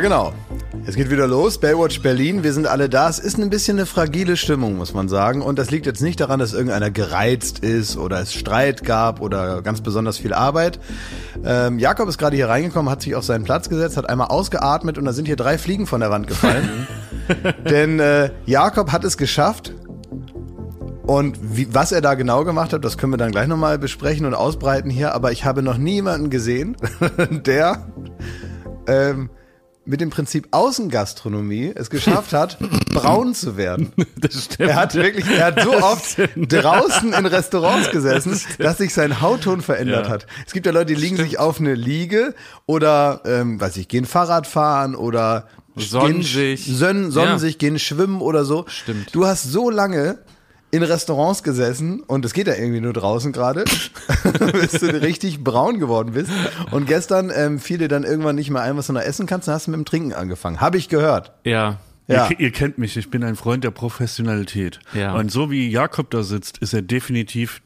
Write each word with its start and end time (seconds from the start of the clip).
Genau. 0.00 0.32
Es 0.86 0.96
geht 0.96 1.10
wieder 1.10 1.26
los. 1.26 1.58
Baywatch 1.58 2.00
Berlin. 2.00 2.42
Wir 2.42 2.54
sind 2.54 2.66
alle 2.66 2.88
da. 2.88 3.08
Es 3.08 3.18
ist 3.18 3.38
ein 3.38 3.50
bisschen 3.50 3.76
eine 3.76 3.84
fragile 3.84 4.38
Stimmung, 4.38 4.78
muss 4.78 4.94
man 4.94 5.08
sagen. 5.10 5.42
Und 5.42 5.58
das 5.58 5.70
liegt 5.70 5.84
jetzt 5.84 6.00
nicht 6.00 6.18
daran, 6.20 6.40
dass 6.40 6.54
irgendeiner 6.54 6.90
gereizt 6.90 7.58
ist 7.58 7.98
oder 7.98 8.20
es 8.20 8.32
Streit 8.32 8.82
gab 8.82 9.20
oder 9.20 9.60
ganz 9.60 9.82
besonders 9.82 10.16
viel 10.16 10.32
Arbeit. 10.32 10.80
Ähm, 11.44 11.78
Jakob 11.78 12.08
ist 12.08 12.16
gerade 12.16 12.34
hier 12.34 12.48
reingekommen, 12.48 12.90
hat 12.90 13.02
sich 13.02 13.14
auf 13.14 13.24
seinen 13.24 13.44
Platz 13.44 13.68
gesetzt, 13.68 13.98
hat 13.98 14.08
einmal 14.08 14.28
ausgeatmet 14.28 14.96
und 14.96 15.04
da 15.04 15.12
sind 15.12 15.26
hier 15.26 15.36
drei 15.36 15.58
Fliegen 15.58 15.86
von 15.86 16.00
der 16.00 16.10
Wand 16.10 16.26
gefallen. 16.26 16.86
Denn 17.68 18.00
äh, 18.00 18.30
Jakob 18.46 18.92
hat 18.92 19.04
es 19.04 19.18
geschafft, 19.18 19.74
und 21.06 21.38
wie, 21.56 21.74
was 21.74 21.90
er 21.90 22.00
da 22.00 22.14
genau 22.14 22.44
gemacht 22.44 22.72
hat, 22.72 22.84
das 22.84 22.96
können 22.96 23.12
wir 23.12 23.16
dann 23.16 23.32
gleich 23.32 23.48
nochmal 23.48 23.78
besprechen 23.78 24.26
und 24.26 24.34
ausbreiten 24.34 24.90
hier. 24.90 25.12
Aber 25.12 25.32
ich 25.32 25.44
habe 25.44 25.60
noch 25.60 25.76
niemanden 25.76 26.30
gesehen, 26.30 26.76
der 27.30 27.86
ähm, 28.86 29.28
mit 29.86 30.00
dem 30.00 30.10
Prinzip 30.10 30.48
Außengastronomie 30.50 31.72
es 31.74 31.90
geschafft 31.90 32.32
hat, 32.32 32.58
braun 32.92 33.34
zu 33.34 33.56
werden. 33.56 33.92
Das 34.18 34.44
stimmt. 34.44 34.68
Er 34.70 34.76
hat 34.76 34.94
wirklich, 34.94 35.26
er 35.28 35.46
hat 35.46 35.62
so 35.62 35.72
oft 35.72 36.16
draußen 36.36 37.12
in 37.12 37.26
Restaurants 37.26 37.90
gesessen, 37.90 38.38
dass 38.58 38.78
sich 38.78 38.92
sein 38.94 39.20
Hautton 39.20 39.62
verändert 39.62 40.06
Ja. 40.06 40.12
hat. 40.12 40.26
Es 40.46 40.52
gibt 40.52 40.66
ja 40.66 40.72
Leute, 40.72 40.94
die 40.94 41.00
liegen 41.00 41.16
sich 41.16 41.38
auf 41.38 41.60
eine 41.60 41.74
Liege 41.74 42.34
oder, 42.66 43.22
ähm, 43.24 43.60
weiß 43.60 43.76
ich, 43.78 43.88
gehen 43.88 44.04
Fahrrad 44.04 44.46
fahren 44.46 44.94
oder 44.94 45.48
Sonnen 45.76 46.20
gehen, 46.20 46.22
sich. 46.22 46.66
Sonnen, 46.66 47.10
sonnen 47.10 47.32
Ja. 47.32 47.38
sich, 47.38 47.58
gehen 47.58 47.78
schwimmen 47.78 48.20
oder 48.20 48.44
so. 48.44 48.66
Stimmt. 48.68 49.14
Du 49.14 49.26
hast 49.26 49.44
so 49.44 49.70
lange 49.70 50.18
in 50.70 50.82
Restaurants 50.82 51.42
gesessen 51.42 52.00
und 52.00 52.24
es 52.24 52.32
geht 52.32 52.46
ja 52.46 52.54
irgendwie 52.54 52.80
nur 52.80 52.92
draußen 52.92 53.32
gerade, 53.32 53.64
bis 54.52 54.72
du 54.72 55.02
richtig 55.02 55.42
braun 55.42 55.78
geworden 55.78 56.12
bist. 56.12 56.30
Und 56.70 56.86
gestern 56.86 57.32
ähm, 57.34 57.58
fiel 57.58 57.78
dir 57.78 57.88
dann 57.88 58.04
irgendwann 58.04 58.36
nicht 58.36 58.50
mehr 58.50 58.62
ein, 58.62 58.76
was 58.76 58.86
du 58.86 58.92
noch 58.92 59.00
essen 59.00 59.26
kannst, 59.26 59.48
dann 59.48 59.54
hast 59.54 59.66
du 59.66 59.72
mit 59.72 59.78
dem 59.78 59.84
Trinken 59.84 60.12
angefangen. 60.12 60.60
Habe 60.60 60.78
ich 60.78 60.88
gehört. 60.88 61.32
Ja. 61.44 61.78
Ja. 62.06 62.28
Ihr, 62.30 62.40
ihr 62.40 62.50
kennt 62.50 62.78
mich, 62.78 62.96
ich 62.96 63.10
bin 63.10 63.22
ein 63.22 63.36
Freund 63.36 63.62
der 63.62 63.70
Professionalität. 63.70 64.80
Ja. 64.94 65.14
Und 65.14 65.30
so 65.30 65.50
wie 65.50 65.68
Jakob 65.70 66.10
da 66.10 66.24
sitzt, 66.24 66.58
ist 66.58 66.72
er 66.72 66.82
definitiv 66.82 67.62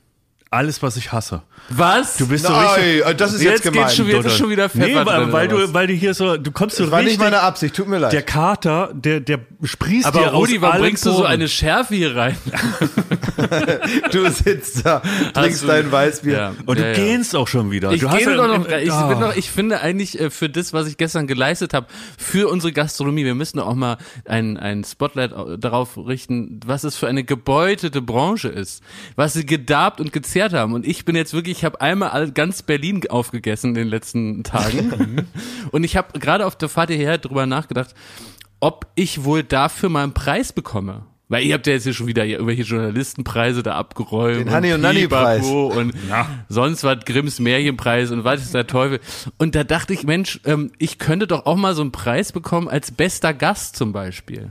alles, 0.55 0.83
was 0.83 0.97
ich 0.97 1.13
hasse. 1.13 1.43
Was? 1.71 2.17
Du 2.19 2.29
bist 2.29 2.45
so 2.47 2.53
Nein, 2.53 2.67
richtig. 2.79 3.17
das 3.17 3.33
ist 3.33 3.43
jetzt 3.43 3.65
jetzt 3.65 3.73
gemein. 3.73 3.89
schon 3.91 4.07
wieder, 4.07 4.17
jetzt 4.19 4.27
ist 4.27 4.37
schon 4.39 4.51
wieder 4.51 4.69
Pfeffer 4.69 4.87
Nee, 4.87 4.95
weil, 4.97 5.05
drin, 5.05 5.33
weil, 5.33 5.49
du, 5.49 5.75
weil 5.75 5.87
du 5.87 5.93
hier 5.95 6.13
so, 6.15 6.37
du 6.37 6.51
kommst 6.53 6.77
so 6.77 6.85
Das 6.85 6.91
war 6.93 6.99
richtig. 7.01 7.19
nicht 7.19 7.25
meine 7.25 7.41
Absicht, 7.41 7.75
tut 7.75 7.89
mir 7.89 7.99
leid. 7.99 8.13
der 8.13 8.23
Kater, 8.23 8.91
der, 8.93 9.21
der 9.21 9.39
sprießt 9.63 10.05
dir 10.05 10.09
Aber 10.09 10.33
Rudi, 10.33 10.57
aus 10.57 10.63
warum 10.63 10.81
bringst 10.81 11.07
du 11.07 11.11
so 11.11 11.17
Poren. 11.19 11.27
eine 11.33 11.49
Schärfe 11.49 11.95
hier 11.95 12.15
rein? 12.17 12.37
du 14.13 14.31
sitzt 14.31 14.85
da, 14.87 15.01
trinkst 15.33 15.63
du- 15.63 15.67
dein 15.67 15.91
Weißbier. 15.91 16.33
Ja. 16.37 16.55
Und 16.67 16.79
Ja, 16.79 16.85
du 16.85 16.89
ja. 16.91 16.95
gähnst 16.95 17.35
auch 17.37 17.49
schon 17.49 17.71
wieder. 17.71 17.93
Ich 17.93 18.01
du 18.01 18.11
hast 18.11 18.21
ja 18.21 18.35
doch 18.35 18.45
im- 18.55 18.63
noch, 18.63 18.69
ich, 18.69 18.91
Ah. 18.93 19.07
bin 19.09 19.19
noch, 19.21 19.37
ich 19.37 19.51
finde 19.51 19.81
eigentlich 19.81 20.21
äh, 20.21 20.31
für 20.31 20.49
das, 20.49 20.73
was 20.73 20.87
ich 20.87 20.97
gestern 20.97 21.27
geleistet 21.27 21.75
habe, 21.75 21.87
für 22.19 22.49
unsere 22.49 22.73
Gastronomie, 22.73 23.25
wir 23.25 23.35
müssen 23.35 23.59
auch 23.59 23.75
mal 23.75 23.97
ein, 24.27 24.57
ein 24.57 24.85
Spotlight 24.85 25.33
au- 25.33 25.57
darauf 25.57 25.97
richten, 25.97 26.61
was 26.67 26.85
es 26.85 26.97
für 26.97 27.07
eine 27.09 27.25
gebeutete 27.25 28.03
Branche 28.03 28.49
ist, 28.49 28.83
was 29.17 29.33
sie 29.33 29.47
gedarbt 29.47 30.01
und 30.01 30.13
gezehrt 30.45 30.61
haben. 30.61 30.73
Und 30.73 30.87
ich 30.87 31.05
bin 31.05 31.17
jetzt 31.17 31.35
wirklich, 31.35 31.59
ich 31.59 31.65
habe 31.65 31.81
einmal 31.81 32.31
ganz 32.33 32.63
Berlin 32.63 33.03
aufgegessen 33.09 33.71
in 33.71 33.75
den 33.75 33.89
letzten 33.89 34.45
Tagen. 34.45 35.27
und 35.71 35.85
ich 35.85 35.97
habe 35.97 36.19
gerade 36.19 36.47
auf 36.47 36.57
der 36.57 36.69
Fahrt 36.69 36.91
hierher 36.91 37.19
drüber 37.19 37.47
nachgedacht, 37.47 37.95
ob 38.61 38.87
ich 38.95 39.25
wohl 39.25 39.43
dafür 39.43 39.89
mal 39.89 40.05
einen 40.05 40.15
Preis 40.15 40.53
bekomme. 40.53 41.07
Weil 41.29 41.45
ihr 41.45 41.55
habt 41.55 41.67
ja 41.67 41.73
jetzt 41.73 41.85
hier 41.85 41.95
schon 41.95 42.07
wieder 42.07 42.27
irgendwelche 42.27 42.63
Journalistenpreise 42.63 43.63
da 43.63 43.77
abgeräumt. 43.77 44.41
Den 44.41 44.51
Hanni 44.51 44.75
und 44.75 44.83
Nanni 44.83 45.09
Preis. 45.09 45.47
Und 45.47 45.95
sonst 46.51 46.85
was, 46.85 47.05
Grimms 47.07 47.41
Märchenpreis 47.41 48.11
und 48.11 48.25
was 48.25 48.43
ist 48.43 48.53
der 48.53 48.67
Teufel. 48.67 49.01
Und 49.39 49.55
da 49.55 49.65
dachte 49.65 49.95
ich, 49.95 50.05
Mensch, 50.05 50.41
ähm, 50.45 50.71
ich 50.79 50.99
könnte 50.99 51.27
doch 51.27 51.47
auch 51.47 51.57
mal 51.57 51.75
so 51.75 51.81
einen 51.81 51.93
Preis 51.93 52.31
bekommen 52.31 52.69
als 52.69 52.91
bester 52.91 53.33
Gast 53.33 53.77
zum 53.77 53.93
Beispiel. 53.93 54.51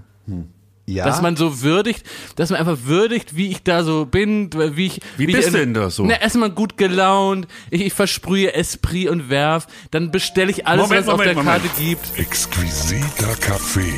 Ja. 0.85 1.05
Dass 1.05 1.21
man 1.21 1.37
so 1.37 1.61
würdigt, 1.61 2.05
dass 2.35 2.49
man 2.49 2.59
einfach 2.59 2.77
würdigt, 2.83 3.37
wie 3.37 3.47
ich 3.47 3.63
da 3.63 3.83
so 3.85 4.05
bin, 4.05 4.49
wie 4.75 4.87
ich. 4.87 4.99
Wie 5.15 5.25
ich 5.25 5.33
bist 5.33 5.47
in- 5.47 5.53
du 5.53 5.59
denn 5.59 5.73
da 5.73 5.89
so? 5.89 6.03
Na, 6.05 6.19
erstmal 6.19 6.49
gut 6.49 6.75
gelaunt, 6.77 7.47
ich, 7.71 7.81
ich 7.85 7.93
versprühe 7.93 8.53
Esprit 8.53 9.07
und 9.07 9.29
Werf, 9.29 9.67
dann 9.91 10.11
bestelle 10.11 10.51
ich 10.51 10.67
alles, 10.67 10.83
Moment, 10.89 11.07
was 11.07 11.13
es 11.13 11.19
auf 11.19 11.23
der 11.23 11.35
Moment. 11.35 11.63
Karte 11.63 11.69
gibt. 11.81 12.19
Exquisiter 12.19 13.33
Kaffee. 13.39 13.93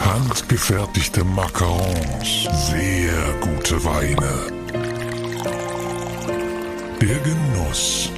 Handgefertigte 0.00 1.22
Macarons. 1.24 2.48
Sehr 2.70 3.34
gute 3.40 3.84
Weine. 3.84 4.32
Der 7.00 7.18
Genuss. 7.18 8.10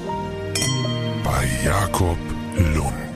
Bei 1.24 1.44
Jakob 1.64 2.18
Lund. 2.74 3.13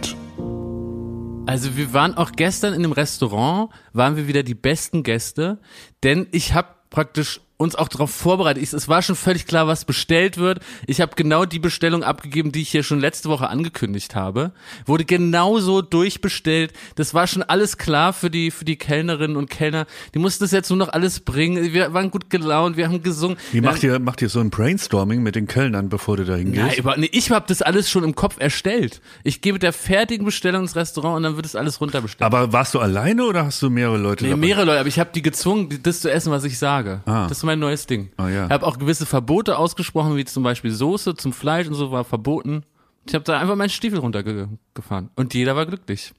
Also 1.48 1.78
wir 1.78 1.94
waren 1.94 2.14
auch 2.14 2.32
gestern 2.32 2.74
in 2.74 2.80
einem 2.84 2.92
Restaurant, 2.92 3.70
waren 3.94 4.16
wir 4.16 4.28
wieder 4.28 4.42
die 4.42 4.54
besten 4.54 5.02
Gäste, 5.02 5.58
denn 6.02 6.26
ich 6.30 6.52
habe 6.52 6.68
praktisch 6.90 7.40
uns 7.58 7.74
auch 7.74 7.88
darauf 7.88 8.10
vorbereitet. 8.10 8.62
Ich, 8.62 8.72
es 8.72 8.88
war 8.88 9.02
schon 9.02 9.16
völlig 9.16 9.46
klar, 9.46 9.66
was 9.66 9.84
bestellt 9.84 10.38
wird. 10.38 10.60
Ich 10.86 11.00
habe 11.00 11.12
genau 11.16 11.44
die 11.44 11.58
Bestellung 11.58 12.04
abgegeben, 12.04 12.52
die 12.52 12.62
ich 12.62 12.70
hier 12.70 12.84
schon 12.84 13.00
letzte 13.00 13.28
Woche 13.28 13.48
angekündigt 13.48 14.14
habe. 14.14 14.52
Wurde 14.86 15.04
genauso 15.04 15.82
durchbestellt. 15.82 16.72
Das 16.94 17.14
war 17.14 17.26
schon 17.26 17.42
alles 17.42 17.76
klar 17.76 18.12
für 18.12 18.30
die 18.30 18.50
für 18.52 18.64
die 18.64 18.76
Kellnerinnen 18.76 19.36
und 19.36 19.50
Kellner. 19.50 19.86
Die 20.14 20.18
mussten 20.20 20.44
das 20.44 20.52
jetzt 20.52 20.70
nur 20.70 20.76
noch 20.78 20.88
alles 20.90 21.20
bringen. 21.20 21.72
Wir 21.72 21.92
waren 21.92 22.10
gut 22.12 22.30
gelaunt, 22.30 22.76
wir 22.76 22.86
haben 22.86 23.02
gesungen. 23.02 23.36
Wie 23.52 23.60
macht 23.60 23.82
ihr, 23.82 23.98
macht 23.98 24.22
ihr 24.22 24.28
so 24.28 24.38
ein 24.40 24.50
Brainstorming 24.50 25.22
mit 25.22 25.34
den 25.34 25.48
Kellnern, 25.48 25.88
bevor 25.88 26.16
du 26.16 26.24
da 26.24 26.36
hingehst? 26.36 26.84
Nein, 26.84 27.00
nee, 27.00 27.10
ich 27.12 27.30
habe 27.32 27.44
das 27.48 27.60
alles 27.60 27.90
schon 27.90 28.04
im 28.04 28.14
Kopf 28.14 28.36
erstellt. 28.38 29.00
Ich 29.24 29.40
gebe 29.40 29.58
der 29.58 29.72
fertigen 29.72 30.24
Bestellung 30.24 30.62
ins 30.62 30.76
Restaurant 30.76 31.16
und 31.16 31.22
dann 31.24 31.34
wird 31.36 31.44
es 31.46 31.56
alles 31.56 31.80
runterbestellt. 31.80 32.22
Aber 32.24 32.52
warst 32.52 32.74
du 32.74 32.78
alleine 32.78 33.24
oder 33.24 33.44
hast 33.46 33.60
du 33.62 33.68
mehrere 33.68 33.98
Leute 33.98 34.22
Nee, 34.24 34.30
dabei? 34.30 34.40
mehrere 34.40 34.64
Leute, 34.64 34.78
aber 34.80 34.88
ich 34.88 35.00
habe 35.00 35.10
die 35.12 35.22
gezwungen, 35.22 35.80
das 35.82 36.00
zu 36.00 36.10
essen, 36.10 36.30
was 36.30 36.44
ich 36.44 36.56
sage. 36.58 37.00
Ah. 37.04 37.26
Das 37.28 37.42
mein 37.48 37.58
neues 37.58 37.86
Ding. 37.86 38.10
Ah, 38.16 38.28
ja. 38.28 38.44
Ich 38.46 38.52
habe 38.52 38.66
auch 38.66 38.78
gewisse 38.78 39.06
Verbote 39.06 39.58
ausgesprochen, 39.58 40.16
wie 40.16 40.24
zum 40.24 40.42
Beispiel 40.42 40.70
Soße 40.70 41.14
zum 41.16 41.32
Fleisch 41.32 41.66
und 41.66 41.74
so 41.74 41.90
war 41.90 42.04
verboten. 42.04 42.62
Ich 43.06 43.14
habe 43.14 43.24
da 43.24 43.38
einfach 43.38 43.56
meinen 43.56 43.70
Stiefel 43.70 43.98
runtergefahren 43.98 45.10
und 45.16 45.32
jeder 45.34 45.56
war 45.56 45.64
glücklich. 45.66 46.12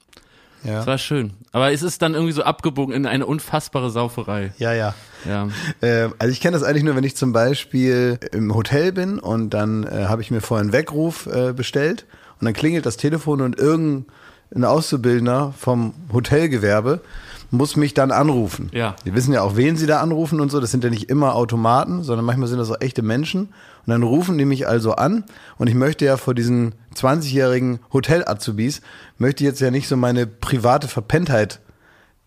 ja. 0.64 0.78
Das 0.78 0.86
war 0.88 0.98
schön. 0.98 1.34
Aber 1.52 1.72
es 1.72 1.82
ist 1.82 2.02
dann 2.02 2.14
irgendwie 2.14 2.32
so 2.32 2.42
abgebogen 2.42 2.92
in 2.94 3.06
eine 3.06 3.26
unfassbare 3.26 3.90
Sauferei. 3.90 4.52
ja, 4.58 4.72
ja. 4.72 4.94
Ja. 5.26 5.48
Ähm, 5.82 6.14
also 6.18 6.32
ich 6.32 6.40
kenne 6.40 6.54
das 6.58 6.62
eigentlich 6.66 6.82
nur, 6.82 6.96
wenn 6.96 7.04
ich 7.04 7.14
zum 7.16 7.32
Beispiel 7.32 8.18
im 8.32 8.54
Hotel 8.54 8.90
bin 8.92 9.18
und 9.18 9.50
dann 9.50 9.84
äh, 9.84 10.06
habe 10.08 10.22
ich 10.22 10.30
mir 10.30 10.40
vorher 10.40 10.62
einen 10.62 10.72
Weckruf 10.72 11.26
äh, 11.26 11.52
bestellt 11.52 12.06
und 12.40 12.44
dann 12.46 12.54
klingelt 12.54 12.86
das 12.86 12.96
Telefon 12.96 13.40
und 13.42 13.58
irgendein 13.58 14.64
Auszubildender 14.64 15.54
vom 15.58 15.94
Hotelgewerbe 16.12 17.00
muss 17.50 17.76
mich 17.76 17.94
dann 17.94 18.10
anrufen. 18.10 18.70
Ja. 18.72 18.96
Die 19.04 19.14
wissen 19.14 19.32
ja 19.32 19.42
auch, 19.42 19.56
wen 19.56 19.76
sie 19.76 19.86
da 19.86 20.00
anrufen 20.00 20.40
und 20.40 20.50
so. 20.50 20.60
Das 20.60 20.70
sind 20.70 20.84
ja 20.84 20.90
nicht 20.90 21.10
immer 21.10 21.34
Automaten, 21.34 22.02
sondern 22.02 22.24
manchmal 22.24 22.48
sind 22.48 22.58
das 22.58 22.70
auch 22.70 22.80
echte 22.80 23.02
Menschen. 23.02 23.46
Und 23.86 23.88
dann 23.88 24.02
rufen 24.02 24.38
die 24.38 24.44
mich 24.44 24.68
also 24.68 24.92
an 24.92 25.24
und 25.58 25.66
ich 25.66 25.74
möchte 25.74 26.04
ja 26.04 26.16
vor 26.16 26.34
diesen 26.34 26.74
20-jährigen 26.94 27.80
Hotel-Azubis, 27.92 28.82
möchte 29.18 29.42
jetzt 29.44 29.60
ja 29.60 29.70
nicht 29.70 29.88
so 29.88 29.96
meine 29.96 30.26
private 30.26 30.86
Verpenntheit 30.86 31.60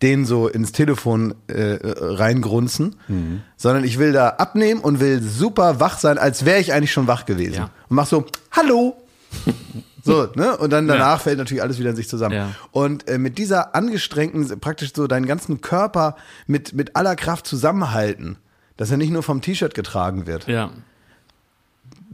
den 0.02 0.26
so 0.26 0.48
ins 0.48 0.72
Telefon 0.72 1.34
äh, 1.46 1.78
reingrunzen, 1.82 2.96
sondern 3.56 3.84
ich 3.84 3.98
will 3.98 4.12
da 4.12 4.30
abnehmen 4.30 4.80
und 4.80 5.00
will 5.00 5.22
super 5.22 5.80
wach 5.80 5.98
sein, 5.98 6.18
als 6.18 6.44
wäre 6.44 6.60
ich 6.60 6.72
eigentlich 6.72 6.92
schon 6.92 7.06
wach 7.06 7.24
gewesen. 7.24 7.54
Ja. 7.54 7.70
Und 7.88 7.96
mach 7.96 8.06
so, 8.06 8.26
hallo. 8.50 8.96
so, 10.04 10.28
ne? 10.34 10.56
Und 10.58 10.70
dann 10.70 10.86
danach 10.86 11.20
fällt 11.20 11.38
natürlich 11.38 11.62
alles 11.62 11.78
wieder 11.78 11.90
in 11.90 11.96
sich 11.96 12.08
zusammen. 12.08 12.34
Ja. 12.34 12.50
Und 12.72 13.08
äh, 13.08 13.18
mit 13.18 13.38
dieser 13.38 13.74
angestrengten, 13.74 14.60
praktisch 14.60 14.92
so 14.94 15.06
deinen 15.06 15.26
ganzen 15.26 15.60
Körper 15.62 16.16
mit, 16.46 16.74
mit 16.74 16.94
aller 16.94 17.16
Kraft 17.16 17.46
zusammenhalten, 17.46 18.36
dass 18.76 18.90
er 18.90 18.96
nicht 18.98 19.10
nur 19.10 19.22
vom 19.22 19.40
T-Shirt 19.40 19.74
getragen 19.74 20.26
wird. 20.26 20.46
Ja. 20.46 20.70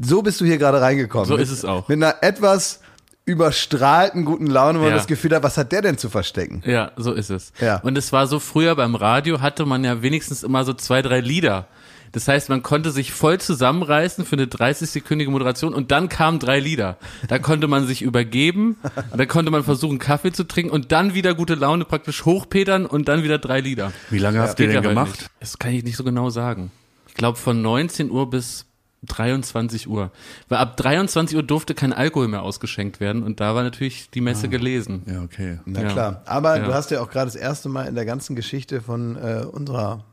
So 0.00 0.22
bist 0.22 0.40
du 0.40 0.44
hier 0.44 0.58
gerade 0.58 0.80
reingekommen. 0.80 1.26
So 1.26 1.34
mit, 1.34 1.42
ist 1.42 1.50
es 1.50 1.64
auch. 1.64 1.88
Mit 1.88 1.96
einer 2.02 2.22
etwas 2.22 2.80
überstrahlten 3.24 4.24
guten 4.24 4.46
Laune, 4.46 4.78
wo 4.78 4.82
man 4.84 4.92
Ja. 4.92 4.96
das 4.96 5.06
Gefühl 5.06 5.34
hat, 5.34 5.42
was 5.42 5.56
hat 5.58 5.72
der 5.72 5.82
denn 5.82 5.98
zu 5.98 6.08
verstecken? 6.08 6.62
Ja, 6.64 6.92
so 6.96 7.12
ist 7.12 7.30
es. 7.30 7.52
Ja. 7.60 7.76
Und 7.80 7.96
es 7.98 8.12
war 8.12 8.26
so 8.26 8.38
früher 8.38 8.74
beim 8.76 8.94
Radio 8.94 9.40
hatte 9.40 9.66
man 9.66 9.84
ja 9.84 10.02
wenigstens 10.02 10.42
immer 10.42 10.64
so 10.64 10.72
zwei, 10.72 11.02
drei 11.02 11.20
Lieder. 11.20 11.66
Das 12.12 12.26
heißt, 12.28 12.48
man 12.48 12.62
konnte 12.62 12.90
sich 12.90 13.12
voll 13.12 13.38
zusammenreißen 13.38 14.24
für 14.24 14.34
eine 14.36 14.46
30-sekündige 14.46 15.30
Moderation 15.30 15.74
und 15.74 15.90
dann 15.90 16.08
kamen 16.08 16.38
drei 16.38 16.58
Lieder. 16.58 16.96
Da 17.28 17.38
konnte 17.38 17.68
man 17.68 17.86
sich 17.86 18.02
übergeben, 18.02 18.76
und 19.12 19.18
dann 19.18 19.28
konnte 19.28 19.50
man 19.50 19.62
versuchen, 19.64 19.98
Kaffee 19.98 20.32
zu 20.32 20.44
trinken 20.44 20.72
und 20.72 20.92
dann 20.92 21.14
wieder 21.14 21.34
gute 21.34 21.54
Laune 21.54 21.84
praktisch 21.84 22.24
hochpetern 22.24 22.86
und 22.86 23.08
dann 23.08 23.22
wieder 23.22 23.38
drei 23.38 23.60
Lieder. 23.60 23.92
Wie 24.10 24.18
lange 24.18 24.40
habt 24.40 24.58
ihr 24.58 24.66
Geht 24.66 24.74
denn 24.76 24.82
ja 24.82 24.88
gemacht? 24.88 25.18
Nicht. 25.18 25.30
Das 25.40 25.58
kann 25.58 25.72
ich 25.72 25.84
nicht 25.84 25.96
so 25.96 26.04
genau 26.04 26.30
sagen. 26.30 26.72
Ich 27.08 27.14
glaube 27.14 27.38
von 27.38 27.60
19 27.62 28.10
Uhr 28.10 28.28
bis 28.28 28.66
23 29.06 29.88
Uhr. 29.88 30.10
Weil 30.48 30.58
ab 30.58 30.76
23 30.76 31.36
Uhr 31.36 31.42
durfte 31.42 31.74
kein 31.74 31.92
Alkohol 31.92 32.28
mehr 32.28 32.42
ausgeschenkt 32.42 33.00
werden 33.00 33.22
und 33.22 33.40
da 33.40 33.54
war 33.54 33.62
natürlich 33.62 34.10
die 34.10 34.20
Messe 34.20 34.48
gelesen. 34.48 35.02
Ja, 35.06 35.22
okay. 35.22 35.58
Na 35.64 35.82
Ja. 35.82 35.88
klar. 35.92 36.22
Aber 36.26 36.58
Ja. 36.58 36.66
du 36.66 36.74
hast 36.74 36.90
ja 36.90 37.00
auch 37.00 37.10
gerade 37.10 37.26
das 37.26 37.36
erste 37.36 37.68
Mal 37.68 37.84
in 37.86 37.94
der 37.94 38.04
ganzen 38.04 38.36
Geschichte 38.36 38.80
von 38.82 39.16
äh, 39.16 39.44
unserer 39.50 40.04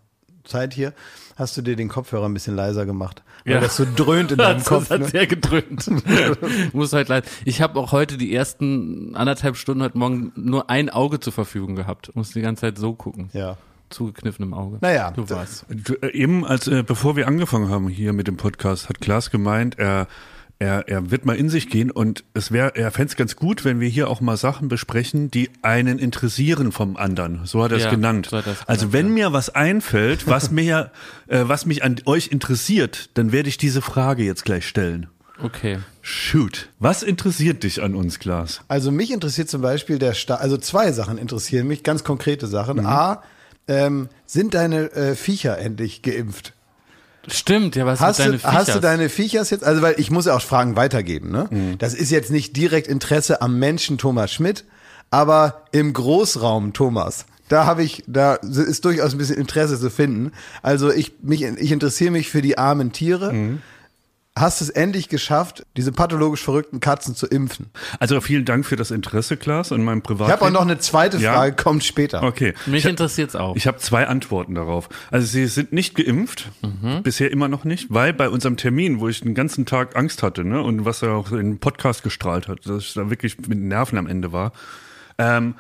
Zeit 0.48 0.74
hier, 0.74 0.94
hast 1.36 1.56
du 1.58 1.62
dir 1.62 1.76
den 1.76 1.88
Kopfhörer 1.90 2.26
ein 2.26 2.34
bisschen 2.34 2.56
leiser 2.56 2.86
gemacht. 2.86 3.22
Weil 3.46 3.54
Ja. 3.56 3.60
das 3.62 3.76
so 3.78 3.86
dröhnt 3.96 4.32
in 4.32 4.38
deinem 4.40 4.58
Das 4.60 4.66
Kopf. 4.68 4.90
hat 4.90 5.02
Ne? 5.02 5.08
sehr 5.08 5.28
gedröhnt. 5.28 5.90
Muss 6.74 6.94
halt 6.94 7.10
leid. 7.10 7.26
Ich 7.46 7.62
habe 7.62 7.80
auch 7.80 7.92
heute 7.92 8.18
die 8.18 8.34
ersten 8.34 9.16
anderthalb 9.16 9.56
Stunden 9.58 9.84
heute 9.84 9.98
Morgen 9.98 10.32
nur 10.36 10.70
ein 10.70 10.90
Auge 10.90 11.20
zur 11.20 11.34
Verfügung 11.34 11.76
gehabt. 11.76 12.16
Muss 12.16 12.32
die 12.32 12.42
ganze 12.42 12.62
Zeit 12.62 12.78
so 12.78 12.94
gucken. 12.94 13.30
Ja. 13.34 13.58
Zugekniffenem 13.90 14.54
Auge. 14.54 14.80
Naja, 14.82 15.12
Du 15.12 15.30
warst. 15.30 15.66
Äh, 16.02 16.12
eben, 16.12 16.46
als 16.46 16.68
äh, 16.68 16.84
bevor 16.84 17.16
wir 17.16 17.26
angefangen 17.28 17.70
haben 17.70 17.88
hier 17.88 18.12
mit 18.12 18.28
dem 18.28 18.36
Podcast, 18.36 18.90
hat 18.90 19.00
Klaas 19.00 19.32
gemeint, 19.32 19.80
er, 19.80 20.08
er, 20.60 20.88
er 20.88 21.12
wird 21.12 21.26
mal 21.26 21.36
in 21.36 21.50
sich 21.50 21.70
gehen 21.70 21.92
und 21.92 22.24
es 22.34 22.52
wäre, 22.52 22.76
er 22.76 22.92
fänd's 22.92 23.16
ganz 23.16 23.36
gut, 23.36 23.64
wenn 23.64 23.80
wir 23.80 23.88
hier 23.88 24.10
auch 24.10 24.22
mal 24.22 24.38
Sachen 24.38 24.70
besprechen, 24.70 25.30
die 25.30 25.50
einen 25.62 26.00
interessieren 26.00 26.72
vom 26.72 26.98
anderen. 26.98 27.42
So 27.46 27.64
hat 27.64 27.72
er 27.72 27.78
es 27.78 27.84
Ja, 27.84 27.92
genannt. 27.92 28.28
so 28.32 28.38
es 28.38 28.46
also 28.46 28.88
genannt, 28.88 28.94
wenn 28.94 29.06
ja. 29.08 29.14
mir 29.14 29.34
was 29.34 29.50
einfällt, 29.50 30.28
was 30.28 30.52
mir, 30.52 30.92
äh, 31.28 31.44
was 31.46 31.66
mich 31.66 31.84
an 31.84 31.98
euch 32.06 32.30
interessiert, 32.30 33.10
dann 33.14 33.32
werde 33.32 33.50
ich 33.50 33.58
diese 33.58 33.82
Frage 33.82 34.24
jetzt 34.24 34.46
gleich 34.46 34.68
stellen. 34.68 35.08
Okay. 35.42 35.78
Shoot. 36.02 36.70
Was 36.80 37.04
interessiert 37.04 37.62
dich 37.64 37.84
an 37.84 37.94
uns, 37.94 38.18
Klaas? 38.18 38.62
Also 38.68 38.92
mich 38.92 39.12
interessiert 39.12 39.50
zum 39.50 39.62
Beispiel 39.62 40.00
der 40.00 40.14
Sta 40.14 40.36
also 40.36 40.58
zwei 40.58 40.92
Sachen 40.92 41.20
interessieren 41.20 41.68
mich, 41.68 41.84
ganz 41.84 42.04
konkrete 42.04 42.48
Sachen. 42.48 42.84
A, 42.86 43.22
ähm, 43.68 44.10
sind 44.26 44.56
deine 44.56 44.92
äh, 44.94 45.16
Viecher 45.16 45.60
endlich 45.60 46.02
geimpft? 46.02 46.54
Stimmt, 47.28 47.76
ja, 47.76 47.86
was 47.86 48.00
Hast 48.00 48.20
mit 48.20 48.28
du, 48.28 48.38
deine 48.38 48.54
hast 48.54 48.76
du 48.76 48.80
deine 48.80 49.10
Viechers 49.10 49.50
jetzt? 49.50 49.64
Also, 49.64 49.82
weil 49.82 49.96
ich 49.98 50.10
muss 50.12 50.26
ja 50.26 50.36
auch 50.36 50.42
Fragen 50.42 50.76
weitergeben, 50.76 51.30
ne? 51.30 51.48
Mhm. 51.50 51.78
Das 51.78 51.94
ist 51.94 52.10
jetzt 52.10 52.32
nicht 52.32 52.56
direkt 52.56 52.88
Interesse 52.88 53.42
am 53.42 53.60
Menschen 53.60 53.98
Thomas 53.98 54.32
Schmidt, 54.32 54.64
aber 55.12 55.64
im 55.72 55.94
Großraum 55.94 56.74
Thomas. 56.74 57.26
Da 57.50 57.66
habe 57.66 57.84
ich, 57.84 58.04
da 58.08 58.36
ist 58.36 58.84
durchaus 58.84 59.14
ein 59.14 59.18
bisschen 59.18 59.38
Interesse 59.38 59.80
zu 59.80 59.90
finden. 59.90 60.32
Also 60.62 60.92
ich, 60.92 61.14
mich, 61.22 61.44
ich 61.44 61.72
interessiere 61.72 62.12
mich 62.12 62.30
für 62.30 62.42
die 62.42 62.58
armen 62.58 62.92
Tiere. 62.92 63.34
Mhm. 63.34 63.62
Hast 64.40 64.62
es 64.62 64.70
endlich 64.70 65.10
geschafft, 65.10 65.66
diese 65.76 65.92
pathologisch 65.92 66.44
verrückten 66.44 66.80
Katzen 66.80 67.16
zu 67.16 67.26
impfen? 67.26 67.68
Also 68.00 68.22
vielen 68.22 68.46
Dank 68.46 68.66
für 68.66 68.76
das 68.76 68.92
Interesse, 68.92 69.36
Klaas, 69.36 69.72
an 69.72 69.84
meinem 69.84 69.98
Ich 69.98 70.04
Privatleben. 70.04 70.32
habe 70.40 70.46
auch 70.46 70.52
noch 70.52 70.62
eine 70.70 70.78
zweite 70.78 71.18
Ja. 71.18 71.34
Frage, 71.34 71.56
kommt 71.56 71.84
später. 71.84 72.22
Okay. 72.24 72.54
Mich 72.68 72.80
Ich 72.80 72.84
hab- 72.86 72.92
interessiert's 72.92 73.36
auch. 73.36 73.56
Ich 73.56 73.66
habe 73.66 73.78
zwei 73.80 74.06
Antworten 74.08 74.54
darauf. 74.54 74.90
Also 75.10 75.26
sie 75.26 75.48
sind 75.48 75.74
nicht 75.74 75.96
geimpft, 75.96 76.52
Mhm. 76.62 77.02
bisher 77.04 77.32
immer 77.32 77.48
noch 77.48 77.64
nicht, 77.64 77.88
weil 77.90 78.14
bei 78.14 78.30
unserem 78.30 78.58
Termin, 78.58 79.00
wo 79.00 79.08
ich 79.08 79.22
den 79.22 79.34
ganzen 79.34 79.66
Tag 79.66 79.96
Angst 79.96 80.22
hatte, 80.22 80.44
ne, 80.44 80.62
und 80.62 80.86
was 80.86 81.02
er 81.02 81.14
auch 81.14 81.32
in 81.32 81.38
den 81.38 81.60
Podcast 81.60 82.04
gestrahlt 82.04 82.48
hat, 82.48 82.66
dass 82.68 82.84
ich 82.84 82.94
da 82.94 83.10
wirklich 83.10 83.38
mit 83.48 83.58
Nerven 83.60 83.98
am 83.98 84.06
Ende 84.08 84.32
war, 84.32 84.52
ähm, 85.18 85.56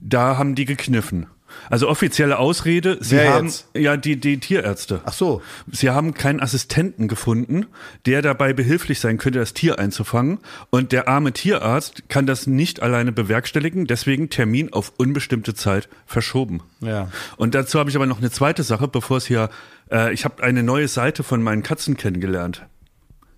da 0.00 0.38
haben 0.38 0.54
die 0.54 0.64
gekniffen. 0.64 1.26
Also 1.70 1.88
offizielle 1.88 2.38
Ausrede, 2.38 2.98
sie 3.00 3.16
Wer 3.16 3.34
haben 3.34 3.46
jetzt? 3.46 3.68
ja 3.74 3.96
die 3.96 4.16
die 4.16 4.38
Tierärzte. 4.38 5.00
Ach 5.04 5.12
so. 5.12 5.42
Sie 5.70 5.90
haben 5.90 6.14
keinen 6.14 6.40
Assistenten 6.40 7.08
gefunden, 7.08 7.66
der 8.06 8.22
dabei 8.22 8.52
behilflich 8.52 9.00
sein 9.00 9.18
könnte, 9.18 9.38
das 9.38 9.54
Tier 9.54 9.78
einzufangen. 9.78 10.38
Und 10.70 10.92
der 10.92 11.08
arme 11.08 11.32
Tierarzt 11.32 12.08
kann 12.08 12.26
das 12.26 12.46
nicht 12.46 12.82
alleine 12.82 13.12
bewerkstelligen, 13.12 13.86
deswegen 13.86 14.30
Termin 14.30 14.72
auf 14.72 14.92
unbestimmte 14.96 15.54
Zeit 15.54 15.88
verschoben. 16.06 16.62
Ja. 16.80 17.10
Und 17.36 17.54
dazu 17.54 17.78
habe 17.78 17.90
ich 17.90 17.96
aber 17.96 18.06
noch 18.06 18.18
eine 18.18 18.30
zweite 18.30 18.62
Sache, 18.62 18.88
bevor 18.88 19.18
es 19.18 19.26
hier, 19.26 19.50
äh, 19.90 20.12
ich 20.12 20.24
habe 20.24 20.42
eine 20.42 20.62
neue 20.62 20.88
Seite 20.88 21.22
von 21.22 21.42
meinen 21.42 21.62
Katzen 21.62 21.96
kennengelernt. 21.96 22.64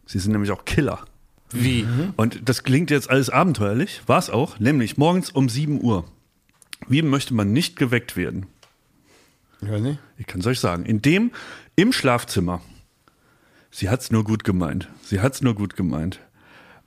Sie 0.07 0.19
sind 0.19 0.33
nämlich 0.33 0.51
auch 0.51 0.65
Killer. 0.65 1.01
Wie? 1.53 1.87
Und 2.17 2.49
das 2.49 2.63
klingt 2.63 2.91
jetzt 2.91 3.09
alles 3.09 3.31
abenteuerlich, 3.31 4.03
war 4.07 4.19
es 4.19 4.29
auch, 4.31 4.59
nämlich 4.59 4.97
morgens 4.99 5.31
um 5.31 5.49
7 5.49 5.83
Uhr. 5.83 6.05
Wie 6.89 7.03
möchte 7.03 7.35
man 7.35 7.53
nicht 7.53 7.77
geweckt 7.77 8.17
werden? 8.17 8.47
Ich 9.61 9.71
weiß 9.71 9.81
nicht. 9.81 9.99
Ich 10.19 10.27
kann 10.27 10.41
es 10.41 10.47
euch 10.47 10.61
sagen. 10.61 10.85
In 10.85 11.03
dem, 11.03 11.33
im 11.77 11.93
Schlafzimmer, 11.93 12.61
sie 13.71 13.89
hat's 13.91 14.11
nur 14.11 14.25
gut 14.25 14.45
gemeint. 14.45 14.89
Sie 15.03 15.21
hat's 15.21 15.43
nur 15.43 15.55
gut 15.55 15.77
gemeint. 15.77 16.21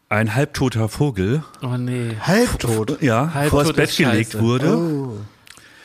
Ein 0.10 0.36
halbtoter 0.36 0.90
Vogel, 0.90 1.44
Oh 1.62 1.78
nee. 1.78 2.12
Halbtot. 2.20 3.02
ja, 3.02 3.34
Halbtot 3.34 3.66
vors 3.68 3.74
Bett 3.74 3.90
ist 3.90 3.98
gelegt 3.98 4.32
scheiße. 4.34 4.44
wurde. 4.44 4.78
Oh. 4.78 5.18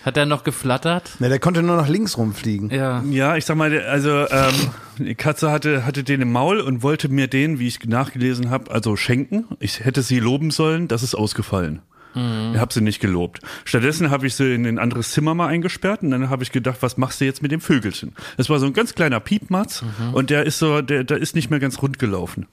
Hat 0.05 0.17
er 0.17 0.27
noch 0.27 0.45
geflattert? 0.45 1.11
Na, 1.19 1.29
der 1.29 1.41
konnte 1.41 1.63
nur 1.65 1.77
nach 1.77 1.89
links 1.89 2.17
rumfliegen. 2.17 2.71
Ja. 2.71 3.03
Ja, 3.11 3.37
ich 3.37 3.45
sag 3.45 3.57
mal, 3.57 3.77
also 3.83 4.11
ähm, 4.31 4.55
die 4.99 5.15
Katze 5.17 5.51
hatte, 5.51 5.85
hatte 5.85 6.05
den 6.05 6.21
im 6.21 6.31
Maul 6.31 6.61
und 6.61 6.83
wollte 6.85 7.09
mir 7.09 7.27
den, 7.27 7.59
wie 7.59 7.67
ich 7.67 7.85
nachgelesen 7.85 8.51
habe, 8.51 8.71
also 8.71 8.95
schenken. 8.97 9.47
Ich 9.59 9.85
hätte 9.85 10.03
sie 10.03 10.21
loben 10.21 10.53
sollen, 10.53 10.87
das 10.87 11.03
ist 11.03 11.17
ausgefallen. 11.17 11.83
Ich 12.17 12.61
habe 12.61 12.73
sie 12.73 12.81
nicht 12.81 13.01
gelobt. 13.01 13.41
Stattdessen 13.65 14.11
habe 14.11 14.27
ich 14.27 14.35
sie 14.35 14.55
in 14.55 14.67
ein 14.67 14.79
anderes 14.79 15.13
Zimmer 15.13 15.35
mal 15.35 15.49
eingesperrt 15.49 16.03
und 16.03 16.11
dann 16.11 16.31
habe 16.31 16.43
ich 16.43 16.53
gedacht, 16.53 16.79
was 16.81 16.97
machst 16.97 17.21
du 17.21 17.25
jetzt 17.25 17.43
mit 17.43 17.53
dem 17.53 17.61
Vögelchen? 17.61 18.13
Das 18.37 18.49
war 18.49 18.59
so 18.59 18.67
ein 18.67 18.73
ganz 18.73 18.95
kleiner 18.95 19.21
Piepmatz 19.21 19.85
und 20.13 20.31
der 20.31 20.45
ist 20.45 20.59
so, 20.59 20.81
der, 20.81 21.05
der 21.05 21.19
ist 21.19 21.35
nicht 21.35 21.51
mehr 21.51 21.61
ganz 21.61 21.83
rund 21.83 21.99
gelaufen. 21.99 22.47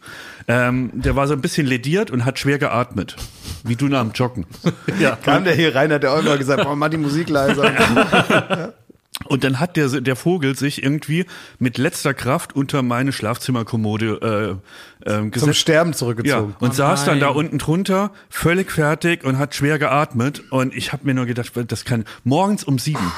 Ähm, 0.47 0.91
der 0.93 1.15
war 1.15 1.27
so 1.27 1.33
ein 1.33 1.41
bisschen 1.41 1.65
lediert 1.65 2.11
und 2.11 2.25
hat 2.25 2.39
schwer 2.39 2.59
geatmet, 2.59 3.15
wie 3.63 3.75
du 3.75 3.87
nach 3.87 4.01
dem 4.01 4.11
Joggen. 4.11 4.45
ja. 4.99 5.15
Kam 5.15 5.43
der 5.43 5.55
hier 5.55 5.73
rein, 5.75 5.91
hat 5.91 6.03
der 6.03 6.13
auch 6.13 6.19
immer 6.19 6.37
gesagt, 6.37 6.65
oh, 6.65 6.75
mach 6.75 6.89
die 6.89 6.97
Musik 6.97 7.29
leiser. 7.29 8.73
Und 9.25 9.43
dann 9.43 9.59
hat 9.59 9.77
der, 9.77 9.87
der 10.01 10.15
Vogel 10.15 10.55
sich 10.57 10.83
irgendwie 10.83 11.25
mit 11.59 11.77
letzter 11.77 12.13
Kraft 12.13 12.55
unter 12.55 12.81
meine 12.81 13.11
Schlafzimmerkommode 13.11 14.59
äh, 15.05 15.09
äh, 15.09 15.13
Zum 15.19 15.31
gesetzt. 15.31 15.59
Sterben 15.59 15.91
Ja, 15.91 15.97
zurückgezogen. 15.97 16.55
und 16.59 16.69
Oh 16.69 16.73
saß 16.73 17.05
dann 17.05 17.19
da 17.19 17.29
unten 17.29 17.57
drunter, 17.57 18.11
völlig 18.29 18.71
fertig 18.71 19.23
und 19.23 19.37
hat 19.37 19.55
schwer 19.55 19.79
geatmet. 19.79 20.43
Und 20.51 20.75
ich 20.75 20.93
habe 20.93 21.05
mir 21.05 21.13
nur 21.13 21.25
gedacht, 21.25 21.51
das 21.67 21.85
kann 21.85 22.05
morgens 22.23 22.63
um 22.63 22.79
sieben. 22.79 23.11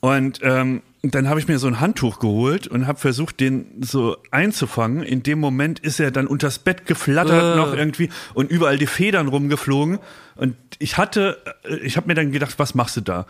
Und 0.00 0.40
ähm, 0.42 0.82
dann 1.02 1.28
habe 1.28 1.38
ich 1.40 1.48
mir 1.48 1.58
so 1.58 1.66
ein 1.68 1.80
Handtuch 1.80 2.18
geholt 2.18 2.66
und 2.66 2.86
habe 2.86 2.98
versucht, 2.98 3.40
den 3.40 3.66
so 3.80 4.16
einzufangen. 4.30 5.02
In 5.02 5.22
dem 5.22 5.38
Moment 5.38 5.78
ist 5.78 6.00
er 6.00 6.10
dann 6.10 6.26
unters 6.26 6.58
Bett 6.58 6.84
geflattert 6.86 7.54
Äh. 7.54 7.56
noch 7.56 7.72
irgendwie 7.74 8.10
und 8.34 8.50
überall 8.50 8.76
die 8.76 8.86
Federn 8.86 9.28
rumgeflogen. 9.28 9.98
Und 10.34 10.56
ich 10.78 10.98
hatte, 10.98 11.38
äh, 11.64 11.76
ich 11.76 11.96
habe 11.96 12.08
mir 12.08 12.14
dann 12.14 12.32
gedacht, 12.32 12.58
was 12.58 12.74
machst 12.74 12.96
du 12.96 13.00
da? 13.00 13.26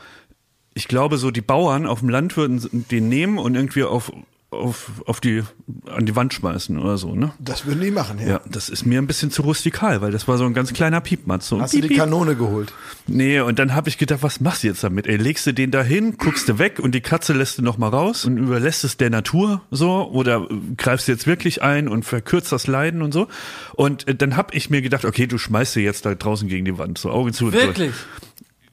Ich 0.76 0.88
glaube, 0.88 1.17
so 1.17 1.31
die 1.31 1.40
Bauern 1.40 1.87
auf 1.87 2.00
dem 2.00 2.11
Land 2.11 2.37
würden 2.37 2.84
den 2.90 3.08
nehmen 3.08 3.38
und 3.38 3.55
irgendwie 3.55 3.82
auf, 3.82 4.12
auf, 4.50 4.90
auf 5.06 5.20
die, 5.20 5.43
an 5.87 6.05
die 6.05 6.14
Wand 6.14 6.34
schmeißen 6.34 6.78
oder 6.78 6.99
so, 6.99 7.14
ne? 7.14 7.32
Das 7.38 7.64
würden 7.64 7.81
die 7.81 7.90
machen, 7.90 8.19
ja. 8.20 8.26
Ja, 8.26 8.40
das 8.44 8.69
ist 8.69 8.84
mir 8.84 9.00
ein 9.00 9.06
bisschen 9.06 9.31
zu 9.31 9.40
rustikal, 9.40 10.02
weil 10.02 10.12
das 10.12 10.28
war 10.28 10.37
so 10.37 10.44
ein 10.44 10.52
ganz 10.52 10.75
kleiner 10.75 11.00
Piepmatz. 11.00 11.49
So 11.49 11.62
Hast 11.62 11.73
du 11.73 11.78
Piep, 11.78 11.82
die 11.84 11.88
Piep. 11.88 11.99
Kanone 11.99 12.37
geholt? 12.37 12.75
Nee, 13.06 13.40
und 13.40 13.58
dann 13.58 13.75
habe 13.75 13.88
ich 13.88 13.96
gedacht, 13.96 14.23
was 14.23 14.38
machst 14.40 14.65
du 14.65 14.67
jetzt 14.67 14.84
damit? 14.84 15.06
Ey, 15.06 15.17
legst 15.17 15.46
du 15.46 15.55
den 15.55 15.70
da 15.70 15.82
hin, 15.82 16.19
guckst 16.19 16.46
du 16.46 16.58
weg 16.58 16.79
und 16.79 16.94
die 16.94 17.00
Katze 17.00 17.32
lässt 17.32 17.56
du 17.56 17.62
noch 17.62 17.79
mal 17.79 17.89
raus 17.89 18.27
und 18.27 18.36
überlässt 18.36 18.84
es 18.84 18.98
der 18.98 19.08
Natur 19.08 19.62
so 19.70 20.10
oder 20.12 20.46
äh, 20.50 20.55
greifst 20.77 21.08
du 21.08 21.12
jetzt 21.12 21.27
wirklich 21.27 21.62
ein 21.62 21.89
und 21.89 22.05
verkürzt 22.05 22.53
das 22.53 22.67
Leiden 22.67 23.00
und 23.00 23.12
so? 23.12 23.29
Und 23.72 24.06
äh, 24.08 24.15
dann 24.15 24.36
habe 24.36 24.55
ich 24.55 24.69
mir 24.69 24.82
gedacht, 24.82 25.06
okay, 25.06 25.27
du 25.27 25.39
schmeißt 25.39 25.72
sie 25.72 25.81
jetzt 25.81 26.05
da 26.05 26.15
draußen 26.15 26.48
gegen 26.48 26.67
die 26.67 26.77
Wand, 26.77 26.98
so 26.98 27.10
Augen 27.10 27.32
zu. 27.32 27.46
und 27.46 27.55
durch. 27.55 27.93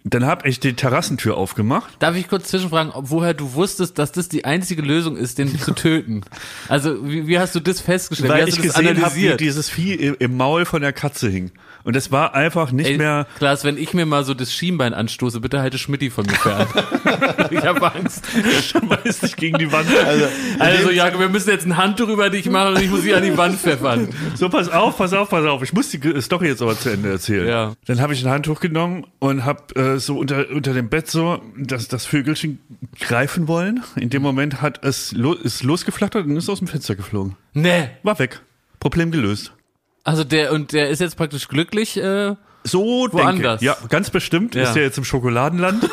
Dann 0.06 0.26
habe 0.26 0.50
ich 0.50 0.60
die 0.60 0.74
Terrassentür 0.74 1.38
aufgemacht. 1.38 1.96
Darf 2.00 2.16
ich 2.16 2.28
kurz 2.28 2.50
zwischenfragen, 2.50 2.92
ob, 2.92 3.10
woher 3.10 3.34
du 3.34 3.54
wusstest, 3.54 3.98
dass 3.98 4.12
das 4.12 4.28
die 4.28 4.44
einzige 4.44 4.82
Lösung 4.82 5.16
ist, 5.16 5.38
den 5.38 5.58
zu 5.58 5.72
töten? 5.76 6.22
Also, 6.68 7.08
wie, 7.08 7.28
wie 7.28 7.40
hast 7.40 7.56
du 7.56 7.62
das 7.62 7.80
festgestellt? 7.80 8.30
wie 8.30 8.34
Weil 8.34 8.42
hast 8.42 8.50
ich 8.50 8.56
du 8.56 8.64
das 8.64 8.76
gesehen 8.76 9.02
habe, 9.02 9.16
wie 9.16 9.38
dieses 9.38 9.70
Vieh 9.70 9.94
im 9.94 10.36
Maul 10.36 10.66
von 10.66 10.82
der 10.82 10.92
Katze 10.92 11.30
hing. 11.30 11.52
Und 11.84 11.96
es 11.96 12.12
war 12.12 12.34
einfach 12.34 12.72
nicht 12.72 12.90
Ey, 12.90 12.98
mehr. 12.98 13.28
Klaas, 13.38 13.64
wenn 13.64 13.78
ich 13.78 13.94
mir 13.94 14.06
mal 14.06 14.24
so 14.24 14.34
das 14.34 14.54
Schienbein 14.54 14.94
anstoße, 14.94 15.42
bitte 15.42 15.60
halte 15.60 15.78
Schmidti 15.78 16.10
von 16.10 16.26
mir 16.26 16.36
fern. 16.36 16.68
ich 17.52 17.64
habe 17.64 17.94
Angst. 17.94 18.26
Schmeiß 18.64 19.20
dich 19.20 19.36
gegen 19.36 19.58
die 19.58 19.72
Wand. 19.72 19.88
Also, 20.06 20.28
Also, 20.60 20.90
Jakob, 20.92 21.20
wir 21.20 21.30
müssen 21.30 21.50
jetzt 21.50 21.66
ein 21.66 21.78
Handtuch 21.78 22.08
über 22.08 22.30
dich 22.30 22.50
machen 22.50 22.76
und 22.76 22.82
ich 22.82 22.90
muss 22.90 23.02
sie 23.02 23.14
an 23.14 23.24
die 23.24 23.38
Wand 23.38 23.60
pfeffern. 23.60 24.10
So, 24.36 24.50
pass 24.50 24.70
auf, 24.70 24.98
pass 24.98 25.14
auf, 25.14 25.30
pass 25.30 25.46
auf. 25.46 25.62
Ich 25.64 25.74
muss 25.74 25.90
die 25.90 26.22
Story 26.22 26.48
jetzt 26.48 26.62
aber 26.62 26.78
zu 26.78 26.90
Ende 26.90 27.10
erzählen. 27.10 27.48
Ja. 27.48 27.74
Dann 27.86 28.00
habe 28.00 28.14
ich 28.14 28.24
ein 28.26 28.30
Handtuch 28.32 28.60
genommen 28.60 29.06
und 29.20 29.44
habe 29.44 29.76
äh, 29.76 30.00
so 30.00 30.18
unter, 30.18 30.50
unter 30.50 30.74
dem 30.74 30.90
Bett 30.90 31.10
so 31.10 31.42
das, 31.58 31.88
das 31.88 32.06
Vögelchen 32.06 32.60
greifen 33.00 33.48
wollen. 33.48 33.84
In 33.96 34.10
dem 34.10 34.22
Moment 34.22 34.62
hat 34.62 34.84
es 34.86 35.12
lo 35.12 35.34
ist 35.34 35.64
losgeflattert 35.64 36.26
und 36.26 36.38
ist 36.38 36.50
aus 36.50 36.60
dem 36.60 36.68
Fenster 36.68 36.96
geflogen. 36.96 37.36
Nee. 37.54 37.90
War 38.04 38.20
weg. 38.20 38.42
Problem 38.80 39.12
gelöst. 39.12 39.54
Also 40.04 40.24
der, 40.24 40.52
und 40.52 40.74
der 40.74 40.90
ist 40.90 41.00
jetzt 41.00 41.16
praktisch 41.16 41.48
glücklich, 41.48 41.98
äh, 41.98 42.36
So 42.64 43.08
Woanders. 43.12 43.60
denke. 43.62 43.66
Ja, 43.66 43.88
ganz 43.90 44.10
bestimmt 44.10 44.56
Ja. 44.56 44.64
ist 44.64 44.76
er 44.76 44.84
jetzt 44.84 44.98
im 44.98 45.04
Schokoladenland. 45.06 45.90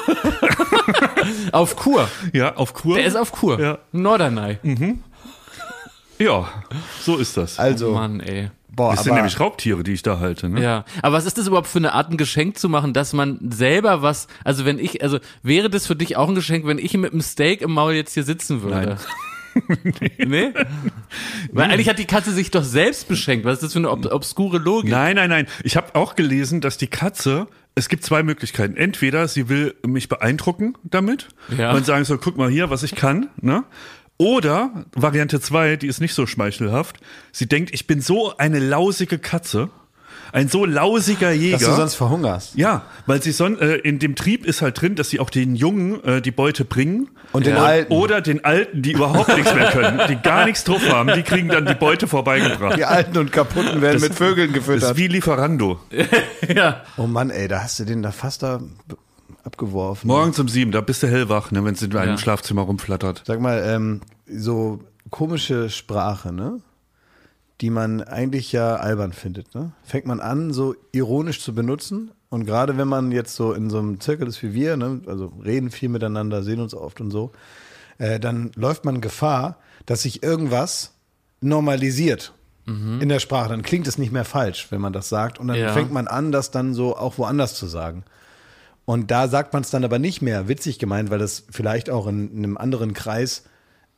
auf 1.52 1.76
Kur. 1.76 2.08
ja, 2.32 2.54
auf 2.56 2.74
Kur. 2.74 2.96
Der 2.96 3.04
ist 3.06 3.16
auf 3.16 3.32
Kur. 3.32 3.60
Ja. 3.60 3.78
Norderney. 3.92 4.58
ja, 6.18 6.48
so 7.02 7.16
ist 7.16 7.36
das. 7.36 7.58
also 7.58 7.92
Mann, 7.92 8.20
ey. 8.20 8.50
boah, 8.68 8.94
das 8.94 9.04
sind 9.04 9.14
nämlich 9.14 9.38
Raubtiere, 9.40 9.82
die 9.84 9.92
ich 9.92 10.02
da 10.02 10.18
halte. 10.18 10.48
Ne? 10.48 10.62
Ja, 10.62 10.84
aber 11.02 11.16
was 11.16 11.26
ist 11.26 11.38
das 11.38 11.46
überhaupt 11.46 11.68
für 11.68 11.78
eine 11.78 11.92
Art, 11.92 12.10
ein 12.10 12.16
Geschenk 12.16 12.58
zu 12.58 12.68
machen, 12.68 12.92
dass 12.92 13.12
man 13.12 13.38
selber 13.50 14.02
was, 14.02 14.26
also 14.44 14.64
wenn 14.64 14.78
ich, 14.78 15.02
also 15.02 15.18
wäre 15.42 15.70
das 15.70 15.86
für 15.86 15.96
dich 15.96 16.16
auch 16.16 16.28
ein 16.28 16.34
Geschenk, 16.34 16.66
wenn 16.66 16.78
ich 16.78 16.94
mit 16.94 17.12
einem 17.12 17.22
Steak 17.22 17.62
im 17.62 17.72
Maul 17.72 17.92
jetzt 17.94 18.14
hier 18.14 18.24
sitzen 18.24 18.62
würde? 18.62 18.96
nee. 20.18 20.52
Weil 21.52 21.70
eigentlich 21.70 21.88
hat 21.88 21.98
die 21.98 22.04
Katze 22.06 22.32
sich 22.32 22.50
doch 22.50 22.64
selbst 22.64 23.08
beschenkt. 23.08 23.44
Was 23.44 23.54
ist 23.54 23.62
das 23.62 23.72
für 23.72 23.78
eine 23.78 23.90
ob 23.90 24.04
obskure 24.12 24.58
Logik? 24.58 24.90
Nein, 24.90 25.16
nein, 25.16 25.30
nein. 25.30 25.46
Ich 25.64 25.76
habe 25.76 25.94
auch 25.94 26.14
gelesen, 26.16 26.60
dass 26.60 26.76
die 26.78 26.86
Katze 26.88 27.48
es 27.76 27.88
gibt 27.88 28.04
zwei 28.04 28.22
Möglichkeiten. 28.22 28.76
Entweder 28.76 29.28
sie 29.28 29.48
will 29.48 29.74
mich 29.86 30.08
beeindrucken 30.08 30.74
damit 30.82 31.28
Ja. 31.56 31.72
und 31.72 31.86
sagen 31.86 32.04
so, 32.04 32.18
guck 32.18 32.36
mal 32.36 32.50
hier, 32.50 32.68
was 32.68 32.82
ich 32.82 32.94
kann, 32.94 33.28
ne? 33.40 33.64
Oder 34.16 34.84
Variante 34.94 35.40
zwei, 35.40 35.76
die 35.76 35.86
ist 35.86 36.00
nicht 36.00 36.12
so 36.12 36.26
schmeichelhaft. 36.26 36.98
Sie 37.32 37.46
denkt, 37.46 37.72
ich 37.72 37.86
bin 37.86 38.02
so 38.02 38.36
eine 38.36 38.58
lausige 38.58 39.18
Katze, 39.18 39.70
ein 40.32 40.48
so 40.48 40.64
lausiger 40.64 41.30
Jäger. 41.32 41.58
Dass 41.58 41.66
du 41.68 41.74
sonst 41.74 41.94
verhungerst. 41.94 42.54
ja, 42.56 42.82
weil 43.06 43.22
sie 43.22 43.32
son 43.32 43.58
äh, 43.58 43.74
in 43.76 43.98
dem 43.98 44.14
Trieb 44.14 44.44
ist 44.46 44.62
halt 44.62 44.80
drin, 44.80 44.94
dass 44.94 45.10
sie 45.10 45.20
auch 45.20 45.30
den 45.30 45.54
Jungen 45.56 46.02
äh, 46.04 46.20
die 46.22 46.30
Beute 46.30 46.64
bringen. 46.64 47.08
Und 47.32 47.46
den 47.46 47.54
Ja. 47.56 47.62
Alten. 47.64 47.92
Oder 47.92 48.20
den 48.20 48.44
Alten, 48.44 48.82
die 48.82 48.92
überhaupt 48.92 49.28
nichts 49.36 49.54
mehr 49.54 49.70
können, 49.70 50.00
die 50.08 50.16
gar 50.16 50.44
nichts 50.46 50.64
drauf 50.64 50.82
haben, 50.88 51.12
die 51.14 51.22
kriegen 51.22 51.48
dann 51.48 51.64
die 51.66 51.74
Beute 51.74 52.08
vorbeigebracht. 52.08 52.76
Die 52.76 52.84
Alten 52.84 53.16
und 53.18 53.30
Kaputten 53.30 53.80
werden 53.82 54.00
mit 54.00 54.14
Vögeln 54.14 54.52
Das 54.52 54.58
ist 54.62 54.66
gefüttert. 54.66 54.96
wie 54.96 55.06
Lieferando. 55.06 55.78
ja. 56.54 56.82
Oh 56.96 57.06
Mann, 57.06 57.30
ey, 57.30 57.46
da 57.46 57.62
hast 57.62 57.78
du 57.78 57.84
den 57.84 58.02
da 58.02 58.10
fast 58.10 58.42
da 58.42 58.60
abgeworfen. 59.44 60.08
Morgens 60.08 60.38
um 60.38 60.48
sieben, 60.48 60.72
da 60.72 60.80
bist 60.80 61.02
du 61.02 61.06
hellwach, 61.08 61.50
ne, 61.50 61.64
wenn 61.64 61.74
es 61.74 61.82
in 61.82 61.90
deinem 61.90 62.10
Ja. 62.10 62.18
Schlafzimmer 62.18 62.62
rumflattert. 62.62 63.22
Sag 63.26 63.40
mal, 63.40 63.62
ähm, 63.64 64.00
so 64.28 64.80
komische 65.10 65.70
Sprache, 65.70 66.32
ne? 66.32 66.60
Die 67.60 67.70
man 67.70 68.02
eigentlich 68.02 68.52
ja 68.52 68.76
albern 68.76 69.12
findet, 69.12 69.54
ne? 69.54 69.72
Fängt 69.82 70.06
man 70.06 70.20
an, 70.20 70.52
so 70.52 70.74
ironisch 70.92 71.40
zu 71.42 71.54
benutzen. 71.54 72.10
Und 72.30 72.46
gerade 72.46 72.78
wenn 72.78 72.88
man 72.88 73.12
jetzt 73.12 73.34
so 73.34 73.52
in 73.52 73.68
so 73.70 73.78
einem 73.78 74.00
Zirkel 74.00 74.28
ist 74.28 74.42
wie 74.42 74.54
wir, 74.54 74.76
ne? 74.76 75.00
Also 75.06 75.32
reden 75.44 75.70
viel 75.70 75.88
miteinander, 75.90 76.42
sehen 76.42 76.60
uns 76.60 76.74
oft 76.74 77.00
und 77.00 77.10
so, 77.10 77.32
äh, 77.98 78.18
dann 78.18 78.50
läuft 78.54 78.84
man 78.84 79.00
Gefahr, 79.00 79.58
dass 79.84 80.02
sich 80.02 80.22
irgendwas 80.22 80.94
normalisiert 81.40 82.32
in 83.00 83.08
der 83.08 83.18
Sprache. 83.18 83.48
Dann 83.48 83.62
klingt 83.62 83.88
es 83.88 83.98
nicht 83.98 84.12
mehr 84.12 84.24
falsch, 84.24 84.68
wenn 84.70 84.80
man 84.80 84.92
das 84.92 85.08
sagt. 85.08 85.40
Und 85.40 85.48
dann 85.48 85.58
Ja. 85.58 85.72
fängt 85.72 85.90
man 85.92 86.06
an, 86.06 86.30
das 86.30 86.52
dann 86.52 86.72
so 86.72 86.96
auch 86.96 87.18
woanders 87.18 87.54
zu 87.54 87.66
sagen. 87.66 88.04
Und 88.84 89.10
da 89.10 89.26
sagt 89.26 89.52
man 89.52 89.62
es 89.62 89.70
dann 89.70 89.82
aber 89.82 89.98
nicht 89.98 90.22
mehr 90.22 90.46
witzig 90.46 90.78
gemeint, 90.78 91.10
weil 91.10 91.18
das 91.18 91.42
vielleicht 91.50 91.90
auch 91.90 92.06
in, 92.06 92.30
in 92.30 92.44
einem 92.44 92.56
anderen 92.56 92.94
Kreis 92.94 93.42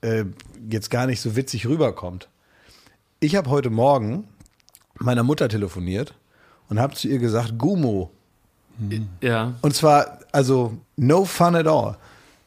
äh, 0.00 0.24
jetzt 0.70 0.90
gar 0.90 1.06
nicht 1.06 1.20
so 1.20 1.36
witzig 1.36 1.66
rüberkommt. 1.66 2.28
Ich 3.22 3.36
habe 3.36 3.50
heute 3.50 3.70
Morgen 3.70 4.24
meiner 4.98 5.22
Mutter 5.22 5.48
telefoniert 5.48 6.12
und 6.68 6.80
habe 6.80 6.94
zu 6.94 7.06
ihr 7.06 7.18
gesagt, 7.18 7.56
Gumo. 7.56 8.10
Ja. 9.20 9.52
Und 9.60 9.76
zwar, 9.76 10.18
also, 10.32 10.76
no 10.96 11.24
fun 11.24 11.54
at 11.54 11.68
all. 11.68 11.96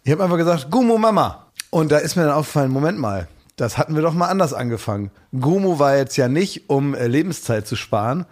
Ich 0.04 0.12
habe 0.12 0.22
einfach 0.22 0.36
gesagt, 0.36 0.70
Gumo 0.70 0.98
Mama. 0.98 1.46
Und 1.70 1.94
da 1.94 2.00
ist 2.00 2.18
mir 2.18 2.24
dann 2.24 2.34
aufgefallen, 2.34 2.72
Moment 2.72 3.00
mal, 3.00 3.30
das 3.56 3.78
hatten 3.78 3.96
wir 3.96 4.02
doch 4.02 4.14
mal 4.14 4.28
anders 4.28 4.54
angefangen. 4.54 5.12
Gumo 5.32 5.80
war 5.80 5.96
jetzt 5.96 6.18
ja 6.18 6.28
nicht, 6.28 6.70
um 6.70 6.94
äh, 6.94 7.08
Lebenszeit 7.08 7.66
zu 7.66 7.78
sparen, 7.78 8.26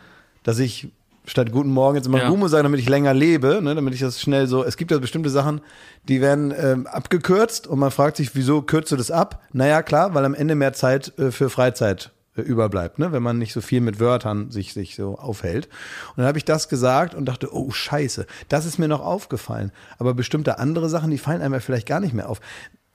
dass 0.43 0.59
ich 0.59 0.89
statt 1.23 1.49
Guten 1.49 1.71
Morgen 1.71 1.95
jetzt 1.95 2.07
immer 2.07 2.23
Ja. 2.23 2.27
Gumo 2.27 2.49
sage, 2.49 2.63
damit 2.63 2.81
ich 2.81 2.89
länger 2.89 3.13
lebe, 3.13 3.61
ne, 3.61 3.73
damit 3.73 3.93
ich 3.93 4.01
das 4.01 4.19
schnell 4.19 4.47
so, 4.47 4.65
es 4.65 4.75
gibt 4.75 4.91
ja 4.91 4.97
bestimmte 4.97 5.29
Sachen, 5.29 5.61
die 6.09 6.19
werden 6.19 6.53
ähm, 6.59 6.87
abgekürzt 6.87 7.67
und 7.67 7.79
man 7.79 7.91
fragt 7.91 8.17
sich, 8.17 8.35
wieso 8.35 8.63
kürzt 8.63 8.91
du 8.91 8.97
das 8.97 9.11
ab? 9.11 9.41
Naja, 9.53 9.81
klar, 9.81 10.13
weil 10.13 10.25
am 10.25 10.33
Ende 10.33 10.55
mehr 10.55 10.73
Zeit 10.73 11.17
äh, 11.17 11.31
für 11.31 11.49
Freizeit 11.49 12.11
überbleibt, 12.41 12.99
ne? 12.99 13.11
wenn 13.11 13.21
man 13.21 13.37
nicht 13.37 13.53
so 13.53 13.61
viel 13.61 13.81
mit 13.81 13.99
Wörtern 13.99 14.49
sich, 14.49 14.73
sich 14.73 14.95
so 14.95 15.17
aufhält. 15.17 15.67
Und 16.09 16.17
dann 16.17 16.25
habe 16.25 16.37
ich 16.37 16.45
das 16.45 16.67
gesagt 16.67 17.13
und 17.13 17.25
dachte, 17.25 17.53
oh 17.53 17.71
scheiße, 17.71 18.25
das 18.49 18.65
ist 18.65 18.79
mir 18.79 18.87
noch 18.87 19.01
aufgefallen. 19.01 19.71
Aber 19.99 20.13
bestimmte 20.13 20.57
andere 20.57 20.89
Sachen, 20.89 21.11
die 21.11 21.17
fallen 21.19 21.41
einem 21.41 21.53
ja 21.53 21.59
vielleicht 21.59 21.87
gar 21.87 21.99
nicht 21.99 22.13
mehr 22.13 22.29
auf. 22.29 22.41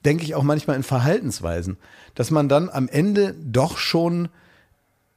Denke 0.05 0.25
ich 0.25 0.35
auch 0.35 0.43
manchmal 0.43 0.77
in 0.77 0.83
Verhaltensweisen, 0.83 1.77
dass 2.15 2.31
man 2.31 2.49
dann 2.49 2.69
am 2.69 2.89
Ende 2.89 3.35
doch 3.41 3.79
schon 3.79 4.29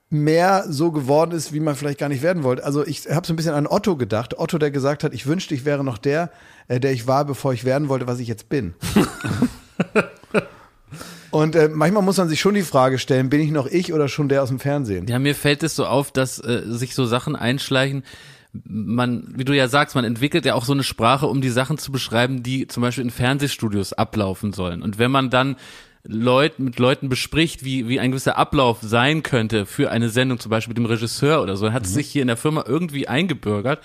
mehr 0.09 0.65
so 0.67 0.91
geworden 0.91 1.31
ist, 1.31 1.53
wie 1.53 1.61
man 1.61 1.75
vielleicht 1.75 1.99
gar 1.99 2.09
nicht 2.09 2.21
werden 2.21 2.43
wollte. 2.43 2.65
Also 2.65 2.85
ich 2.85 3.09
habe 3.09 3.25
so 3.25 3.33
ein 3.33 3.37
bisschen 3.37 3.53
an 3.53 3.65
Otto 3.65 3.95
gedacht. 3.95 4.37
Otto, 4.37 4.57
der 4.57 4.69
gesagt 4.69 5.03
hat, 5.03 5.13
ich 5.13 5.25
wünschte, 5.25 5.55
ich 5.55 5.63
wäre 5.63 5.83
noch 5.83 5.97
der, 5.97 6.31
äh, 6.67 6.79
der 6.79 6.91
ich 6.91 7.07
war, 7.07 7.25
bevor 7.25 7.53
ich 7.53 7.63
werden 7.63 7.87
wollte, 7.87 8.07
was 8.07 8.19
ich 8.19 8.27
jetzt 8.27 8.49
bin. 8.49 8.73
Und 11.31 11.55
äh, 11.55 11.69
manchmal 11.69 12.03
muss 12.03 12.17
man 12.17 12.29
sich 12.29 12.39
schon 12.39 12.53
die 12.53 12.61
Frage 12.61 13.00
stellen, 13.00 13.29
bin 13.29 13.41
ich 13.41 13.51
noch 13.51 13.67
ich 13.67 13.93
oder 13.93 14.07
schon 14.07 14.29
der 14.29 14.43
aus 14.43 14.50
dem 14.50 14.59
Fernsehen? 14.59 15.07
Ja, 15.07 15.17
mir 15.17 15.33
fällt 15.33 15.63
es 15.63 15.75
so 15.75 15.85
auf, 15.85 16.11
dass 16.11 16.39
äh, 16.39 16.63
sich 16.65 16.93
so 16.93 17.05
Sachen 17.05 17.35
einschleichen. 17.35 18.03
Man, 18.65 19.33
wie 19.35 19.45
du 19.45 19.55
ja 19.55 19.69
sagst, 19.69 19.95
man 19.95 20.03
entwickelt 20.03 20.43
ja 20.43 20.55
auch 20.55 20.65
so 20.65 20.73
eine 20.73 20.83
Sprache, 20.83 21.27
um 21.27 21.39
die 21.39 21.50
Sachen 21.50 21.77
zu 21.77 21.93
beschreiben, 21.93 22.43
die 22.43 22.67
zum 22.67 22.81
Beispiel 22.81 23.05
in 23.05 23.09
Fernsehstudios 23.09 23.93
ablaufen 23.93 24.51
sollen. 24.51 24.81
Und 24.83 25.00
wenn 25.00 25.09
man 25.09 25.29
dann 25.29 25.55
Leut, 26.03 26.57
mit 26.57 26.79
Leuten 26.79 27.09
bespricht, 27.09 27.63
wie, 27.63 27.88
wie 27.88 28.00
ein 28.00 28.11
gewisser 28.11 28.35
Ablauf 28.35 28.79
sein 28.81 29.21
könnte 29.21 29.67
für 29.67 29.91
eine 29.91 30.09
Sendung, 30.09 30.39
zum 30.39 30.50
Beispiel 30.50 30.71
mit 30.71 30.79
dem 30.79 30.85
Regisseur 30.85 31.43
oder 31.43 31.55
so, 31.55 31.71
hat 31.71 31.85
es 31.85 31.93
sich 31.93 32.07
hier 32.07 32.23
in 32.23 32.27
der 32.27 32.38
Firma 32.38 32.63
irgendwie 32.67 33.07
eingebürgert, 33.07 33.81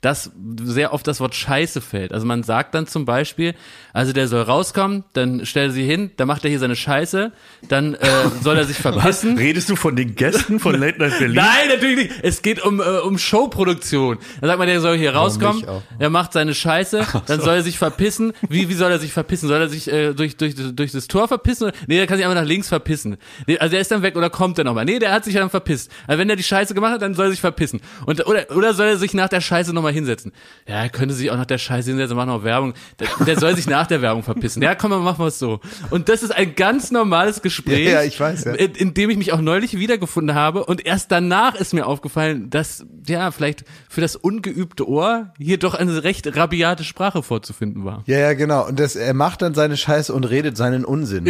dass 0.00 0.30
sehr 0.62 0.92
oft 0.92 1.06
das 1.06 1.20
Wort 1.20 1.34
Scheiße 1.34 1.80
fällt. 1.80 2.12
Also 2.12 2.26
man 2.26 2.42
sagt 2.42 2.74
dann 2.74 2.86
zum 2.86 3.04
Beispiel, 3.04 3.54
also 3.92 4.12
der 4.12 4.28
soll 4.28 4.42
rauskommen, 4.42 5.04
dann 5.12 5.44
stellt 5.44 5.70
er 5.70 5.72
sie 5.72 5.84
hin, 5.84 6.12
dann 6.16 6.28
macht 6.28 6.44
er 6.44 6.50
hier 6.50 6.60
seine 6.60 6.76
Scheiße, 6.76 7.32
dann 7.68 7.94
äh, 7.94 8.06
soll 8.42 8.56
er 8.56 8.64
sich 8.64 8.76
verpissen. 8.76 9.36
Redest 9.36 9.68
du 9.70 9.76
von 9.76 9.96
den 9.96 10.14
Gästen 10.14 10.60
von 10.60 10.74
Late 10.80 10.98
Night 10.98 11.18
Berlin? 11.18 11.36
Nein, 11.36 11.68
natürlich 11.68 11.96
nicht. 11.96 12.10
Es 12.22 12.42
geht 12.42 12.64
um, 12.64 12.80
äh, 12.80 12.84
um 13.00 13.18
Showproduktion. 13.18 14.18
Da 14.40 14.46
sagt 14.46 14.58
man, 14.58 14.68
der 14.68 14.80
soll 14.80 14.96
hier 14.96 15.14
rauskommen, 15.14 15.64
er 15.98 16.10
macht 16.10 16.32
seine 16.32 16.54
Scheiße, 16.54 17.06
dann 17.26 17.40
soll 17.40 17.56
er 17.56 17.62
sich 17.62 17.78
verpissen. 17.78 18.32
Wie, 18.48 18.68
wie 18.68 18.74
soll 18.74 18.92
er 18.92 18.98
sich 19.00 19.12
verpissen? 19.12 19.48
Soll 19.48 19.60
er 19.60 19.68
sich 19.68 19.90
äh, 19.90 20.14
durch, 20.14 20.36
durch, 20.36 20.54
durch 20.56 20.92
das 20.92 21.08
Tor 21.08 21.26
verpissen? 21.26 21.72
Nee, 21.86 21.96
der 21.96 22.06
kann 22.06 22.18
sich 22.18 22.26
einfach 22.26 22.40
nach 22.40 22.48
links 22.48 22.68
verpissen. 22.68 23.16
Nee, 23.46 23.58
also 23.58 23.72
der 23.72 23.80
ist 23.80 23.90
dann 23.90 24.02
weg 24.02 24.16
oder 24.16 24.30
kommt 24.30 24.58
er 24.58 24.64
nochmal? 24.64 24.84
Nee, 24.84 25.00
der 25.00 25.10
hat 25.12 25.24
sich 25.24 25.34
dann 25.34 25.50
verpisst. 25.50 25.90
Also 26.06 26.20
wenn 26.20 26.30
er 26.30 26.36
die 26.36 26.42
Scheiße 26.42 26.74
gemacht 26.74 26.92
hat, 26.92 27.02
dann 27.02 27.14
soll 27.14 27.26
er 27.26 27.30
sich 27.30 27.40
verpissen. 27.40 27.80
Und, 28.06 28.24
oder, 28.26 28.46
oder 28.54 28.74
soll 28.74 28.86
er 28.86 28.96
sich 28.96 29.12
nach 29.14 29.28
der 29.28 29.40
Scheiße 29.40 29.72
nochmal 29.72 29.87
hinsetzen? 29.92 30.32
Ja, 30.66 30.76
er 30.82 30.88
könnte 30.88 31.14
sich 31.14 31.30
auch 31.30 31.36
nach 31.36 31.46
der 31.46 31.58
Scheiße 31.58 31.90
hinsetzen, 31.90 32.16
macht 32.16 32.28
noch 32.28 32.44
Werbung. 32.44 32.74
Der, 33.00 33.08
der 33.26 33.38
soll 33.38 33.54
sich 33.56 33.66
nach 33.68 33.86
der 33.86 34.02
Werbung 34.02 34.22
verpissen. 34.22 34.62
Ja, 34.62 34.74
komm, 34.74 34.90
dann 34.90 35.02
machen 35.02 35.18
wir 35.22 35.28
es 35.28 35.38
so. 35.38 35.60
Und 35.90 36.08
das 36.08 36.22
ist 36.22 36.30
ein 36.34 36.54
ganz 36.54 36.90
normales 36.90 37.42
Gespräch, 37.42 37.86
Ja, 37.86 37.92
ja, 37.94 38.02
ich 38.02 38.18
weiß, 38.18 38.44
ja. 38.44 38.52
in, 38.54 38.72
in 38.74 38.94
dem 38.94 39.10
ich 39.10 39.16
mich 39.16 39.32
auch 39.32 39.40
neulich 39.40 39.78
wiedergefunden 39.78 40.34
habe. 40.36 40.64
Und 40.64 40.84
erst 40.86 41.10
danach 41.12 41.54
ist 41.54 41.74
mir 41.74 41.86
aufgefallen, 41.86 42.50
dass, 42.50 42.84
ja, 43.06 43.30
vielleicht 43.30 43.64
für 43.88 44.00
das 44.00 44.16
ungeübte 44.16 44.88
Ohr 44.88 45.32
hier 45.38 45.58
doch 45.58 45.74
eine 45.74 46.04
recht 46.04 46.36
rabiate 46.36 46.84
Sprache 46.84 47.22
vorzufinden 47.22 47.84
war. 47.84 48.02
Ja, 48.06 48.18
ja, 48.18 48.32
genau. 48.34 48.66
Und 48.66 48.78
das, 48.80 48.96
er 48.96 49.14
macht 49.14 49.42
dann 49.42 49.54
seine 49.54 49.76
Scheiße 49.76 50.12
und 50.12 50.24
redet 50.24 50.56
seinen 50.56 50.84
Unsinn. 50.84 51.26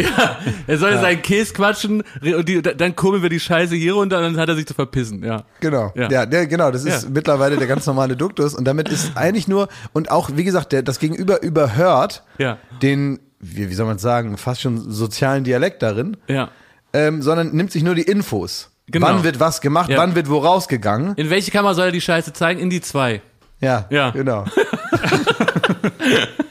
Er 0.67 0.77
soll 0.77 0.93
seinen 0.93 1.21
Käse 1.21 1.53
quatschen 1.53 2.03
und 2.21 2.47
die, 2.49 2.61
dann 2.61 2.95
kurbeln 2.95 3.23
wir 3.23 3.29
die 3.29 3.39
Scheiße 3.39 3.75
hier 3.75 3.93
runter 3.93 4.17
und 4.17 4.23
dann 4.23 4.37
hat 4.37 4.49
er 4.49 4.55
sich 4.55 4.65
zu 4.67 4.73
verpissen, 4.73 5.23
ja. 5.23 5.43
Genau. 5.59 5.91
Ja. 5.95 6.09
Ja, 6.09 6.25
der, 6.25 6.47
genau. 6.47 6.71
Das 6.71 6.83
ist 6.85 7.03
Ja. 7.03 7.09
mittlerweile 7.09 7.57
der 7.57 7.67
ganz 7.67 7.85
normale 7.85 8.15
Duktus. 8.15 8.48
Und 8.55 8.65
damit 8.65 8.89
ist 8.89 9.11
eigentlich 9.15 9.47
nur, 9.47 9.67
und 9.93 10.11
auch, 10.11 10.31
wie 10.35 10.43
gesagt, 10.43 10.71
der, 10.71 10.83
das 10.83 10.99
Gegenüber 10.99 11.41
überhört 11.41 12.23
Ja. 12.37 12.57
den, 12.81 13.19
wie, 13.39 13.69
wie 13.69 13.73
soll 13.73 13.85
man 13.85 13.99
sagen, 13.99 14.37
fast 14.37 14.61
schon 14.61 14.89
sozialen 14.91 15.43
Dialekt 15.43 15.81
darin, 15.81 16.17
Ja. 16.27 16.49
ähm, 16.93 17.21
sondern 17.21 17.51
nimmt 17.55 17.71
sich 17.71 17.83
nur 17.83 17.95
die 17.95 18.03
Infos. 18.03 18.71
Genau. 18.87 19.07
Wann 19.07 19.23
wird 19.23 19.39
was 19.39 19.61
gemacht, 19.61 19.89
Ja. 19.89 19.97
wann 19.97 20.15
wird 20.15 20.29
wo 20.29 20.39
rausgegangen. 20.39 21.13
In 21.15 21.29
welche 21.29 21.51
Kammer 21.51 21.73
soll 21.75 21.85
er 21.87 21.91
die 21.91 22.01
Scheiße 22.01 22.33
zeigen? 22.33 22.59
In 22.59 22.69
die 22.69 22.81
zwei. 22.81 23.21
Ja, 23.61 23.85
Ja. 23.89 24.09
genau. 24.11 24.45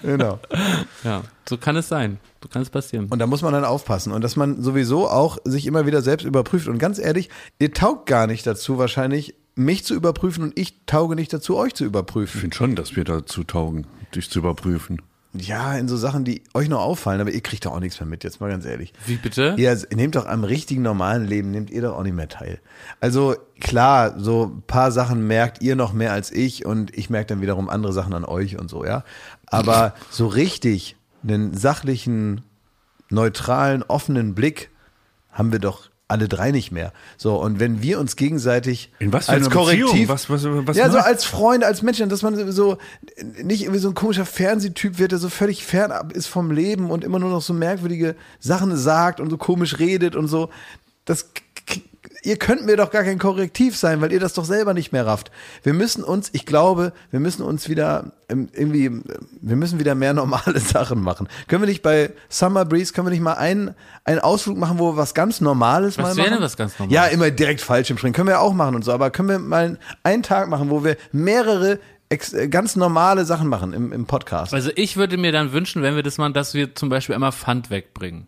genau. 0.02 0.38
Ja, 1.04 1.22
so 1.48 1.56
kann 1.56 1.76
es 1.76 1.88
sein. 1.88 2.18
So 2.42 2.48
kann 2.48 2.62
es 2.62 2.70
passieren. 2.70 3.06
Und 3.10 3.18
da 3.18 3.26
muss 3.26 3.42
man 3.42 3.52
dann 3.52 3.64
aufpassen. 3.64 4.12
Und 4.12 4.22
dass 4.22 4.36
man 4.36 4.62
sowieso 4.62 5.08
auch 5.08 5.38
sich 5.44 5.66
immer 5.66 5.86
wieder 5.86 6.02
selbst 6.02 6.24
überprüft. 6.24 6.68
Und 6.68 6.78
ganz 6.78 6.98
ehrlich, 6.98 7.30
ihr 7.58 7.72
taugt 7.72 8.06
gar 8.06 8.26
nicht 8.26 8.46
dazu, 8.46 8.78
wahrscheinlich 8.78 9.34
mich 9.58 9.84
zu 9.84 9.94
überprüfen 9.94 10.42
und 10.44 10.58
ich 10.58 10.74
tauge 10.86 11.14
nicht 11.14 11.32
dazu, 11.32 11.56
euch 11.56 11.74
zu 11.74 11.84
Ich 11.84 11.88
überprüfen. 11.88 12.40
finde 12.40 12.56
schon, 12.56 12.76
dass 12.76 12.96
wir 12.96 13.04
dazu 13.04 13.44
taugen, 13.44 13.86
dich 14.14 14.30
zu 14.30 14.38
überprüfen. 14.38 15.02
Ja, 15.34 15.74
in 15.76 15.88
so 15.88 15.96
Sachen, 15.98 16.24
die 16.24 16.42
euch 16.54 16.70
noch 16.70 16.80
auffallen, 16.80 17.20
aber 17.20 17.30
ihr 17.30 17.42
kriegt 17.42 17.66
doch 17.66 17.72
auch 17.72 17.80
nichts 17.80 18.00
mehr 18.00 18.08
mit, 18.08 18.24
jetzt 18.24 18.40
mal 18.40 18.48
ganz 18.48 18.64
ehrlich. 18.64 18.94
Wie 19.06 19.16
bitte? 19.16 19.54
Ihr 19.58 19.78
nehmt 19.94 20.16
doch 20.16 20.26
am 20.26 20.42
richtigen 20.42 20.80
normalen 20.80 21.26
Leben, 21.26 21.50
nehmt 21.50 21.70
ihr 21.70 21.82
doch 21.82 21.96
auch 21.96 22.02
nicht 22.02 22.14
mehr 22.14 22.30
teil. 22.30 22.60
Also 23.00 23.36
klar, 23.60 24.18
so 24.18 24.46
ein 24.46 24.62
paar 24.62 24.90
Sachen 24.90 25.26
merkt 25.26 25.60
ihr 25.60 25.76
noch 25.76 25.92
mehr 25.92 26.12
als 26.12 26.32
ich 26.32 26.64
und 26.64 26.96
ich 26.96 27.10
merke 27.10 27.28
dann 27.28 27.42
wiederum 27.42 27.68
andere 27.68 27.92
Sachen 27.92 28.14
an 28.14 28.24
euch 28.24 28.58
und 28.58 28.70
so, 28.70 28.86
ja. 28.86 29.04
Aber 29.46 29.94
so 30.10 30.26
richtig 30.28 30.96
einen 31.22 31.52
sachlichen, 31.54 32.40
neutralen, 33.10 33.82
offenen 33.82 34.34
Blick 34.34 34.70
haben 35.30 35.52
wir 35.52 35.58
doch 35.58 35.87
alle 36.08 36.26
drei 36.26 36.50
nicht 36.50 36.72
mehr. 36.72 36.92
So, 37.18 37.36
und 37.40 37.60
wenn 37.60 37.82
wir 37.82 38.00
uns 38.00 38.16
gegenseitig 38.16 38.90
In 38.98 39.12
was 39.12 39.26
für 39.26 39.32
als 39.32 39.46
einer 39.46 39.54
Korrektiv, 39.54 39.84
Beziehung? 39.90 40.08
Was- 40.08 40.30
was- 40.30 40.44
was 40.44 40.76
ja, 40.76 40.90
so 40.90 40.98
als 40.98 41.24
Freunde, 41.24 41.66
als 41.66 41.82
Menschen, 41.82 42.08
dass 42.08 42.22
man 42.22 42.50
so 42.50 42.78
nicht 43.42 43.62
irgendwie 43.62 43.78
so 43.80 43.88
ein 43.88 43.94
komischer 43.94 44.24
Fernsehtyp 44.24 44.98
wird, 44.98 45.12
der 45.12 45.18
so 45.18 45.28
völlig 45.28 45.64
fernab 45.64 46.12
ist 46.12 46.26
vom 46.26 46.50
Leben 46.50 46.90
und 46.90 47.04
immer 47.04 47.18
nur 47.18 47.30
noch 47.30 47.42
so 47.42 47.52
merkwürdige 47.52 48.16
Sachen 48.40 48.74
sagt 48.76 49.20
und 49.20 49.28
so 49.30 49.36
komisch 49.36 49.78
redet 49.78 50.16
und 50.16 50.28
so. 50.28 50.48
Das 51.04 51.30
ihr 52.28 52.36
könnt 52.36 52.66
mir 52.66 52.76
doch 52.76 52.90
gar 52.90 53.04
kein 53.04 53.18
Korrektiv 53.18 53.74
sein, 53.76 54.02
weil 54.02 54.12
ihr 54.12 54.20
das 54.20 54.34
doch 54.34 54.44
selber 54.44 54.74
nicht 54.74 54.92
mehr 54.92 55.06
rafft. 55.06 55.30
Wir 55.62 55.72
müssen 55.72 56.04
uns, 56.04 56.28
ich 56.32 56.44
glaube, 56.44 56.92
wir 57.10 57.20
müssen 57.20 57.42
uns 57.42 57.70
wieder 57.70 58.12
ähm, 58.28 58.50
irgendwie, 58.52 58.84
ähm, 58.84 59.02
wir 59.40 59.56
müssen 59.56 59.78
wieder 59.80 59.94
mehr 59.94 60.12
normale 60.14 60.60
Sachen 60.60 61.00
machen. 61.00 61.28
Können 61.48 61.62
wir 61.62 61.68
nicht 61.68 61.82
bei 61.82 62.12
Summer 62.28 62.66
Breeze, 62.66 62.92
können 62.92 63.06
wir 63.06 63.12
nicht 63.12 63.22
mal 63.22 63.34
einen, 63.34 63.74
einen 64.04 64.20
Ausflug 64.20 64.58
machen, 64.58 64.78
wo 64.78 64.92
wir 64.92 64.96
was 64.98 65.14
ganz 65.14 65.40
Normales 65.40 65.96
Was 65.96 66.02
mal 66.04 66.16
wäre 66.16 66.26
machen? 66.26 66.34
denn 66.34 66.44
was 66.44 66.56
ganz 66.58 66.78
Normales? 66.78 66.94
Ja, 66.94 67.06
immer 67.06 67.30
direkt 67.30 67.62
falsch 67.62 67.88
im 67.90 67.96
Springen. 67.96 68.14
Können 68.14 68.28
wir 68.28 68.40
auch 68.40 68.52
machen 68.52 68.74
und 68.74 68.84
so, 68.84 68.92
aber 68.92 69.10
können 69.10 69.28
wir 69.28 69.38
mal 69.38 69.78
einen 70.02 70.22
Tag 70.22 70.48
machen, 70.48 70.68
wo 70.68 70.84
wir 70.84 70.98
mehrere 71.12 71.80
äh, 72.10 72.48
ganz 72.48 72.76
normale 72.76 73.24
Sachen 73.24 73.48
machen 73.48 73.72
im, 73.72 73.90
im 73.90 74.04
Podcast. 74.04 74.52
Also 74.52 74.70
ich 74.74 74.98
würde 74.98 75.16
mir 75.16 75.32
dann 75.32 75.52
wünschen, 75.52 75.82
wenn 75.82 75.96
wir 75.96 76.02
das 76.02 76.18
machen, 76.18 76.34
dass 76.34 76.52
wir 76.52 76.74
zum 76.74 76.90
Beispiel 76.90 77.14
einmal 77.14 77.32
Pfand 77.32 77.70
wegbringen. 77.70 78.26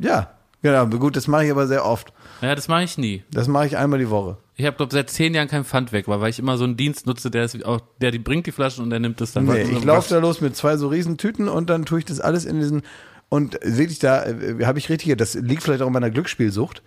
Ja, 0.00 0.35
genau. 0.66 0.86
Gut, 0.98 1.16
das 1.16 1.26
mache 1.28 1.44
ich 1.44 1.50
aber 1.50 1.66
sehr 1.66 1.84
oft. 1.84 2.12
Ja, 2.42 2.54
das 2.54 2.68
mache 2.68 2.82
ich 2.84 2.98
nie. 2.98 3.24
Das 3.30 3.48
mache 3.48 3.66
ich 3.66 3.76
einmal 3.76 3.98
die 3.98 4.10
Woche. 4.10 4.36
Ich 4.56 4.64
habe 4.66 4.76
glaube 4.76 4.92
seit 4.92 5.10
zehn 5.10 5.34
Jahren 5.34 5.48
kein 5.48 5.64
Pfand 5.64 5.92
weg, 5.92 6.06
weil 6.08 6.28
ich 6.30 6.38
immer 6.38 6.56
so 6.58 6.64
einen 6.64 6.76
Dienst 6.76 7.06
nutze, 7.06 7.30
der 7.30 7.44
ist 7.44 7.64
auch, 7.64 7.80
der 8.00 8.10
die 8.10 8.18
bringt 8.18 8.46
die 8.46 8.52
Flaschen 8.52 8.82
und 8.84 8.90
der 8.90 9.00
nimmt 9.00 9.20
das 9.20 9.32
dann. 9.32 9.44
Nee, 9.44 9.62
Was- 9.64 9.68
ich 9.70 9.84
laufe 9.84 10.14
da 10.14 10.18
los 10.20 10.40
mit 10.40 10.56
zwei 10.56 10.76
so 10.76 10.88
riesen 10.88 11.18
Tüten 11.18 11.48
und 11.48 11.68
dann 11.70 11.84
tue 11.84 11.98
ich 12.00 12.04
das 12.04 12.20
alles 12.20 12.44
in 12.44 12.58
diesen 12.60 12.82
und 13.28 13.58
wirklich 13.62 13.98
da 13.98 14.24
äh, 14.24 14.64
habe 14.64 14.78
ich 14.78 14.88
richtig, 14.88 15.16
das 15.18 15.34
liegt 15.34 15.62
vielleicht 15.62 15.82
auch 15.82 15.88
an 15.88 15.92
meiner 15.92 16.10
Glücksspielsucht. 16.10 16.82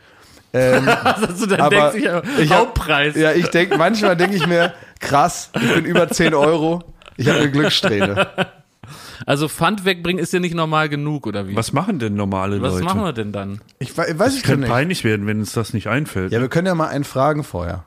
Ähm, 0.53 0.87
Also 1.03 1.45
dann 1.45 1.61
aber 1.61 1.91
denkst 1.91 2.07
du, 2.37 2.41
ich 2.41 2.51
Hauptpreis. 2.51 3.15
Ja, 3.15 3.33
ich 3.33 3.47
denke, 3.47 3.77
manchmal 3.77 4.15
denke 4.17 4.35
ich 4.35 4.47
mir, 4.47 4.73
krass, 4.99 5.51
ich 5.59 5.73
bin 5.73 5.85
über 5.85 6.07
10 6.09 6.33
Euro, 6.33 6.83
ich 7.17 7.27
habe 7.27 7.39
eine 7.39 7.51
Glückssträhne. 7.51 8.27
Also 9.25 9.47
Pfand 9.47 9.85
wegbringen 9.85 10.21
ist 10.21 10.33
ja 10.33 10.39
nicht 10.39 10.55
normal 10.55 10.89
genug, 10.89 11.27
oder 11.27 11.47
wie? 11.47 11.55
Was 11.55 11.73
machen 11.73 11.99
denn 11.99 12.15
normale 12.15 12.61
Was 12.61 12.73
Leute? 12.73 12.85
machen 12.85 13.01
wir 13.01 13.13
denn 13.13 13.31
dann? 13.31 13.61
Ich 13.79 13.97
we- 13.97 14.17
weiß 14.17 14.35
ich 14.35 14.43
könnte 14.43 14.61
nicht. 14.61 14.69
peinlich 14.69 15.03
werden, 15.03 15.27
wenn 15.27 15.39
uns 15.39 15.53
das 15.53 15.73
nicht 15.73 15.87
einfällt. 15.87 16.31
Ja, 16.31 16.39
wir 16.41 16.47
können 16.49 16.67
ja 16.67 16.75
mal 16.75 16.87
einen 16.87 17.03
fragen 17.03 17.43
vorher. 17.43 17.83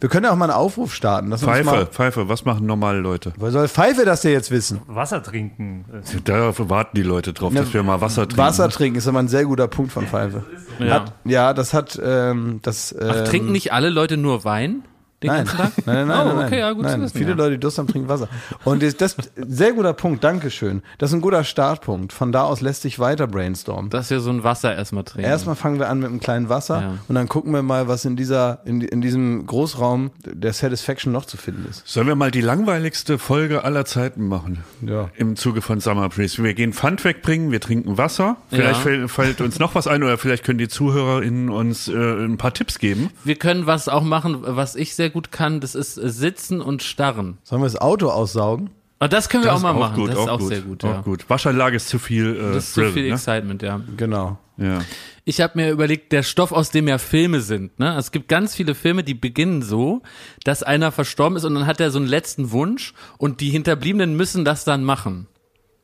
Wir 0.00 0.08
können 0.08 0.24
ja 0.24 0.32
auch 0.32 0.36
mal 0.36 0.46
einen 0.46 0.52
Aufruf 0.54 0.92
starten. 0.92 1.30
Dass 1.30 1.42
wir 1.42 1.48
uns 1.48 1.58
Pfeife, 1.58 1.70
Mal, 1.70 1.86
Pfeife, 1.86 2.28
was 2.28 2.44
machen 2.44 2.66
normale 2.66 2.98
Leute? 2.98 3.32
woher 3.36 3.52
soll 3.52 3.68
Pfeife 3.68 4.04
das 4.04 4.20
denn 4.20 4.32
jetzt 4.32 4.50
wissen? 4.50 4.80
Wasser 4.88 5.22
trinken. 5.22 5.84
Da 6.24 6.52
warten 6.68 6.96
die 6.96 7.02
Leute 7.02 7.32
drauf, 7.32 7.54
dass 7.54 7.72
wir 7.72 7.82
mal 7.82 8.00
Wasser 8.00 8.22
trinken. 8.24 8.36
Wasser 8.36 8.68
trinken 8.68 8.98
ist 8.98 9.06
aber 9.08 9.20
ein 9.20 9.28
sehr 9.28 9.44
guter 9.44 9.68
Punkt 9.68 9.92
von 9.92 10.06
Pfeife. 10.06 10.44
Ja. 10.80 10.94
Hat, 10.94 11.12
ja, 11.24 11.54
das 11.54 11.72
hat 11.72 11.98
ähm, 12.02 12.58
das. 12.62 12.92
Ähm, 12.92 13.08
Ach, 13.10 13.24
trinken 13.28 13.52
nicht 13.52 13.72
alle 13.72 13.88
Leute 13.88 14.16
nur 14.16 14.44
Wein? 14.44 14.82
Den 15.22 15.28
Nein. 15.28 15.46
ganzen 15.46 15.56
Tag? 15.56 15.72
Nein, 15.86 15.96
nein, 15.96 16.08
nein, 16.08 16.18
Oh, 16.20 16.24
nein, 16.28 16.36
nein. 16.36 16.46
okay, 16.46 16.58
ja, 16.58 16.72
gut 16.72 16.84
zu 16.84 16.90
nein. 16.90 17.00
wissen, 17.02 17.16
Viele 17.16 17.30
ja. 17.30 17.36
Leute, 17.36 17.50
die 17.52 17.60
Durst 17.60 17.78
haben, 17.78 17.86
trinken 17.88 18.08
Wasser. 18.08 18.28
Und 18.64 18.82
das, 18.82 18.96
das 18.98 19.16
sehr 19.34 19.72
guter 19.72 19.94
Punkt, 19.94 20.22
Dankeschön. 20.22 20.82
Das 20.98 21.10
ist 21.10 21.14
ein 21.14 21.22
guter 21.22 21.42
Startpunkt. 21.42 22.12
Von 22.12 22.32
da 22.32 22.42
aus 22.42 22.60
lässt 22.60 22.82
sich 22.82 22.98
weiter 22.98 23.26
brainstormen. 23.26 23.88
Dass 23.90 24.10
wir 24.10 24.20
so 24.20 24.28
ein 24.28 24.44
Wasser 24.44 24.74
erstmal 24.76 25.04
trinken. 25.04 25.26
Erstmal 25.28 25.54
fangen 25.56 25.78
wir 25.78 25.88
an 25.88 26.00
mit 26.00 26.10
einem 26.10 26.20
kleinen 26.20 26.50
Wasser 26.50 26.80
Ja. 26.82 26.94
und 27.08 27.14
dann 27.14 27.28
gucken 27.28 27.52
wir 27.52 27.62
mal, 27.62 27.88
was 27.88 28.04
in 28.04 28.16
dieser, 28.16 28.60
in, 28.66 28.82
in 28.82 29.00
diesem 29.00 29.46
Großraum 29.46 30.10
der 30.26 30.52
Satisfaction 30.52 31.12
noch 31.14 31.24
zu 31.24 31.38
finden 31.38 31.66
ist. 31.70 31.82
Sollen 31.88 32.08
wir 32.08 32.14
mal 32.14 32.30
die 32.30 32.42
langweiligste 32.42 33.18
Folge 33.18 33.64
aller 33.64 33.86
Zeiten 33.86 34.28
machen? 34.28 34.64
Ja. 34.82 35.08
Im 35.16 35.36
Zuge 35.36 35.62
von 35.62 35.80
Summer 35.80 36.10
Breeze. 36.10 36.42
Wir 36.44 36.52
gehen 36.52 36.74
Pfand 36.74 37.02
wegbringen, 37.04 37.50
wir 37.52 37.60
trinken 37.60 37.96
Wasser. 37.96 38.36
Vielleicht 38.50 38.74
Ja. 38.76 38.82
fällt, 38.82 39.10
fällt 39.10 39.40
uns 39.40 39.58
noch 39.58 39.74
was 39.74 39.86
ein 39.86 40.02
oder 40.02 40.18
vielleicht 40.18 40.44
können 40.44 40.58
die 40.58 40.68
ZuhörerInnen 40.68 41.48
uns 41.48 41.88
äh, 41.88 41.92
ein 41.94 42.36
paar 42.36 42.52
Tipps 42.52 42.78
geben. 42.78 43.08
Wir 43.24 43.36
können 43.36 43.64
was 43.66 43.88
auch 43.88 44.02
machen, 44.02 44.38
was 44.42 44.74
ich 44.76 44.94
sehr 44.94 45.05
gut 45.10 45.32
kann, 45.32 45.60
das 45.60 45.74
ist 45.74 45.96
äh, 45.96 46.08
sitzen 46.08 46.60
und 46.60 46.82
starren. 46.82 47.38
Sollen 47.42 47.62
wir 47.62 47.66
das 47.66 47.76
Auto 47.76 48.08
aussaugen? 48.08 48.70
Aber 48.98 49.08
das 49.08 49.28
können 49.28 49.44
wir 49.44 49.54
auch 49.54 49.60
mal 49.60 49.72
ist 49.72 49.78
machen. 49.78 49.96
Gut, 49.96 50.10
das 50.10 50.18
ist 50.18 50.28
auch 50.28 50.38
gut, 50.38 50.48
sehr 50.48 50.60
gut, 50.62 50.84
auch 50.84 50.88
ja. 50.88 51.00
gut. 51.02 51.28
Waschanlage 51.28 51.76
ist 51.76 51.88
zu 51.88 51.98
viel 51.98 52.34
äh, 52.34 52.54
Das 52.54 52.68
ist 52.68 52.74
zu 52.74 52.80
Thrill, 52.80 52.92
viel 52.92 53.08
ne? 53.08 53.14
Excitement, 53.14 53.62
ja. 53.62 53.80
Genau. 53.96 54.38
Ja. 54.56 54.78
Ich 55.24 55.40
habe 55.40 55.58
mir 55.58 55.70
überlegt, 55.70 56.12
der 56.12 56.22
Stoff, 56.22 56.52
aus 56.52 56.70
dem 56.70 56.88
ja 56.88 56.96
Filme 56.96 57.40
sind. 57.40 57.78
Ne? 57.78 57.94
Es 57.98 58.10
gibt 58.10 58.28
ganz 58.28 58.54
viele 58.54 58.74
Filme, 58.74 59.04
die 59.04 59.12
beginnen 59.12 59.60
so, 59.60 60.02
dass 60.44 60.62
einer 60.62 60.92
verstorben 60.92 61.36
ist 61.36 61.44
und 61.44 61.54
dann 61.54 61.66
hat 61.66 61.80
er 61.80 61.90
so 61.90 61.98
einen 61.98 62.06
letzten 62.06 62.52
Wunsch 62.52 62.94
und 63.18 63.40
die 63.40 63.50
Hinterbliebenen 63.50 64.16
müssen 64.16 64.44
das 64.44 64.64
dann 64.64 64.82
machen. 64.82 65.26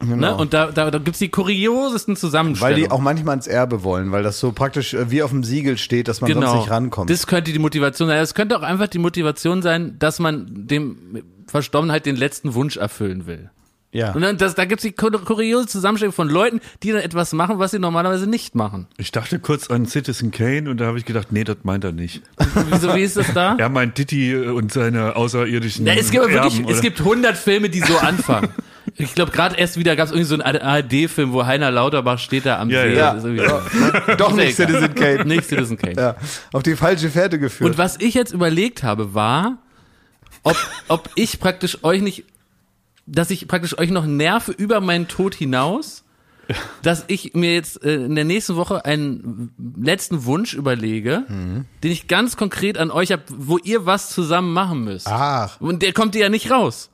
Ne? 0.04 0.34
Und 0.36 0.52
da, 0.52 0.70
da, 0.72 0.90
da 0.90 0.98
gibt's 0.98 1.18
die 1.20 1.28
kuriosesten 1.28 2.14
Weil 2.14 2.20
Zusammenstellungen. 2.20 2.84
die 2.84 2.90
auch 2.90 3.00
manchmal 3.00 3.36
ins 3.36 3.46
Erbe 3.46 3.84
wollen, 3.84 4.10
weil 4.12 4.22
das 4.22 4.40
so 4.40 4.52
praktisch 4.52 4.94
äh, 4.94 5.10
wie 5.10 5.22
auf 5.22 5.30
dem 5.30 5.44
Siegel 5.44 5.78
steht, 5.78 6.08
dass 6.08 6.20
man 6.20 6.32
sonst 6.32 6.54
nicht 6.54 6.70
rankommt. 6.70 7.06
Genau. 7.08 7.16
Das 7.16 7.26
könnte 7.26 7.52
die 7.52 7.58
Motivation 7.58 8.08
sein. 8.08 8.18
Es 8.18 8.34
könnte 8.34 8.56
auch 8.58 8.62
einfach 8.62 8.88
die 8.88 8.98
Motivation 8.98 9.62
sein, 9.62 9.96
dass 9.98 10.18
man 10.18 10.46
dem 10.66 11.22
Verstorbenen 11.46 11.92
halt 11.92 12.06
den 12.06 12.16
letzten 12.16 12.54
Wunsch 12.54 12.76
erfüllen 12.76 13.26
will. 13.26 13.50
ja. 13.92 14.12
Und 14.12 14.22
dann, 14.22 14.38
das, 14.38 14.54
da 14.54 14.64
gibt's 14.64 14.82
die 14.82 14.92
kur- 14.92 15.10
kuriose 15.24 15.66
Zusammenstellung 15.66 16.14
von 16.14 16.28
Leuten, 16.28 16.60
die 16.82 16.92
dann 16.92 17.02
etwas 17.02 17.32
machen, 17.34 17.58
was 17.58 17.72
sie 17.72 17.78
normalerweise 17.78 18.26
nicht 18.26 18.54
machen. 18.54 18.86
Ich 18.96 19.12
dachte 19.12 19.38
kurz 19.38 19.68
an 19.70 19.84
Citizen 19.86 20.30
Kane 20.30 20.70
und 20.70 20.78
da 20.80 20.86
habe 20.86 20.98
ich 20.98 21.04
gedacht, 21.04 21.30
nee, 21.30 21.44
das 21.44 21.58
meint 21.62 21.84
er 21.84 21.92
nicht. 21.92 22.22
Wieso, 22.70 22.94
wie 22.94 23.02
ist 23.02 23.16
das 23.18 23.32
da? 23.34 23.56
Er 23.58 23.68
meint 23.68 23.98
Didi 23.98 24.34
und 24.34 24.72
seine 24.72 25.14
außerirdischen 25.16 25.86
Ja, 25.86 25.92
es 25.94 26.10
gibt 26.10 26.24
aber 26.24 26.32
wirklich, 26.32 26.54
Erben, 26.54 26.68
es 26.70 26.78
oder? 26.78 26.80
gibt 26.82 27.00
100 27.00 27.36
Filme, 27.36 27.68
die 27.68 27.80
so 27.80 27.96
anfangen. 27.98 28.48
Ich 28.96 29.14
glaube, 29.14 29.30
gerade 29.32 29.56
erst 29.56 29.76
wieder 29.76 29.94
gab 29.96 30.06
es 30.06 30.12
irgendwie 30.12 30.26
so 30.28 30.38
einen 30.40 30.56
ARD-Film, 30.62 31.32
wo 31.32 31.44
Heiner 31.46 31.70
Lauterbach 31.70 32.18
steht 32.18 32.46
da 32.46 32.58
am 32.58 32.70
Ja, 32.70 32.82
See. 32.82 32.94
ja. 32.94 33.18
So. 33.20 34.14
Doch 34.18 34.32
nicht. 34.32 34.56
Citizen 34.56 34.94
Kane. 34.94 35.24
Nicht 35.24 35.44
Citizen 35.48 35.76
Kane. 35.78 35.94
Ja. 35.96 36.16
Auf 36.52 36.62
die 36.62 36.76
falsche 36.76 37.08
Fährte 37.10 37.38
geführt. 37.38 37.70
Und 37.70 37.78
was 37.78 37.96
ich 38.00 38.14
jetzt 38.14 38.32
überlegt 38.32 38.82
habe, 38.82 39.14
war, 39.14 39.58
ob, 40.42 40.56
ob 40.88 41.10
ich 41.14 41.38
praktisch 41.40 41.78
euch 41.84 42.02
nicht, 42.02 42.24
dass 43.06 43.30
ich 43.30 43.46
praktisch 43.48 43.78
euch 43.78 43.90
noch 43.90 44.06
nerve 44.06 44.52
über 44.52 44.80
meinen 44.80 45.08
Tod 45.08 45.34
hinaus, 45.34 46.04
dass 46.82 47.04
ich 47.06 47.34
mir 47.34 47.54
jetzt 47.54 47.82
äh, 47.84 47.94
in 48.04 48.14
der 48.16 48.24
nächsten 48.24 48.56
Woche 48.56 48.84
einen 48.84 49.52
letzten 49.80 50.24
Wunsch 50.24 50.54
überlege, 50.54 51.24
Mhm. 51.28 51.64
den 51.82 51.92
ich 51.92 52.08
ganz 52.08 52.36
konkret 52.36 52.76
an 52.78 52.90
euch 52.90 53.12
habe, 53.12 53.22
wo 53.28 53.58
ihr 53.58 53.86
was 53.86 54.10
zusammen 54.10 54.52
machen 54.52 54.82
müsst. 54.84 55.06
Ach. 55.08 55.60
Und 55.60 55.82
der 55.82 55.92
kommt 55.92 56.14
dir 56.14 56.22
ja 56.22 56.28
nicht 56.28 56.50
raus. 56.50 56.90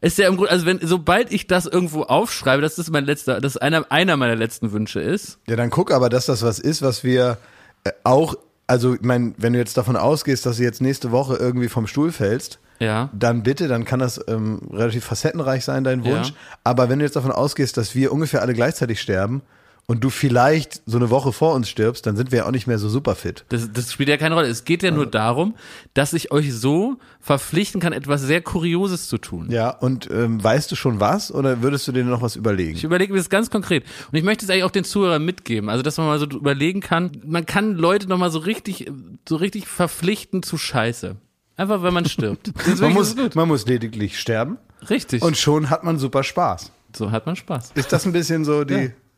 Ist 0.00 0.18
ja 0.18 0.28
im 0.28 0.36
Grunde, 0.36 0.50
also 0.50 0.66
wenn, 0.66 0.80
sobald 0.82 1.32
ich 1.32 1.46
das 1.46 1.66
irgendwo 1.66 2.02
aufschreibe, 2.02 2.62
dass 2.62 2.76
das 2.76 2.90
mein 2.90 3.04
letzter, 3.04 3.40
das 3.40 3.56
einer, 3.56 3.90
einer 3.90 4.16
meiner 4.16 4.36
letzten 4.36 4.72
Wünsche 4.72 5.00
ist, 5.00 5.38
Ja, 5.46 5.56
dann 5.56 5.70
guck 5.70 5.92
aber, 5.92 6.08
dass 6.08 6.26
das 6.26 6.42
was 6.42 6.58
ist, 6.58 6.82
was 6.82 7.04
wir 7.04 7.38
äh, 7.84 7.92
auch, 8.04 8.34
also 8.66 8.94
ich 8.94 9.02
meine, 9.02 9.34
wenn 9.36 9.52
du 9.52 9.58
jetzt 9.58 9.76
davon 9.76 9.96
ausgehst, 9.96 10.46
dass 10.46 10.56
du 10.56 10.62
jetzt 10.62 10.80
nächste 10.80 11.12
Woche 11.12 11.36
irgendwie 11.36 11.68
vom 11.68 11.86
Stuhl 11.86 12.10
fällst, 12.10 12.58
ja. 12.80 13.10
dann 13.12 13.42
bitte, 13.42 13.68
dann 13.68 13.84
kann 13.84 14.00
das 14.00 14.20
ähm, 14.26 14.60
relativ 14.72 15.04
facettenreich 15.04 15.64
sein, 15.64 15.84
dein 15.84 16.04
Wunsch. 16.04 16.28
Ja. 16.28 16.34
Aber 16.64 16.88
wenn 16.88 16.98
du 16.98 17.04
jetzt 17.04 17.16
davon 17.16 17.30
ausgehst, 17.30 17.76
dass 17.76 17.94
wir 17.94 18.12
ungefähr 18.12 18.42
alle 18.42 18.54
gleichzeitig 18.54 19.00
sterben 19.00 19.42
und 19.86 20.02
du 20.04 20.10
vielleicht 20.10 20.80
so 20.86 20.96
eine 20.96 21.10
Woche 21.10 21.32
vor 21.32 21.54
uns 21.54 21.68
stirbst, 21.68 22.06
dann 22.06 22.16
sind 22.16 22.30
wir 22.30 22.38
ja 22.38 22.46
auch 22.46 22.50
nicht 22.52 22.66
mehr 22.66 22.78
so 22.78 22.88
super 22.88 23.14
fit. 23.14 23.44
Das, 23.50 23.70
das 23.72 23.92
spielt 23.92 24.08
ja 24.08 24.16
keine 24.16 24.34
Rolle. 24.36 24.46
Es 24.48 24.64
geht 24.64 24.82
ja 24.82 24.90
nur 24.90 25.06
darum, 25.06 25.54
dass 25.92 26.12
ich 26.12 26.30
euch 26.30 26.54
so 26.54 26.96
verpflichten 27.20 27.80
kann, 27.80 27.92
etwas 27.92 28.22
sehr 28.22 28.40
Kurioses 28.40 29.08
zu 29.08 29.18
tun. 29.18 29.50
Ja, 29.50 29.70
und 29.70 30.08
ähm, 30.10 30.42
weißt 30.42 30.70
du 30.70 30.76
schon 30.76 31.00
was 31.00 31.32
oder 31.34 31.62
würdest 31.62 31.86
du 31.88 31.92
dir 31.92 32.04
noch 32.04 32.22
was 32.22 32.36
überlegen? 32.36 32.76
Ich 32.76 32.84
überlege 32.84 33.12
mir 33.12 33.18
das 33.18 33.28
ganz 33.28 33.50
konkret. 33.50 33.84
Und 34.10 34.16
ich 34.16 34.24
möchte 34.24 34.44
es 34.44 34.50
eigentlich 34.50 34.64
auch 34.64 34.70
den 34.70 34.84
Zuhörern 34.84 35.24
mitgeben. 35.24 35.68
Also, 35.68 35.82
dass 35.82 35.98
man 35.98 36.06
mal 36.06 36.18
so 36.18 36.26
überlegen 36.26 36.80
kann, 36.80 37.10
man 37.26 37.44
kann 37.44 37.76
Leute 37.76 38.08
nochmal 38.08 38.30
so 38.30 38.38
richtig, 38.38 38.90
so 39.28 39.36
richtig 39.36 39.66
verpflichten 39.66 40.42
zu 40.42 40.56
Scheiße. 40.58 41.16
Einfach, 41.56 41.82
wenn 41.82 41.92
man 41.92 42.06
stirbt. 42.06 42.50
Man 42.80 42.94
muss, 42.94 43.14
man 43.34 43.46
muss 43.46 43.66
lediglich 43.66 44.18
sterben 44.18 44.56
Richtig. 44.88 45.22
und 45.22 45.36
schon 45.36 45.68
hat 45.68 45.84
man 45.84 45.98
super 45.98 46.24
Spaß. 46.24 46.72
so 46.96 47.10
hat 47.10 47.26
man 47.26 47.36
Spaß. 47.36 47.72
Ist 47.74 47.92
das 47.92 48.06
ein 48.06 48.12
bisschen 48.12 48.44
so 48.46 48.64
die, 48.64 48.74
Ja. 48.74 48.88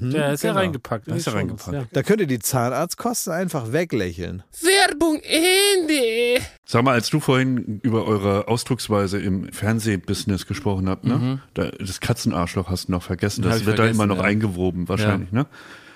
Ja, 0.00 0.32
ist 0.32 0.42
ja 0.42 0.50
genau. 0.50 0.60
reingepackt. 0.60 1.08
Da 1.08 1.14
ist 1.14 1.26
er 1.26 1.32
die 1.32 1.38
Shownotes, 1.40 1.68
reingepackt. 1.68 1.96
Da 1.96 2.02
könnt 2.02 2.20
ihr 2.20 2.26
die 2.26 2.38
Zahnarztkosten 2.38 3.32
einfach 3.32 3.72
weglächeln. 3.72 4.42
Werbung 4.62 5.20
Ende. 5.22 6.44
Sag 6.64 6.84
mal, 6.84 6.92
als 6.92 7.10
du 7.10 7.20
vorhin 7.20 7.80
über 7.82 8.06
eure 8.06 8.48
Ausdrucksweise 8.48 9.20
im 9.20 9.52
Fernsehbusiness 9.52 10.46
gesprochen 10.46 10.88
habt, 10.88 11.04
ne? 11.04 11.40
Da, 11.54 11.70
das 11.70 12.00
Katzenarschloch 12.00 12.68
hast 12.70 12.88
du 12.88 12.92
noch 12.92 13.02
vergessen. 13.02 13.44
Hab 13.44 13.52
Das 13.52 13.60
ich 13.60 13.66
wird 13.66 13.78
da 13.78 13.86
immer 13.86 14.06
noch 14.06 14.18
ja. 14.18 14.24
eingewoben, 14.24 14.88
wahrscheinlich, 14.88 15.32
ne? 15.32 15.46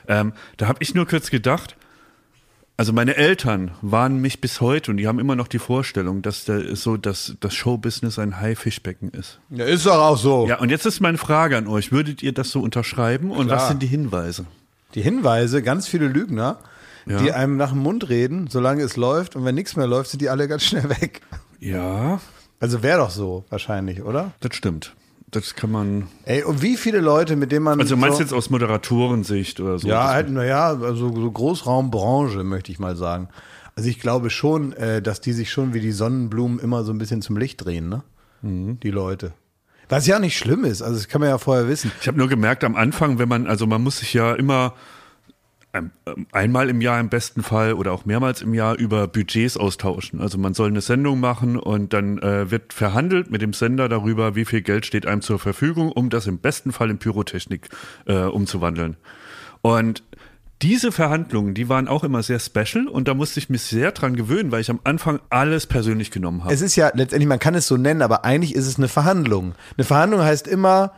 Ähm, 0.06 0.32
da 0.56 0.68
habe 0.68 0.78
ich 0.82 0.94
nur 0.94 1.06
kurz 1.06 1.30
gedacht, 1.30 1.76
also 2.78 2.92
meine 2.94 3.16
Eltern 3.16 3.72
waren 3.82 4.18
mich 4.20 4.40
bis 4.40 4.60
heute 4.62 4.90
und 4.92 4.96
die 4.96 5.06
haben 5.06 5.18
immer 5.18 5.36
noch 5.36 5.48
die 5.48 5.58
Vorstellung, 5.58 6.22
dass 6.22 6.44
der 6.46 6.74
so, 6.76 6.96
dass 6.96 7.34
das 7.40 7.52
Showbusiness 7.54 8.18
ein 8.18 8.40
Haifischbecken 8.40 9.10
ist. 9.10 9.40
Ja, 9.50 9.64
ist 9.66 9.84
doch 9.84 9.98
auch 9.98 10.16
so. 10.16 10.46
Ja, 10.48 10.58
und 10.60 10.70
jetzt 10.70 10.86
ist 10.86 11.00
meine 11.00 11.18
Frage 11.18 11.56
an 11.56 11.66
euch. 11.66 11.92
Würdet 11.92 12.22
ihr 12.22 12.32
das 12.32 12.50
so 12.50 12.60
unterschreiben? 12.62 13.30
Und 13.32 13.48
Klar. 13.48 13.58
was 13.58 13.68
sind 13.68 13.82
die 13.82 13.86
Hinweise? 13.88 14.46
Die 14.94 15.02
Hinweise, 15.02 15.60
ganz 15.62 15.86
viele 15.88 16.06
Lügner, 16.08 16.58
Ja. 17.04 17.18
die 17.18 17.32
einem 17.32 17.56
nach 17.58 17.70
dem 17.72 17.80
Mund 17.80 18.08
reden, 18.08 18.46
solange 18.48 18.82
es 18.84 18.96
läuft. 18.96 19.34
Und 19.36 19.44
wenn 19.44 19.54
nichts 19.56 19.74
mehr 19.76 19.86
läuft, 19.86 20.10
sind 20.10 20.22
die 20.22 20.28
alle 20.30 20.46
ganz 20.48 20.62
schnell 20.64 20.88
weg. 20.88 21.20
Ja, 21.60 22.20
Also 22.60 22.82
wäre 22.82 22.98
doch 22.98 23.10
so, 23.10 23.44
wahrscheinlich, 23.50 24.02
oder? 24.02 24.32
das 24.40 24.54
stimmt. 24.54 24.94
Das 25.30 25.54
kann 25.54 25.70
man. 25.70 26.08
Ey, 26.24 26.42
und 26.42 26.62
wie 26.62 26.76
viele 26.76 27.00
Leute, 27.00 27.36
mit 27.36 27.52
denen 27.52 27.64
man. 27.64 27.80
Also 27.80 27.96
meinst 27.96 28.16
so, 28.16 28.22
du 28.22 28.24
jetzt 28.24 28.32
aus 28.32 28.48
Moderatorensicht 28.50 29.60
oder 29.60 29.78
so? 29.78 29.86
Ja, 29.86 30.08
halt, 30.08 30.30
naja, 30.30 30.68
also 30.70 31.14
so 31.14 31.30
Großraumbranche, 31.30 32.44
möchte 32.44 32.72
ich 32.72 32.78
mal 32.78 32.96
sagen. 32.96 33.28
Also 33.76 33.90
ich 33.90 34.00
glaube 34.00 34.30
schon, 34.30 34.72
äh, 34.72 35.02
dass 35.02 35.20
die 35.20 35.32
sich 35.32 35.50
schon 35.50 35.74
wie 35.74 35.80
die 35.80 35.92
Sonnenblumen 35.92 36.58
immer 36.58 36.82
so 36.82 36.92
ein 36.92 36.98
bisschen 36.98 37.22
zum 37.22 37.36
Licht 37.36 37.64
drehen, 37.64 37.88
ne? 37.88 38.02
Mhm. 38.42 38.80
Die 38.80 38.90
Leute. 38.90 39.34
Was 39.88 40.06
ja 40.06 40.18
nicht 40.18 40.36
schlimm 40.36 40.64
ist, 40.64 40.82
also 40.82 40.96
das 40.96 41.08
kann 41.08 41.20
man 41.20 41.30
ja 41.30 41.38
vorher 41.38 41.68
wissen. 41.68 41.92
Ich 42.00 42.08
habe 42.08 42.18
nur 42.18 42.28
gemerkt 42.28 42.64
am 42.64 42.76
Anfang, 42.76 43.18
wenn 43.18 43.28
man, 43.28 43.46
also 43.46 43.66
man 43.66 43.82
muss 43.82 43.98
sich 43.98 44.12
ja 44.12 44.34
immer 44.34 44.74
einmal 46.32 46.70
im 46.70 46.80
Jahr 46.80 46.98
im 46.98 47.08
besten 47.08 47.42
Fall 47.42 47.74
oder 47.74 47.92
auch 47.92 48.04
mehrmals 48.04 48.42
im 48.42 48.54
Jahr 48.54 48.76
über 48.76 49.06
Budgets 49.06 49.56
austauschen. 49.56 50.20
Also 50.20 50.38
man 50.38 50.54
soll 50.54 50.68
eine 50.68 50.80
Sendung 50.80 51.20
machen 51.20 51.56
und 51.58 51.92
dann 51.92 52.18
äh, 52.18 52.50
wird 52.50 52.72
verhandelt 52.72 53.30
mit 53.30 53.42
dem 53.42 53.52
Sender 53.52 53.88
darüber, 53.88 54.34
wie 54.34 54.44
viel 54.44 54.62
Geld 54.62 54.86
steht 54.86 55.06
einem 55.06 55.20
zur 55.20 55.38
Verfügung, 55.38 55.92
um 55.92 56.10
das 56.10 56.26
im 56.26 56.38
besten 56.38 56.72
Fall 56.72 56.90
in 56.90 56.98
Pyrotechnik 56.98 57.68
äh, 58.06 58.22
umzuwandeln. 58.22 58.96
Und 59.60 60.02
diese 60.62 60.90
Verhandlungen, 60.90 61.54
die 61.54 61.68
waren 61.68 61.86
auch 61.86 62.02
immer 62.02 62.22
sehr 62.22 62.40
special 62.40 62.88
und 62.88 63.06
da 63.06 63.14
musste 63.14 63.38
ich 63.38 63.48
mich 63.48 63.62
sehr 63.62 63.92
dran 63.92 64.16
gewöhnen, 64.16 64.50
weil 64.50 64.60
ich 64.60 64.70
am 64.70 64.80
Anfang 64.82 65.20
alles 65.30 65.66
persönlich 65.66 66.10
genommen 66.10 66.42
habe. 66.42 66.52
Es 66.52 66.62
ist 66.62 66.74
ja 66.74 66.90
letztendlich, 66.94 67.28
man 67.28 67.38
kann 67.38 67.54
es 67.54 67.68
so 67.68 67.76
nennen, 67.76 68.02
aber 68.02 68.24
eigentlich 68.24 68.54
ist 68.56 68.66
es 68.66 68.76
eine 68.76 68.88
Verhandlung. 68.88 69.54
Eine 69.76 69.84
Verhandlung 69.84 70.22
heißt 70.22 70.48
immer, 70.48 70.92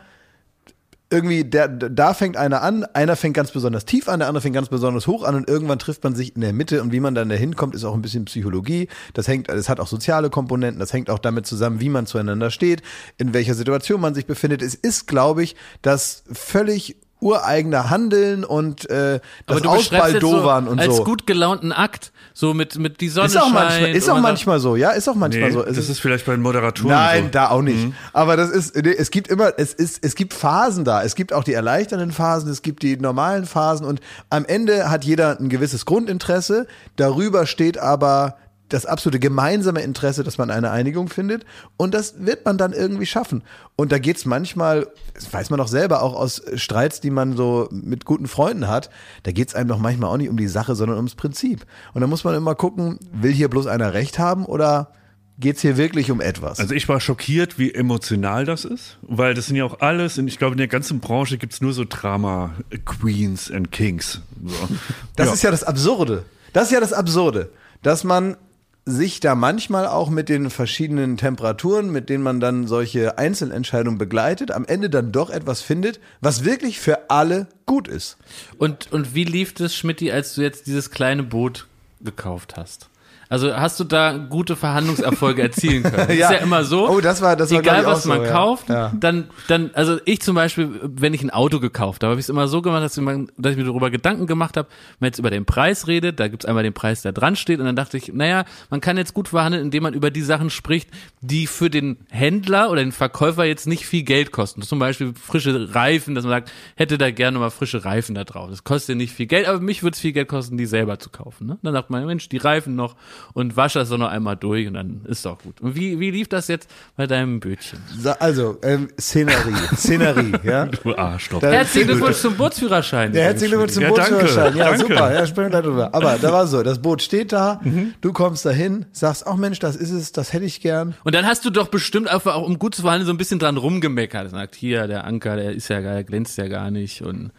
irgendwie, 1.11 1.43
der, 1.43 1.67
da 1.67 2.13
fängt 2.13 2.37
einer 2.37 2.61
an, 2.61 2.85
einer 2.93 3.15
fängt 3.15 3.35
ganz 3.35 3.51
besonders 3.51 3.85
tief 3.85 4.07
an, 4.07 4.19
der 4.19 4.27
andere 4.27 4.41
fängt 4.41 4.55
ganz 4.55 4.69
besonders 4.69 5.07
hoch 5.07 5.23
an 5.23 5.35
und 5.35 5.47
irgendwann 5.47 5.79
trifft 5.79 6.03
man 6.03 6.15
sich 6.15 6.35
in 6.35 6.41
der 6.41 6.53
Mitte 6.53 6.81
und 6.81 6.91
wie 6.91 6.99
man 6.99 7.13
dann 7.13 7.29
da 7.29 7.35
hinkommt, 7.35 7.75
ist 7.75 7.83
auch 7.83 7.93
ein 7.93 8.01
bisschen 8.01 8.25
Psychologie. 8.25 8.87
Das 9.13 9.27
hängt, 9.27 9.49
es 9.49 9.69
hat 9.69 9.79
auch 9.79 9.87
soziale 9.87 10.29
Komponenten, 10.29 10.79
das 10.79 10.93
hängt 10.93 11.09
auch 11.09 11.19
damit 11.19 11.45
zusammen, 11.45 11.81
wie 11.81 11.89
man 11.89 12.05
zueinander 12.05 12.49
steht, 12.49 12.81
in 13.17 13.33
welcher 13.33 13.53
Situation 13.53 13.99
man 14.01 14.13
sich 14.13 14.25
befindet. 14.25 14.61
Es 14.61 14.73
ist, 14.73 15.07
glaube 15.07 15.43
ich, 15.43 15.55
das 15.81 16.23
völlig 16.31 16.95
ureigene 17.21 17.89
Handeln 17.89 18.43
und 18.43 18.89
äh, 18.89 19.19
das 19.45 19.63
jetzt 19.63 20.21
so 20.21 20.71
und 20.71 20.79
als 20.79 20.97
so. 20.97 21.03
gut 21.03 21.27
gelaunten 21.27 21.71
Akt, 21.71 22.11
so 22.33 22.53
mit, 22.53 22.77
mit 22.77 23.01
die 23.01 23.09
Sonne 23.09 23.27
Ist 23.27 23.37
auch 23.37 23.43
scheint 23.43 23.53
manchmal, 23.53 23.95
ist 23.95 24.09
auch 24.09 24.19
manchmal 24.19 24.59
so, 24.59 24.75
ja, 24.75 24.91
ist 24.91 25.09
auch 25.09 25.15
manchmal 25.15 25.49
nee, 25.49 25.53
so. 25.53 25.65
Es 25.65 25.75
das 25.75 25.89
ist 25.89 25.99
vielleicht 25.99 26.25
bei 26.25 26.31
den 26.31 26.41
Moderatoren 26.41 26.89
Nein, 26.89 27.23
so. 27.25 27.29
da 27.31 27.49
auch 27.49 27.61
nicht. 27.61 27.93
Aber 28.13 28.37
das 28.37 28.49
ist, 28.49 28.75
es 28.75 29.11
gibt 29.11 29.27
immer, 29.27 29.53
es 29.57 29.73
ist, 29.73 30.03
es 30.03 30.15
gibt 30.15 30.33
Phasen 30.33 30.85
da. 30.85 31.03
Es 31.03 31.15
gibt 31.15 31.33
auch 31.33 31.43
die 31.43 31.53
erleichternden 31.53 32.11
Phasen, 32.11 32.49
es 32.49 32.61
gibt 32.61 32.83
die 32.83 32.97
normalen 32.97 33.45
Phasen 33.45 33.85
und 33.85 33.99
am 34.29 34.45
Ende 34.45 34.89
hat 34.89 35.03
jeder 35.03 35.39
ein 35.39 35.49
gewisses 35.49 35.85
Grundinteresse. 35.85 36.67
Darüber 36.95 37.45
steht 37.45 37.77
aber 37.77 38.37
das 38.73 38.85
absolute 38.85 39.19
gemeinsame 39.19 39.81
Interesse, 39.81 40.23
dass 40.23 40.37
man 40.37 40.49
eine 40.49 40.71
Einigung 40.71 41.09
findet. 41.09 41.45
Und 41.77 41.93
das 41.93 42.25
wird 42.25 42.45
man 42.45 42.57
dann 42.57 42.73
irgendwie 42.73 43.05
schaffen. 43.05 43.43
Und 43.75 43.91
da 43.91 43.99
geht's 43.99 44.25
manchmal, 44.25 44.87
das 45.13 45.31
weiß 45.31 45.49
man 45.49 45.57
doch 45.57 45.67
selber 45.67 46.01
auch 46.01 46.15
aus 46.15 46.41
Streits, 46.55 47.01
die 47.01 47.09
man 47.09 47.35
so 47.35 47.67
mit 47.71 48.05
guten 48.05 48.27
Freunden 48.27 48.67
hat, 48.67 48.89
da 49.23 49.31
geht's 49.31 49.55
einem 49.55 49.67
doch 49.67 49.77
manchmal 49.77 50.09
auch 50.09 50.17
nicht 50.17 50.29
um 50.29 50.37
die 50.37 50.47
Sache, 50.47 50.75
sondern 50.75 50.97
ums 50.97 51.15
Prinzip. 51.15 51.65
Und 51.93 52.01
da 52.01 52.07
muss 52.07 52.23
man 52.23 52.35
immer 52.35 52.55
gucken, 52.55 52.99
will 53.11 53.31
hier 53.31 53.49
bloß 53.49 53.67
einer 53.67 53.93
Recht 53.93 54.19
haben 54.19 54.45
oder 54.45 54.93
geht's 55.37 55.61
hier 55.61 55.75
wirklich 55.75 56.09
um 56.11 56.21
etwas? 56.21 56.59
Also 56.59 56.73
ich 56.73 56.87
war 56.87 57.01
schockiert, 57.01 57.59
wie 57.59 57.73
emotional 57.73 58.45
das 58.45 58.63
ist, 58.63 58.99
weil 59.01 59.33
das 59.33 59.47
sind 59.47 59.57
ja 59.57 59.65
auch 59.65 59.81
alles, 59.81 60.17
und 60.17 60.27
ich 60.27 60.37
glaube 60.37 60.53
in 60.53 60.59
der 60.59 60.67
ganzen 60.67 60.99
Branche 61.01 61.37
gibt's 61.37 61.59
nur 61.59 61.73
so 61.73 61.83
Drama 61.87 62.53
Queens 62.85 63.51
and 63.51 63.71
Kings. 63.71 64.21
So. 64.45 64.69
Das 65.15 65.27
ja. 65.27 65.33
ist 65.33 65.43
ja 65.43 65.51
das 65.51 65.63
Absurde. 65.63 66.23
Das 66.53 66.65
ist 66.65 66.71
ja 66.71 66.79
das 66.79 66.93
Absurde, 66.93 67.49
dass 67.81 68.03
man 68.03 68.37
sich 68.85 69.19
da 69.19 69.35
manchmal 69.35 69.87
auch 69.87 70.09
mit 70.09 70.29
den 70.29 70.49
verschiedenen 70.49 71.17
Temperaturen, 71.17 71.91
mit 71.91 72.09
denen 72.09 72.23
man 72.23 72.39
dann 72.39 72.67
solche 72.67 73.17
Einzelentscheidungen 73.17 73.97
begleitet, 73.97 74.51
am 74.51 74.65
Ende 74.65 74.89
dann 74.89 75.11
doch 75.11 75.29
etwas 75.29 75.61
findet, 75.61 75.99
was 76.19 76.43
wirklich 76.43 76.79
für 76.79 77.09
alle 77.09 77.47
gut 77.65 77.87
ist. 77.87 78.17
Und, 78.57 78.91
und 78.91 79.13
wie 79.13 79.23
lief 79.23 79.53
das, 79.53 79.75
Schmidti, 79.75 80.11
als 80.11 80.35
du 80.35 80.41
jetzt 80.41 80.67
dieses 80.67 80.89
kleine 80.89 81.23
Boot 81.23 81.67
gekauft 82.01 82.57
hast? 82.57 82.90
Also 83.31 83.55
hast 83.55 83.79
du 83.79 83.83
da 83.85 84.17
gute 84.17 84.55
Verhandlungserfolge 84.55 85.41
erzielen 85.41 85.83
können? 85.83 86.07
Ja. 86.17 86.29
Ist 86.29 86.33
ja 86.39 86.43
immer 86.43 86.63
so. 86.65 86.89
Oh, 86.89 86.99
das 86.99 87.21
war- 87.21 87.35
das 87.35 87.51
war, 87.51 87.59
Egal 87.59 87.85
was 87.85 88.05
man 88.05 88.19
so, 88.19 88.23
ja. 88.25 88.31
kauft, 88.31 88.69
Ja. 88.69 88.91
dann, 88.99 89.29
dann, 89.47 89.71
also 89.73 89.97
ich 90.05 90.19
zum 90.21 90.35
Beispiel, 90.35 90.69
wenn 90.83 91.13
ich 91.13 91.23
ein 91.23 91.29
Auto 91.29 91.59
gekauft 91.59 92.03
habe, 92.03 92.11
habe 92.11 92.19
ich 92.19 92.25
es 92.25 92.29
immer 92.29 92.47
so 92.47 92.61
gemacht, 92.61 92.83
dass 92.83 92.97
ich, 92.97 93.03
mir- 93.03 93.27
dass 93.37 93.53
ich 93.53 93.57
mir 93.57 93.63
darüber 93.63 93.89
Gedanken 93.89 94.27
gemacht 94.27 94.57
habe, 94.57 94.67
wenn 94.67 94.97
man 94.99 95.07
jetzt 95.07 95.19
über 95.19 95.29
den 95.29 95.45
Preis 95.45 95.87
redet, 95.87 96.19
da 96.19 96.27
gibt's 96.27 96.45
einmal 96.45 96.63
den 96.63 96.73
Preis, 96.73 97.01
der 97.01 97.13
dran 97.13 97.35
steht, 97.37 97.59
und 97.59 97.65
dann 97.65 97.75
dachte 97.77 97.97
ich, 97.97 98.11
naja, 98.13 98.43
man 98.69 98.81
kann 98.81 98.97
jetzt 98.97 99.13
gut 99.13 99.29
verhandeln, 99.29 99.63
indem 99.63 99.83
man 99.83 99.93
über 99.93 100.11
die 100.11 100.21
Sachen 100.23 100.49
spricht, 100.49 100.89
die 101.21 101.47
für 101.47 101.69
den 101.69 101.97
Händler 102.09 102.69
oder 102.69 102.81
den 102.83 102.91
Verkäufer 102.91 103.45
jetzt 103.45 103.65
nicht 103.67 103.85
viel 103.85 104.03
Geld 104.03 104.31
kosten. 104.31 104.61
Zum 104.61 104.77
Beispiel 104.79 105.13
frische 105.15 105.73
Reifen, 105.73 106.15
dass 106.15 106.25
man 106.25 106.31
sagt, 106.31 106.51
hätte 106.75 106.97
da 106.97 107.11
gerne 107.11 107.39
mal 107.39 107.49
frische 107.49 107.85
Reifen 107.85 108.13
da 108.15 108.25
drauf. 108.25 108.49
Das 108.49 108.65
kostet 108.65 108.89
ja 108.89 108.95
nicht 108.95 109.13
viel 109.13 109.27
Geld, 109.27 109.47
aber 109.47 109.61
mich 109.61 109.83
würde 109.83 109.95
es 109.95 110.01
viel 110.01 110.11
Geld 110.11 110.27
kosten, 110.27 110.57
die 110.57 110.65
selber 110.65 110.99
zu 110.99 111.09
kaufen. 111.09 111.47
Ne? 111.47 111.57
Dann 111.63 111.73
sagt 111.73 111.89
man, 111.89 112.05
Mensch, 112.05 112.27
die 112.27 112.37
Reifen 112.37 112.75
noch 112.75 112.95
und 113.33 113.55
wasche 113.57 113.79
das 113.79 113.89
doch 113.89 113.97
noch 113.97 114.09
einmal 114.09 114.35
durch 114.35 114.67
und 114.67 114.73
dann 114.75 115.01
ist 115.05 115.25
doch 115.25 115.39
gut. 115.41 115.61
Und 115.61 115.75
wie, 115.75 115.99
wie 115.99 116.11
lief 116.11 116.27
das 116.29 116.47
jetzt 116.47 116.69
bei 116.95 117.07
deinem 117.07 117.39
Bötchen? 117.39 117.79
Also, 118.19 118.57
ähm, 118.63 118.89
Szenerie, 118.99 119.53
Szenerie, 119.75 120.33
ja. 120.43 120.65
Du 120.65 120.95
Arschloch. 120.95 121.41
Herzlichen 121.41 121.87
Glückwunsch 121.89 122.17
zum 122.17 122.35
Bootsführerschein. 122.35 123.13
Ja, 123.13 123.21
herzlichen 123.23 123.51
Glückwunsch 123.51 123.73
zum 123.73 123.83
Ja, 123.83 123.89
Bootsführerschein. 123.89 124.55
Ja, 124.57 124.63
danke. 124.65 124.79
super. 124.79 125.13
Ja, 125.13 125.25
sprechen 125.27 125.45
wir 125.45 125.49
gleich 125.49 125.63
drüber. 125.63 125.89
Aber 125.93 126.17
da 126.21 126.31
war 126.31 126.47
so, 126.47 126.63
das 126.63 126.81
Boot 126.81 127.01
steht 127.01 127.31
da, 127.31 127.59
Mhm. 127.63 127.93
du 128.01 128.13
kommst 128.13 128.45
dahin, 128.45 128.85
sagst, 128.91 129.25
ach 129.27 129.35
Mensch, 129.35 129.59
das 129.59 129.75
ist 129.75 129.91
es, 129.91 130.11
das 130.11 130.33
hätte 130.33 130.45
ich 130.45 130.61
gern. 130.61 130.95
Und 131.03 131.15
dann 131.15 131.25
hast 131.25 131.45
du 131.45 131.49
doch 131.49 131.67
bestimmt 131.67 132.07
einfach 132.07 132.35
auch, 132.35 132.45
um 132.47 132.59
gut 132.59 132.75
zu 132.75 132.81
verhandeln, 132.81 133.05
so 133.07 133.13
ein 133.13 133.17
bisschen 133.17 133.39
dran 133.39 133.57
rumgemeckert. 133.57 134.29
Sagt, 134.31 134.55
hier, 134.55 134.87
der 134.87 135.05
Anker, 135.05 135.35
der 135.35 135.51
ist 135.53 135.67
ja 135.67 135.79
gar, 135.81 135.93
der 135.93 136.03
glänzt 136.03 136.37
ja 136.37 136.47
gar 136.47 136.71
nicht 136.71 137.01
und 137.01 137.31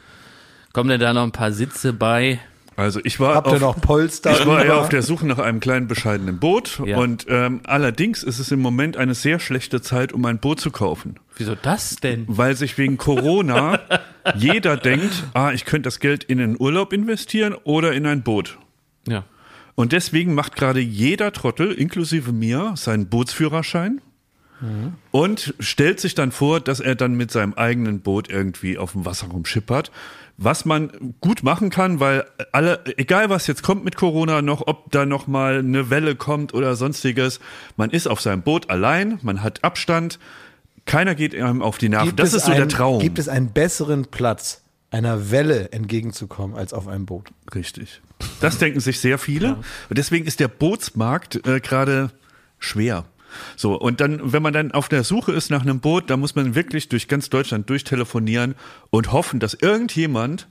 kommen 0.73 0.89
denn 0.91 1.01
da 1.01 1.13
noch 1.13 1.23
ein 1.23 1.33
paar 1.33 1.53
Sitze 1.53 1.93
bei? 1.93 2.39
Also 2.83 3.01
ich 3.05 3.21
war 3.21 3.35
Habt 3.37 3.47
ihr 3.49 3.55
auf, 3.55 3.61
noch 3.61 3.81
Polster? 3.81 4.33
Ich 4.33 4.47
war 4.47 4.65
ja 4.67 4.75
auf 4.77 4.89
der 4.89 5.03
Suche 5.03 5.27
nach 5.27 5.39
einem 5.39 5.61
kleinen 5.61 5.87
bescheidenen 5.89 6.39
Boot 6.39 6.81
Ja. 6.85 6.99
und 6.99 7.27
ähm, 7.29 7.61
allerdings 7.65 8.23
ist 8.23 8.39
es 8.39 8.51
im 8.51 8.61
Moment 8.61 8.97
eine 8.97 9.15
sehr 9.15 9.39
schlechte 9.39 9.81
Zeit, 9.81 10.13
um 10.13 10.25
ein 10.25 10.39
Boot 10.39 10.61
zu 10.61 10.71
kaufen, 10.71 11.17
Wieso 11.37 11.55
das 11.55 11.97
denn? 11.97 12.25
weil 12.29 12.57
sich 12.57 12.77
wegen 12.79 12.97
Corona 12.97 13.81
jeder 14.35 14.77
denkt, 14.77 15.25
ah, 15.35 15.53
ich 15.53 15.65
könnte 15.65 15.87
das 15.87 16.01
Geld 16.01 16.25
in 16.25 16.41
einen 16.41 16.57
Urlaub 16.61 16.93
investieren 16.93 17.55
oder 17.65 17.93
in 17.93 18.05
ein 18.07 18.23
Boot. 18.23 18.59
Ja. 19.07 19.25
Und 19.75 19.93
deswegen 19.93 20.35
macht 20.35 20.57
gerade 20.57 20.81
jeder 20.81 21.33
Trottel, 21.33 21.73
inklusive 21.73 22.33
mir, 22.33 22.73
seinen 22.77 23.07
Bootsführerschein 23.09 24.01
und 25.11 25.55
stellt 25.59 25.99
sich 25.99 26.15
dann 26.15 26.31
vor, 26.31 26.61
dass 26.61 26.79
er 26.79 26.95
dann 26.95 27.15
mit 27.15 27.33
seinem 27.33 27.55
eigenen 27.55 27.99
Boot 28.01 28.29
irgendwie 28.31 28.79
auf 28.79 28.93
dem 28.93 29.05
Wasser 29.05 29.27
rumschippert. 29.27 29.91
Was 30.39 30.65
man 30.65 31.15
gut 31.21 31.43
machen 31.43 31.71
kann, 31.71 32.01
weil 32.01 32.25
alle, 32.53 32.81
egal 32.97 33.31
was 33.31 33.47
jetzt 33.47 33.63
kommt 33.63 33.85
mit 33.85 33.97
Corona 33.97 34.43
noch, 34.43 34.67
ob 34.67 34.91
da 34.91 35.07
noch 35.07 35.27
mal 35.27 35.59
eine 35.59 35.91
Welle 35.91 36.17
kommt 36.17 36.55
oder 36.55 36.75
sonstiges, 36.75 37.39
man 37.77 37.91
ist 37.91 38.09
auf 38.09 38.21
seinem 38.21 38.43
Boot 38.43 38.71
allein, 38.71 39.19
man 39.23 39.43
hat 39.43 39.63
Abstand, 39.63 40.19
keiner 40.85 41.15
geht 41.15 41.35
einem 41.35 41.63
auf 41.63 41.79
die 41.79 41.89
Nerven. 41.89 42.17
Das 42.17 42.35
ist 42.35 42.47
so 42.47 42.53
einen, 42.53 42.61
der 42.61 42.69
Traum. 42.69 43.01
Gibt 43.01 43.19
es 43.19 43.29
einen 43.29 43.53
besseren 43.53 44.07
Platz, 44.07 44.63
einer 44.91 45.31
Welle 45.31 45.71
entgegenzukommen, 45.73 46.57
als 46.57 46.73
auf 46.73 46.89
einem 46.89 47.07
Boot? 47.07 47.29
Richtig. 47.55 48.01
Das 48.41 48.59
denken 48.59 48.81
sich 48.81 49.01
sehr 49.01 49.19
viele. 49.19 49.57
Und 49.89 49.99
deswegen 49.99 50.27
ist 50.27 50.41
der 50.41 50.49
Bootsmarkt 50.49 51.47
äh, 51.47 51.61
gerade 51.61 52.11
schwer. 52.59 53.05
So, 53.57 53.75
und 53.79 54.01
dann, 54.01 54.33
wenn 54.33 54.43
man 54.43 54.53
dann 54.53 54.73
auf 54.73 54.89
der 54.89 55.05
Suche 55.05 55.33
ist 55.33 55.51
nach 55.51 55.63
einem 55.63 55.81
Boot, 55.81 56.11
da 56.11 56.17
muss 56.17 56.35
man 56.35 56.55
wirklich 56.55 56.89
durch 56.89 57.09
ganz 57.09 57.31
Deutschland 57.31 57.69
durchtelefonieren 57.71 58.55
und 58.91 59.13
hoffen, 59.13 59.41
dass 59.41 59.55
irgendjemand 59.55 60.49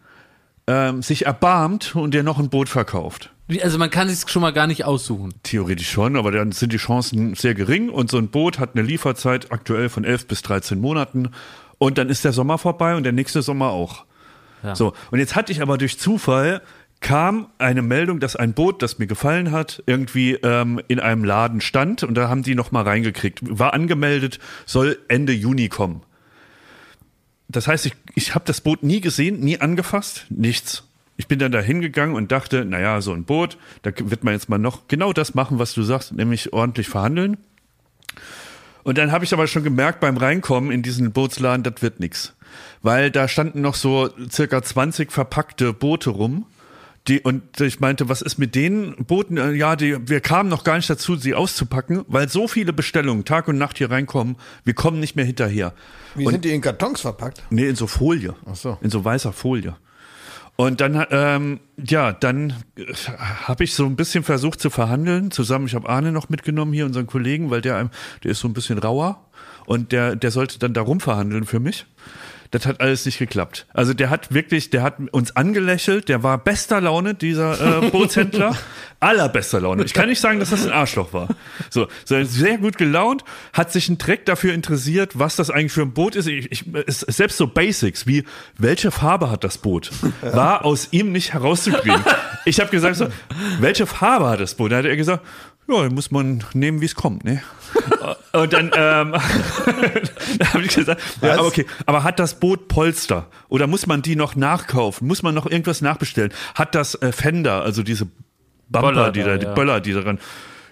ähm, 0.67 1.01
sich 1.01 1.25
erbarmt 1.25 1.95
und 1.95 2.13
dir 2.13 2.23
noch 2.23 2.39
ein 2.39 2.49
Boot 2.49 2.69
verkauft. 2.69 3.31
Also 3.61 3.77
man 3.77 3.89
kann 3.89 4.07
sich 4.07 4.29
schon 4.29 4.41
mal 4.41 4.53
gar 4.53 4.67
nicht 4.67 4.85
aussuchen. 4.85 5.33
Theoretisch 5.43 5.89
schon, 5.89 6.15
aber 6.15 6.31
dann 6.31 6.51
sind 6.51 6.71
die 6.71 6.77
Chancen 6.77 7.35
sehr 7.35 7.53
gering 7.53 7.89
und 7.89 8.09
so 8.09 8.17
ein 8.17 8.29
Boot 8.29 8.59
hat 8.59 8.75
eine 8.75 8.83
Lieferzeit 8.83 9.51
aktuell 9.51 9.89
von 9.89 10.05
11 10.05 10.27
bis 10.27 10.41
13 10.43 10.79
Monaten 10.79 11.29
und 11.77 11.97
dann 11.97 12.09
ist 12.09 12.23
der 12.23 12.31
Sommer 12.31 12.57
vorbei 12.57 12.95
und 12.95 13.03
der 13.03 13.11
nächste 13.11 13.41
Sommer 13.41 13.71
auch. 13.71 14.05
Ja. 14.63 14.75
So, 14.75 14.93
und 15.09 15.19
jetzt 15.19 15.35
hatte 15.35 15.51
ich 15.51 15.61
aber 15.61 15.77
durch 15.77 15.99
Zufall 15.99 16.61
kam 17.01 17.47
eine 17.57 17.81
Meldung, 17.81 18.19
dass 18.19 18.35
ein 18.35 18.53
Boot, 18.53 18.81
das 18.81 18.99
mir 18.99 19.07
gefallen 19.07 19.51
hat, 19.51 19.83
irgendwie 19.87 20.35
ähm, 20.35 20.79
in 20.87 20.99
einem 20.99 21.23
Laden 21.23 21.59
stand 21.59 22.03
und 22.03 22.13
da 22.13 22.29
haben 22.29 22.43
die 22.43 22.55
noch 22.55 22.71
mal 22.71 22.83
reingekriegt. 22.83 23.39
War 23.41 23.73
angemeldet, 23.73 24.39
soll 24.65 24.97
Ende 25.07 25.33
Juni 25.33 25.67
kommen. 25.67 26.03
Das 27.49 27.67
heißt, 27.67 27.85
ich, 27.87 27.93
ich 28.15 28.33
habe 28.35 28.45
das 28.45 28.61
Boot 28.61 28.83
nie 28.83 29.01
gesehen, 29.01 29.39
nie 29.39 29.59
angefasst, 29.59 30.25
nichts. 30.29 30.83
Ich 31.17 31.27
bin 31.27 31.39
dann 31.39 31.51
da 31.51 31.59
hingegangen 31.59 32.15
und 32.15 32.31
dachte, 32.31 32.65
naja, 32.65 33.01
so 33.01 33.13
ein 33.13 33.25
Boot, 33.25 33.57
da 33.81 33.91
wird 33.97 34.23
man 34.23 34.33
jetzt 34.33 34.47
mal 34.47 34.57
noch 34.57 34.87
genau 34.87 35.11
das 35.11 35.35
machen, 35.35 35.59
was 35.59 35.73
du 35.73 35.83
sagst, 35.83 36.13
nämlich 36.13 36.53
ordentlich 36.53 36.87
verhandeln. 36.87 37.37
Und 38.83 38.97
dann 38.97 39.11
habe 39.11 39.25
ich 39.25 39.33
aber 39.33 39.47
schon 39.47 39.63
gemerkt 39.63 39.99
beim 39.99 40.17
Reinkommen 40.17 40.71
in 40.71 40.81
diesen 40.81 41.11
Bootsladen, 41.11 41.63
das 41.63 41.81
wird 41.81 41.99
nix, 41.99 42.33
Weil 42.81 43.11
da 43.11 43.27
standen 43.27 43.61
noch 43.61 43.75
so 43.75 44.09
circa 44.29 44.61
20 44.61 45.11
verpackte 45.11 45.73
Boote 45.73 46.11
rum. 46.11 46.45
Die, 47.07 47.19
und 47.19 47.59
ich 47.59 47.79
meinte, 47.79 48.09
was 48.09 48.21
ist 48.21 48.37
mit 48.37 48.53
den 48.53 48.95
Booten? 49.05 49.37
Äh, 49.37 49.53
Ja, 49.53 49.75
die, 49.75 50.07
wir 50.07 50.19
kamen 50.21 50.49
noch 50.49 50.63
gar 50.63 50.75
nicht 50.77 50.89
dazu, 50.89 51.15
sie 51.15 51.33
auszupacken, 51.33 52.05
weil 52.07 52.29
so 52.29 52.47
viele 52.47 52.73
Bestellungen 52.73 53.25
Tag 53.25 53.47
und 53.47 53.57
Nacht 53.57 53.79
hier 53.79 53.89
reinkommen, 53.89 54.35
wir 54.63 54.75
kommen 54.75 54.99
nicht 54.99 55.15
mehr 55.15 55.25
hinterher. 55.25 55.73
Wie 56.15 56.27
sind 56.27 56.45
die 56.45 56.51
in 56.53 56.61
Kartons 56.61 57.01
verpackt? 57.01 57.41
Nee, 57.49 57.67
in 57.67 57.75
so 57.75 57.87
Folie. 57.87 58.35
Ach 58.45 58.55
so. 58.55 58.77
In 58.81 58.91
so 58.91 59.03
weißer 59.03 59.33
Folie. 59.33 59.75
Und 60.57 60.79
dann, 60.79 61.03
ähm, 61.09 61.59
ja, 61.83 62.11
dann 62.11 62.53
äh, 62.77 62.93
habe 62.93 63.63
ich 63.63 63.73
so 63.73 63.85
ein 63.85 63.95
bisschen 63.95 64.23
versucht 64.23 64.59
zu 64.61 64.69
verhandeln. 64.69 65.31
Zusammen, 65.31 65.65
ich 65.65 65.73
habe 65.73 65.89
Arne 65.89 66.11
noch 66.11 66.29
mitgenommen 66.29 66.71
hier, 66.71 66.85
unseren 66.85 67.07
Kollegen, 67.07 67.49
weil 67.49 67.61
der, 67.61 67.77
einem- 67.77 67.89
der 68.23 68.31
ist 68.31 68.41
so 68.41 68.47
ein 68.47 68.53
bisschen 68.53 68.77
rauer 68.77 69.25
und 69.65 69.91
der, 69.91 70.15
der 70.15 70.29
sollte 70.29 70.59
dann 70.59 70.73
darum 70.75 70.99
verhandeln 70.99 71.45
für 71.45 71.59
mich. 71.59 71.87
Das 72.51 72.65
hat 72.65 72.81
alles 72.81 73.05
nicht 73.05 73.17
geklappt. 73.17 73.65
Also 73.73 73.93
der 73.93 74.09
hat 74.09 74.33
wirklich, 74.33 74.69
der 74.69 74.83
hat 74.83 74.99
uns 75.11 75.35
angelächelt, 75.37 76.09
der 76.09 76.21
war 76.21 76.37
bester 76.37 76.81
Laune, 76.81 77.15
dieser 77.15 77.83
äh, 77.83 77.89
Bootshändler. 77.91 78.55
Allerbester 78.99 79.61
Laune. 79.61 79.83
Ich 79.83 79.93
kann 79.93 80.09
nicht 80.09 80.19
sagen, 80.19 80.39
dass 80.39 80.51
das 80.51 80.65
ein 80.65 80.71
Arschloch 80.71 81.11
war. 81.11 81.29
So, 81.69 81.87
so 82.05 82.23
sehr 82.23 82.57
gut 82.59 82.77
gelaunt, 82.77 83.23
hat 83.53 83.71
sich 83.71 83.89
ein 83.89 83.97
Dreck 83.97 84.25
dafür 84.25 84.53
interessiert, 84.53 85.17
was 85.17 85.37
das 85.37 85.49
eigentlich 85.49 85.71
für 85.71 85.81
ein 85.81 85.93
Boot 85.93 86.15
ist. 86.15 86.27
Ich, 86.27 86.51
ich, 86.51 86.65
selbst 86.87 87.37
so 87.37 87.47
Basics 87.47 88.05
wie, 88.05 88.25
welche 88.59 88.91
Farbe 88.91 89.31
hat 89.31 89.43
das 89.43 89.57
Boot, 89.57 89.89
war 90.21 90.65
aus 90.65 90.89
ihm 90.91 91.11
nicht 91.11 91.33
herauszukriegen. 91.33 92.03
Ich 92.45 92.59
habe 92.59 92.69
gesagt 92.69 92.97
so, 92.97 93.07
welche 93.59 93.87
Farbe 93.87 94.29
hat 94.29 94.39
das 94.39 94.55
Boot? 94.55 94.71
Da 94.71 94.77
hat 94.77 94.85
er 94.85 94.95
gesagt, 94.95 95.23
ja, 95.71 95.89
muss 95.89 96.11
man 96.11 96.43
nehmen, 96.53 96.81
wie 96.81 96.85
es 96.85 96.95
kommt, 96.95 97.23
ne? 97.23 97.41
Und 98.33 98.53
dann 98.53 98.71
ähm, 98.75 99.11
da 100.39 100.53
habe 100.53 100.63
ich 100.63 100.75
gesagt, 100.75 101.01
ja, 101.21 101.33
aber 101.33 101.47
okay, 101.47 101.65
aber 101.85 102.03
hat 102.03 102.19
das 102.19 102.39
Boot 102.39 102.67
Polster 102.67 103.27
oder 103.49 103.67
muss 103.67 103.87
man 103.87 104.01
die 104.01 104.15
noch 104.15 104.35
nachkaufen? 104.35 105.07
Muss 105.07 105.23
man 105.23 105.33
noch 105.35 105.45
irgendwas 105.45 105.81
nachbestellen? 105.81 106.33
Hat 106.55 106.75
das 106.75 106.95
äh, 106.95 107.11
Fender, 107.11 107.63
also 107.63 107.83
diese 107.83 108.07
Bumper, 108.69 108.91
Böller 108.91 109.11
die 109.11 109.19
da, 109.21 109.25
da, 109.25 109.37
die 109.37 109.45
ja. 109.45 109.53
Böller, 109.53 109.79
die 109.81 109.93
daran 109.93 110.19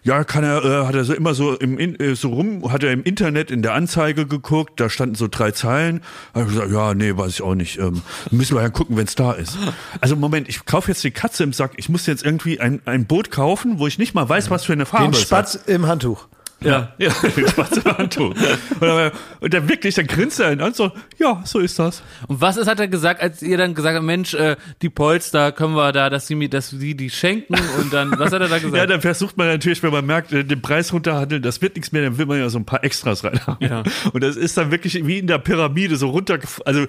ja, 0.04 0.24
kann 0.24 0.44
er, 0.44 0.64
äh, 0.64 0.86
hat 0.86 0.96
er 0.96 1.04
so 1.04 1.14
immer 1.14 1.34
so 1.34 1.56
im 1.56 1.78
äh, 1.80 2.16
so 2.16 2.30
rum, 2.30 2.72
hat 2.72 2.84
er 2.84 2.92
im 2.92 3.04
Internet 3.04 3.52
in 3.52 3.62
der 3.62 3.74
Anzeige 3.74 4.26
geguckt, 4.26 4.80
da 4.80 4.90
standen 4.90 5.16
so 5.16 5.28
drei 5.30 5.52
Zeilen. 5.52 6.02
Hat 6.34 6.44
er 6.44 6.46
gesagt, 6.46 6.72
ja, 6.72 6.94
nee, 6.94 7.16
weiß 7.16 7.34
ich 7.34 7.42
auch 7.42 7.56
nicht. 7.56 7.80
Ähm, 7.80 8.02
müssen 8.32 8.56
wir 8.56 8.62
ja 8.62 8.70
gucken, 8.70 8.98
wenn 8.98 9.06
es 9.06 9.16
da 9.16 9.34
ist. 9.34 9.58
Also 10.02 10.16
Moment, 10.16 10.50
ich 10.50 10.66
kaufe 10.66 10.90
jetzt 10.92 11.04
die 11.04 11.12
Katze 11.12 11.44
im 11.44 11.54
Sack. 11.54 11.74
Ich 11.78 11.90
muss 11.90 12.06
jetzt 12.06 12.24
irgendwie 12.24 12.60
ein, 12.60 12.82
ein 12.86 13.06
Boot 13.06 13.32
kaufen, 13.32 13.80
wo 13.80 13.88
ich 13.88 13.98
nicht 13.98 14.14
mal 14.14 14.28
weiß, 14.28 14.50
was 14.50 14.66
für 14.66 14.74
eine 14.74 14.86
Farbe 14.86 15.06
Den 15.06 15.14
es 15.14 15.32
hat. 15.32 15.50
Spatz 15.50 15.56
im 15.68 15.88
Handtuch. 15.88 16.28
Ja, 16.62 16.94
ja, 16.98 17.10
den 17.36 17.48
schwarzen 17.54 17.86
Handtuch. 17.86 18.32
Und, 18.32 18.82
dann, 18.82 19.12
und 19.40 19.54
dann 19.54 19.70
wirklich, 19.70 19.96
dann 19.96 20.08
grinst 20.08 20.40
er 20.40 20.52
ihn 20.52 20.62
an, 20.62 20.74
so, 20.74 20.92
ja, 21.18 21.42
so 21.46 21.60
ist 21.60 21.80
das. 21.80 22.04
Und 22.28 22.42
was 22.42 22.58
ist, 22.58 22.68
hat 22.68 22.80
er 22.80 22.88
gesagt, 22.88 23.22
als 23.22 23.42
ihr 23.42 23.58
dann 23.58 23.76
gesagt 23.76 23.96
habt, 23.96 24.06
Mensch, 24.06 24.34
äh, 24.34 24.58
die 24.82 24.90
Polster 24.90 25.52
können 25.52 25.76
wir 25.76 25.92
da, 25.92 26.10
dass 26.10 26.28
sie 26.28 26.36
mir, 26.36 26.50
dass 26.50 26.70
sie 26.70 26.96
die 26.96 27.10
schenken 27.10 27.56
und 27.80 27.94
dann, 27.94 28.12
was 28.18 28.34
hat 28.34 28.42
er 28.42 28.50
da 28.50 28.58
gesagt? 28.60 28.76
Ja, 28.76 28.86
dann 28.86 29.02
versucht 29.02 29.38
man 29.38 29.48
natürlich, 29.48 29.82
wenn 29.84 29.92
man 29.92 30.06
merkt, 30.06 30.34
äh, 30.34 30.44
den 30.44 30.62
Preis 30.62 30.92
runterhandeln, 30.92 31.42
das 31.42 31.62
wird 31.62 31.76
nichts 31.76 31.92
mehr, 31.92 32.02
dann 32.02 32.18
will 32.18 32.26
man 32.26 32.40
ja 32.40 32.50
so 32.50 32.60
ein 32.60 32.66
paar 32.66 32.84
Extras 32.84 33.24
rein 33.24 33.40
haben. 33.48 33.66
Ja. 33.66 33.84
Und 34.14 34.22
das 34.24 34.36
ist 34.36 34.58
dann 34.58 34.72
wirklich 34.72 35.06
wie 35.06 35.20
in 35.20 35.28
der 35.28 35.38
Pyramide 35.38 35.96
so 35.96 36.10
runter, 36.10 36.40
also 36.66 36.86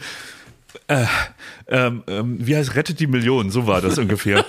äh, 0.87 1.05
ähm, 1.69 2.03
ähm, 2.07 2.37
wie 2.41 2.57
heißt 2.57 2.75
rettet 2.75 3.01
die 3.01 3.07
Millionen, 3.07 3.51
so 3.51 3.67
war 3.67 3.81
das 3.81 3.99
ungefähr. 3.99 4.45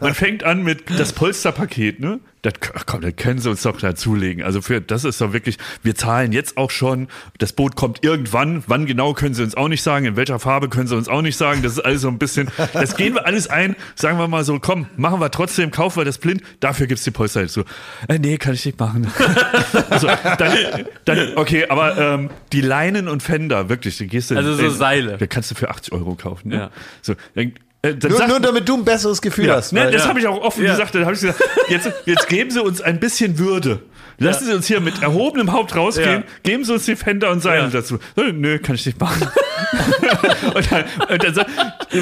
Man 0.00 0.14
fängt 0.14 0.44
an 0.44 0.62
mit 0.62 0.84
das 0.98 1.12
Polsterpaket, 1.12 2.00
ne? 2.00 2.20
Das, 2.42 2.54
komm, 2.86 3.00
das 3.00 3.16
können 3.16 3.40
sie 3.40 3.50
uns 3.50 3.62
doch 3.62 3.80
dazulegen. 3.80 4.44
Also 4.44 4.62
für 4.62 4.80
das 4.80 5.04
ist 5.04 5.20
doch 5.20 5.32
wirklich, 5.32 5.58
wir 5.82 5.94
zahlen 5.94 6.32
jetzt 6.32 6.56
auch 6.56 6.70
schon, 6.70 7.08
das 7.38 7.52
Boot 7.52 7.74
kommt 7.74 8.04
irgendwann, 8.04 8.62
wann 8.66 8.86
genau 8.86 9.12
können 9.12 9.34
sie 9.34 9.42
uns 9.42 9.56
auch 9.56 9.68
nicht 9.68 9.82
sagen, 9.82 10.06
in 10.06 10.16
welcher 10.16 10.38
Farbe 10.38 10.68
können 10.68 10.86
sie 10.86 10.96
uns 10.96 11.08
auch 11.08 11.22
nicht 11.22 11.36
sagen. 11.36 11.62
Das 11.62 11.72
ist 11.72 11.80
alles 11.80 12.02
so 12.02 12.08
ein 12.08 12.18
bisschen, 12.18 12.48
das 12.72 12.96
gehen 12.96 13.14
wir 13.14 13.26
alles 13.26 13.48
ein, 13.48 13.74
sagen 13.96 14.18
wir 14.18 14.28
mal 14.28 14.44
so, 14.44 14.60
komm, 14.60 14.86
machen 14.96 15.20
wir 15.20 15.30
trotzdem, 15.30 15.70
kaufen 15.70 15.98
wir 16.00 16.04
das 16.04 16.18
blind, 16.18 16.42
dafür 16.60 16.86
gibt's 16.86 17.04
die 17.04 17.10
Polster 17.10 17.42
dazu. 17.42 17.64
Äh, 18.06 18.18
nee, 18.18 18.38
kann 18.38 18.54
ich 18.54 18.64
nicht 18.64 18.78
machen. 18.78 19.10
also, 19.90 20.06
dann, 20.38 20.86
dann, 21.04 21.36
okay, 21.36 21.66
aber 21.68 21.98
ähm, 21.98 22.30
die 22.52 22.60
Leinen 22.60 23.08
und 23.08 23.22
Fender, 23.22 23.68
wirklich, 23.68 23.96
die 23.98 24.06
gehst 24.06 24.30
du 24.30 24.36
Also 24.36 24.54
so 24.54 24.62
äh, 24.62 24.70
Seile. 24.70 25.18
Da 25.18 25.26
kannst 25.26 25.50
du 25.50 25.54
für 25.54 25.70
80 25.70 25.92
Euro 25.92 26.14
kaufen. 26.14 26.50
Ne? 26.50 26.56
Ja. 26.56 26.70
So, 27.02 27.14
dann 27.34 27.52
Nur, 27.94 28.12
sagt- 28.18 28.28
nur 28.28 28.40
damit 28.40 28.68
du 28.68 28.74
ein 28.76 28.84
besseres 28.84 29.20
Gefühl 29.22 29.46
ja, 29.46 29.54
hast. 29.56 29.72
ne, 29.72 29.80
weil- 29.84 29.90
das 29.92 30.02
ja. 30.02 30.08
habe 30.08 30.20
ich 30.20 30.26
auch 30.26 30.40
offen 30.40 30.64
Ja. 30.64 30.72
gesagt. 30.72 30.94
Dann 30.94 31.04
habe 31.04 31.14
ich 31.14 31.20
gesagt, 31.20 31.40
jetzt, 31.68 31.90
jetzt 32.06 32.28
geben 32.28 32.50
Sie 32.50 32.62
uns 32.62 32.80
ein 32.80 33.00
bisschen 33.00 33.38
Würde. 33.38 33.80
Lassen 34.20 34.46
Sie 34.46 34.52
uns 34.52 34.66
hier 34.66 34.80
mit 34.80 35.00
erhobenem 35.00 35.52
Haupt 35.52 35.76
rausgehen, 35.76 36.22
Ja. 36.22 36.32
geben 36.42 36.64
Sie 36.64 36.72
uns 36.72 36.84
die 36.86 36.96
Fender 36.96 37.30
und 37.30 37.40
Seile 37.40 37.62
Ja. 37.64 37.68
dazu. 37.70 37.98
Nö, 38.16 38.32
Nö, 38.32 38.58
kann 38.58 38.74
ich 38.74 38.84
nicht 38.84 38.98
machen. 39.00 39.28
und 40.54 40.72
dann, 40.72 40.84
und 41.08 41.22
dann 41.24 41.34
sagt, 41.34 41.50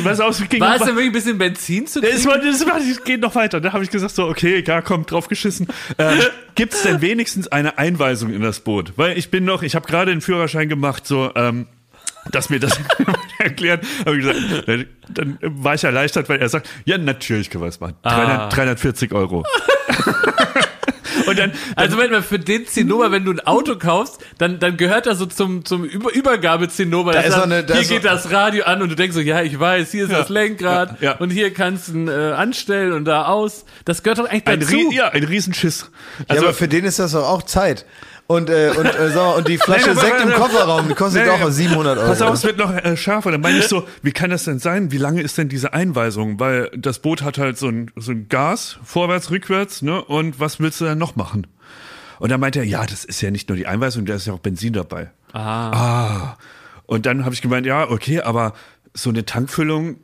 was 0.02 0.20
aus, 0.20 0.42
ging 0.48 0.60
War 0.60 0.76
es 0.76 0.82
denn 0.82 0.88
wirklich 0.94 1.08
ein 1.08 1.12
bisschen 1.12 1.36
Benzin 1.38 1.86
zu 1.86 2.00
das, 2.00 2.10
kriegen? 2.10 2.24
war, 2.26 2.38
das, 2.38 2.66
war, 2.66 2.78
das 2.78 3.04
geht 3.04 3.20
noch 3.20 3.34
weiter. 3.34 3.60
Da 3.60 3.72
habe 3.74 3.84
ich 3.84 3.90
gesagt, 3.90 4.14
so, 4.14 4.26
okay, 4.28 4.64
ja, 4.66 4.80
komm, 4.80 5.04
drauf 5.04 5.28
geschissen. 5.28 5.66
Ähm, 5.98 6.18
Gibt 6.54 6.72
es 6.74 6.82
denn 6.82 7.02
wenigstens 7.02 7.48
eine 7.48 7.76
Einweisung 7.76 8.32
in 8.32 8.40
das 8.40 8.60
Boot? 8.60 8.92
Weil 8.96 9.18
ich 9.18 9.30
bin 9.30 9.44
noch, 9.44 9.62
ich 9.62 9.74
habe 9.74 9.86
gerade 9.86 10.10
den 10.10 10.20
Führerschein 10.22 10.68
gemacht, 10.70 11.06
so, 11.06 11.30
ähm, 11.34 11.66
dass 12.32 12.50
mir 12.50 12.60
das 12.60 12.78
erklärt. 13.38 13.84
Habe 14.04 14.18
ich 14.18 14.24
gesagt, 14.26 14.68
dann, 14.68 14.86
dann 15.08 15.38
war 15.42 15.74
ich 15.74 15.84
erleichtert, 15.84 16.28
weil 16.28 16.40
er 16.40 16.48
sagt, 16.48 16.68
ja, 16.84 16.98
natürlich 16.98 17.50
können 17.50 17.64
wir 17.64 17.68
es 17.68 17.80
machen. 17.80 17.94
Ah. 18.02 18.48
300, 18.48 18.56
340 18.56 19.12
Euro. 19.12 19.44
Und 21.26 21.38
dann, 21.38 21.50
Also 21.74 21.98
wenn 21.98 22.10
man 22.12 22.22
für 22.22 22.38
den 22.38 22.66
Zinnober, 22.66 23.10
wenn 23.10 23.24
du 23.24 23.32
ein 23.32 23.40
Auto 23.40 23.76
kaufst, 23.76 24.18
dann, 24.38 24.58
dann 24.60 24.76
gehört 24.76 25.06
das 25.06 25.18
so 25.18 25.26
zum, 25.26 25.64
zum 25.64 25.82
Über 25.84 26.12
Übergabezinnober. 26.14 27.12
Da 27.12 27.22
sagt, 27.30 27.42
eine- 27.44 27.64
da 27.64 27.74
hier 27.74 27.82
geht 27.88 28.02
so- 28.02 28.08
das 28.08 28.30
Radio 28.30 28.64
an 28.64 28.80
und 28.82 28.90
du 28.90 28.94
denkst 28.94 29.14
so, 29.14 29.20
ja, 29.20 29.42
ich 29.42 29.58
weiß, 29.58 29.90
hier 29.90 30.04
ist 30.04 30.12
das 30.12 30.28
Lenkrad 30.28 31.00
Ja, 31.00 31.12
ja. 31.12 31.16
und 31.16 31.30
hier 31.30 31.52
kannst 31.52 31.88
du 31.88 31.92
ihn 31.94 32.08
äh, 32.08 32.12
anstellen 32.12 32.92
und 32.92 33.06
da 33.06 33.24
aus. 33.24 33.64
Das 33.84 34.02
gehört 34.04 34.18
doch 34.18 34.28
eigentlich 34.28 34.46
ein, 34.46 34.60
dazu. 34.60 34.74
Rie 34.76 34.94
ja, 34.94 35.08
ein 35.08 35.24
Riesenschiss. 35.24 35.90
ja, 36.18 36.24
Also, 36.28 36.44
aber 36.44 36.54
für 36.54 36.68
den 36.68 36.84
ist 36.84 36.98
das 37.00 37.12
doch 37.12 37.26
auch 37.28 37.42
Zeit. 37.42 37.86
Und, 38.28 38.50
äh, 38.50 38.72
und, 38.76 38.86
äh, 38.86 39.10
sag 39.10 39.14
mal, 39.14 39.34
und 39.34 39.48
die 39.48 39.56
Flasche 39.62 39.94
Nein, 39.94 39.98
Sekt 39.98 40.20
im 40.20 40.32
Kofferraum, 40.32 40.88
die 40.88 40.94
kostet 40.94 41.24
Nee, 41.24 41.30
auch 41.30 41.48
700 41.48 41.98
Euro. 41.98 42.08
Pass 42.08 42.22
auf, 42.22 42.34
es 42.34 42.44
wird 42.44 42.58
noch 42.58 42.72
äh, 42.74 42.96
schärfer. 42.96 43.30
Dann 43.30 43.40
meine 43.40 43.58
ich 43.58 43.68
so, 43.68 43.86
wie 44.02 44.10
kann 44.10 44.30
das 44.30 44.44
denn 44.44 44.58
sein? 44.58 44.90
Wie 44.90 44.98
lange 44.98 45.22
ist 45.22 45.38
denn 45.38 45.48
diese 45.48 45.72
Einweisung? 45.72 46.40
Weil 46.40 46.70
das 46.76 46.98
Boot 46.98 47.22
hat 47.22 47.38
halt 47.38 47.56
so 47.56 47.68
ein, 47.68 47.90
so 47.94 48.10
ein 48.12 48.28
Gas, 48.28 48.78
vorwärts, 48.82 49.30
rückwärts, 49.30 49.82
ne? 49.82 50.02
Und 50.02 50.40
was 50.40 50.58
willst 50.58 50.80
du 50.80 50.86
dann 50.86 50.98
noch 50.98 51.14
machen? 51.14 51.46
Und 52.18 52.32
dann 52.32 52.40
meinte 52.40 52.58
er, 52.58 52.64
ja, 52.64 52.84
das 52.84 53.04
ist 53.04 53.20
ja 53.20 53.30
nicht 53.30 53.48
nur 53.48 53.56
die 53.56 53.66
Einweisung, 53.66 54.06
da 54.06 54.14
ist 54.14 54.26
ja 54.26 54.32
auch 54.32 54.38
Benzin 54.40 54.72
dabei. 54.72 55.10
Ah. 55.32 56.36
Und 56.86 57.06
dann 57.06 57.24
habe 57.24 57.34
ich 57.34 57.42
gemeint, 57.42 57.66
ja, 57.66 57.90
okay, 57.90 58.22
aber 58.22 58.54
so 58.94 59.10
eine 59.10 59.26
Tankfüllung, 59.26 59.96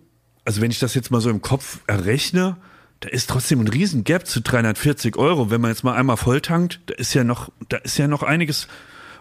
also 0.44 0.60
wenn 0.60 0.70
ich 0.70 0.78
das 0.78 0.94
jetzt 0.94 1.10
mal 1.10 1.20
so 1.20 1.30
im 1.30 1.40
Kopf 1.40 1.80
errechne, 1.86 2.56
da 3.02 3.08
ist 3.08 3.28
trotzdem 3.28 3.60
ein 3.60 3.68
riesen 3.68 4.04
Gap 4.04 4.26
zu 4.26 4.40
340 4.40 5.16
Euro. 5.16 5.50
Wenn 5.50 5.60
man 5.60 5.70
jetzt 5.70 5.82
mal 5.82 5.94
einmal 5.94 6.16
voll 6.16 6.40
tankt, 6.40 6.80
da 6.86 6.94
ist 6.94 7.14
ja 7.14 7.24
noch, 7.24 7.50
da 7.68 7.78
ist 7.78 7.98
ja 7.98 8.06
noch 8.06 8.22
einiges. 8.22 8.66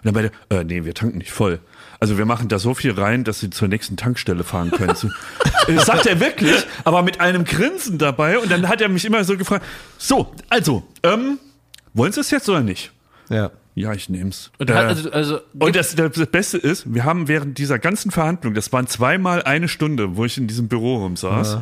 Und 0.04 0.06
dann 0.06 0.14
beide, 0.14 0.32
äh, 0.50 0.64
nee, 0.64 0.86
wir 0.86 0.94
tanken 0.94 1.18
nicht 1.18 1.32
voll. 1.32 1.60
Also 2.00 2.18
wir 2.18 2.26
machen 2.26 2.48
da 2.48 2.58
so 2.60 2.74
viel 2.74 2.92
rein, 2.92 3.24
dass 3.24 3.40
sie 3.40 3.50
zur 3.50 3.68
nächsten 3.68 3.98
Tankstelle 3.98 4.44
fahren 4.44 4.72
können. 4.72 4.96
So, 4.96 5.10
das 5.68 5.86
sagt 5.86 6.06
er 6.06 6.20
wirklich, 6.20 6.66
aber 6.84 7.02
mit 7.02 7.20
einem 7.20 7.44
Grinsen 7.44 7.98
dabei. 7.98 8.38
Und 8.38 8.52
dann 8.52 8.68
hat 8.68 8.82
er 8.82 8.90
mich 8.90 9.04
immer 9.04 9.24
so 9.24 9.36
gefragt, 9.36 9.66
so, 9.98 10.34
also, 10.50 10.84
ähm, 11.04 11.40
wollen 11.94 12.12
Sie 12.12 12.22
es 12.22 12.32
jetzt 12.32 12.48
oder 12.50 12.62
nicht? 12.62 12.92
Ja. 13.30 13.52
Ja, 13.74 13.94
ich 13.94 14.10
nehm's. 14.10 14.52
Und, 14.58 14.70
Äh, 14.70 14.74
also, 14.74 15.12
also 15.12 15.40
und 15.58 15.76
das, 15.76 15.96
das 15.96 16.28
Beste 16.28 16.58
ist, 16.58 16.94
wir 16.94 17.06
haben 17.06 17.28
während 17.28 17.58
dieser 17.58 17.80
ganzen 17.80 18.12
Verhandlung, 18.12 18.54
das 18.54 18.72
waren 18.74 18.86
zweimal 18.88 19.44
eine 19.44 19.68
Stunde, 19.68 20.18
wo 20.18 20.26
ich 20.26 20.38
in 20.38 20.48
diesem 20.48 20.68
Büro 20.68 20.98
rumsaß, 20.98 21.60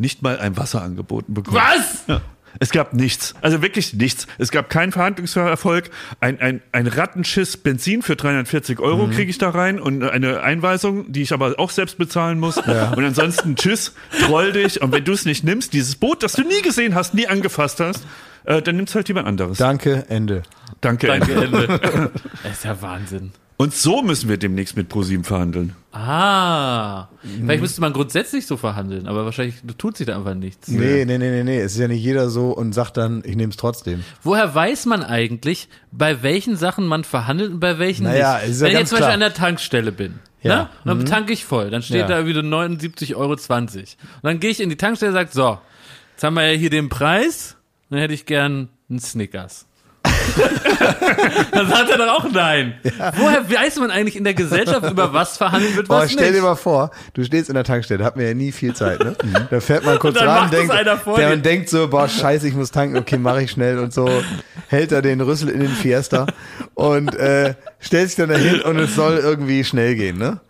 nicht 0.00 0.22
mal 0.22 0.38
ein 0.38 0.56
Wasser 0.56 0.82
angeboten 0.82 1.34
bekommen. 1.34 1.56
was? 1.56 2.04
Ja. 2.08 2.20
Es 2.58 2.70
gab 2.70 2.94
nichts. 2.94 3.36
Also 3.42 3.62
wirklich 3.62 3.94
nichts. 3.94 4.26
Es 4.38 4.50
gab 4.50 4.68
keinen 4.70 4.90
Verhandlungserfolg. 4.90 5.88
Ein, 6.18 6.40
ein, 6.40 6.60
ein 6.72 6.88
Rattenschiss 6.88 7.56
Benzin 7.56 8.02
für 8.02 8.16
340 8.16 8.80
Euro 8.80 9.06
Mhm. 9.06 9.12
kriege 9.12 9.30
ich 9.30 9.38
da 9.38 9.50
rein 9.50 9.78
und 9.78 10.02
eine 10.02 10.40
Einweisung, 10.42 11.12
die 11.12 11.22
ich 11.22 11.32
aber 11.32 11.60
auch 11.60 11.70
selbst 11.70 11.96
bezahlen 11.96 12.40
muss. 12.40 12.56
Und 12.56 12.66
ansonsten 13.04 13.54
tschüss, 13.54 13.94
troll 14.26 14.50
dich. 14.52 14.82
Und 14.82 14.90
wenn 14.90 15.04
du 15.04 15.12
es 15.12 15.24
nicht 15.26 15.44
nimmst, 15.44 15.72
dieses 15.74 15.94
Boot, 15.94 16.24
das 16.24 16.32
du 16.32 16.42
nie 16.42 16.60
gesehen 16.62 16.96
hast, 16.96 17.14
nie 17.14 17.28
angefasst 17.28 17.78
hast, 17.78 18.04
äh, 18.44 18.60
dann 18.60 18.74
nimmst 18.76 18.96
halt 18.96 19.06
jemand 19.06 19.28
anderes. 19.28 19.58
Danke, 19.58 20.06
Ende. 20.08 20.42
Danke. 20.80 21.06
Danke, 21.06 21.32
Ende. 21.32 22.10
Das 22.42 22.52
ist 22.54 22.64
ja 22.64 22.82
Wahnsinn. 22.82 23.30
Und 23.60 23.74
so 23.74 24.00
müssen 24.00 24.30
wir 24.30 24.38
demnächst 24.38 24.74
mit 24.74 24.88
ProSieben 24.88 25.22
verhandeln. 25.22 25.76
Ah, 25.92 27.08
vielleicht 27.22 27.60
müsste 27.60 27.82
man 27.82 27.92
grundsätzlich 27.92 28.46
so 28.46 28.56
verhandeln, 28.56 29.06
aber 29.06 29.26
wahrscheinlich 29.26 29.56
tut 29.76 29.98
sich 29.98 30.06
da 30.06 30.16
einfach 30.16 30.32
nichts. 30.32 30.68
Nee, 30.68 31.04
nee, 31.04 31.18
nee, 31.18 31.30
nee, 31.30 31.44
nee. 31.44 31.60
Es 31.60 31.72
ist 31.74 31.78
ja 31.78 31.86
nicht 31.86 32.02
jeder 32.02 32.30
so 32.30 32.52
und 32.52 32.72
sagt 32.72 32.96
dann, 32.96 33.22
ich 33.22 33.36
nehme 33.36 33.50
es 33.50 33.58
trotzdem. 33.58 34.02
Woher 34.22 34.54
weiß 34.54 34.86
man 34.86 35.02
eigentlich, 35.04 35.68
bei 35.92 36.22
welchen 36.22 36.56
Sachen 36.56 36.86
man 36.86 37.04
verhandelt 37.04 37.52
und 37.52 37.60
bei 37.60 37.78
welchen 37.78 38.04
Naja, 38.04 38.38
nicht? 38.38 38.48
ist 38.48 38.60
ja 38.62 38.66
Wenn 38.68 38.72
ich 38.72 38.78
jetzt 38.78 38.88
zum 38.88 38.98
Beispiel 39.00 39.12
an 39.12 39.20
der 39.20 39.34
Tankstelle 39.34 39.92
bin, 39.92 40.20
Ja. 40.42 40.56
ne? 40.56 40.68
dann 40.86 41.04
tanke 41.04 41.34
ich 41.34 41.44
voll, 41.44 41.68
dann 41.68 41.82
steht 41.82 41.98
Ja. 41.98 42.06
da 42.06 42.24
wieder 42.24 42.40
79,20 42.42 43.14
Euro. 43.14 43.32
Und 43.32 43.96
dann 44.22 44.40
gehe 44.40 44.48
ich 44.52 44.60
in 44.60 44.70
die 44.70 44.76
Tankstelle 44.76 45.10
und 45.10 45.16
sage, 45.16 45.28
so, 45.34 45.58
jetzt 46.14 46.24
haben 46.24 46.32
wir 46.32 46.50
ja 46.50 46.58
hier 46.58 46.70
den 46.70 46.88
Preis, 46.88 47.56
dann 47.90 47.98
hätte 47.98 48.14
ich 48.14 48.24
gern 48.24 48.70
einen 48.88 49.00
Snickers. 49.00 49.66
dann 51.52 51.68
sagt 51.68 51.90
er 51.90 51.98
doch 51.98 52.18
auch 52.18 52.30
nein. 52.32 52.74
Woher 53.16 53.50
weiß 53.50 53.76
man 53.76 53.90
eigentlich 53.90 54.16
in 54.16 54.24
der 54.24 54.34
Gesellschaft, 54.34 54.90
über 54.90 55.12
was 55.12 55.36
verhandelt 55.36 55.76
wird, 55.76 55.88
Boah, 55.88 56.02
was 56.02 56.12
stell 56.12 56.30
nicht? 56.30 56.38
dir 56.38 56.42
mal 56.42 56.54
vor, 56.56 56.90
du 57.14 57.24
stehst 57.24 57.48
in 57.48 57.54
der 57.54 57.64
Tankstelle, 57.64 58.04
hat 58.04 58.16
man 58.16 58.24
ja 58.26 58.34
nie 58.34 58.52
viel 58.52 58.74
Zeit, 58.74 59.00
ne? 59.02 59.14
Da 59.50 59.60
fährt 59.60 59.84
man 59.84 59.98
kurz 59.98 60.18
Und 60.20 60.26
ran, 60.26 60.44
es 60.46 60.50
denkt, 60.50 60.74
der 61.16 61.32
und 61.32 61.44
denkt 61.44 61.68
so, 61.68 61.88
boah, 61.88 62.08
scheiße, 62.08 62.48
ich 62.48 62.54
muss 62.54 62.70
tanken, 62.70 62.96
okay, 62.96 63.18
mache 63.18 63.42
ich 63.42 63.50
schnell 63.50 63.78
und 63.78 63.92
so, 63.92 64.08
hält 64.68 64.92
er 64.92 65.02
den 65.02 65.20
Rüssel 65.20 65.48
in 65.48 65.60
den 65.60 65.70
Fiesta 65.70 66.26
und 66.74 67.14
äh, 67.14 67.54
stellt 67.78 68.08
sich 68.08 68.16
dann 68.16 68.28
dahin 68.30 68.60
und 68.62 68.78
es 68.78 68.94
soll 68.94 69.18
irgendwie 69.18 69.64
schnell 69.64 69.94
gehen, 69.94 70.18
ne? 70.18 70.40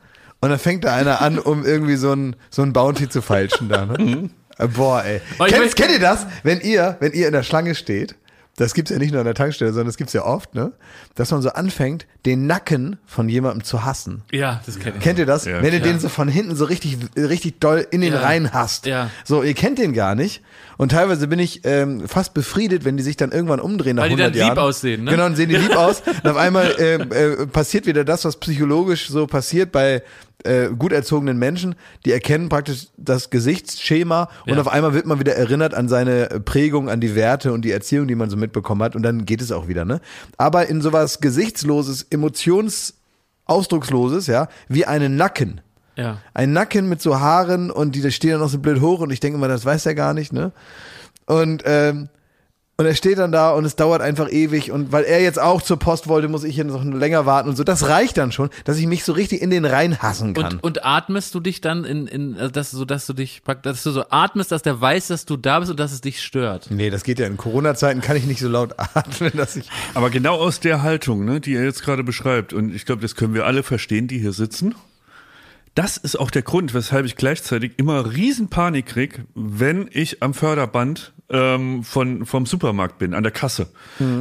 Und 0.42 0.48
dann 0.48 0.58
fängt 0.58 0.84
da 0.84 0.94
einer 0.94 1.20
an, 1.20 1.38
um 1.38 1.66
irgendwie 1.66 1.96
so 1.96 2.12
ein, 2.12 2.34
so 2.48 2.62
ein 2.62 2.72
Bounty 2.72 3.08
zu 3.10 3.20
feilschen 3.20 3.68
da, 3.68 3.84
ne? 3.86 4.30
Äh, 4.58 4.68
Boah, 4.68 5.02
ey. 5.04 5.20
Ich 5.46 5.52
Kennt, 5.52 5.76
kennt 5.76 5.92
ihr 5.92 6.00
das, 6.00 6.26
wenn 6.42 6.60
ihr, 6.60 6.96
wenn 7.00 7.12
ihr 7.12 7.26
in 7.26 7.32
der 7.32 7.42
Schlange 7.42 7.74
steht, 7.74 8.14
das 8.60 8.74
gibt's 8.74 8.90
ja 8.90 8.98
nicht 8.98 9.10
nur 9.12 9.20
an 9.20 9.24
der 9.24 9.34
Tankstelle, 9.34 9.72
sondern 9.72 9.86
das 9.86 9.96
gibt's 9.96 10.12
ja 10.12 10.24
oft, 10.24 10.54
ne? 10.54 10.72
Dass 11.14 11.30
man 11.30 11.40
so 11.42 11.50
anfängt, 11.50 12.06
den 12.26 12.46
Nacken 12.46 12.98
von 13.06 13.28
jemandem 13.28 13.64
zu 13.64 13.84
hassen. 13.84 14.22
Ja, 14.30 14.60
das 14.66 14.78
kenne 14.78 14.96
ich. 14.98 15.02
Kennt 15.02 15.18
ihr 15.18 15.26
das? 15.26 15.46
Ja. 15.46 15.62
Wenn 15.62 15.72
ihr 15.72 15.78
Ja. 15.78 15.84
den 15.84 15.98
so 15.98 16.08
von 16.08 16.28
hinten 16.28 16.54
so 16.54 16.66
richtig, 16.66 16.98
richtig 17.16 17.58
doll 17.60 17.86
in 17.90 18.00
den 18.02 18.12
Ja. 18.12 18.20
Reihen 18.20 18.52
hasst. 18.52 18.86
Ja. 18.86 19.10
So, 19.24 19.42
ihr 19.42 19.54
kennt 19.54 19.78
den 19.78 19.92
gar 19.94 20.14
nicht. 20.14 20.42
Und 20.80 20.92
teilweise 20.92 21.28
bin 21.28 21.38
ich 21.38 21.60
ähm, 21.64 22.08
fast 22.08 22.32
befriedet, 22.32 22.86
wenn 22.86 22.96
die 22.96 23.02
sich 23.02 23.18
dann 23.18 23.32
irgendwann 23.32 23.60
umdrehen 23.60 23.96
nach 23.96 24.04
Weil 24.04 24.16
die 24.16 24.22
100 24.22 24.34
dann 24.34 24.48
lieb 24.48 24.56
Jahren. 24.56 24.66
aussehen, 24.66 25.04
ne? 25.04 25.10
Genau, 25.10 25.26
und 25.26 25.36
sehen 25.36 25.50
die 25.50 25.56
lieb 25.56 25.76
aus. 25.76 26.00
Und 26.24 26.30
auf 26.30 26.38
einmal 26.38 26.74
äh, 26.78 26.94
äh, 26.94 27.46
passiert 27.46 27.84
wieder 27.84 28.02
das, 28.02 28.24
was 28.24 28.36
psychologisch 28.36 29.10
so 29.10 29.26
passiert 29.26 29.72
bei 29.72 30.02
äh, 30.42 30.68
gut 30.68 30.92
erzogenen 30.92 31.38
Menschen. 31.38 31.74
Die 32.06 32.12
erkennen 32.12 32.48
praktisch 32.48 32.86
das 32.96 33.28
Gesichtsschema 33.28 34.30
und 34.46 34.54
Ja. 34.54 34.60
auf 34.62 34.68
einmal 34.68 34.94
wird 34.94 35.04
man 35.04 35.20
wieder 35.20 35.36
erinnert 35.36 35.74
an 35.74 35.86
seine 35.90 36.40
Prägung, 36.46 36.88
an 36.88 36.98
die 37.02 37.14
Werte 37.14 37.52
und 37.52 37.66
die 37.66 37.72
Erziehung, 37.72 38.08
die 38.08 38.14
man 38.14 38.30
so 38.30 38.38
mitbekommen 38.38 38.82
hat. 38.82 38.96
Und 38.96 39.02
dann 39.02 39.26
geht 39.26 39.42
es 39.42 39.52
auch 39.52 39.68
wieder, 39.68 39.84
ne? 39.84 40.00
Aber 40.38 40.66
in 40.68 40.80
sowas 40.80 41.20
Gesichtsloses, 41.20 42.06
Emotionsausdrucksloses, 42.08 44.28
ja, 44.28 44.48
wie 44.68 44.86
einen 44.86 45.16
Nacken. 45.16 45.60
Ja. 46.00 46.18
Ein 46.32 46.54
Nacken 46.54 46.88
mit 46.88 47.02
so 47.02 47.20
Haaren 47.20 47.70
und 47.70 47.94
die 47.94 48.10
stehen 48.10 48.30
dann 48.30 48.40
noch 48.40 48.48
so 48.48 48.58
blöd 48.58 48.80
hoch 48.80 49.00
und 49.00 49.10
ich 49.10 49.20
denke 49.20 49.36
immer, 49.36 49.48
das 49.48 49.66
weiß 49.66 49.84
er 49.84 49.94
gar 49.94 50.14
nicht, 50.14 50.32
ne? 50.32 50.50
Und, 51.26 51.62
ähm, 51.66 52.08
und 52.78 52.86
er 52.86 52.94
steht 52.94 53.18
dann 53.18 53.30
da 53.30 53.50
und 53.50 53.66
es 53.66 53.76
dauert 53.76 54.00
einfach 54.00 54.32
ewig 54.32 54.72
und 54.72 54.92
weil 54.92 55.04
er 55.04 55.20
jetzt 55.20 55.38
auch 55.38 55.60
zur 55.60 55.78
Post 55.78 56.08
wollte, 56.08 56.28
muss 56.28 56.42
ich 56.42 56.54
hier 56.54 56.64
noch 56.64 56.82
länger 56.82 57.26
warten 57.26 57.50
und 57.50 57.56
so. 57.56 57.64
Das 57.64 57.86
reicht 57.86 58.16
dann 58.16 58.32
schon, 58.32 58.48
dass 58.64 58.78
ich 58.78 58.86
mich 58.86 59.04
so 59.04 59.12
richtig 59.12 59.42
in 59.42 59.50
den 59.50 59.66
rein 59.66 59.98
hassen 59.98 60.32
kann. 60.32 60.54
Und, 60.54 60.64
und 60.64 60.86
atmest 60.86 61.34
du 61.34 61.40
dich 61.40 61.60
dann 61.60 61.84
in, 61.84 62.06
in 62.06 62.38
also 62.38 62.50
dass, 62.50 62.70
so 62.70 62.86
dass 62.86 63.06
du 63.06 63.12
dich 63.12 63.42
dass 63.60 63.82
du 63.82 63.90
so 63.90 64.04
atmest, 64.08 64.50
dass 64.52 64.62
der 64.62 64.80
weiß, 64.80 65.08
dass 65.08 65.26
du 65.26 65.36
da 65.36 65.58
bist 65.58 65.70
und 65.70 65.78
dass 65.78 65.92
es 65.92 66.00
dich 66.00 66.22
stört. 66.22 66.68
nee, 66.70 66.88
das 66.88 67.04
geht 67.04 67.18
ja 67.18 67.26
in 67.26 67.36
Corona-Zeiten, 67.36 68.00
kann 68.00 68.16
ich 68.16 68.24
nicht 68.24 68.40
so 68.40 68.48
laut 68.48 68.74
atmen, 68.78 69.32
dass 69.34 69.56
ich. 69.56 69.68
Aber 69.92 70.08
genau 70.08 70.36
aus 70.36 70.60
der 70.60 70.80
Haltung, 70.80 71.26
ne, 71.26 71.42
die 71.42 71.56
er 71.56 71.64
jetzt 71.64 71.82
gerade 71.82 72.02
beschreibt, 72.02 72.54
und 72.54 72.74
ich 72.74 72.86
glaube, 72.86 73.02
das 73.02 73.14
können 73.14 73.34
wir 73.34 73.44
alle 73.44 73.62
verstehen, 73.62 74.08
die 74.08 74.18
hier 74.18 74.32
sitzen. 74.32 74.74
Das 75.80 75.96
ist 75.96 76.16
auch 76.16 76.30
der 76.30 76.42
Grund, 76.42 76.74
weshalb 76.74 77.06
ich 77.06 77.16
gleichzeitig 77.16 77.78
immer 77.78 78.12
Riesenpanik 78.12 78.84
krieg, 78.84 79.22
wenn 79.34 79.88
ich 79.90 80.22
am 80.22 80.34
Förderband 80.34 81.14
ähm, 81.30 81.84
von, 81.84 82.26
vom 82.26 82.46
Supermarkt 82.46 82.98
bin, 82.98 83.14
an 83.14 83.22
der 83.22 83.32
Kasse. 83.32 83.68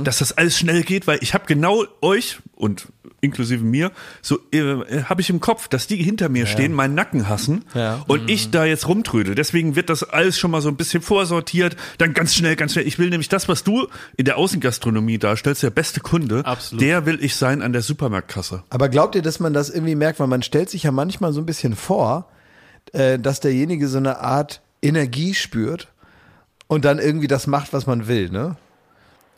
Dass 0.04 0.20
das 0.20 0.38
alles 0.38 0.58
schnell 0.58 0.84
geht, 0.84 1.08
weil 1.08 1.20
ich 1.22 1.34
habe 1.34 1.46
genau 1.48 1.86
euch 2.02 2.38
und 2.56 2.88
inklusive 3.22 3.64
mir, 3.64 3.92
so 4.22 4.40
äh, 4.52 5.04
habe 5.04 5.22
ich 5.22 5.30
im 5.30 5.40
Kopf, 5.40 5.68
dass 5.68 5.88
die 5.88 5.98
hinter 5.98 6.30
mir 6.30 6.46
stehen, 6.46 6.72
meinen 6.74 6.96
Nacken 6.96 7.28
hassen 7.28 7.66
Ja. 7.74 8.04
und 8.08 8.30
ich 8.30 8.52
da 8.52 8.64
jetzt 8.66 8.88
rumtrödel. 8.88 9.36
Deswegen 9.36 9.76
wird 9.76 9.90
das 9.90 10.04
alles 10.04 10.38
schon 10.40 10.52
mal 10.52 10.62
so 10.62 10.70
ein 10.70 10.76
bisschen 10.78 11.02
vorsortiert, 11.02 11.76
dann 11.98 12.14
ganz 12.14 12.34
schnell, 12.36 12.56
ganz 12.56 12.74
schnell. 12.74 12.88
Ich 12.88 12.98
will 13.00 13.10
nämlich 13.10 13.28
das, 13.30 13.50
was 13.50 13.64
du 13.64 13.88
in 14.16 14.26
der 14.26 14.38
Außengastronomie 14.38 15.18
darstellst, 15.18 15.64
der 15.64 15.70
beste 15.72 16.00
Kunde, 16.00 16.46
Absolut. 16.46 16.82
der 16.82 17.06
will 17.06 17.18
ich 17.22 17.36
sein 17.36 17.62
an 17.62 17.74
der 17.74 17.82
Supermarktkasse. 17.82 18.64
Aber 18.70 18.88
glaubt 18.90 19.16
ihr, 19.16 19.22
dass 19.22 19.40
man 19.40 19.54
das 19.54 19.70
irgendwie 19.70 19.96
merkt? 19.96 20.20
Weil 20.20 20.28
man 20.28 20.44
stellt 20.44 20.70
sich 20.70 20.84
ja 20.84 20.92
manchmal 20.92 21.34
so 21.34 21.42
ein 21.42 21.46
bisschen 21.46 21.76
vor, 21.76 22.30
äh, 22.94 23.20
dass 23.20 23.40
derjenige 23.40 23.88
so 23.88 23.98
eine 23.98 24.20
Art 24.20 24.62
Energie 24.82 25.34
spürt 25.34 25.90
und 26.70 26.86
dann 26.86 27.00
irgendwie 27.00 27.28
das 27.28 27.48
macht, 27.48 27.74
was 27.74 27.88
man 27.88 28.08
will, 28.08 28.30
ne? 28.30 28.56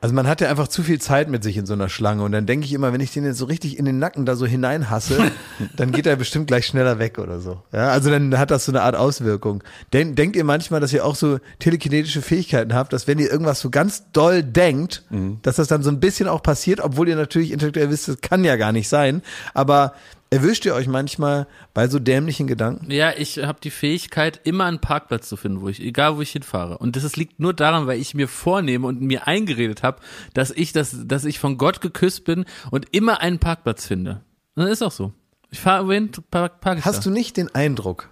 Also 0.04 0.16
man 0.16 0.28
hat 0.28 0.42
ja 0.42 0.50
einfach 0.50 0.68
zu 0.68 0.82
viel 0.82 1.00
Zeit 1.00 1.30
mit 1.30 1.44
sich 1.44 1.58
in 1.58 1.68
so 1.68 1.74
einer 1.74 1.88
Schlange 1.88 2.24
und 2.24 2.32
dann 2.32 2.48
denke 2.48 2.66
ich 2.66 2.74
immer, 2.74 2.92
wenn 2.92 3.02
ich 3.02 3.14
den 3.14 3.24
jetzt 3.24 3.38
so 3.38 3.46
richtig 3.46 3.78
in 3.78 3.86
den 3.86 4.00
Nacken 4.00 4.26
da 4.26 4.36
so 4.36 4.48
hineinhasse, 4.48 5.32
dann 5.78 5.92
geht 5.92 6.08
er 6.08 6.16
bestimmt 6.16 6.48
gleich 6.48 6.66
schneller 6.66 6.98
weg 6.98 7.20
oder 7.20 7.40
so. 7.40 7.62
Ja, 7.72 7.90
also 7.90 8.10
dann 8.10 8.38
hat 8.40 8.50
das 8.50 8.66
so 8.66 8.72
eine 8.72 8.82
Art 8.82 8.96
Auswirkung. 8.96 9.64
Den, 9.94 10.16
denkt 10.16 10.36
ihr 10.36 10.44
manchmal, 10.44 10.80
dass 10.80 10.92
ihr 10.92 11.06
auch 11.06 11.16
so 11.16 11.38
telekinetische 11.60 12.24
Fähigkeiten 12.24 12.74
habt, 12.74 12.94
dass 12.94 13.08
wenn 13.08 13.20
ihr 13.20 13.32
irgendwas 13.32 13.60
so 13.60 13.70
ganz 13.70 14.12
doll 14.12 14.42
denkt, 14.42 15.04
dass 15.44 15.58
das 15.58 15.68
dann 15.68 15.84
so 15.84 15.92
ein 15.92 16.00
bisschen 16.00 16.28
auch 16.28 16.42
passiert, 16.42 16.80
obwohl 16.80 17.08
ihr 17.08 17.16
natürlich 17.16 17.52
intellektuell 17.52 17.92
wisst, 17.92 18.08
das 18.08 18.22
kann 18.22 18.44
ja 18.44 18.56
gar 18.56 18.72
nicht 18.72 18.90
sein, 18.90 19.22
aber 19.54 19.94
erwischt 20.32 20.66
ihr 20.66 20.74
euch 20.74 20.88
manchmal 20.88 21.46
bei 21.74 21.88
so 21.88 22.00
dämlichen 22.00 22.48
Gedanken? 22.48 22.90
Ja, 22.90 23.14
ich 23.16 23.38
habe 23.38 23.60
die 23.62 23.70
Fähigkeit, 23.70 24.40
immer 24.44 24.66
einen 24.66 24.80
Parkplatz 24.80 25.30
zu 25.30 25.38
finden, 25.38 25.62
wo 25.62 25.70
ich, 25.70 25.82
egal 25.82 26.16
wo 26.16 26.22
ich 26.22 26.32
hinfahre. 26.32 26.78
Und 26.78 26.96
das 26.96 27.16
liegt 27.16 27.40
nur 27.40 27.54
daran, 27.54 27.86
weil 27.86 28.00
ich 28.00 28.16
mir 28.16 28.28
vornehme 28.28 28.88
und 28.88 29.02
mir 29.02 29.28
eingeredet 29.28 29.84
habe, 29.84 30.02
dass 30.34 30.50
ich 30.50 30.72
das, 30.72 30.96
dass 31.06 31.26
ich 31.26 31.38
von 31.38 31.58
Gott 31.58 31.82
geküsst 31.82 32.24
bin 32.24 32.46
und 32.72 32.88
immer 32.96 33.22
einen 33.22 33.40
Parkplatz 33.40 33.86
finde. 33.86 34.22
Und 34.56 34.64
das 34.64 34.72
ist 34.72 34.82
auch 34.82 34.92
so. 34.92 35.14
Ich 35.52 35.60
fahre 35.60 35.86
wohin? 35.86 36.12
Pa 36.32 36.48
Pakistan. 36.48 36.94
Hast 36.94 37.06
du 37.06 37.10
nicht 37.10 37.36
den 37.36 37.54
Eindruck, 37.54 38.10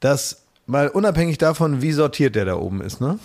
dass, 0.00 0.44
mal 0.66 0.88
unabhängig 0.88 1.38
davon, 1.38 1.82
wie 1.82 1.92
sortiert 1.92 2.34
der 2.34 2.44
da 2.44 2.56
oben 2.56 2.80
ist, 2.80 3.00
ne? 3.00 3.20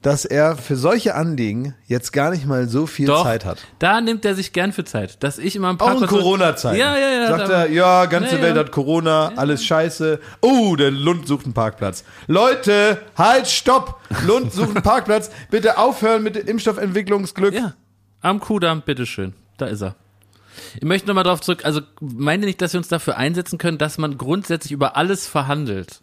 Dass 0.00 0.24
er 0.24 0.56
für 0.56 0.76
solche 0.76 1.16
Anliegen 1.16 1.74
jetzt 1.86 2.12
gar 2.12 2.30
nicht 2.30 2.46
mal 2.46 2.68
so 2.68 2.86
viel 2.86 3.06
Doch, 3.06 3.24
Zeit 3.24 3.44
hat. 3.44 3.58
Da 3.80 4.00
nimmt 4.00 4.24
er 4.24 4.36
sich 4.36 4.52
gern 4.52 4.72
für 4.72 4.84
Zeit. 4.84 5.22
Dass 5.24 5.38
ich 5.38 5.56
immer 5.56 5.70
ein 5.70 5.80
Auch 5.80 5.86
paar 5.86 6.00
in 6.00 6.06
Corona-Zeiten. 6.06 6.78
Ja, 6.78 6.96
ja, 6.96 7.10
ja. 7.10 7.36
Sagt 7.36 7.48
er, 7.50 7.70
ja, 7.70 8.06
ganze 8.06 8.36
Ja, 8.36 8.42
Welt 8.42 8.54
ja. 8.54 8.60
hat 8.60 8.70
Corona, 8.70 9.32
alles 9.34 9.64
scheiße. 9.64 10.20
Oh, 10.40 10.76
der 10.76 10.92
Lund 10.92 11.26
sucht 11.26 11.46
einen 11.46 11.54
Parkplatz. 11.54 12.04
Leute, 12.28 12.98
halt, 13.16 13.48
stopp! 13.48 14.00
Lund 14.24 14.52
sucht 14.54 14.76
einen 14.76 14.84
Parkplatz. 14.84 15.30
Bitte 15.50 15.78
aufhören 15.78 16.22
mit 16.22 16.36
dem 16.36 16.46
Impfstoffentwicklungsglück. 16.46 17.54
Ja, 17.54 17.74
am 18.20 18.38
Kudamm, 18.38 18.82
bitteschön. 18.82 19.34
Da 19.56 19.66
ist 19.66 19.82
er. 19.82 19.96
Ich 20.76 20.84
möchte 20.84 21.08
nochmal 21.08 21.24
darauf 21.24 21.40
zurück, 21.40 21.64
also 21.64 21.80
meine 22.00 22.46
nicht, 22.46 22.60
dass 22.60 22.72
wir 22.72 22.78
uns 22.78 22.88
dafür 22.88 23.16
einsetzen 23.16 23.58
können, 23.58 23.78
dass 23.78 23.98
man 23.98 24.18
grundsätzlich 24.18 24.72
über 24.72 24.96
alles 24.96 25.26
verhandelt. 25.26 26.02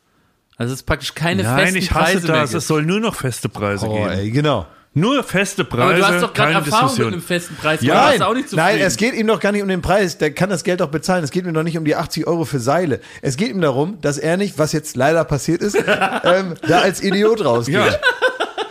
Also 0.58 0.74
es 0.74 0.80
ist 0.80 0.86
praktisch 0.86 1.14
keine 1.14 1.44
Nein, 1.44 1.60
festen 1.60 1.78
ich 1.78 1.92
hasse 1.92 2.04
Preise 2.14 2.28
mehr 2.28 2.42
das. 2.42 2.50
gibt. 2.52 2.58
Es 2.62 2.68
soll 2.68 2.84
nur 2.84 3.00
noch 3.00 3.16
feste 3.16 3.50
Preise 3.50 3.88
Oh, 3.88 3.94
geben. 3.94 4.10
ey, 4.10 4.32
genau. 4.32 4.66
Nur 4.98 5.22
feste 5.26 5.66
Preise, 5.66 5.84
Aber 5.84 5.94
du 5.96 6.08
hast 6.08 6.24
doch 6.24 6.34
gerade 6.34 6.54
Erfahrung 6.54 6.80
Diskussion. 6.88 7.06
mit 7.08 7.14
einem 7.16 7.22
festen 7.24 7.56
Preis. 7.58 7.82
Ja, 7.82 7.96
Nein, 8.06 8.22
auch 8.22 8.34
nicht 8.34 8.50
zufrieden. 8.50 8.66
nein, 8.78 8.80
es 8.80 8.96
geht 8.96 9.14
ihm 9.14 9.28
doch 9.28 9.42
gar 9.42 9.52
nicht 9.52 9.62
um 9.62 9.68
den 9.68 9.82
Preis. 9.82 10.18
Der 10.18 10.32
kann 10.34 10.50
das 10.50 10.64
Geld 10.64 10.80
doch 10.80 10.88
bezahlen. 10.88 11.22
Es 11.26 11.32
geht 11.32 11.46
ihm 11.46 11.54
doch 11.54 11.64
nicht 11.64 11.78
um 11.78 11.84
die 11.84 11.98
80 11.98 12.26
Euro 12.28 12.46
für 12.46 12.60
Seile. 12.60 13.02
Es 13.22 13.36
geht 13.36 13.50
ihm 13.50 13.60
darum, 13.60 14.00
dass 14.00 14.18
er 14.18 14.38
nicht, 14.38 14.58
was 14.58 14.72
jetzt 14.72 14.96
leider 14.96 15.26
passiert 15.26 15.62
ist, 15.62 15.76
ähm, 16.24 16.54
da 16.66 16.80
als 16.80 17.04
Idiot 17.04 17.44
rausgeht. 17.44 17.76
Ja. 17.76 17.88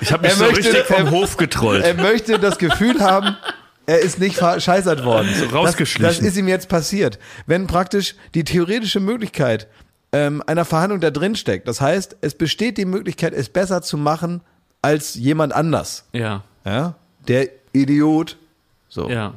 Ich 0.01 0.11
habe 0.13 0.23
mich 0.23 0.31
Er 0.33 0.37
so 0.39 0.45
möchte- 0.47 0.59
richtig 0.61 0.85
vom 0.87 1.05
er- 1.07 1.11
Hof 1.11 1.37
getrollt. 1.37 1.85
Er 1.85 1.93
möchte 1.95 2.39
das 2.39 2.57
Gefühl 2.57 3.01
haben, 3.01 3.37
er 3.85 3.99
ist 4.01 4.19
nicht 4.19 4.37
verscheißert 4.37 5.05
worden. 5.05 5.29
So 5.39 5.45
rausgeschlichen. 5.55 6.07
Das, 6.07 6.17
das 6.21 6.27
ist 6.29 6.37
ihm 6.39 6.49
jetzt 6.49 6.71
passiert. 6.71 7.19
Wenn 7.47 7.67
praktisch 7.67 8.15
die 8.35 8.45
theoretische 8.45 9.01
Möglichkeit 9.01 9.67
ähm, 10.15 10.45
einer 10.47 10.65
Verhandlung 10.65 11.01
da 11.01 11.11
drin 11.11 11.35
steckt, 11.35 11.67
das 11.67 11.81
heißt, 11.81 12.19
es 12.21 12.37
besteht 12.37 12.79
die 12.79 12.85
Möglichkeit, 12.85 13.33
es 13.33 13.49
besser 13.49 13.83
zu 13.83 13.99
machen 13.99 14.43
als 14.81 15.17
jemand 15.17 15.53
anders. 15.53 16.09
ja, 16.13 16.45
Ja? 16.65 16.95
Der 17.27 17.49
Idiot. 17.73 18.37
So. 18.89 19.11
ja. 19.11 19.35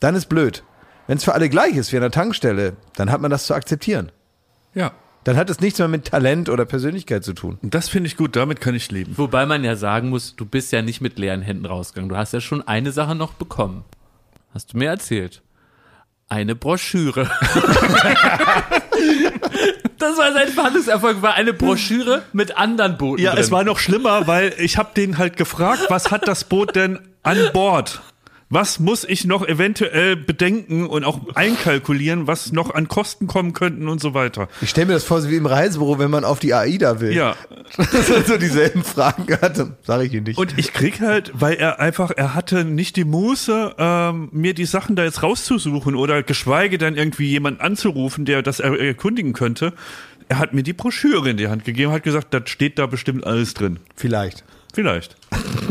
Dann 0.00 0.16
ist 0.16 0.28
blöd. 0.28 0.64
Wenn 1.06 1.18
es 1.18 1.24
für 1.24 1.34
alle 1.34 1.48
gleich 1.48 1.76
ist 1.76 1.92
wie 1.92 1.96
an 1.96 2.02
der 2.02 2.10
Tankstelle, 2.10 2.76
dann 2.96 3.12
hat 3.12 3.20
man 3.20 3.30
das 3.30 3.46
zu 3.46 3.54
akzeptieren. 3.54 4.10
ja. 4.74 4.92
Dann 5.24 5.36
hat 5.36 5.48
es 5.50 5.60
nichts 5.60 5.78
mehr 5.78 5.86
mit 5.86 6.06
Talent 6.06 6.48
oder 6.48 6.64
Persönlichkeit 6.64 7.22
zu 7.22 7.32
tun. 7.32 7.56
Und 7.62 7.74
das 7.74 7.88
finde 7.88 8.08
ich 8.08 8.16
gut, 8.16 8.34
damit 8.34 8.60
kann 8.60 8.74
ich 8.74 8.90
leben. 8.90 9.16
Wobei 9.16 9.46
man 9.46 9.62
ja 9.62 9.76
sagen 9.76 10.08
muss, 10.08 10.34
du 10.34 10.44
bist 10.44 10.72
ja 10.72 10.82
nicht 10.82 11.00
mit 11.00 11.16
leeren 11.16 11.42
Händen 11.42 11.64
rausgegangen. 11.64 12.08
Du 12.08 12.16
hast 12.16 12.32
ja 12.32 12.40
schon 12.40 12.66
eine 12.66 12.90
Sache 12.90 13.14
noch 13.14 13.34
bekommen. 13.34 13.84
Hast 14.52 14.72
du 14.72 14.78
mir 14.78 14.88
erzählt. 14.88 15.40
Eine 16.32 16.54
Broschüre. 16.54 17.24
das 19.98 20.16
war 20.16 20.32
sein 20.32 20.48
Verhandlungserfolg, 20.48 21.20
war 21.20 21.34
eine 21.34 21.52
Broschüre 21.52 22.22
mit 22.32 22.56
anderen 22.56 22.96
Booten 22.96 23.22
Ja, 23.22 23.32
drin. 23.32 23.40
es 23.44 23.50
war 23.50 23.64
noch 23.64 23.78
schlimmer, 23.78 24.26
weil 24.26 24.54
ich 24.56 24.78
habe 24.78 24.94
den 24.96 25.18
halt 25.18 25.36
gefragt, 25.36 25.82
was 25.90 26.10
hat 26.10 26.26
das 26.26 26.44
Boot 26.44 26.74
denn 26.74 26.98
an 27.22 27.36
Bord? 27.52 28.00
Was 28.52 28.78
muss 28.78 29.04
ich 29.04 29.24
noch 29.24 29.48
eventuell 29.48 30.14
bedenken 30.14 30.86
und 30.86 31.04
auch 31.04 31.34
einkalkulieren, 31.34 32.26
was 32.26 32.52
noch 32.52 32.74
an 32.74 32.86
Kosten 32.86 33.26
kommen 33.26 33.54
könnten 33.54 33.88
und 33.88 33.98
so 33.98 34.12
weiter? 34.12 34.46
Ich 34.60 34.68
stelle 34.68 34.88
mir 34.88 34.92
das 34.92 35.04
vor, 35.04 35.22
so 35.22 35.30
wie 35.30 35.36
im 35.36 35.46
Reisebüro, 35.46 35.98
wenn 35.98 36.10
man 36.10 36.26
auf 36.26 36.38
die 36.38 36.52
AIDA 36.52 37.00
will. 37.00 37.14
Ja, 37.14 37.34
Dass 37.78 38.10
er 38.10 38.22
so 38.24 38.36
dieselben 38.36 38.84
Fragen 38.84 39.26
hatte. 39.40 39.78
Sag 39.84 40.02
ich 40.02 40.12
Ihnen 40.12 40.24
nicht. 40.24 40.38
und 40.38 40.58
ich 40.58 40.74
krieg 40.74 41.00
halt, 41.00 41.32
weil 41.32 41.54
er 41.54 41.80
einfach, 41.80 42.10
er 42.14 42.34
hatte 42.34 42.66
nicht 42.66 42.96
die 42.96 43.06
Muße, 43.06 43.74
ähm, 43.78 44.28
mir 44.32 44.52
die 44.52 44.66
Sachen 44.66 44.96
da 44.96 45.04
jetzt 45.04 45.22
rauszusuchen 45.22 45.94
oder 45.94 46.22
geschweige 46.22 46.76
denn 46.76 46.94
irgendwie 46.94 47.30
jemanden 47.30 47.62
anzurufen, 47.62 48.26
der 48.26 48.42
das 48.42 48.60
er 48.60 48.78
erkundigen 48.78 49.32
könnte. 49.32 49.72
Er 50.28 50.38
hat 50.38 50.52
mir 50.52 50.62
die 50.62 50.74
Broschüre 50.74 51.30
in 51.30 51.38
die 51.38 51.48
Hand 51.48 51.64
gegeben, 51.64 51.90
hat 51.90 52.02
gesagt, 52.02 52.34
da 52.34 52.42
steht 52.44 52.78
da 52.78 52.84
bestimmt 52.84 53.26
alles 53.26 53.54
drin. 53.54 53.78
Vielleicht. 53.96 54.44
Vielleicht. 54.72 55.16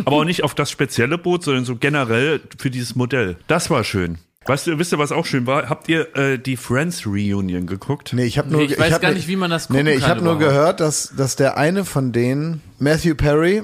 Aber 0.06 0.18
auch 0.18 0.24
nicht 0.26 0.44
auf 0.44 0.54
das 0.56 0.70
spezielle 0.72 1.18
Boot, 1.18 1.44
sondern 1.44 1.66
so 1.66 1.76
generell 1.76 2.42
für 2.58 2.70
dieses 2.70 2.96
Modell. 2.96 3.38
Das 3.48 3.70
war 3.70 3.84
schön. 3.84 4.18
Weißt 4.46 4.66
du, 4.66 4.80
wisst 4.80 4.92
ihr, 4.92 4.98
was 4.98 5.12
auch 5.12 5.26
schön 5.26 5.46
war? 5.46 5.70
Habt 5.70 5.88
ihr 5.88 6.16
äh, 6.16 6.40
die 6.40 6.58
Friends 6.58 7.06
Reunion 7.06 7.68
geguckt? 7.68 8.12
Nee, 8.14 8.24
ich 8.26 8.40
habe 8.40 8.50
nur 8.50 8.62
Nee, 8.62 8.68
ich 8.74 8.80
weiß 8.80 8.94
hab 8.94 9.02
gar 9.02 9.10
ne- 9.10 9.16
nicht, 9.16 9.28
wie 9.28 9.36
man 9.36 9.52
das 9.52 9.70
Nee, 9.70 9.78
gucken 9.78 9.86
nee, 9.86 9.94
ich 9.98 10.02
kann 10.02 10.10
habe 10.12 10.24
nur 10.24 10.40
gehört, 10.40 10.80
dass 10.80 11.14
dass 11.16 11.36
der 11.36 11.58
eine 11.58 11.86
von 11.86 12.12
denen, 12.12 12.62
Matthew 12.80 13.14
Perry, 13.16 13.64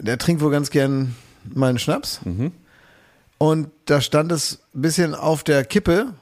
der 0.00 0.16
trinkt 0.16 0.40
wohl 0.42 0.50
ganz 0.50 0.70
gern 0.70 1.14
mal 1.54 1.68
einen 1.68 1.78
Schnaps. 1.78 2.20
Mhm. 2.24 2.52
Und 3.38 3.68
da 3.84 4.00
stand 4.00 4.32
es 4.32 4.60
ein 4.74 4.80
bisschen 4.80 5.14
auf 5.14 5.44
der 5.44 5.64
Kippe, 5.64 6.14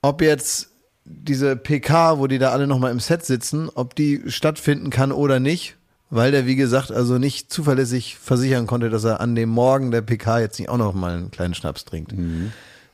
ob 0.00 0.22
jetzt 0.22 0.70
diese 1.04 1.56
PK, 1.56 2.18
wo 2.18 2.28
die 2.28 2.38
da 2.38 2.50
alle 2.50 2.68
nochmal 2.68 2.92
im 2.92 3.00
Set 3.00 3.24
sitzen, 3.26 3.68
ob 3.74 3.96
die 3.96 4.22
stattfinden 4.28 4.90
kann 4.90 5.10
oder 5.10 5.40
nicht, 5.40 5.76
weil 6.12 6.30
der, 6.30 6.44
wie 6.44 6.56
gesagt, 6.56 6.92
also 6.92 7.16
nicht 7.16 7.50
zuverlässig 7.50 8.18
versichern 8.18 8.66
konnte, 8.66 8.90
dass 8.90 9.02
er 9.02 9.20
an 9.22 9.34
dem 9.34 9.48
Morgen 9.48 9.90
der 9.90 10.02
PK 10.02 10.40
jetzt 10.40 10.58
nicht 10.58 10.68
auch 10.68 10.76
noch 10.76 10.92
mal 10.92 11.14
einen 11.14 11.30
kleinen 11.30 11.54
Schnaps 11.54 11.86
trinkt. 11.86 12.12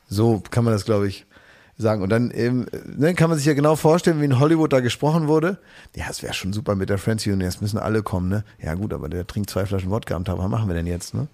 So 0.07 0.41
kann 0.49 0.63
man 0.63 0.71
das, 0.71 0.85
glaube 0.85 1.05
ich, 1.09 1.25
sagen. 1.77 2.01
Und 2.01 2.09
dann 2.09 2.31
eben, 2.31 2.65
ne, 2.85 3.13
kann 3.15 3.29
man 3.29 3.37
sich 3.37 3.45
ja 3.45 3.53
genau 3.53 3.75
vorstellen, 3.75 4.21
wie 4.21 4.25
in 4.25 4.39
Hollywood 4.39 4.71
da 4.71 4.79
gesprochen 4.79 5.27
wurde. 5.27 5.57
Ja, 5.97 6.05
es 6.09 6.23
wäre 6.23 6.33
schon 6.33 6.53
super 6.53 6.75
mit 6.75 6.89
der 6.89 6.97
Friends 6.97 7.25
Union, 7.25 7.41
jetzt 7.41 7.61
müssen 7.61 7.77
alle 7.77 8.03
kommen, 8.03 8.29
ne? 8.29 8.45
Ja 8.61 8.73
gut, 8.75 8.93
aber 8.93 9.09
der 9.09 9.27
trinkt 9.27 9.49
zwei 9.49 9.65
Flaschen 9.65 9.89
Wodka 9.89 10.15
am 10.15 10.23
Tag, 10.23 10.37
was 10.37 10.49
machen 10.49 10.69
wir 10.69 10.75
denn 10.75 10.87
jetzt, 10.87 11.13
ne? 11.13 11.27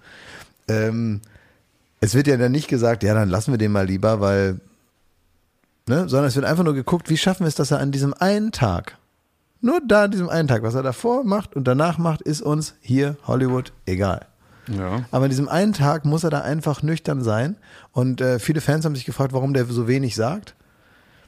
Ähm, 0.68 1.22
es 2.02 2.16
wird 2.16 2.26
ja 2.26 2.38
dann 2.38 2.52
nicht 2.52 2.68
gesagt, 2.68 3.04
ja, 3.04 3.14
dann 3.14 3.30
lassen 3.30 3.52
wir 3.52 3.60
den 3.60 3.72
mal 3.72 3.86
lieber, 3.86 4.22
weil, 4.22 4.60
ne, 5.86 6.10
sondern 6.10 6.26
es 6.26 6.36
wird 6.36 6.46
einfach 6.46 6.64
nur 6.64 6.74
geguckt, 6.74 7.12
wie 7.12 7.18
schaffen 7.18 7.44
wir 7.44 7.48
es, 7.48 7.56
dass 7.56 7.70
er 7.70 7.80
an 7.80 7.92
diesem 7.92 8.16
einen 8.16 8.52
Tag, 8.52 8.98
nur 9.66 9.82
da 9.86 10.04
an 10.04 10.12
diesem 10.12 10.30
einen 10.30 10.48
Tag, 10.48 10.62
was 10.62 10.76
er 10.76 10.84
davor 10.84 11.24
macht 11.24 11.56
und 11.56 11.68
danach 11.68 11.98
macht, 11.98 12.22
ist 12.22 12.42
uns 12.42 12.76
hier 12.82 13.18
Hollywood 13.26 13.74
egal. 13.88 14.28
Ja. 14.68 15.06
Aber 15.12 15.26
an 15.26 15.30
diesem 15.30 15.50
einen 15.50 15.74
Tag 15.74 16.06
muss 16.06 16.24
er 16.24 16.30
da 16.30 16.42
einfach 16.42 16.84
nüchtern 16.84 17.22
sein. 17.22 17.58
Und 17.92 18.22
äh, 18.22 18.38
viele 18.40 18.62
Fans 18.62 18.86
haben 18.86 18.96
sich 18.96 19.06
gefragt, 19.06 19.34
warum 19.34 19.54
der 19.54 19.66
so 19.66 19.88
wenig 19.88 20.16
sagt. 20.16 20.56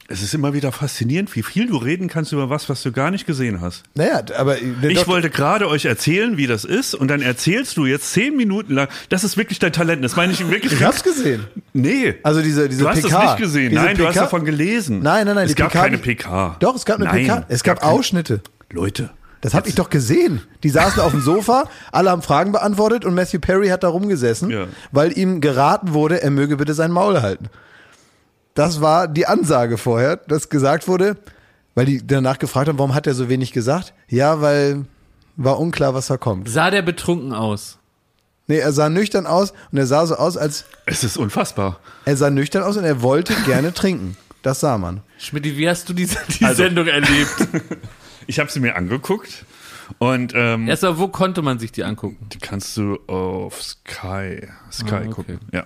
Es 0.10 0.22
ist 0.24 0.34
immer 0.34 0.54
wieder 0.54 0.72
faszinierend, 0.72 1.36
wie 1.36 1.44
viel 1.44 1.68
du 1.68 1.76
reden 1.76 2.08
kannst 2.08 2.32
über 2.32 2.50
was, 2.50 2.70
was 2.70 2.82
du 2.82 2.94
gar 2.94 3.12
nicht 3.12 3.28
gesehen 3.28 3.60
hast. 3.60 3.84
Naja, 3.94 4.22
aber 4.38 4.56
äh, 4.62 4.64
Ich 4.88 5.00
doch- 5.02 5.08
wollte 5.08 5.30
gerade 5.30 5.68
euch 5.68 5.84
erzählen, 5.84 6.38
wie 6.38 6.48
das 6.48 6.64
ist, 6.64 6.96
und 6.96 7.10
dann 7.10 7.22
erzählst 7.22 7.76
du 7.76 7.86
jetzt 7.86 8.14
zehn 8.14 8.38
Minuten 8.38 8.74
lang. 8.74 8.88
Das 9.10 9.26
ist 9.26 9.36
wirklich 9.36 9.60
dein 9.60 9.74
Talent. 9.74 10.04
Das 10.06 10.16
meine 10.16 10.32
ich 10.32 10.40
wirklich. 10.50 10.72
ich 10.72 10.84
hab's 10.84 11.04
gesehen. 11.04 11.46
Nee. 11.74 12.16
Also 12.24 12.42
diese, 12.42 12.70
diese 12.70 12.84
du 12.84 12.90
hast 12.90 13.02
PK. 13.04 13.18
es 13.18 13.24
nicht 13.26 13.38
gesehen. 13.38 13.70
Diese 13.72 13.82
Nein, 13.84 13.98
du 13.98 14.06
hast 14.06 14.14
PK 14.14 14.24
davon 14.24 14.46
gelesen. 14.46 15.00
Nein, 15.00 15.26
nein, 15.26 15.36
nein. 15.36 15.46
Es 15.46 15.56
gab 15.56 15.72
PK 15.72 15.82
keine 15.82 15.98
PK. 15.98 16.56
Doch, 16.62 16.76
es 16.76 16.86
gab 16.86 16.96
eine 16.98 17.06
Nein, 17.06 17.26
PK. 17.26 17.46
Es 17.50 17.64
gab 17.64 17.82
keine- 17.82 17.92
Ausschnitte. 17.92 18.40
Leute. 18.72 19.10
Das 19.42 19.54
habe 19.54 19.68
ich 19.68 19.76
doch 19.76 19.90
gesehen. 19.90 20.42
Die 20.64 20.70
saßen 20.70 21.02
auf 21.02 21.12
dem 21.12 21.22
Sofa, 21.22 21.70
alle 21.92 22.10
haben 22.12 22.22
Fragen 22.22 22.54
beantwortet 22.54 23.04
und 23.04 23.14
Matthew 23.14 23.40
Perry 23.40 23.68
hat 23.68 23.84
da 23.84 23.90
rumgesessen, 23.90 24.50
Ja. 24.50 24.68
weil 24.94 25.18
ihm 25.18 25.42
geraten 25.42 25.94
wurde, 25.94 26.22
er 26.24 26.32
möge 26.32 26.56
bitte 26.58 26.74
sein 26.74 26.92
Maul 26.92 27.22
halten. 27.22 27.48
Das 28.58 28.82
war 28.82 29.08
die 29.08 29.26
Ansage 29.28 29.78
vorher, 29.78 30.18
dass 30.18 30.50
gesagt 30.50 30.88
wurde, 30.88 31.16
weil 31.76 31.86
die 31.86 32.06
danach 32.06 32.40
gefragt 32.40 32.68
haben, 32.68 32.80
warum 32.80 32.96
hat 32.96 33.06
er 33.08 33.14
so 33.14 33.30
wenig 33.30 33.52
gesagt? 33.54 33.94
Ja, 34.10 34.42
weil 34.42 34.86
war 35.36 35.60
unklar, 35.60 35.94
was 35.94 36.08
da 36.08 36.18
kommt. 36.18 36.50
Sah 36.50 36.72
der 36.72 36.82
betrunken 36.82 37.34
aus? 37.34 37.78
Nee, 38.48 38.58
er 38.58 38.72
sah 38.72 38.90
nüchtern 38.90 39.28
aus 39.28 39.54
und 39.72 39.78
er 39.78 39.86
sah 39.86 40.06
so 40.08 40.16
aus, 40.16 40.38
als 40.38 40.66
Es 40.86 41.04
ist 41.04 41.18
unfassbar. 41.18 41.80
er 42.06 42.18
sah 42.18 42.30
nüchtern 42.30 42.64
aus 42.64 42.78
und 42.78 42.86
er 42.86 43.02
wollte 43.02 43.36
gerne 43.46 43.74
trinken. 43.74 44.18
Das 44.42 44.62
sah 44.62 44.78
man. 44.78 45.02
Schmidt, 45.20 45.44
wie 45.46 45.70
hast 45.70 45.88
du 45.90 45.94
diese, 45.94 46.18
die 46.40 46.46
Also- 46.46 46.64
Sendung 46.64 46.88
erlebt? 46.88 47.48
Ich 48.30 48.40
habe 48.40 48.52
sie 48.52 48.60
mir 48.60 48.76
angeguckt 48.76 49.46
und 50.00 50.34
ähm, 50.36 50.68
Erstmal, 50.68 50.98
wo 50.98 51.08
konnte 51.08 51.42
man 51.42 51.60
sich 51.60 51.72
die 51.72 51.86
angucken? 51.86 52.18
die 52.34 52.40
kannst 52.40 52.76
du 52.76 53.00
auf 53.08 53.64
Sky, 53.64 54.46
Sky 54.70 54.94
Ah, 54.96 54.98
okay. 54.98 55.10
gucken. 55.12 55.40
Ja. 55.54 55.66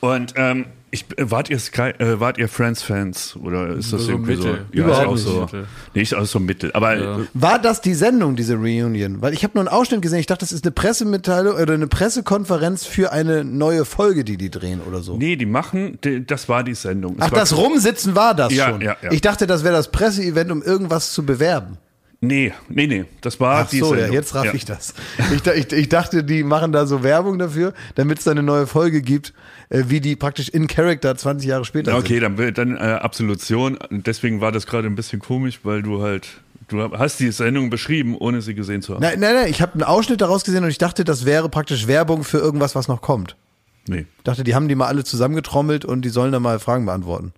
Und 0.00 0.34
ähm, 0.36 0.66
ich, 0.94 1.04
äh, 1.18 1.30
wart 1.30 1.50
ihr 1.50 1.58
Sky, 1.58 1.90
äh, 1.98 2.18
wart 2.20 2.38
ihr 2.38 2.48
Friends-Fans 2.48 3.36
oder 3.42 3.68
ist 3.68 3.92
das 3.92 4.04
So 4.04 4.12
irgendwie 4.12 4.36
mittel. 4.36 4.66
so? 4.72 4.78
Ja, 4.78 4.84
Überhaupt 4.86 5.18
ist 5.18 5.26
auch 5.26 5.30
nicht. 5.32 5.34
so. 5.34 5.40
Mittel. 5.42 5.66
Nee, 5.94 6.02
ist 6.02 6.14
auch 6.14 6.24
so 6.24 6.40
mittel. 6.40 6.72
Aber 6.72 6.96
Ja. 6.96 7.18
äh, 7.18 7.24
War 7.34 7.58
das 7.58 7.80
die 7.80 7.94
Sendung, 7.94 8.36
diese 8.36 8.54
Reunion? 8.54 9.20
Weil 9.20 9.34
ich 9.34 9.44
habe 9.44 9.52
nur 9.54 9.62
einen 9.62 9.68
Ausschnitt 9.76 10.00
gesehen. 10.02 10.18
Ich 10.20 10.26
dachte, 10.26 10.40
das 10.40 10.52
ist 10.52 10.64
eine 10.64 10.72
Pressemitteilung 10.72 11.56
oder 11.56 11.74
eine 11.74 11.86
Pressekonferenz 11.86 12.86
für 12.86 13.12
eine 13.12 13.44
neue 13.44 13.84
Folge, 13.84 14.24
die 14.24 14.36
die 14.36 14.50
drehen 14.50 14.80
oder 14.88 15.00
so. 15.02 15.16
nee, 15.16 15.36
die 15.36 15.46
machen, 15.46 15.98
die, 16.04 16.24
das 16.26 16.48
war 16.48 16.64
die 16.64 16.74
Sendung. 16.74 17.16
Es 17.18 17.26
Ach, 17.26 17.32
war, 17.32 17.38
das 17.40 17.56
Rumsitzen 17.56 18.14
war 18.14 18.34
das 18.34 18.52
Ja, 18.54 18.70
schon. 18.70 18.80
ja, 18.80 18.96
ja. 19.02 19.12
Ich 19.12 19.20
dachte, 19.20 19.46
das 19.46 19.64
wäre 19.64 19.74
das 19.74 19.90
Presseevent, 19.90 20.50
um 20.50 20.62
irgendwas 20.62 21.12
zu 21.12 21.24
bewerben. 21.26 21.78
Nee, 22.26 22.52
nee, 22.68 22.86
nee, 22.86 23.04
das 23.20 23.38
war 23.40 23.64
Ach 23.64 23.68
die 23.70 23.78
so, 23.80 23.92
ja, 23.94 24.00
Sendung. 24.00 24.14
jetzt 24.14 24.34
raff 24.34 24.44
Ja. 24.46 24.54
ich 24.54 24.64
das. 24.64 24.94
Ich, 25.34 25.46
ich, 25.46 25.72
ich 25.72 25.88
dachte, 25.88 26.24
die 26.24 26.42
machen 26.44 26.72
da 26.72 26.86
so 26.86 27.02
Werbung 27.02 27.38
dafür, 27.38 27.74
damit 27.96 28.18
es 28.18 28.24
da 28.24 28.30
eine 28.30 28.42
neue 28.42 28.66
Folge 28.66 29.02
gibt, 29.02 29.32
äh, 29.68 29.84
wie 29.88 30.00
die 30.00 30.16
praktisch 30.16 30.48
in 30.48 30.66
Character 30.66 31.16
20 31.16 31.48
Jahre 31.48 31.64
später 31.64 31.92
Ja, 31.92 31.98
Okay, 31.98 32.14
sind. 32.14 32.22
dann, 32.22 32.38
wird- 32.38 32.58
dann 32.58 32.76
äh, 32.76 32.80
Absolution. 32.80 33.78
Deswegen 33.90 34.40
war 34.40 34.52
das 34.52 34.66
gerade 34.66 34.86
ein 34.88 34.94
bisschen 34.96 35.20
komisch, 35.20 35.60
weil 35.64 35.82
du 35.82 36.02
halt, 36.02 36.28
du 36.68 36.80
hast 36.98 37.20
die 37.20 37.30
Sendung 37.32 37.70
beschrieben, 37.70 38.16
ohne 38.16 38.40
sie 38.42 38.54
gesehen 38.54 38.82
zu 38.82 38.94
haben. 38.94 39.02
Nein, 39.02 39.20
nein, 39.20 39.34
nein, 39.34 39.48
ich 39.50 39.60
habe 39.62 39.72
einen 39.74 39.82
Ausschnitt 39.82 40.20
daraus 40.20 40.44
gesehen 40.44 40.64
und 40.64 40.70
ich 40.70 40.78
dachte, 40.78 41.04
das 41.04 41.24
wäre 41.24 41.48
praktisch 41.48 41.86
Werbung 41.86 42.24
für 42.24 42.38
irgendwas, 42.38 42.74
was 42.74 42.88
noch 42.88 43.00
kommt. 43.02 43.36
Nee, 43.86 44.06
Ich 44.18 44.24
dachte, 44.24 44.44
die 44.44 44.54
haben 44.54 44.66
die 44.68 44.74
mal 44.76 44.86
alle 44.86 45.04
zusammengetrommelt 45.04 45.84
und 45.84 46.02
die 46.02 46.08
sollen 46.08 46.32
da 46.32 46.40
mal 46.40 46.58
Fragen 46.58 46.86
beantworten. 46.86 47.32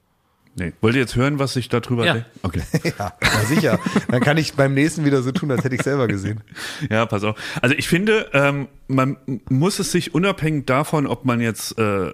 Nee. 0.58 0.72
Wollt 0.80 0.94
ihr 0.94 1.02
jetzt 1.02 1.16
hören, 1.16 1.38
was 1.38 1.54
ich 1.56 1.68
darüber 1.68 2.06
Ja. 2.06 2.14
denke? 2.14 2.28
Okay. 2.42 2.62
Ja, 2.98 3.12
na 3.20 3.40
sicher. 3.44 3.78
Dann 4.08 4.22
kann 4.22 4.38
ich 4.38 4.54
beim 4.54 4.72
nächsten 4.72 5.04
wieder 5.04 5.20
so 5.22 5.30
tun, 5.30 5.50
als 5.50 5.62
hätte 5.64 5.74
ich 5.74 5.82
selber 5.82 6.08
gesehen. 6.08 6.40
Ja, 6.90 7.04
pass 7.04 7.24
auf. 7.24 7.36
Also 7.60 7.74
ich 7.76 7.88
finde, 7.88 8.30
ähm, 8.32 8.68
man 8.88 9.18
muss 9.50 9.78
es 9.78 9.92
sich 9.92 10.14
unabhängig 10.14 10.64
davon, 10.66 11.06
ob 11.06 11.26
man 11.26 11.40
jetzt 11.40 11.78
äh, 11.78 12.12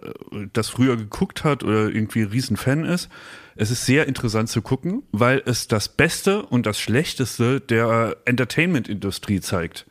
das 0.52 0.68
früher 0.70 0.96
geguckt 0.96 1.44
hat 1.44 1.62
oder 1.62 1.88
irgendwie 1.88 2.22
Riesenfan 2.22 2.84
ist, 2.84 3.08
es 3.54 3.70
ist 3.70 3.86
sehr 3.86 4.08
interessant 4.08 4.48
zu 4.48 4.60
gucken, 4.62 5.02
weil 5.12 5.42
es 5.44 5.68
das 5.68 5.88
Beste 5.88 6.42
und 6.42 6.66
das 6.66 6.80
Schlechteste 6.80 7.60
der 7.60 8.16
Entertainment-Industrie 8.24 9.40
zeigt. 9.40 9.86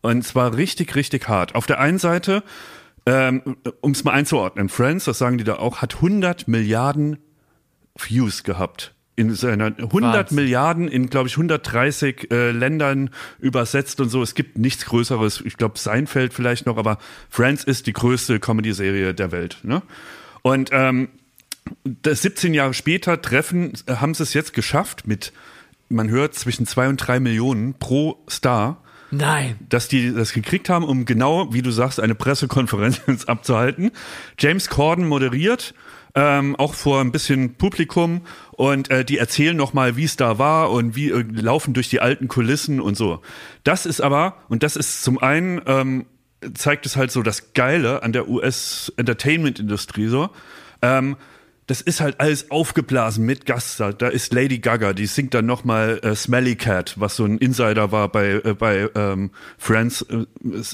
Und 0.00 0.22
zwar 0.24 0.56
richtig, 0.56 0.94
richtig 0.94 1.28
hart. 1.28 1.54
Auf 1.54 1.66
der 1.66 1.80
einen 1.80 1.98
Seite, 1.98 2.42
ähm, 3.06 3.56
um 3.80 3.92
es 3.92 4.04
mal 4.04 4.12
einzuordnen, 4.12 4.68
Friends, 4.68 5.04
das 5.04 5.18
sagen 5.18 5.38
die 5.38 5.44
da 5.44 5.56
auch, 5.56 5.82
hat 5.82 5.96
100 5.96 6.46
Milliarden 6.48 7.18
Views 7.98 8.42
gehabt. 8.42 8.94
In 9.16 9.32
seiner 9.32 9.66
100 9.66 9.92
Wahnsinn. 9.92 10.34
Milliarden 10.34 10.88
in, 10.88 11.08
glaube 11.08 11.28
ich, 11.28 11.34
130 11.34 12.32
äh, 12.32 12.50
Ländern 12.50 13.10
übersetzt 13.38 14.00
und 14.00 14.08
so. 14.08 14.22
Es 14.22 14.34
gibt 14.34 14.58
nichts 14.58 14.86
Größeres. 14.86 15.40
Ich 15.44 15.56
glaube, 15.56 15.78
Seinfeld 15.78 16.34
vielleicht 16.34 16.66
noch, 16.66 16.78
aber 16.78 16.98
Friends 17.30 17.62
ist 17.62 17.86
die 17.86 17.92
größte 17.92 18.40
Comedy-Serie 18.40 19.14
der 19.14 19.30
Welt. 19.30 19.58
Ne? 19.62 19.82
Und 20.42 20.70
ähm, 20.72 21.10
das 21.84 22.22
17 22.22 22.54
Jahre 22.54 22.74
später 22.74 23.22
treffen, 23.22 23.74
äh, 23.86 23.94
haben 23.96 24.14
sie 24.14 24.24
es 24.24 24.34
jetzt 24.34 24.52
geschafft 24.52 25.06
mit, 25.06 25.32
man 25.88 26.08
hört, 26.08 26.34
zwischen 26.34 26.66
zwei 26.66 26.88
und 26.88 26.96
drei 26.96 27.20
Millionen 27.20 27.74
pro 27.74 28.18
Star 28.28 28.82
Nein. 29.10 29.56
dass 29.68 29.88
die 29.88 30.12
das 30.12 30.32
gekriegt 30.32 30.68
haben, 30.68 30.84
um 30.84 31.04
genau, 31.04 31.52
wie 31.52 31.62
du 31.62 31.70
sagst, 31.70 32.00
eine 32.00 32.14
Pressekonferenz 32.14 33.24
abzuhalten. 33.26 33.92
James 34.38 34.68
Corden 34.68 35.06
moderiert, 35.06 35.74
ähm, 36.14 36.54
auch 36.56 36.74
vor 36.74 37.00
ein 37.00 37.12
bisschen 37.12 37.54
Publikum 37.54 38.22
und 38.52 38.90
äh, 38.90 39.04
die 39.04 39.18
erzählen 39.18 39.56
nochmal, 39.56 39.96
wie 39.96 40.04
es 40.04 40.16
da 40.16 40.38
war 40.38 40.70
und 40.70 40.94
wie 40.94 41.10
äh, 41.10 41.24
laufen 41.32 41.74
durch 41.74 41.88
die 41.88 42.00
alten 42.00 42.28
Kulissen 42.28 42.80
und 42.80 42.96
so. 42.96 43.20
Das 43.64 43.84
ist 43.86 44.00
aber, 44.00 44.36
und 44.48 44.62
das 44.62 44.76
ist 44.76 45.02
zum 45.02 45.18
einen, 45.18 45.60
ähm, 45.66 46.06
zeigt 46.54 46.86
es 46.86 46.96
halt 46.96 47.10
so 47.10 47.22
das 47.22 47.52
Geile 47.54 48.02
an 48.02 48.12
der 48.12 48.28
US-Entertainment-Industrie 48.28 50.06
so, 50.06 50.30
ähm, 50.82 51.16
das 51.66 51.80
ist 51.80 52.00
halt 52.00 52.20
alles 52.20 52.50
aufgeblasen 52.50 53.24
mit 53.24 53.46
Gaststar. 53.46 53.92
Da 53.94 54.08
ist 54.08 54.32
Lady 54.34 54.58
Gaga, 54.58 54.92
die 54.92 55.06
singt 55.06 55.32
dann 55.32 55.46
nochmal 55.46 55.98
äh, 56.02 56.14
Smelly 56.14 56.56
Cat, 56.56 56.94
was 56.98 57.16
so 57.16 57.24
ein 57.24 57.38
Insider 57.38 57.90
war 57.90 58.08
bei, 58.08 58.42
äh, 58.44 58.54
bei 58.54 58.90
ähm, 58.94 59.30
Friends 59.56 60.02
äh, 60.02 60.26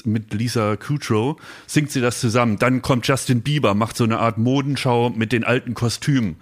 mit 0.03 0.33
Lisa 0.33 0.75
Kudrow, 0.75 1.37
singt 1.65 1.91
sie 1.91 2.01
das 2.01 2.19
zusammen. 2.19 2.59
Dann 2.59 2.81
kommt 2.81 3.07
Justin 3.07 3.41
Bieber, 3.41 3.73
macht 3.73 3.95
so 3.95 4.03
eine 4.03 4.19
Art 4.19 4.37
Modenschau 4.37 5.09
mit 5.09 5.31
den 5.31 5.45
alten 5.45 5.73
Kostümen. 5.73 6.35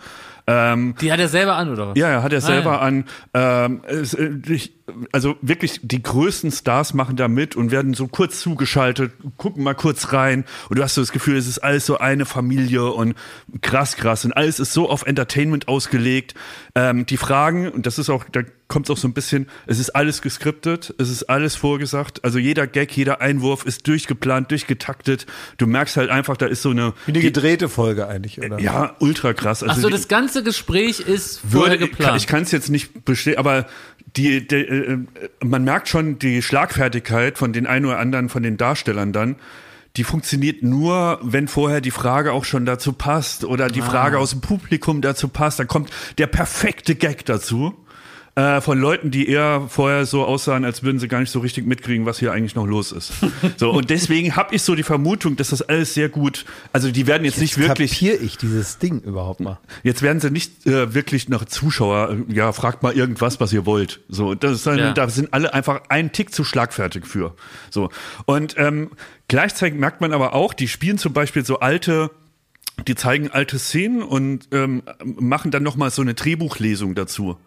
Ähm, 0.52 0.95
Die 1.00 1.12
hat 1.12 1.20
er 1.20 1.28
selber 1.28 1.56
an, 1.56 1.70
oder 1.70 1.89
was? 1.89 1.97
ja, 1.97 2.10
er 2.10 2.24
hat 2.24 2.34
er 2.34 2.41
selber 2.41 2.72
ja. 2.72 2.80
an. 2.80 3.06
Ähm, 3.36 3.82
äh, 3.86 4.58
also 5.12 5.36
wirklich, 5.43 5.80
die 5.84 6.02
größten 6.02 6.52
Stars 6.52 6.95
machen 6.95 7.16
da 7.16 7.28
mit 7.28 7.56
und 7.56 7.70
werden 7.70 7.93
so 7.93 8.08
kurz 8.08 8.39
zugeschaltet, 8.39 9.12
gucken 9.38 9.64
mal 9.64 9.76
kurz 9.76 10.12
rein 10.12 10.45
und 10.70 10.80
du 10.80 10.84
hast 10.84 10.95
so 10.95 11.02
das 11.02 11.12
Gefühl, 11.12 11.38
es 11.38 11.47
ist 11.47 11.60
alles 11.60 11.86
so 11.86 12.00
eine 12.00 12.26
Familie 12.26 12.91
und 12.91 13.14
krass, 13.62 13.95
krass 13.95 14.26
und 14.26 14.34
alles 14.34 14.60
ist 14.60 14.74
so 14.74 14.89
auf 14.89 15.06
Entertainment 15.06 15.68
ausgelegt. 15.68 16.34
Ähm, 16.74 17.06
die 17.06 17.18
Fragen, 17.18 17.70
und 17.70 17.86
das 17.86 18.00
ist 18.00 18.10
auch, 18.10 18.24
da 18.32 18.41
kommt 18.70 18.86
es 18.86 18.91
auch 18.91 18.97
so 18.97 19.07
ein 19.07 19.13
bisschen, 19.13 19.47
es 19.67 19.80
ist 19.80 19.89
alles 19.89 20.22
geskriptet, 20.22 20.93
es 20.99 21.09
ist 21.09 21.24
alles 21.24 21.55
vorgesagt, 21.55 22.24
also 22.24 22.38
jeder 22.39 22.67
Gag, 22.67 22.95
jeder 22.95 23.20
Einwurf 23.20 23.65
ist 23.65 23.88
durchgeplant, 23.88 24.51
durchgetaktet. 24.51 25.26
Du 25.57 25.65
merkst 25.67 25.97
halt 25.97 26.09
einfach, 26.11 26.38
da 26.38 26.45
ist 26.45 26.61
so 26.61 26.70
eine, 26.70 26.93
Wie 27.07 27.11
eine 27.13 27.20
gedrehte 27.22 27.67
Folge 27.67 28.07
eigentlich, 28.07 28.39
oder? 28.39 28.59
ja, 28.59 28.95
ultra 28.99 29.34
krass. 29.34 29.63
Also 29.63 29.74
Ach 29.76 29.82
so, 29.82 29.88
die- 29.88 29.93
das 29.93 30.07
ganze 30.07 30.43
Gespräch 30.43 30.99
ist 31.01 31.39
vorher 31.39 31.72
würde, 31.80 31.89
geplant. 31.89 32.17
Ich 32.17 32.28
kann 32.28 32.43
es 32.43 32.51
jetzt 32.51 32.70
nicht 32.70 33.03
bestehen, 33.05 33.38
aber 33.39 33.65
die, 34.15 34.47
die, 34.47 34.55
äh, 34.55 34.99
man 35.43 35.63
merkt 35.63 35.89
schon 35.89 36.20
die 36.20 36.41
Schlagfertigkeit 36.43 37.39
von 37.39 37.51
den 37.53 37.65
ein 37.67 37.86
oder 37.86 37.97
anderen 37.97 38.30
von 38.30 38.43
den 38.43 38.57
Darstellern 38.57 39.11
dann. 39.13 39.36
Die 39.97 40.03
funktioniert 40.03 40.61
nur, 40.61 41.20
wenn 41.24 41.47
vorher 41.47 41.82
die 41.82 41.89
Frage 41.91 42.32
auch 42.34 42.45
schon 42.45 42.67
dazu 42.67 42.93
passt 42.93 43.43
oder 43.43 43.67
die 43.67 43.82
Frage 43.82 44.20
aus 44.20 44.30
dem 44.30 44.41
Publikum 44.41 45.01
dazu 45.01 45.28
passt. 45.28 45.57
Dann 45.59 45.67
kommt 45.67 45.89
der 46.20 46.28
perfekte 46.28 46.93
Gag 46.93 47.26
dazu. 47.26 47.74
Äh, 48.40 48.62
von 48.62 48.80
Leuten, 48.80 49.12
die 49.12 49.28
eher 49.28 49.66
vorher 49.68 50.06
so 50.06 50.24
aussahen, 50.24 50.64
als 50.64 50.82
würden 50.82 50.98
sie 50.98 51.10
gar 51.10 51.20
nicht 51.20 51.30
so 51.30 51.40
richtig 51.40 51.66
mitkriegen, 51.66 52.06
was 52.06 52.20
hier 52.20 52.32
eigentlich 52.32 52.56
noch 52.56 52.66
los 52.66 52.94
ist. 52.94 53.12
So 53.58 53.72
und 53.72 53.90
deswegen 53.90 54.36
habe 54.38 54.56
ich 54.56 54.62
so 54.62 54.76
die 54.76 54.84
Vermutung, 54.84 55.36
dass 55.36 55.50
das 55.50 55.62
alles 55.62 55.94
sehr 55.94 56.08
gut. 56.08 56.46
Also 56.72 56.92
die 56.92 57.08
werden 57.08 57.26
jetzt, 57.26 57.40
nicht 57.40 57.58
wirklich. 57.58 57.92
Kapiere 57.92 58.16
ich 58.16 58.38
dieses 58.38 58.78
Ding 58.78 59.02
überhaupt 59.02 59.42
mal? 59.42 59.60
Jetzt 59.84 60.02
werden 60.02 60.22
sie 60.22 60.30
nicht 60.32 60.66
äh, 60.66 60.94
wirklich 60.94 61.28
nach 61.28 61.44
Zuschauer, 61.44 62.12
äh, 62.30 62.34
ja, 62.34 62.54
fragt 62.54 62.82
mal 62.84 62.94
irgendwas, 62.94 63.42
was 63.42 63.52
ihr 63.52 63.66
wollt. 63.66 64.00
So, 64.08 64.36
das 64.36 64.54
ist 64.54 64.68
dann, 64.68 64.78
Ja. 64.78 64.94
da 64.94 65.10
sind 65.10 65.34
alle 65.34 65.54
einfach 65.54 65.82
einen 65.90 66.14
Tick 66.14 66.34
zu 66.34 66.46
schlagfertig 66.46 67.06
für. 67.06 67.34
So. 67.70 67.90
Und 68.26 68.56
ähm, 68.58 68.92
gleichzeitig 69.28 69.78
merkt 69.78 70.00
man 70.00 70.14
aber 70.14 70.34
auch, 70.34 70.54
die 70.54 70.70
spielen 70.70 70.98
zum 70.98 71.12
Beispiel 71.12 71.44
so 71.44 71.60
alte, 71.60 72.12
die 72.88 72.96
zeigen 72.96 73.32
alte 73.32 73.60
Szenen 73.60 74.02
und 74.02 74.48
ähm, 74.54 74.84
machen 75.04 75.52
dann 75.52 75.64
nochmal 75.64 75.92
so 75.92 76.02
eine 76.02 76.14
Drehbuchlesung 76.14 76.96
dazu. 76.96 77.38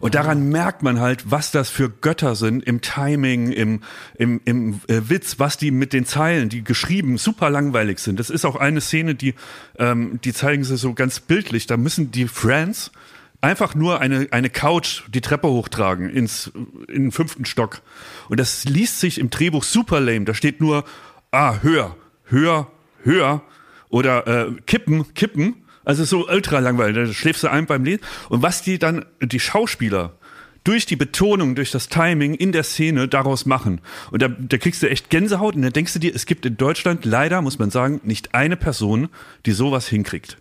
Und 0.00 0.14
daran 0.14 0.48
merkt 0.48 0.82
man 0.82 1.00
halt, 1.00 1.30
was 1.30 1.50
das 1.50 1.70
für 1.70 1.90
Götter 1.90 2.34
sind 2.34 2.62
im 2.64 2.80
Timing, 2.80 3.50
im, 3.50 3.80
im, 4.16 4.40
im 4.44 4.80
äh, 4.88 5.08
Witz, 5.08 5.38
was 5.38 5.56
die 5.56 5.70
mit 5.70 5.92
den 5.92 6.06
Zeilen, 6.06 6.48
die 6.48 6.62
geschrieben 6.62 7.18
super 7.18 7.50
langweilig 7.50 7.98
sind. 7.98 8.20
Das 8.20 8.30
ist 8.30 8.44
auch 8.44 8.56
eine 8.56 8.80
Szene, 8.80 9.14
die, 9.14 9.34
ähm, 9.78 10.20
die 10.22 10.32
zeigen 10.32 10.64
sie 10.64 10.76
so 10.76 10.94
ganz 10.94 11.20
bildlich. 11.20 11.66
Da 11.66 11.76
müssen 11.76 12.10
die 12.10 12.28
Friends 12.28 12.92
einfach 13.40 13.74
nur 13.74 14.00
eine, 14.00 14.28
eine 14.30 14.50
Couch 14.50 15.02
die 15.08 15.20
Treppe 15.20 15.48
hochtragen 15.48 16.10
ins, 16.10 16.52
in 16.88 17.04
den 17.04 17.12
fünften 17.12 17.44
Stock. 17.44 17.82
Und 18.28 18.40
das 18.40 18.64
liest 18.64 19.00
sich 19.00 19.18
im 19.18 19.30
Drehbuch 19.30 19.64
super 19.64 20.00
lame. 20.00 20.24
Da 20.24 20.34
steht 20.34 20.60
nur, 20.60 20.84
ah, 21.30 21.60
höher, 21.62 21.96
höher, 22.24 22.70
höher 23.02 23.42
oder 23.88 24.26
äh, 24.26 24.52
kippen, 24.66 25.14
kippen. 25.14 25.64
Also 25.88 26.04
so 26.04 26.28
ultra 26.28 26.58
langweilig. 26.58 26.96
Da 26.96 27.14
schläfst 27.14 27.42
du 27.42 27.48
ein 27.48 27.64
beim 27.64 27.82
Lesen. 27.82 28.02
Und 28.28 28.42
was 28.42 28.60
die 28.60 28.78
dann, 28.78 29.06
die 29.22 29.40
Schauspieler, 29.40 30.18
durch 30.62 30.84
die 30.84 30.96
Betonung, 30.96 31.54
durch 31.54 31.70
das 31.70 31.88
Timing 31.88 32.34
in 32.34 32.52
der 32.52 32.62
Szene 32.62 33.08
daraus 33.08 33.46
machen. 33.46 33.80
Und 34.10 34.20
da, 34.20 34.28
da 34.28 34.58
kriegst 34.58 34.82
du 34.82 34.90
echt 34.90 35.08
Gänsehaut 35.08 35.56
und 35.56 35.62
dann 35.62 35.72
denkst 35.72 35.94
du 35.94 35.98
dir, 35.98 36.14
es 36.14 36.26
gibt 36.26 36.44
in 36.44 36.58
Deutschland 36.58 37.06
leider, 37.06 37.40
muss 37.40 37.58
man 37.58 37.70
sagen, 37.70 38.02
nicht 38.04 38.34
eine 38.34 38.58
Person, 38.58 39.08
die 39.46 39.52
sowas 39.52 39.88
hinkriegt. 39.88 40.36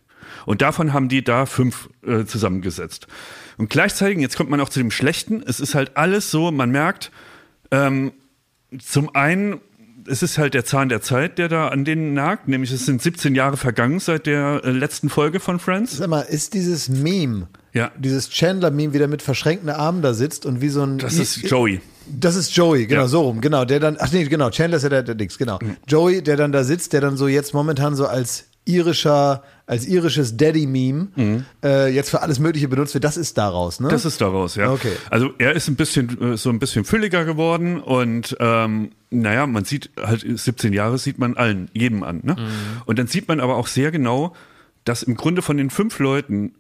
Und 0.46 0.62
davon 0.62 0.92
haben 0.92 1.08
die 1.08 1.24
da 1.24 1.46
fünf 1.46 1.88
äh, 2.06 2.26
zusammengesetzt. 2.26 3.08
Und 3.56 3.70
gleichzeitig, 3.70 4.18
jetzt 4.18 4.36
kommt 4.36 4.50
man 4.50 4.60
auch 4.60 4.68
zu 4.68 4.80
dem 4.80 4.92
Schlechten, 4.92 5.42
es 5.48 5.62
ist 5.62 5.76
halt 5.76 5.96
alles 5.96 6.30
so, 6.30 6.52
man 6.52 6.72
merkt, 6.72 7.10
ähm, 7.72 8.12
zum 8.80 9.16
einen, 9.16 9.62
es 10.10 10.24
ist 10.24 10.38
halt 10.38 10.54
der 10.54 10.66
Zahn 10.66 10.90
der 10.90 11.02
Zeit, 11.02 11.38
der 11.38 11.48
da 11.50 11.68
an 11.70 11.86
denen 11.86 12.14
nagt, 12.14 12.48
nämlich 12.48 12.72
es 12.72 12.86
sind 12.86 13.02
17 13.02 13.36
Jahre 13.36 13.58
vergangen 13.58 14.00
seit 14.00 14.26
der 14.26 14.62
äh, 14.64 14.72
letzten 14.72 15.10
Folge 15.10 15.40
von 15.40 15.60
Friends. 15.60 15.98
Sag 15.98 16.08
mal, 16.10 16.22
ist 16.22 16.54
dieses 16.54 16.90
Meme, 16.90 17.48
Ja. 17.74 17.92
dieses 17.98 18.30
Chandler-Meme, 18.30 18.94
wie 18.94 18.98
der 18.98 19.08
mit 19.08 19.22
verschränkten 19.22 19.70
Armen 19.70 20.02
da 20.02 20.14
sitzt 20.14 20.46
und 20.46 20.62
wie 20.62 20.70
so 20.70 20.84
ein. 20.84 20.98
Das 20.98 21.16
ist 21.16 21.44
Joey. 21.50 21.82
Das 22.10 22.36
ist 22.36 22.56
Joey, 22.56 22.88
genau, 22.88 23.02
Ja. 23.02 23.08
so 23.08 23.22
rum, 23.22 23.42
genau, 23.42 23.66
der 23.66 23.80
dann, 23.80 23.98
ach 24.00 24.12
nee, 24.12 24.24
genau, 24.26 24.50
Chandler 24.50 24.78
ist 24.78 24.84
ja 24.84 24.90
der, 24.90 25.04
der 25.04 25.16
Dix, 25.16 25.38
genau. 25.38 25.60
Joey, 25.88 26.22
der 26.22 26.38
dann 26.38 26.52
da 26.52 26.64
sitzt, 26.64 26.94
der 26.94 27.02
dann 27.02 27.18
so 27.18 27.28
jetzt 27.28 27.54
momentan 27.54 27.96
so 27.96 28.06
als 28.08 28.46
irischer, 28.66 29.44
als 29.68 29.86
irisches 29.86 30.38
Daddy-Meme 30.38 31.44
äh, 31.64 31.94
jetzt 31.94 32.10
für 32.10 32.22
alles 32.22 32.40
Mögliche 32.40 32.68
benutzt 32.70 32.94
wird, 32.94 33.04
das 33.04 33.18
ist 33.18 33.38
daraus, 33.38 33.80
ne? 33.80 33.90
Das 33.90 34.06
ist 34.06 34.20
daraus, 34.22 34.56
ja. 34.56 34.72
Okay. 34.72 34.94
Also 35.10 35.32
er 35.38 35.54
ist 35.54 35.68
ein 35.68 35.76
bisschen 35.76 36.34
äh, 36.34 36.38
so 36.38 36.50
ein 36.50 36.58
bisschen 36.58 36.86
fülliger 36.86 37.26
geworden 37.26 37.80
und 37.80 38.36
ähm, 38.40 38.92
naja, 39.10 39.46
man 39.46 39.66
sieht 39.66 39.92
halt 40.02 40.26
17 40.28 40.74
Jahre 40.74 40.98
sieht 40.98 41.20
man 41.20 41.36
allen, 41.36 41.70
jedem 41.74 42.04
an. 42.04 42.22
Ne? 42.24 42.36
Und 42.86 42.98
dann 42.98 43.08
sieht 43.08 43.28
man 43.28 43.40
aber 43.40 43.56
auch 43.56 43.68
sehr 43.68 43.92
genau, 43.92 44.34
dass 44.84 45.04
im 45.04 45.16
Grunde 45.16 45.42
von 45.42 45.58
den 45.58 45.70
fünf 45.70 46.00
Leuten 46.00 46.54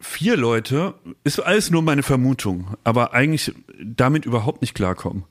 vier 0.00 0.36
Leute, 0.36 0.94
ist 1.24 1.40
alles 1.40 1.70
nur 1.70 1.82
meine 1.82 2.02
Vermutung, 2.02 2.76
aber 2.84 3.14
eigentlich 3.14 3.54
damit 3.82 4.24
überhaupt 4.26 4.60
nicht 4.60 4.74
klarkommen. 4.74 5.24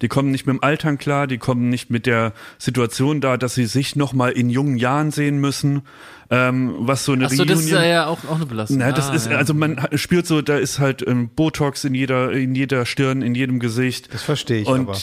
Die 0.00 0.08
kommen 0.08 0.30
nicht 0.30 0.46
mit 0.46 0.54
dem 0.54 0.62
Altern 0.62 0.98
klar, 0.98 1.26
die 1.26 1.38
kommen 1.38 1.68
nicht 1.68 1.90
mit 1.90 2.06
der 2.06 2.32
Situation 2.58 3.20
da, 3.20 3.36
dass 3.36 3.54
sie 3.54 3.66
sich 3.66 3.96
noch 3.96 4.12
mal 4.12 4.30
in 4.30 4.48
jungen 4.50 4.76
Jahren 4.76 5.10
sehen 5.10 5.38
müssen, 5.38 5.82
ähm, 6.30 6.74
was 6.80 7.04
so 7.04 7.12
eine 7.12 7.26
Ach 7.26 7.30
so, 7.30 7.44
das 7.44 7.60
ist 7.60 7.72
Reunion- 7.72 7.88
ja 7.90 8.06
auch, 8.06 8.18
auch 8.28 8.36
eine 8.36 8.46
Belastung. 8.46 8.78
na, 8.78 8.92
das 8.92 9.08
Ah, 9.10 9.14
ist, 9.14 9.30
ja. 9.30 9.36
also 9.38 9.54
man 9.54 9.80
spürt 9.94 10.26
so, 10.26 10.42
da 10.42 10.58
ist 10.58 10.78
halt 10.78 11.02
ähm, 11.06 11.30
Botox 11.34 11.84
in 11.84 11.94
jeder, 11.94 12.32
in 12.32 12.54
jeder 12.54 12.84
Stirn, 12.84 13.22
in 13.22 13.34
jedem 13.34 13.60
Gesicht. 13.60 14.12
Das 14.12 14.22
verstehe 14.22 14.60
ich 14.62 14.66
Und 14.68 14.80
aber. 14.88 14.98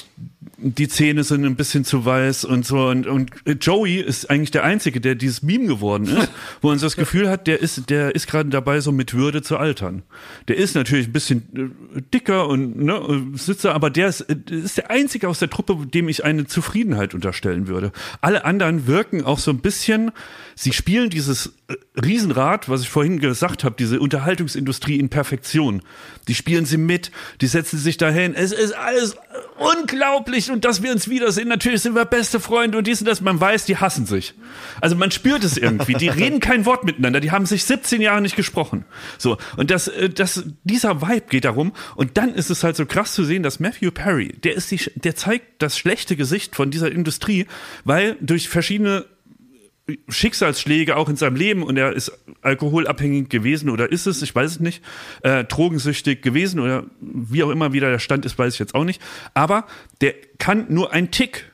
die 0.57 0.87
Zähne 0.87 1.23
sind 1.23 1.43
ein 1.45 1.55
bisschen 1.55 1.83
zu 1.83 2.05
weiß 2.05 2.45
und 2.45 2.65
so. 2.65 2.87
Und, 2.87 3.07
und 3.07 3.31
Joey 3.61 3.95
ist 4.01 4.29
eigentlich 4.29 4.51
der 4.51 4.63
Einzige, 4.63 5.01
der 5.01 5.15
dieses 5.15 5.41
Meme 5.41 5.65
geworden 5.65 6.05
ist, 6.05 6.29
wo 6.61 6.67
man 6.69 6.77
so 6.77 6.85
das 6.85 6.95
Gefühl 6.95 7.29
hat, 7.29 7.47
der 7.47 7.59
ist, 7.59 7.89
der 7.89 8.13
ist 8.13 8.27
gerade 8.27 8.49
dabei, 8.49 8.79
so 8.79 8.91
mit 8.91 9.13
Würde 9.15 9.41
zu 9.41 9.57
altern. 9.57 10.03
Der 10.47 10.57
ist 10.57 10.75
natürlich 10.75 11.07
ein 11.07 11.13
bisschen 11.13 11.71
äh, 11.95 12.01
dicker 12.13 12.47
und 12.47 12.77
ne, 12.77 13.01
sitzt 13.33 13.65
da, 13.65 13.71
aber 13.73 13.89
der 13.89 14.09
ist, 14.09 14.21
äh, 14.21 14.35
ist 14.49 14.77
der 14.77 14.91
Einzige 14.91 15.27
aus 15.27 15.39
der 15.39 15.49
Truppe, 15.49 15.87
dem 15.87 16.07
ich 16.07 16.23
eine 16.23 16.45
Zufriedenheit 16.45 17.15
unterstellen 17.15 17.67
würde. 17.67 17.91
Alle 18.21 18.45
anderen 18.45 18.85
wirken 18.85 19.23
auch 19.23 19.39
so 19.39 19.49
ein 19.51 19.57
bisschen, 19.59 20.11
sie 20.53 20.71
spielen 20.71 21.09
dieses 21.15 21.53
äh, 21.67 21.73
Riesenrad, 21.99 22.69
was 22.69 22.81
ich 22.81 22.89
vorhin 22.89 23.19
gesagt 23.19 23.63
habe, 23.63 23.75
diese 23.79 23.99
Unterhaltungsindustrie 23.99 24.99
in 24.99 25.09
Perfektion. 25.09 25.81
Die 26.27 26.35
spielen 26.35 26.65
sie 26.65 26.77
mit, 26.77 27.11
die 27.41 27.47
setzen 27.47 27.79
sich 27.79 27.97
dahin. 27.97 28.35
Es 28.35 28.51
ist 28.51 28.73
alles 28.73 29.15
unglaublich 29.57 30.51
und 30.51 30.65
dass 30.65 30.83
wir 30.83 30.91
uns 30.91 31.09
wiedersehen. 31.09 31.47
Natürlich 31.47 31.81
sind 31.81 31.95
wir 31.95 32.05
beste 32.05 32.39
Freunde 32.39 32.77
und 32.77 32.85
dies 32.85 33.01
und 33.01 33.07
das. 33.07 33.21
Man 33.21 33.39
weiß, 33.39 33.65
die 33.65 33.77
hassen 33.77 34.05
sich. 34.05 34.33
Also 34.81 34.95
man 34.95 35.11
spürt 35.11 35.43
es 35.43 35.57
irgendwie. 35.57 35.93
Die 35.93 36.09
reden 36.09 36.39
kein 36.39 36.65
Wort 36.65 36.83
miteinander. 36.83 37.19
Die 37.19 37.31
haben 37.31 37.45
sich 37.45 37.63
17 37.63 38.01
Jahre 38.01 38.21
nicht 38.21 38.35
gesprochen. 38.35 38.85
So. 39.17 39.37
Und 39.57 39.71
das, 39.71 39.87
äh, 39.87 40.09
das, 40.09 40.43
dieser 40.63 41.01
Vibe 41.01 41.27
geht 41.29 41.45
darum. 41.45 41.71
Und 41.95 42.17
dann 42.17 42.35
ist 42.35 42.49
es 42.49 42.63
halt 42.63 42.75
so 42.75 42.85
krass 42.85 43.13
zu 43.13 43.23
sehen, 43.23 43.41
dass 43.41 43.59
Matthew 43.59 43.91
Perry, 43.91 44.35
der 44.43 44.55
ist 44.55 44.69
die, 44.71 44.79
der 44.95 45.15
zeigt 45.15 45.61
das 45.61 45.77
schlechte 45.77 46.15
Gesicht 46.15 46.55
von 46.55 46.71
dieser 46.71 46.91
Industrie, 46.91 47.47
weil 47.85 48.17
durch 48.19 48.49
verschiedene 48.49 49.05
Schicksalsschläge 50.09 50.95
auch 50.97 51.09
in 51.09 51.15
seinem 51.15 51.35
Leben 51.35 51.61
und 51.63 51.77
er 51.77 51.93
ist 51.93 52.11
alkoholabhängig 52.41 53.29
gewesen 53.29 53.69
oder 53.69 53.91
ist 53.91 54.07
es, 54.07 54.21
ich 54.21 54.33
weiß 54.33 54.51
es 54.51 54.59
nicht, 54.59 54.81
äh, 55.21 55.43
drogensüchtig 55.43 56.21
gewesen 56.21 56.59
oder 56.59 56.85
wie 57.01 57.43
auch 57.43 57.49
immer 57.51 57.71
wieder 57.73 57.89
der 57.91 57.99
Stand 57.99 58.25
ist, 58.25 58.37
weiß 58.37 58.53
ich 58.53 58.59
jetzt 58.59 58.73
auch 58.75 58.83
nicht. 58.83 59.01
Aber 59.33 59.65
der 60.01 60.13
kann 60.39 60.65
nur 60.69 60.91
ein 60.91 61.11
Tick 61.11 61.51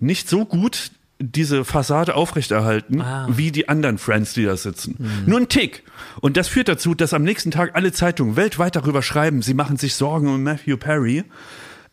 nicht 0.00 0.28
so 0.28 0.44
gut 0.44 0.90
diese 1.20 1.64
Fassade 1.64 2.16
aufrechterhalten, 2.16 3.00
Ah. 3.00 3.28
wie 3.30 3.52
die 3.52 3.68
anderen 3.68 3.98
Friends, 3.98 4.34
die 4.34 4.44
da 4.44 4.56
sitzen. 4.56 4.96
Nur 5.26 5.38
ein 5.38 5.48
Tick. 5.48 5.84
Und 6.20 6.36
das 6.36 6.48
führt 6.48 6.68
dazu, 6.68 6.94
dass 6.94 7.14
am 7.14 7.22
nächsten 7.22 7.52
Tag 7.52 7.76
alle 7.76 7.92
Zeitungen 7.92 8.34
weltweit 8.36 8.74
darüber 8.74 9.00
schreiben, 9.00 9.40
sie 9.40 9.54
machen 9.54 9.76
sich 9.76 9.94
Sorgen 9.94 10.26
um 10.26 10.42
Matthew 10.42 10.76
Perry 10.76 11.22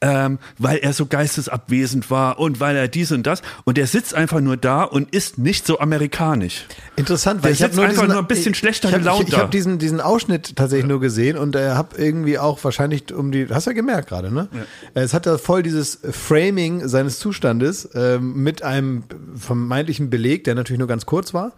ähm, 0.01 0.39
weil 0.57 0.79
er 0.79 0.93
so 0.93 1.05
geistesabwesend 1.05 2.09
war 2.09 2.39
und 2.39 2.59
weil 2.59 2.75
er 2.75 2.87
dies 2.87 3.11
und 3.11 3.25
das. 3.27 3.41
Und 3.65 3.77
er 3.77 3.87
sitzt 3.87 4.13
einfach 4.15 4.41
nur 4.41 4.57
da 4.57 4.83
und 4.83 5.13
ist 5.13 5.37
nicht 5.37 5.65
so 5.65 5.79
amerikanisch. 5.79 6.65
Interessant, 6.95 7.39
Der 7.43 7.49
weil 7.49 7.53
ich 7.53 7.61
habe 7.61 7.69
sitzt 7.69 7.77
nur 7.77 7.85
einfach 7.85 8.01
diesen, 8.03 8.13
nur 8.13 8.21
ein 8.23 8.27
bisschen 8.27 8.53
schlechter 8.55 8.89
ich, 8.89 8.95
ich 8.95 8.99
gelaunt 9.01 9.19
hab, 9.19 9.27
Ich, 9.27 9.33
ich 9.33 9.39
habe 9.39 9.51
diesen, 9.51 9.79
diesen 9.79 10.01
Ausschnitt 10.01 10.55
tatsächlich 10.55 10.87
nur 10.87 10.99
gesehen 10.99 11.37
und 11.37 11.55
äh, 11.55 11.69
habe 11.71 11.97
irgendwie 11.97 12.39
auch 12.39 12.63
wahrscheinlich 12.63 13.13
um 13.13 13.31
die, 13.31 13.47
hast 13.49 13.67
du 13.67 13.71
ja 13.71 13.75
gemerkt 13.75 14.09
gerade, 14.09 14.33
ne? 14.33 14.47
Äh, 14.95 15.01
Es 15.01 15.13
hat 15.13 15.25
da 15.25 15.37
voll 15.37 15.63
dieses 15.63 15.99
Framing 16.09 16.87
seines 16.87 17.19
Zustandes 17.19 17.89
ähm, 17.93 18.41
mit 18.43 18.63
einem 18.63 19.03
vermeintlichen 19.35 20.09
Beleg, 20.09 20.43
der 20.45 20.55
natürlich 20.55 20.79
nur 20.79 20.87
ganz 20.87 21.05
kurz 21.05 21.33
war. 21.33 21.53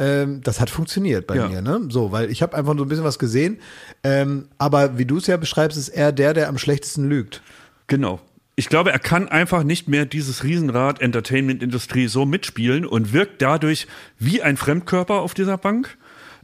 Ähm, 0.00 0.42
das 0.44 0.60
hat 0.60 0.70
funktioniert 0.70 1.26
bei 1.26 1.36
Ja. 1.36 1.48
mir, 1.48 1.60
ne? 1.62 1.80
So, 1.88 2.12
weil 2.12 2.30
ich 2.30 2.40
habe 2.42 2.56
einfach 2.56 2.76
so 2.76 2.84
ein 2.84 2.88
bisschen 2.88 3.04
was 3.04 3.18
gesehen. 3.18 3.58
Ähm, 4.04 4.46
aber 4.58 4.96
wie 4.98 5.04
du 5.06 5.16
es 5.16 5.26
ja 5.26 5.36
beschreibst, 5.36 5.76
ist 5.76 5.88
er 5.88 6.12
der, 6.12 6.34
der 6.34 6.48
am 6.48 6.56
schlechtesten 6.58 7.08
lügt. 7.08 7.42
Genau. 7.88 8.20
Ich 8.54 8.68
glaube, 8.68 8.90
er 8.92 8.98
kann 8.98 9.28
einfach 9.28 9.62
nicht 9.62 9.88
mehr 9.88 10.04
dieses 10.04 10.42
Riesenrad 10.42 11.00
Entertainment-Industrie 11.00 12.08
so 12.08 12.24
mitspielen 12.26 12.84
und 12.84 13.12
wirkt 13.12 13.42
dadurch 13.42 13.86
wie 14.18 14.42
ein 14.42 14.56
Fremdkörper 14.56 15.20
auf 15.20 15.34
dieser 15.34 15.58
Bank. 15.58 15.96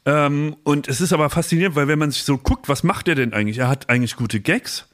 Ähm, 0.06 0.56
und 0.64 0.88
es 0.88 1.00
ist 1.00 1.12
aber 1.12 1.30
faszinierend, 1.30 1.76
weil 1.76 1.88
wenn 1.88 1.98
man 1.98 2.10
sich 2.10 2.24
so 2.24 2.38
guckt, 2.38 2.68
was 2.68 2.82
macht 2.82 3.08
er 3.08 3.14
denn 3.14 3.32
eigentlich? 3.32 3.58
Er 3.58 3.68
hat 3.68 3.88
eigentlich 3.88 4.16
gute 4.16 4.40
Gags. 4.40 4.86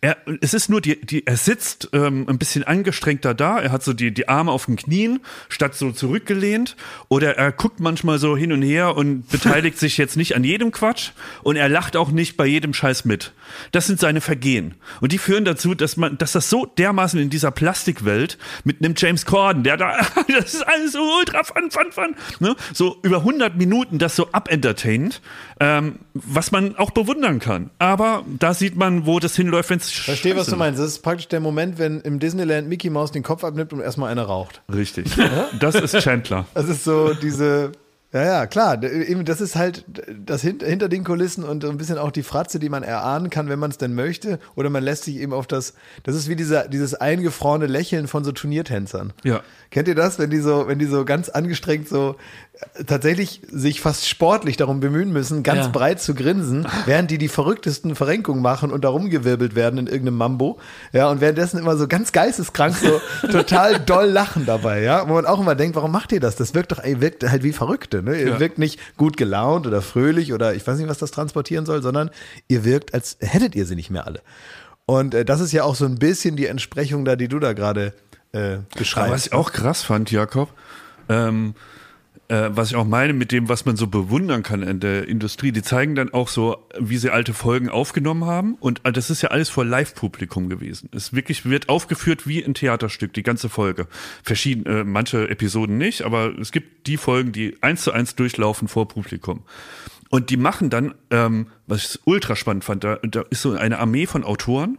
Er, 0.00 0.16
es 0.40 0.54
ist 0.54 0.68
nur 0.68 0.80
die, 0.80 1.00
die 1.00 1.26
er 1.26 1.36
sitzt 1.36 1.90
ähm, 1.92 2.26
ein 2.28 2.38
bisschen 2.38 2.64
angestrengter 2.64 3.34
da. 3.34 3.60
Er 3.60 3.72
hat 3.72 3.82
so 3.82 3.92
die, 3.92 4.12
die 4.12 4.28
Arme 4.28 4.50
auf 4.50 4.66
den 4.66 4.76
Knien, 4.76 5.20
statt 5.48 5.74
so 5.74 5.92
zurückgelehnt. 5.92 6.76
Oder 7.08 7.36
er 7.36 7.52
guckt 7.52 7.80
manchmal 7.80 8.18
so 8.18 8.36
hin 8.36 8.52
und 8.52 8.62
her 8.62 8.96
und 8.96 9.28
beteiligt 9.28 9.78
sich 9.82 9.96
jetzt 9.96 10.16
nicht 10.16 10.36
an 10.36 10.44
jedem 10.44 10.72
Quatsch. 10.72 11.10
Und 11.42 11.56
er 11.56 11.68
lacht 11.68 11.96
auch 11.96 12.10
nicht 12.10 12.36
bei 12.36 12.46
jedem 12.46 12.74
Scheiß 12.74 13.04
mit. 13.04 13.32
Das 13.72 13.86
sind 13.86 14.00
seine 14.00 14.20
Vergehen. 14.20 14.74
Und 15.00 15.12
die 15.12 15.18
führen 15.18 15.44
dazu, 15.44 15.74
dass 15.74 15.96
man, 15.96 16.18
dass 16.18 16.32
das 16.32 16.50
so 16.50 16.66
dermaßen 16.66 17.20
in 17.20 17.30
dieser 17.30 17.50
Plastikwelt 17.50 18.38
mit 18.64 18.82
einem 18.82 18.94
James 18.96 19.26
Corden, 19.26 19.62
der 19.62 19.76
da, 19.76 19.96
das 20.28 20.54
ist 20.54 20.66
alles 20.66 20.92
so 20.92 21.00
ultra 21.18 21.44
fun, 21.44 21.70
fun, 21.70 21.92
fun, 21.92 22.14
ne? 22.40 22.56
so 22.72 22.98
über 23.02 23.18
100 23.18 23.56
Minuten 23.56 23.98
das 23.98 24.16
so 24.16 24.28
abentertaint, 24.32 25.20
ähm, 25.60 25.96
was 26.14 26.52
man 26.52 26.76
auch 26.76 26.90
bewundern 26.90 27.38
kann. 27.38 27.70
Aber 27.78 28.24
da 28.38 28.54
sieht 28.54 28.76
man, 28.76 29.06
wo 29.06 29.20
das 29.20 29.36
hinläuft, 29.36 29.70
wenn 29.72 29.78
es 29.78 29.90
Verstehe, 29.90 30.36
was 30.36 30.46
du 30.46 30.56
meinst. 30.56 30.78
Das 30.78 30.86
ist 30.86 31.00
praktisch 31.00 31.28
der 31.28 31.40
Moment, 31.40 31.78
wenn 31.78 32.00
im 32.02 32.18
Disneyland 32.18 32.68
Mickey 32.68 32.90
Mouse 32.90 33.10
den 33.10 33.22
Kopf 33.22 33.42
abnimmt 33.42 33.72
und 33.72 33.80
erstmal 33.80 34.10
eine 34.10 34.22
raucht. 34.22 34.62
Richtig. 34.72 35.10
Das 35.58 35.74
ist 35.74 35.98
Chandler. 36.00 36.46
Das 36.54 36.68
ist 36.68 36.84
so 36.84 37.14
diese, 37.14 37.72
ja, 38.12 38.24
ja, 38.24 38.46
klar, 38.46 38.82
eben, 38.82 39.24
das 39.24 39.40
ist 39.40 39.56
halt 39.56 39.84
das 40.26 40.42
hinter, 40.42 40.66
hinter 40.66 40.88
den 40.88 41.02
Kulissen 41.04 41.44
und 41.44 41.62
so 41.62 41.70
ein 41.70 41.78
bisschen 41.78 41.96
auch 41.96 42.10
die 42.10 42.22
Fratze, 42.22 42.58
die 42.58 42.68
man 42.68 42.82
erahnen 42.82 43.30
kann, 43.30 43.48
wenn 43.48 43.58
man 43.58 43.70
es 43.70 43.78
denn 43.78 43.94
möchte. 43.94 44.38
Oder 44.54 44.68
man 44.68 44.82
lässt 44.82 45.04
sich 45.04 45.16
eben 45.16 45.32
auf 45.32 45.46
das, 45.46 45.74
das 46.02 46.14
ist 46.14 46.28
wie 46.28 46.36
dieser, 46.36 46.68
dieses 46.68 46.94
eingefrorene 46.94 47.66
Lächeln 47.66 48.08
von 48.08 48.22
so 48.22 48.32
Turniertänzern. 48.32 49.14
Ja. 49.24 49.40
Kennt 49.72 49.88
ihr 49.88 49.94
das, 49.96 50.18
wenn 50.20 50.30
die 50.30 50.38
so, 50.38 50.68
wenn 50.68 50.78
die 50.78 50.84
so 50.86 51.04
ganz 51.04 51.28
angestrengt 51.30 51.88
so 51.88 52.14
äh, 52.78 52.84
tatsächlich 52.84 53.40
sich 53.50 53.80
fast 53.80 54.06
sportlich 54.06 54.56
darum 54.58 54.80
bemühen 54.80 55.12
müssen, 55.12 55.42
ganz 55.42 55.64
Ja. 55.64 55.68
breit 55.72 56.00
zu 56.00 56.14
grinsen, 56.14 56.68
während 56.86 57.10
die 57.10 57.16
die 57.18 57.28
verrücktesten 57.28 57.94
Verrenkungen 57.96 58.42
machen 58.42 58.70
und 58.70 58.84
da 58.84 58.90
rumgewirbelt 58.90 59.54
werden 59.54 59.78
in 59.78 59.86
irgendeinem 59.86 60.18
Mambo. 60.18 60.58
Ja, 60.92 61.08
und 61.10 61.22
währenddessen 61.22 61.58
immer 61.58 61.76
so 61.78 61.88
ganz 61.88 62.12
geisteskrank 62.12 62.76
so 62.76 63.00
total 63.32 63.80
doll 63.80 64.06
lachen 64.10 64.44
dabei, 64.46 64.82
ja, 64.82 65.08
wo 65.08 65.14
man 65.14 65.24
auch 65.26 65.40
immer 65.40 65.54
denkt, 65.54 65.74
warum 65.74 65.90
macht 65.90 66.12
ihr 66.12 66.20
das? 66.20 66.36
Das 66.36 66.54
wirkt 66.54 66.70
doch, 66.70 66.78
ey, 66.78 67.00
wirkt 67.00 67.28
halt 67.28 67.42
wie 67.42 67.52
Verrückte, 67.52 68.02
ne? 68.02 68.20
Ihr 68.20 68.28
Ja. 68.28 68.40
wirkt 68.40 68.58
nicht 68.58 68.78
gut 68.98 69.16
gelaunt 69.16 69.66
oder 69.66 69.80
fröhlich 69.82 70.34
oder 70.34 70.54
ich 70.54 70.66
weiß 70.66 70.76
nicht, 70.78 70.88
was 70.90 70.98
das 70.98 71.10
transportieren 71.12 71.64
soll, 71.64 71.80
sondern 71.82 72.10
ihr 72.46 72.64
wirkt, 72.66 72.92
als 72.92 73.16
hättet 73.20 73.54
ihr 73.56 73.64
sie 73.64 73.74
nicht 73.74 73.88
mehr 73.90 74.06
alle. 74.06 74.20
Und 74.84 75.14
äh, 75.14 75.24
das 75.24 75.40
ist 75.40 75.52
ja 75.52 75.64
auch 75.64 75.76
so 75.76 75.86
ein 75.86 75.94
bisschen 75.98 76.36
die 76.36 76.46
Entsprechung 76.46 77.06
da, 77.06 77.16
die 77.16 77.28
du 77.28 77.38
da 77.38 77.54
gerade 77.54 77.94
äh, 78.32 78.58
beschreibst. 78.76 78.98
Aber 78.98 79.12
was 79.12 79.26
ich 79.26 79.32
auch 79.32 79.52
krass 79.52 79.82
fand, 79.82 80.10
Jakob, 80.10 80.52
ähm, 81.08 81.54
äh, 82.28 82.50
was 82.54 82.70
ich 82.70 82.76
auch 82.76 82.86
meine 82.86 83.12
mit 83.12 83.30
dem, 83.30 83.48
was 83.48 83.66
man 83.66 83.76
so 83.76 83.86
bewundern 83.86 84.42
kann 84.42 84.62
in 84.62 84.80
der 84.80 85.06
Industrie, 85.06 85.52
die 85.52 85.62
zeigen 85.62 85.94
dann 85.94 86.14
auch 86.14 86.28
so, 86.28 86.66
wie 86.78 86.96
sie 86.96 87.10
alte 87.10 87.34
Folgen 87.34 87.68
aufgenommen 87.68 88.24
haben. 88.24 88.54
Und 88.54 88.80
äh, 88.84 88.92
das 88.92 89.10
ist 89.10 89.22
ja 89.22 89.30
alles 89.30 89.50
vor 89.50 89.64
Live-Publikum 89.64 90.48
gewesen. 90.48 90.88
Es 90.94 91.12
wirklich 91.12 91.44
wird 91.44 91.68
aufgeführt 91.68 92.26
wie 92.26 92.42
ein 92.42 92.54
Theaterstück, 92.54 93.12
die 93.12 93.22
ganze 93.22 93.50
Folge. 93.50 93.86
Verschieden, 94.22 94.64
äh, 94.66 94.84
manche 94.84 95.28
Episoden 95.28 95.76
nicht, 95.76 96.02
aber 96.02 96.38
es 96.38 96.52
gibt 96.52 96.86
die 96.86 96.96
Folgen, 96.96 97.32
die 97.32 97.58
eins 97.60 97.82
zu 97.82 97.92
eins 97.92 98.14
durchlaufen 98.14 98.66
vor 98.66 98.88
Publikum. 98.88 99.42
Und 100.08 100.30
die 100.30 100.36
machen 100.36 100.70
dann, 100.70 100.94
ähm, 101.10 101.48
was 101.66 101.84
ich 101.84 102.00
ultra 102.04 102.36
spannend 102.36 102.64
fand, 102.64 102.84
da, 102.84 102.96
da 102.96 103.24
ist 103.30 103.42
so 103.42 103.52
eine 103.52 103.78
Armee 103.78 104.06
von 104.06 104.24
Autoren, 104.24 104.78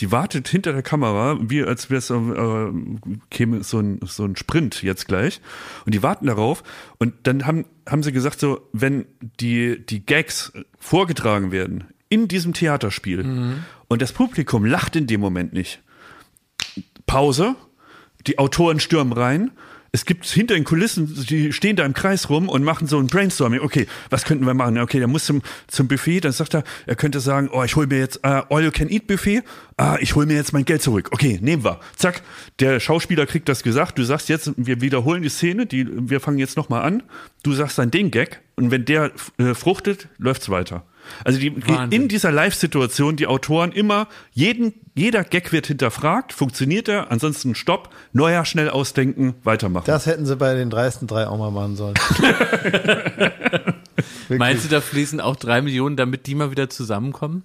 die 0.00 0.12
wartet 0.12 0.48
hinter 0.48 0.72
der 0.72 0.82
Kamera, 0.82 1.38
wie 1.40 1.62
als 1.62 1.88
wäre 1.90 1.98
es 1.98 2.10
äh, 2.10 3.16
käme 3.30 3.64
so 3.64 3.78
ein, 3.78 4.00
so 4.04 4.24
ein 4.24 4.36
Sprint 4.36 4.82
jetzt 4.82 5.08
gleich. 5.08 5.40
Und 5.86 5.94
die 5.94 6.02
warten 6.02 6.26
darauf. 6.26 6.62
Und 6.98 7.14
dann 7.22 7.46
haben, 7.46 7.64
haben 7.88 8.02
sie 8.02 8.12
gesagt, 8.12 8.40
so, 8.40 8.68
wenn 8.72 9.06
die, 9.40 9.84
die 9.84 10.04
Gags 10.04 10.52
vorgetragen 10.78 11.50
werden 11.50 11.84
in 12.08 12.28
diesem 12.28 12.52
Theaterspiel 12.52 13.20
und 13.88 14.02
das 14.02 14.12
Publikum 14.12 14.64
lacht 14.64 14.96
in 14.96 15.06
dem 15.06 15.20
Moment 15.20 15.52
nicht. 15.52 15.82
Pause, 17.06 17.56
die 18.26 18.38
Autoren 18.38 18.80
stürmen 18.80 19.12
rein. 19.12 19.50
Es 19.96 20.04
gibt 20.04 20.26
hinter 20.26 20.52
den 20.52 20.64
Kulissen, 20.64 21.24
die 21.26 21.54
stehen 21.54 21.74
da 21.74 21.86
im 21.86 21.94
Kreis 21.94 22.28
rum 22.28 22.50
und 22.50 22.62
machen 22.62 22.86
so 22.86 22.98
ein 22.98 23.06
Brainstorming. 23.06 23.60
Okay, 23.60 23.86
was 24.10 24.26
könnten 24.26 24.44
wir 24.44 24.52
machen? 24.52 24.76
Okay, 24.76 24.98
der 24.98 25.08
muss 25.08 25.24
zum, 25.24 25.40
zum 25.68 25.88
Buffet, 25.88 26.20
dann 26.20 26.32
sagt 26.32 26.54
er, 26.54 26.64
er 26.84 26.96
könnte 26.96 27.18
sagen, 27.18 27.48
oh, 27.50 27.62
ich 27.62 27.76
hole 27.76 27.86
mir 27.86 28.00
jetzt 28.00 28.22
äh, 28.22 28.42
All 28.50 28.62
You 28.62 28.70
Can 28.72 28.90
Eat 28.90 29.06
Buffet. 29.06 29.42
Ah, 29.78 29.96
ich 29.98 30.14
hole 30.14 30.26
mir 30.26 30.34
jetzt 30.34 30.52
mein 30.52 30.66
Geld 30.66 30.82
zurück. 30.82 31.08
Okay, 31.12 31.38
nehmen 31.40 31.64
wir. 31.64 31.80
Zack, 31.96 32.20
der 32.60 32.78
Schauspieler 32.78 33.24
kriegt 33.24 33.48
das 33.48 33.62
gesagt. 33.62 33.96
Du 33.96 34.04
sagst 34.04 34.28
jetzt, 34.28 34.52
wir 34.58 34.82
wiederholen 34.82 35.22
die 35.22 35.30
Szene, 35.30 35.64
die, 35.64 35.86
wir 35.88 36.20
fangen 36.20 36.36
jetzt 36.36 36.58
nochmal 36.58 36.82
an. 36.82 37.02
Du 37.42 37.54
sagst 37.54 37.78
dann 37.78 37.90
den 37.90 38.10
Gag 38.10 38.42
und 38.56 38.70
wenn 38.70 38.84
der 38.84 39.12
äh, 39.38 39.54
fruchtet, 39.54 40.08
läuft's 40.18 40.50
weiter. 40.50 40.84
Also 41.24 41.38
die, 41.38 41.54
Wahnsinn. 41.68 42.02
in 42.02 42.08
dieser 42.08 42.32
Live-Situation 42.32 43.16
die 43.16 43.26
Autoren 43.26 43.72
immer, 43.72 44.08
jeden, 44.32 44.74
jeder 44.94 45.24
Gag 45.24 45.52
wird 45.52 45.66
hinterfragt, 45.66 46.32
funktioniert 46.32 46.88
er, 46.88 47.10
ansonsten 47.10 47.54
stopp, 47.54 47.90
neuer 48.12 48.44
schnell 48.44 48.68
ausdenken, 48.68 49.34
weitermachen. 49.44 49.84
Das 49.86 50.06
hätten 50.06 50.26
sie 50.26 50.36
bei 50.36 50.54
den 50.54 50.70
dreisten 50.70 51.06
drei 51.06 51.26
auch 51.26 51.38
mal 51.38 51.50
machen 51.50 51.76
sollen. 51.76 51.94
Meinst 54.28 54.64
du, 54.64 54.68
da 54.68 54.80
fließen 54.80 55.20
auch 55.20 55.36
drei 55.36 55.62
Millionen, 55.62 55.96
damit 55.96 56.26
die 56.26 56.34
mal 56.34 56.50
wieder 56.50 56.68
zusammenkommen? 56.68 57.42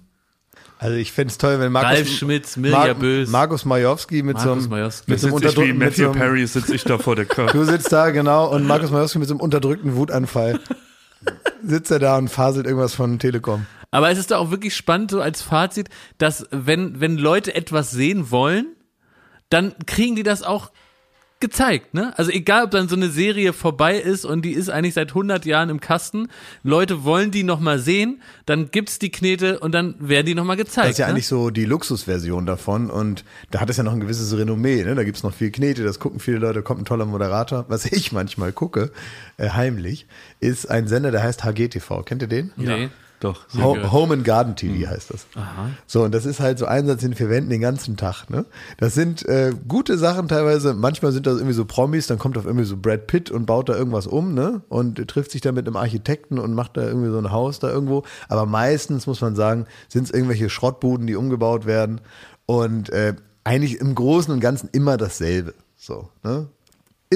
Also 0.78 0.96
ich 0.96 1.12
fände 1.12 1.30
es 1.30 1.38
toll, 1.38 1.60
wenn 1.60 1.70
Markus, 1.70 1.90
Ralf 1.90 2.08
Schmitz, 2.08 2.56
Mirja 2.56 2.94
Bös. 2.94 3.30
Markus 3.30 3.64
Majowski 3.64 4.24
mit 4.24 4.40
so 4.40 4.48
Markus 4.48 4.64
einem, 4.64 4.70
Majowski. 4.70 5.10
mit 5.12 5.20
so 5.20 5.28
einem 5.28 5.38
sitze 5.38 5.46
ich 5.48 5.56
wie 5.56 5.70
unterdrückten, 5.70 5.78
mit 5.78 5.94
so 5.94 6.02
Matthew 6.02 6.10
einem, 6.10 6.20
Perry, 6.20 6.46
sitze 6.48 6.74
ich 6.74 6.82
da 6.82 6.98
vor 6.98 7.14
der 7.14 7.24
Kamera. 7.26 7.52
du 7.52 7.64
sitzt 7.64 7.92
da, 7.92 8.10
genau, 8.10 8.52
und 8.52 8.66
Markus 8.66 8.90
Majowski 8.90 9.20
mit 9.20 9.28
so 9.28 9.34
einem 9.34 9.40
unterdrückten 9.40 9.94
Wutanfall. 9.94 10.58
Sitzt 11.62 11.90
er 11.90 11.98
da 11.98 12.18
und 12.18 12.28
faselt 12.28 12.66
irgendwas 12.66 12.94
von 12.94 13.18
Telekom. 13.18 13.66
Aber 13.90 14.10
es 14.10 14.18
ist 14.18 14.30
doch 14.30 14.38
auch 14.38 14.50
wirklich 14.50 14.74
spannend, 14.74 15.10
so 15.10 15.20
als 15.20 15.42
Fazit, 15.42 15.88
dass 16.18 16.46
wenn, 16.50 17.00
wenn 17.00 17.18
Leute 17.18 17.54
etwas 17.54 17.90
sehen 17.90 18.30
wollen, 18.30 18.74
dann 19.50 19.74
kriegen 19.86 20.16
die 20.16 20.22
das 20.22 20.42
auch 20.42 20.72
gezeigt, 21.42 21.92
ne? 21.92 22.16
Also 22.16 22.30
egal, 22.30 22.64
ob 22.64 22.70
dann 22.70 22.88
so 22.88 22.96
eine 22.96 23.10
Serie 23.10 23.52
vorbei 23.52 23.98
ist 23.98 24.24
und 24.24 24.42
die 24.42 24.52
ist 24.52 24.70
eigentlich 24.70 24.94
seit 24.94 25.08
100 25.08 25.44
Jahren 25.44 25.68
im 25.68 25.80
Kasten, 25.80 26.28
Leute 26.62 27.04
wollen 27.04 27.30
die 27.30 27.42
noch 27.42 27.60
mal 27.60 27.78
sehen, 27.78 28.22
dann 28.46 28.70
gibt's 28.70 28.98
die 28.98 29.10
Knete 29.10 29.58
und 29.58 29.72
dann 29.72 29.94
werden 29.98 30.24
die 30.24 30.34
noch 30.34 30.44
mal 30.44 30.56
gezeigt. 30.56 30.86
Das 30.86 30.92
ist 30.92 30.98
ja 30.98 31.06
ne? 31.06 31.12
eigentlich 31.12 31.26
so 31.26 31.50
die 31.50 31.66
Luxusversion 31.66 32.46
davon 32.46 32.88
und 32.88 33.24
da 33.50 33.60
hat 33.60 33.68
es 33.68 33.76
ja 33.76 33.82
noch 33.82 33.92
ein 33.92 34.00
gewisses 34.00 34.34
Renommee, 34.34 34.82
ne? 34.84 34.94
Da 34.94 35.04
gibt's 35.04 35.22
noch 35.22 35.34
viel 35.34 35.50
Knete, 35.50 35.84
das 35.84 35.98
gucken 35.98 36.20
viele 36.20 36.38
Leute, 36.38 36.62
kommt 36.62 36.80
ein 36.80 36.84
toller 36.86 37.04
Moderator. 37.04 37.66
Was 37.68 37.84
ich 37.84 38.12
manchmal 38.12 38.52
gucke, 38.52 38.90
äh, 39.36 39.50
heimlich, 39.50 40.06
ist 40.40 40.70
ein 40.70 40.88
Sender, 40.88 41.10
der 41.10 41.22
heißt 41.22 41.44
HGTV. 41.44 42.04
Kennt 42.04 42.22
ihr 42.22 42.28
den? 42.28 42.52
Nee. 42.56 42.88
Doch. 43.22 43.46
Ho. 43.56 43.76
Home 43.92 44.14
and 44.14 44.24
Garden 44.24 44.56
TV 44.56 44.90
heißt 44.90 45.10
das. 45.10 45.28
So, 45.86 46.02
und 46.02 46.12
das 46.12 46.26
ist 46.26 46.40
halt 46.40 46.58
so 46.58 46.66
Einsatz 46.66 47.04
in 47.04 47.14
vier 47.14 47.30
Wänden 47.30 47.50
den 47.50 47.60
ganzen 47.60 47.96
Tag. 47.96 48.28
Ne? 48.28 48.46
Das 48.78 48.94
sind 48.94 49.24
äh, 49.26 49.52
gute 49.68 49.96
Sachen 49.96 50.26
teilweise. 50.26 50.74
Manchmal 50.74 51.12
sind 51.12 51.28
das 51.28 51.36
irgendwie 51.36 51.54
so 51.54 51.64
Promis, 51.64 52.08
dann 52.08 52.18
kommt 52.18 52.36
auf 52.36 52.46
irgendwie 52.46 52.64
so 52.64 52.76
Brad 52.76 53.06
Pitt 53.06 53.30
und 53.30 53.46
baut 53.46 53.68
da 53.68 53.76
irgendwas 53.76 54.08
um 54.08 54.34
ne? 54.34 54.62
und 54.68 55.06
trifft 55.06 55.30
sich 55.30 55.40
da 55.40 55.52
mit 55.52 55.68
einem 55.68 55.76
Architekten 55.76 56.40
und 56.40 56.52
macht 56.54 56.76
da 56.76 56.82
irgendwie 56.82 57.10
so 57.10 57.18
ein 57.18 57.30
Haus 57.30 57.60
da 57.60 57.70
irgendwo. 57.70 58.02
Aber 58.28 58.44
meistens, 58.44 59.06
muss 59.06 59.20
man 59.20 59.36
sagen, 59.36 59.66
sind 59.88 60.02
es 60.02 60.10
irgendwelche 60.10 60.50
Schrottbuden, 60.50 61.06
die 61.06 61.14
umgebaut 61.14 61.64
werden. 61.64 62.00
Und 62.46 62.90
äh, 62.90 63.14
eigentlich 63.44 63.78
im 63.78 63.94
Großen 63.94 64.34
und 64.34 64.40
Ganzen 64.40 64.68
immer 64.72 64.96
dasselbe. 64.96 65.54
So, 65.76 66.08
ne? 66.24 66.48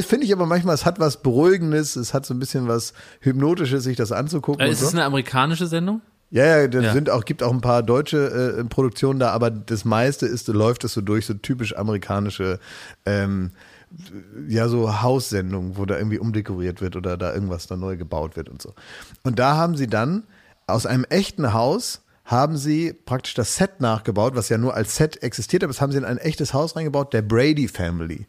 Finde 0.05 0.27
ich 0.27 0.33
aber 0.33 0.47
manchmal, 0.47 0.75
es 0.75 0.85
hat 0.85 0.99
was 0.99 1.23
Beruhigendes, 1.23 1.97
es 1.97 2.13
hat 2.13 2.27
so 2.27 2.35
ein 2.35 2.39
bisschen 2.39 2.69
was 2.69 2.93
Hypnotisches, 3.21 3.85
sich 3.85 3.97
das 3.97 4.13
anzugucken. 4.13 4.67
Äh, 4.67 4.71
ist 4.71 4.81
so. 4.81 4.87
es 4.87 4.93
eine 4.93 5.05
amerikanische 5.05 5.67
Sendung? 5.67 6.01
Ja, 6.31 6.45
ja, 6.45 6.69
da 6.69 6.81
Ja. 6.81 6.93
sind 6.93 7.09
auch, 7.09 7.25
gibt 7.25 7.43
auch 7.43 7.53
ein 7.53 7.61
paar 7.61 7.83
deutsche 7.83 8.59
äh, 8.59 8.65
Produktionen 8.65 9.21
da, 9.21 9.31
aber 9.31 9.51
das 9.51 9.85
meiste 9.85 10.27
ist, 10.27 10.49
läuft 10.49 10.85
es 10.85 10.93
so 10.93 11.01
durch, 11.01 11.27
so 11.27 11.35
typisch 11.35 11.77
amerikanische, 11.77 12.59
ähm, 13.05 13.53
ja, 14.49 14.69
so 14.69 15.03
Haussendungen, 15.03 15.77
wo 15.77 15.87
da 15.87 15.97
irgendwie 15.97 16.19
umdekoriert 16.19 16.81
wird 16.81 16.97
oder 16.97 17.17
da 17.17 17.33
irgendwas 17.33 17.69
da 17.69 17.77
neu 17.77 17.97
gebaut 17.97 18.37
wird 18.37 18.49
und 18.49 18.61
so. 18.61 18.75
Und 19.23 19.39
da 19.39 19.57
haben 19.57 19.77
sie 19.77 19.87
dann 19.87 20.25
aus 20.67 20.85
einem 20.85 21.05
echten 21.05 21.53
Haus 21.53 22.03
haben 22.25 22.57
sie 22.57 22.93
praktisch 22.93 23.35
das 23.35 23.55
Set 23.55 23.81
nachgebaut, 23.81 24.35
was 24.35 24.49
ja 24.49 24.59
nur 24.59 24.75
als 24.75 24.97
Set 24.97 25.23
existiert, 25.23 25.63
aber 25.63 25.73
das 25.73 25.81
haben 25.81 25.93
sie 25.93 25.99
in 25.99 26.05
ein 26.05 26.19
echtes 26.19 26.53
Haus 26.53 26.75
reingebaut, 26.75 27.13
der 27.13 27.23
Brady 27.23 27.69
Family. 27.69 28.27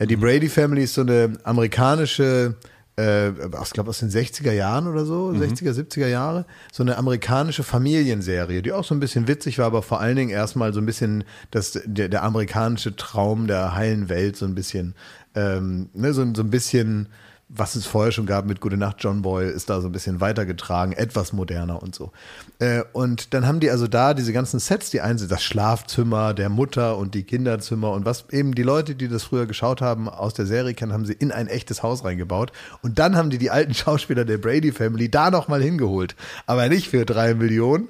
Ja, 0.00 0.06
die 0.06 0.16
Brady 0.16 0.48
Family 0.48 0.84
ist 0.84 0.94
so 0.94 1.02
eine 1.02 1.34
amerikanische, 1.44 2.54
äh, 2.98 3.28
ich 3.28 3.70
glaube 3.70 3.90
aus 3.90 3.98
den 3.98 4.08
60er 4.08 4.50
Jahren 4.50 4.86
oder 4.86 5.04
so, 5.04 5.28
60er, 5.28 5.72
70er 5.72 6.06
Jahre, 6.06 6.46
so 6.72 6.82
eine 6.82 6.96
amerikanische 6.96 7.62
Familienserie, 7.62 8.62
die 8.62 8.72
auch 8.72 8.84
so 8.84 8.94
ein 8.94 9.00
bisschen 9.00 9.28
witzig 9.28 9.58
war, 9.58 9.66
aber 9.66 9.82
vor 9.82 10.00
allen 10.00 10.16
Dingen 10.16 10.30
erstmal 10.30 10.72
so 10.72 10.80
ein 10.80 10.86
bisschen 10.86 11.24
das, 11.50 11.78
der, 11.84 12.08
der 12.08 12.22
amerikanische 12.22 12.96
Traum 12.96 13.46
der 13.46 13.74
heilen 13.74 14.08
Welt, 14.08 14.36
so 14.36 14.46
ein 14.46 14.54
bisschen, 14.54 14.94
ähm, 15.34 15.90
ne, 15.92 16.14
so, 16.14 16.24
so 16.34 16.42
ein 16.42 16.50
bisschen, 16.50 17.08
was 17.52 17.74
es 17.74 17.84
vorher 17.84 18.12
schon 18.12 18.26
gab 18.26 18.46
mit 18.46 18.60
Gute 18.60 18.76
Nacht 18.76 18.98
John 19.00 19.22
Boy, 19.22 19.50
ist 19.50 19.68
da 19.68 19.80
so 19.80 19.88
ein 19.88 19.92
bisschen 19.92 20.20
weitergetragen, 20.20 20.92
etwas 20.92 21.32
moderner 21.32 21.82
und 21.82 21.94
so. 21.94 22.12
Äh, 22.60 22.84
und 22.92 23.34
dann 23.34 23.46
haben 23.46 23.58
die 23.58 23.70
also 23.70 23.88
da 23.88 24.14
diese 24.14 24.32
ganzen 24.32 24.60
Sets, 24.60 24.90
die 24.90 25.00
einzeln, 25.00 25.28
das 25.28 25.42
Schlafzimmer 25.42 26.32
der 26.32 26.48
Mutter 26.48 26.96
und 26.96 27.14
die 27.14 27.24
Kinderzimmer 27.24 27.90
und 27.90 28.04
was 28.04 28.26
eben 28.30 28.54
die 28.54 28.62
Leute, 28.62 28.94
die 28.94 29.08
das 29.08 29.24
früher 29.24 29.46
geschaut 29.46 29.80
haben, 29.80 30.08
aus 30.08 30.32
der 30.32 30.46
Serie 30.46 30.74
kennen, 30.74 30.92
haben 30.92 31.04
sie 31.04 31.12
in 31.12 31.32
ein 31.32 31.48
echtes 31.48 31.82
Haus 31.82 32.04
reingebaut. 32.04 32.52
Und 32.82 33.00
dann 33.00 33.16
haben 33.16 33.30
die 33.30 33.38
die 33.38 33.50
alten 33.50 33.74
Schauspieler 33.74 34.24
der 34.24 34.38
Brady 34.38 34.70
Family 34.70 35.10
da 35.10 35.30
nochmal 35.30 35.62
hingeholt. 35.62 36.14
Aber 36.46 36.68
nicht 36.68 36.88
für 36.88 37.04
drei 37.04 37.34
Millionen. 37.34 37.88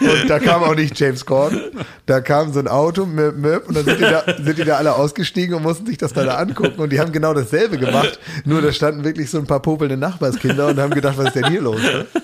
Und 0.00 0.28
da 0.28 0.38
kam 0.38 0.62
auch 0.62 0.74
nicht 0.74 0.98
James 0.98 1.24
Corden. 1.24 1.60
Da 2.06 2.20
kam 2.20 2.52
so 2.52 2.58
ein 2.58 2.68
Auto, 2.68 3.06
möp, 3.06 3.36
möp, 3.36 3.68
und 3.68 3.76
dann 3.76 3.84
sind 3.84 3.98
die, 3.98 4.04
da, 4.04 4.24
sind 4.42 4.58
die 4.58 4.64
da 4.64 4.76
alle 4.76 4.94
ausgestiegen 4.94 5.54
und 5.54 5.62
mussten 5.62 5.86
sich 5.86 5.98
das 5.98 6.12
da, 6.12 6.24
da 6.24 6.36
angucken. 6.36 6.80
Und 6.80 6.90
die 6.90 7.00
haben 7.00 7.12
genau 7.12 7.34
dasselbe 7.34 7.78
gemacht. 7.78 8.18
Nur 8.44 8.62
da 8.62 8.72
standen 8.72 9.04
wirklich 9.04 9.30
so 9.30 9.38
ein 9.38 9.46
paar 9.46 9.60
popelnde 9.60 9.96
Nachbarskinder 9.96 10.68
und 10.68 10.78
haben 10.78 10.94
gedacht, 10.94 11.18
was 11.18 11.26
ist 11.26 11.36
denn 11.36 11.48
hier 11.48 11.62
los? 11.62 11.80
Ne? 11.80 12.06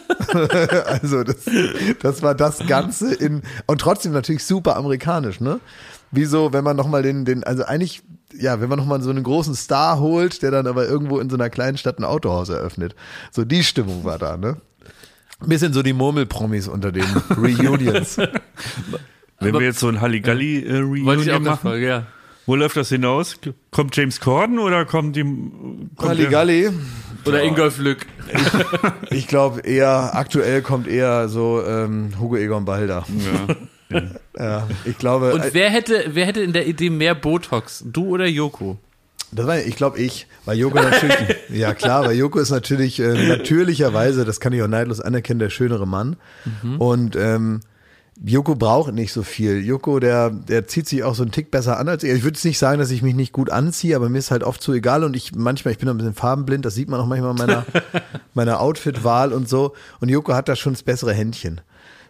Also 0.87 1.25
das, 1.25 1.45
das 2.01 2.23
war 2.23 2.35
das 2.35 2.67
Ganze 2.67 3.13
in, 3.13 3.43
und 3.67 3.81
trotzdem 3.83 4.13
natürlich 4.13 4.45
super 4.45 4.77
amerikanisch, 4.77 5.41
ne? 5.41 5.61
Wie 6.11 6.25
so, 6.25 6.53
wenn 6.55 6.65
man 6.65 6.77
nochmal 6.77 7.03
den, 7.03 7.25
den, 7.27 7.45
also 7.45 7.65
eigentlich, 7.65 8.03
ja, 8.35 8.61
wenn 8.61 8.69
man 8.69 8.79
nochmal 8.79 9.03
so 9.03 9.11
einen 9.11 9.25
großen 9.25 9.55
Star 9.55 9.99
holt, 9.99 10.43
der 10.43 10.51
dann 10.51 10.67
aber 10.67 10.87
irgendwo 10.87 11.19
in 11.19 11.29
so 11.29 11.37
einer 11.37 11.51
kleinen 11.51 11.77
Stadt 11.77 11.99
ein 11.99 12.05
Autohaus 12.05 12.49
eröffnet. 12.49 12.95
So 13.31 13.45
die 13.45 13.63
Stimmung 13.63 14.05
war 14.05 14.19
da, 14.19 14.37
ne? 14.39 14.57
Ein 15.43 15.49
bisschen 15.49 15.73
so 15.73 15.83
die 15.83 15.93
Murmelpromis 15.93 16.69
unter 16.69 16.93
den 16.93 17.05
Reunions. 17.37 18.17
Wenn 19.41 19.51
Aber- 19.51 19.61
wir 19.61 19.67
jetzt 19.67 19.81
so 19.81 19.89
ein 19.89 20.01
Wollte 20.01 20.17
ich 20.17 20.25
Halligalli-Reunion 20.25 21.21
auch 21.31 21.41
machen, 21.41 21.45
das 21.45 21.59
Folge, 21.61 21.87
ja. 21.87 22.07
wo 22.47 22.55
läuft 22.55 22.77
das 22.77 22.89
hinaus? 22.91 23.37
Kommt 23.71 23.97
James 23.97 24.21
Corden 24.21 24.59
oder 24.59 24.85
kommt 24.85 25.17
die... 25.17 25.23
Kommt 25.25 25.99
Halligalli. 25.99 26.71
Oder 27.25 27.43
Ingolf 27.43 27.79
Lück. 27.79 28.07
Ich 29.11 29.27
glaube 29.29 29.61
eher, 29.61 30.15
aktuell 30.15 30.63
kommt 30.63 30.87
eher 30.89 31.29
so 31.29 31.63
ähm, 31.67 32.13
Hugo 32.19 32.37
Egon 32.37 32.65
Balder. 32.65 33.05
Der, 33.91 34.01
ja. 34.01 34.07
Ja, 34.39 34.67
ich 34.87 34.97
glaube, 34.97 35.35
Und 35.35 35.43
äh, 35.45 35.51
wer 35.53 35.69
hätte, 35.69 36.05
wer 36.13 36.25
hätte 36.25 36.41
in 36.41 36.55
der 36.55 36.67
Idee 36.67 36.89
mehr 36.89 37.15
Botox? 37.15 37.85
Du 37.87 38.07
oder 38.09 38.27
Joko? 38.27 38.79
Das 39.33 39.47
war, 39.47 39.59
ich 39.59 39.77
glaube 39.77 39.99
ich, 39.99 40.27
weil 40.45 40.59
Joko 40.59 40.81
natürlich, 40.81 41.37
ja 41.49 41.75
klar, 41.75 42.05
weil 42.05 42.17
Joko 42.17 42.39
ist 42.39 42.51
natürlich 42.51 43.01
äh, 43.01 43.29
natürlicherweise, 43.29 44.25
das 44.25 44.41
kann 44.41 44.53
ich 44.53 44.63
auch 44.63 44.69
neidlos 44.69 45.01
anerkennen, 45.01 45.41
der 45.41 45.51
schönere 45.51 45.87
Mann. 45.87 46.17
Und 46.79 47.17
ähm, 47.17 47.61
Joko 48.25 48.55
braucht 48.55 48.93
nicht 48.93 49.13
so 49.13 49.23
viel. 49.23 49.65
Joko, 49.65 49.99
der, 49.99 50.31
der 50.31 50.69
zieht 50.69 50.87
sich 50.87 51.03
auch 51.03 51.15
so 51.15 51.23
einen 51.23 51.33
Tick 51.33 51.51
besser 51.51 51.79
an 51.79 51.89
als 51.89 52.05
ich. 52.05 52.13
Ich 52.13 52.23
würde 52.23 52.37
jetzt 52.37 52.45
nicht 52.45 52.59
sagen, 52.59 52.79
dass 52.79 52.91
ich 52.91 53.03
mich 53.03 53.15
nicht 53.15 53.33
gut 53.33 53.51
anziehe, 53.51 53.97
aber 53.97 54.09
mir 54.09 54.19
ist 54.19 54.31
halt 54.31 54.45
oft 54.45 54.63
zu 54.63 54.73
egal 54.73 55.03
und 55.03 55.17
ich 55.17 55.35
manchmal, 55.35 55.73
ich 55.73 55.79
bin 55.79 55.89
ein 55.89 55.97
bisschen 55.97 56.15
farbenblind, 56.15 56.65
das 56.65 56.75
sieht 56.75 56.89
man 56.89 57.01
auch 57.01 57.07
manchmal 57.07 57.31
in 57.31 57.39
meiner, 57.39 57.67
meiner 58.35 58.61
Outfit-Wahl 58.61 59.33
und 59.33 59.49
so. 59.49 59.73
Und 60.01 60.11
Joko 60.11 60.35
hat 60.35 60.49
da 60.49 60.57
schon 60.57 60.75
das 60.75 60.83
bessere 60.83 61.15
Händchen. 61.15 61.63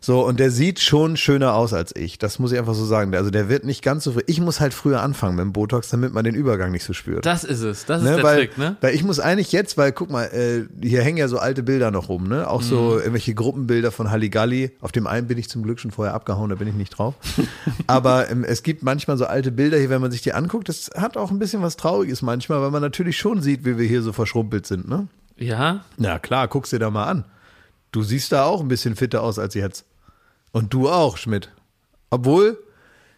So, 0.05 0.27
und 0.27 0.41
der 0.41 0.51
sieht 0.51 0.81
schon 0.81 1.17
schöner 1.17 1.55
aus 1.55 1.73
als 1.73 1.95
ich. 1.95 2.19
Das 2.19 2.41
muss 2.41 2.51
ich 2.51 2.59
einfach 2.59 2.75
so 2.75 2.85
sagen. 2.85 3.15
Also 3.15 3.31
der 3.31 3.49
wird 3.49 3.65
nicht 3.65 3.83
ganz 3.83 4.03
so 4.03 4.13
früh. 4.13 4.23
Ich 4.27 4.41
muss 4.41 4.59
halt 4.59 4.75
früher 4.75 5.01
anfangen 5.01 5.37
mit 5.37 5.45
dem 5.45 5.53
Botox, 5.53 5.91
damit 5.91 6.13
man 6.13 6.25
den 6.25 6.35
Übergang 6.35 6.73
nicht 6.73 6.83
so 6.83 6.93
spürt. 6.93 7.25
Das 7.25 7.45
ist 7.45 7.61
es. 7.61 7.87
Das 7.87 8.03
ist 8.03 8.09
Ne, 8.09 8.17
der 8.17 8.25
weil, 8.25 8.37
Trick, 8.39 8.59
ne? 8.59 8.77
weil 8.81 8.97
ich 8.97 9.05
muss 9.05 9.21
eigentlich 9.21 9.53
jetzt, 9.53 9.79
weil 9.79 9.93
guck 9.93 10.11
mal, 10.11 10.25
äh, 10.25 10.65
hier 10.85 11.03
hängen 11.03 11.19
ja 11.19 11.29
so 11.29 11.39
alte 11.39 11.63
Bilder 11.63 11.93
noch 11.93 12.09
rum, 12.09 12.27
ne? 12.27 12.49
Auch 12.51 12.63
so 12.63 12.99
irgendwelche 12.99 13.33
Gruppenbilder 13.35 13.93
von 13.93 14.11
Halligalli. 14.11 14.73
Auf 14.81 14.91
dem 14.91 15.07
einen 15.07 15.29
bin 15.29 15.39
ich 15.39 15.49
zum 15.49 15.63
Glück 15.63 15.79
schon 15.79 15.93
vorher 15.93 16.15
abgehauen, 16.15 16.51
da 16.51 16.57
bin 16.57 16.67
ich 16.67 16.75
nicht 16.75 16.99
drauf. 16.99 17.15
Aber 17.87 18.29
ähm, 18.29 18.43
es 18.43 18.65
gibt 18.65 18.83
manchmal 18.83 19.17
so 19.19 19.27
alte 19.27 19.53
Bilder 19.53 19.79
hier, 19.79 19.89
wenn 19.89 20.01
man 20.01 20.11
sich 20.11 20.23
die 20.23 20.33
anguckt, 20.33 20.69
das 20.69 20.91
hat 20.97 21.17
auch 21.17 21.31
ein 21.31 21.39
bisschen 21.39 21.63
was 21.63 21.77
Trauriges 21.77 22.23
manchmal, 22.23 22.61
weil 22.61 22.73
man 22.73 22.83
natürlich 22.83 23.19
schon 23.19 23.41
sieht, 23.41 23.65
wie 23.65 23.79
wir 23.79 23.87
hier 23.87 24.03
so 24.03 24.13
verschrumpelt 24.13 24.67
sind, 24.67 24.89
ne? 24.89 25.07
Ja. 25.37 25.85
Na 25.97 26.19
klar, 26.19 26.49
guck's 26.49 26.71
dir 26.71 26.81
da 26.81 26.91
mal 26.91 27.05
an. 27.05 27.25
Du 27.93 28.03
siehst 28.03 28.33
da 28.33 28.45
auch 28.47 28.61
ein 28.63 28.69
bisschen 28.69 28.97
fitter 28.97 29.23
aus 29.23 29.39
als 29.39 29.55
jetzt. 29.55 29.85
Und 30.53 30.73
du 30.73 30.89
auch, 30.89 31.17
Schmidt. 31.17 31.51
Obwohl, 32.11 32.59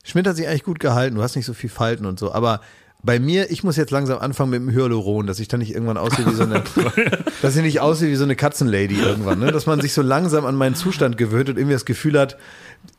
Schmidt 0.04 0.26
hat 0.26 0.36
sich 0.36 0.46
eigentlich 0.46 0.64
gut 0.64 0.80
gehalten, 0.80 1.16
du 1.16 1.22
hast 1.22 1.36
nicht 1.36 1.46
so 1.46 1.54
viel 1.54 1.70
Falten 1.70 2.06
und 2.06 2.18
so. 2.18 2.32
Aber 2.32 2.60
bei 3.02 3.18
mir, 3.18 3.50
ich 3.50 3.62
muss 3.62 3.76
jetzt 3.76 3.90
langsam 3.90 4.18
anfangen 4.18 4.50
mit 4.50 4.60
dem 4.60 4.70
Hyaluron, 4.70 5.26
dass 5.26 5.38
ich 5.38 5.48
dann 5.48 5.60
nicht 5.60 5.74
irgendwann 5.74 5.98
aussehe 5.98 6.24
wie 6.26 6.34
so 6.34 6.44
eine, 6.44 6.62
dass 7.42 7.54
ich 7.54 7.62
nicht 7.62 7.80
aussehe 7.80 8.10
wie 8.10 8.16
so 8.16 8.24
eine 8.24 8.34
Katzenlady 8.34 8.98
irgendwann, 8.98 9.40
ne? 9.40 9.52
Dass 9.52 9.66
man 9.66 9.80
sich 9.80 9.92
so 9.92 10.00
langsam 10.00 10.46
an 10.46 10.54
meinen 10.54 10.74
Zustand 10.74 11.18
gewöhnt 11.18 11.50
und 11.50 11.58
irgendwie 11.58 11.74
das 11.74 11.84
Gefühl 11.84 12.18
hat, 12.18 12.38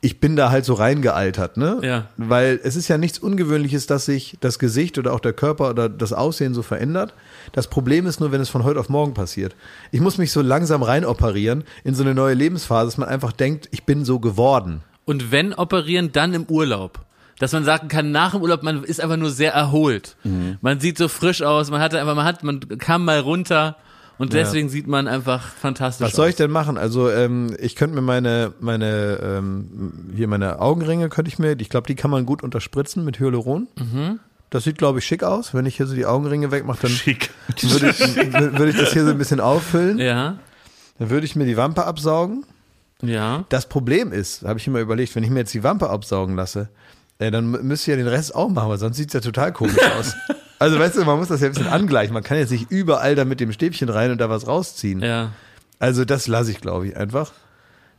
ich 0.00 0.20
bin 0.20 0.36
da 0.36 0.50
halt 0.50 0.64
so 0.64 0.74
reingealtert, 0.74 1.56
ne? 1.56 1.80
Ja. 1.82 2.06
Weil 2.16 2.60
es 2.62 2.76
ist 2.76 2.88
ja 2.88 2.98
nichts 2.98 3.18
Ungewöhnliches, 3.18 3.86
dass 3.86 4.04
sich 4.04 4.36
das 4.40 4.58
Gesicht 4.58 4.98
oder 4.98 5.12
auch 5.12 5.20
der 5.20 5.32
Körper 5.32 5.70
oder 5.70 5.88
das 5.88 6.12
Aussehen 6.12 6.54
so 6.54 6.62
verändert. 6.62 7.14
Das 7.52 7.68
Problem 7.68 8.06
ist 8.06 8.20
nur, 8.20 8.32
wenn 8.32 8.40
es 8.40 8.48
von 8.48 8.64
heute 8.64 8.78
auf 8.78 8.88
morgen 8.88 9.14
passiert. 9.14 9.56
Ich 9.90 10.00
muss 10.00 10.18
mich 10.18 10.32
so 10.32 10.42
langsam 10.42 10.82
reinoperieren 10.82 11.64
in 11.82 11.94
so 11.94 12.02
eine 12.02 12.14
neue 12.14 12.34
Lebensphase, 12.34 12.86
dass 12.86 12.98
man 12.98 13.08
einfach 13.08 13.32
denkt, 13.32 13.68
ich 13.72 13.84
bin 13.84 14.04
so 14.04 14.20
geworden. 14.20 14.82
Und 15.04 15.32
wenn 15.32 15.54
operieren, 15.54 16.12
dann 16.12 16.34
im 16.34 16.44
Urlaub. 16.44 17.00
Dass 17.38 17.52
man 17.52 17.64
sagen 17.64 17.88
kann, 17.88 18.12
nach 18.12 18.32
dem 18.32 18.42
Urlaub, 18.42 18.62
man 18.62 18.84
ist 18.84 19.00
einfach 19.00 19.16
nur 19.16 19.30
sehr 19.30 19.52
erholt. 19.52 20.16
Mhm. 20.24 20.56
Man 20.62 20.80
sieht 20.80 20.98
so 20.98 21.08
frisch 21.08 21.42
aus, 21.42 21.70
man 21.70 21.80
hatte 21.80 22.00
einfach, 22.00 22.14
man 22.14 22.24
hat, 22.24 22.42
man 22.42 22.60
kam 22.78 23.04
mal 23.04 23.20
runter 23.20 23.76
und 24.18 24.32
deswegen 24.32 24.68
sieht 24.68 24.86
man 24.86 25.08
einfach 25.08 25.42
fantastisch 25.54 26.06
Was 26.06 26.14
soll 26.14 26.24
aus. 26.26 26.30
ich 26.30 26.36
denn 26.36 26.50
machen? 26.50 26.78
Also 26.78 27.10
ähm, 27.10 27.54
ich 27.60 27.76
könnte 27.76 27.94
mir 27.94 28.00
meine 28.02 28.52
meine 28.60 29.18
ähm, 29.22 29.92
hier 30.14 30.28
meine 30.28 30.60
Augenringe 30.60 31.08
könnte 31.08 31.28
ich 31.30 31.38
mir, 31.38 31.58
ich 31.60 31.68
glaube, 31.68 31.86
die 31.86 31.94
kann 31.94 32.10
man 32.10 32.24
gut 32.26 32.42
unterspritzen 32.42 33.04
mit 33.04 33.18
Hyaluron. 33.20 33.68
Das 34.50 34.64
sieht 34.64 34.78
glaube 34.78 35.00
ich 35.00 35.04
schick 35.04 35.22
aus. 35.24 35.52
Wenn 35.54 35.66
ich 35.66 35.76
hier 35.76 35.86
so 35.86 35.94
die 35.94 36.06
Augenringe 36.06 36.50
wegmache, 36.50 36.78
dann 36.82 36.90
würde 36.92 37.90
ich, 37.90 38.58
würde 38.58 38.70
ich 38.70 38.76
das 38.78 38.92
hier 38.92 39.04
so 39.04 39.10
ein 39.10 39.18
bisschen 39.18 39.40
auffüllen. 39.40 39.98
Ja, 39.98 40.38
Dann 40.98 41.10
würde 41.10 41.26
ich 41.26 41.36
mir 41.36 41.44
die 41.46 41.56
Wampe 41.56 41.84
absaugen. 41.84 42.44
ja. 43.02 43.44
Das 43.50 43.68
Problem 43.68 44.12
ist, 44.12 44.42
habe 44.44 44.58
ich 44.58 44.66
immer 44.66 44.80
überlegt, 44.80 45.14
wenn 45.14 45.24
ich 45.24 45.30
mir 45.30 45.40
jetzt 45.40 45.52
die 45.52 45.62
Wampe 45.64 45.90
absaugen 45.90 46.36
lasse, 46.36 46.68
äh, 47.18 47.30
dann 47.30 47.54
mü- 47.54 47.62
müsst 47.62 47.86
ihr 47.88 47.94
ja 47.96 47.98
den 48.02 48.08
Rest 48.08 48.34
auch 48.34 48.48
machen, 48.48 48.68
weil 48.70 48.78
sonst 48.78 48.96
sieht's 48.96 49.12
ja 49.12 49.20
total 49.20 49.52
komisch 49.52 49.76
aus. 49.98 50.14
Also 50.58 50.78
weißt 50.78 50.96
du, 50.96 51.04
man 51.04 51.18
muss 51.18 51.28
das 51.28 51.40
ja 51.40 51.48
ein 51.48 51.52
bisschen 51.52 51.68
angleichen. 51.68 52.14
Man 52.14 52.22
kann 52.22 52.38
jetzt 52.38 52.50
nicht 52.50 52.70
überall 52.70 53.14
da 53.14 53.24
mit 53.24 53.40
dem 53.40 53.52
Stäbchen 53.52 53.88
rein 53.88 54.10
und 54.10 54.20
da 54.20 54.30
was 54.30 54.46
rausziehen. 54.46 55.00
Ja. 55.00 55.32
Also 55.78 56.04
das 56.04 56.26
lasse 56.26 56.50
ich, 56.50 56.60
glaube 56.60 56.88
ich, 56.88 56.96
einfach. 56.96 57.32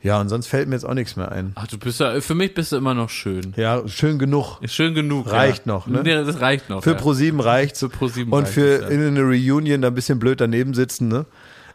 Ja, 0.02 0.22
und 0.22 0.30
sonst 0.30 0.48
fällt 0.48 0.68
mir 0.68 0.76
jetzt 0.76 0.86
auch 0.86 0.94
nichts 0.94 1.16
mehr 1.16 1.32
ein. 1.32 1.54
Ach, 1.56 1.68
du 1.68 1.78
bist 1.78 2.00
ja, 2.00 2.22
für 2.22 2.36
mich 2.36 2.54
bist 2.54 2.72
du 2.72 2.78
immer 2.78 2.94
noch 2.94 3.10
schön. 3.10 3.54
Ja, 3.58 3.88
schön 3.88 4.20
genug. 4.20 4.60
Ist 4.62 4.76
schön 4.76 4.94
genug. 4.94 5.32
Reicht 5.32 5.66
ja. 5.66 5.74
noch, 5.74 5.88
ne? 5.88 6.02
Nee, 6.04 6.14
das 6.14 6.40
reicht 6.40 6.70
noch. 6.70 6.84
Für 6.84 6.92
ja. 6.92 6.98
Pro7 6.98 7.44
reicht's. 7.44 7.80
Für 7.80 7.90
ProSieben 7.90 8.32
Und 8.32 8.44
reicht 8.44 8.54
für 8.54 8.76
es, 8.76 8.82
ja. 8.82 8.88
in 8.90 9.08
eine 9.08 9.22
Reunion 9.22 9.82
da 9.82 9.88
ein 9.88 9.96
bisschen 9.96 10.20
blöd 10.20 10.40
daneben 10.40 10.74
sitzen, 10.76 11.08
ne? 11.08 11.26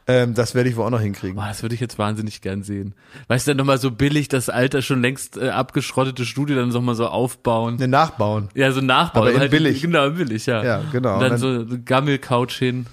Ähm, 0.06 0.34
das 0.34 0.54
werde 0.54 0.68
ich 0.68 0.76
wohl 0.76 0.84
auch 0.84 0.90
noch 0.90 1.00
hinkriegen. 1.00 1.36
Boah, 1.36 1.46
das 1.46 1.62
würde 1.62 1.74
ich 1.74 1.80
jetzt 1.80 1.98
wahnsinnig 1.98 2.40
gern 2.40 2.62
sehen. 2.62 2.94
Weißt 3.28 3.46
du, 3.46 3.50
dann 3.52 3.58
nochmal 3.58 3.78
so 3.78 3.90
billig 3.92 4.28
das 4.28 4.48
alte, 4.48 4.82
schon 4.82 5.00
längst 5.00 5.36
äh, 5.36 5.50
abgeschrottete 5.50 6.24
Studio 6.24 6.56
dann 6.56 6.70
nochmal 6.70 6.96
so 6.96 7.06
aufbauen. 7.06 7.76
Ne, 7.76 7.86
nachbauen. 7.86 8.48
Ja, 8.54 8.72
so 8.72 8.80
nachbauen. 8.80 9.22
Aber 9.22 9.32
in 9.32 9.40
halt, 9.40 9.50
billig. 9.52 9.80
Genau, 9.80 10.10
billig, 10.10 10.46
ja. 10.46 10.64
Ja, 10.64 10.82
genau. 10.90 11.14
Und 11.14 11.20
dann, 11.20 11.32
Und 11.32 11.38
so 11.38 11.46
eine 11.48 11.78
Gammel-Couch 11.80 12.58
hin 12.58 12.86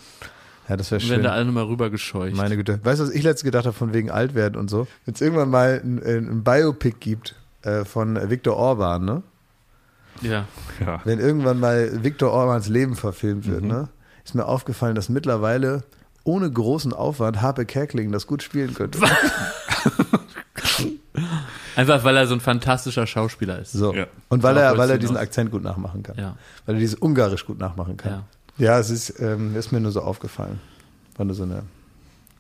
Ja, 0.68 0.78
das 0.78 0.92
wäre 0.92 1.02
und 1.02 1.10
werden 1.10 1.22
schön. 1.22 1.24
da 1.24 1.32
alle 1.32 1.46
nochmal 1.46 1.64
rübergescheucht. 1.66 2.36
Meine 2.36 2.56
Güte. 2.56 2.80
Weißt 2.84 3.00
du, 3.00 3.06
was 3.06 3.12
ich 3.12 3.24
letztens 3.24 3.44
gedacht 3.44 3.66
habe 3.66 3.76
von 3.76 3.92
wegen 3.92 4.12
alt 4.12 4.36
werden 4.36 4.56
und 4.56 4.70
so? 4.70 4.88
Wenn 5.06 5.16
es 5.16 5.22
irgendwann 5.22 5.50
mal 5.50 5.82
ein, 5.84 6.04
ein 6.04 6.44
Biopic 6.44 6.98
gibt 7.00 7.36
äh, 7.64 7.86
von 7.86 8.30
Viktor 8.30 8.56
Orban, 8.56 9.04
ne? 9.04 9.24
ja. 10.22 10.46
Ja. 10.86 11.02
Wenn 11.06 11.20
irgendwann 11.20 11.60
mal 11.60 12.04
Viktor 12.04 12.32
Orbans 12.32 12.68
Leben 12.70 12.96
verfilmt 12.96 13.48
wird, 13.48 13.64
ne? 13.64 13.90
Ist 14.24 14.36
mir 14.36 14.46
aufgefallen, 14.46 14.94
dass 14.94 15.10
mittlerweile 15.10 15.84
ohne 16.24 16.52
großen 16.52 16.94
Aufwand 16.94 17.42
Harpe 17.42 17.66
Kerkeling 17.66 18.12
das 18.12 18.28
gut 18.28 18.44
spielen 18.44 18.74
könnte. 18.74 19.00
Einfach 21.76 22.04
weil 22.04 22.18
er 22.18 22.28
so 22.28 22.34
ein 22.34 22.42
fantastischer 22.42 23.08
Schauspieler 23.08 23.60
ist. 23.60 23.72
So. 23.72 23.94
Ja. 23.94 24.08
Und 24.28 24.44
weil 24.44 24.58
er, 24.58 24.78
weil 24.78 24.90
er 24.90 24.98
diesen 24.98 25.16
Akzent 25.16 25.52
gut 25.52 25.64
nachmachen 25.64 26.04
kann. 26.04 26.18
Ja. 26.18 26.36
Weil 26.66 26.76
er 26.76 26.80
dieses 26.80 26.96
Ungarisch 26.96 27.46
gut 27.46 27.60
nachmachen 27.60 27.96
kann. 27.96 28.12
Ja. 28.12 28.24
Ja, 28.58 28.78
es 28.78 28.90
ist, 28.90 29.22
ähm, 29.22 29.56
ist 29.56 29.72
mir 29.72 29.80
nur 29.80 29.92
so 29.92 30.02
aufgefallen. 30.02 30.60
War 31.16 31.26
nur 31.26 31.36
so 31.36 31.44
eine 31.44 31.64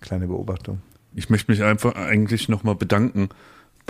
kleine 0.01 0.27
Beobachtung. 0.27 0.81
Ich 1.15 1.29
möchte 1.29 1.49
mich 1.49 1.63
einfach 1.63 1.95
eigentlich 1.95 2.49
nochmal 2.49 2.75
bedanken 2.75 3.29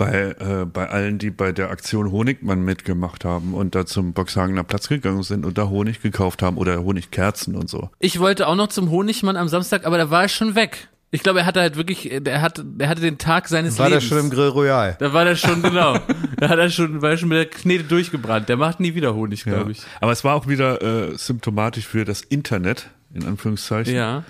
bei, 0.00 0.34
äh, 0.62 0.64
bei 0.64 0.88
allen, 0.88 1.18
die 1.18 1.30
bei 1.30 1.52
der 1.52 1.70
Aktion 1.70 2.10
Honigmann 2.10 2.62
mitgemacht 2.64 3.24
haben 3.24 3.54
und 3.54 3.74
da 3.74 3.86
zum 3.86 4.12
Boxhagener 4.14 4.64
Platz 4.64 4.88
gegangen 4.88 5.22
sind 5.22 5.44
und 5.44 5.58
da 5.58 5.68
Honig 5.68 6.00
gekauft 6.02 6.42
haben 6.42 6.56
oder 6.56 6.82
Honigkerzen 6.82 7.54
und 7.54 7.68
so. 7.68 7.90
Ich 7.98 8.18
wollte 8.18 8.48
auch 8.48 8.56
noch 8.56 8.68
zum 8.68 8.90
Honigmann 8.90 9.36
am 9.36 9.48
Samstag, 9.48 9.86
aber 9.86 9.98
da 9.98 10.10
war 10.10 10.22
er 10.22 10.28
schon 10.28 10.54
weg. 10.54 10.88
Ich 11.12 11.22
glaube, 11.24 11.40
er 11.40 11.46
hatte 11.46 11.60
halt 11.60 11.76
wirklich, 11.76 12.10
er 12.12 12.40
hat, 12.40 12.62
er 12.78 12.88
hatte 12.88 13.00
den 13.00 13.18
Tag 13.18 13.48
seines 13.48 13.78
War 13.78 13.88
der 13.88 13.98
Lebens. 13.98 14.08
schon 14.08 14.18
im 14.20 14.30
Grill 14.30 14.48
Royal? 14.48 14.96
Da 15.00 15.12
war 15.12 15.24
der 15.24 15.34
schon, 15.36 15.60
genau. 15.62 15.98
Da 16.38 16.48
hat 16.48 16.58
er 16.58 16.70
schon, 16.70 17.02
war 17.02 17.10
er 17.10 17.16
schon 17.16 17.28
mit 17.28 17.38
der 17.38 17.46
Knete 17.46 17.82
durchgebrannt. 17.84 18.48
Der 18.48 18.56
macht 18.56 18.78
nie 18.80 18.94
wieder 18.94 19.14
Honig, 19.14 19.44
Ja. 19.44 19.54
glaube 19.54 19.72
ich. 19.72 19.82
Aber 20.00 20.12
es 20.12 20.22
war 20.24 20.34
auch 20.36 20.46
wieder 20.46 20.80
äh, 20.82 21.18
symptomatisch 21.18 21.86
für 21.86 22.04
das 22.04 22.20
Internet, 22.22 22.90
in 23.12 23.26
Anführungszeichen. 23.26 23.92
Ja. 23.94 24.22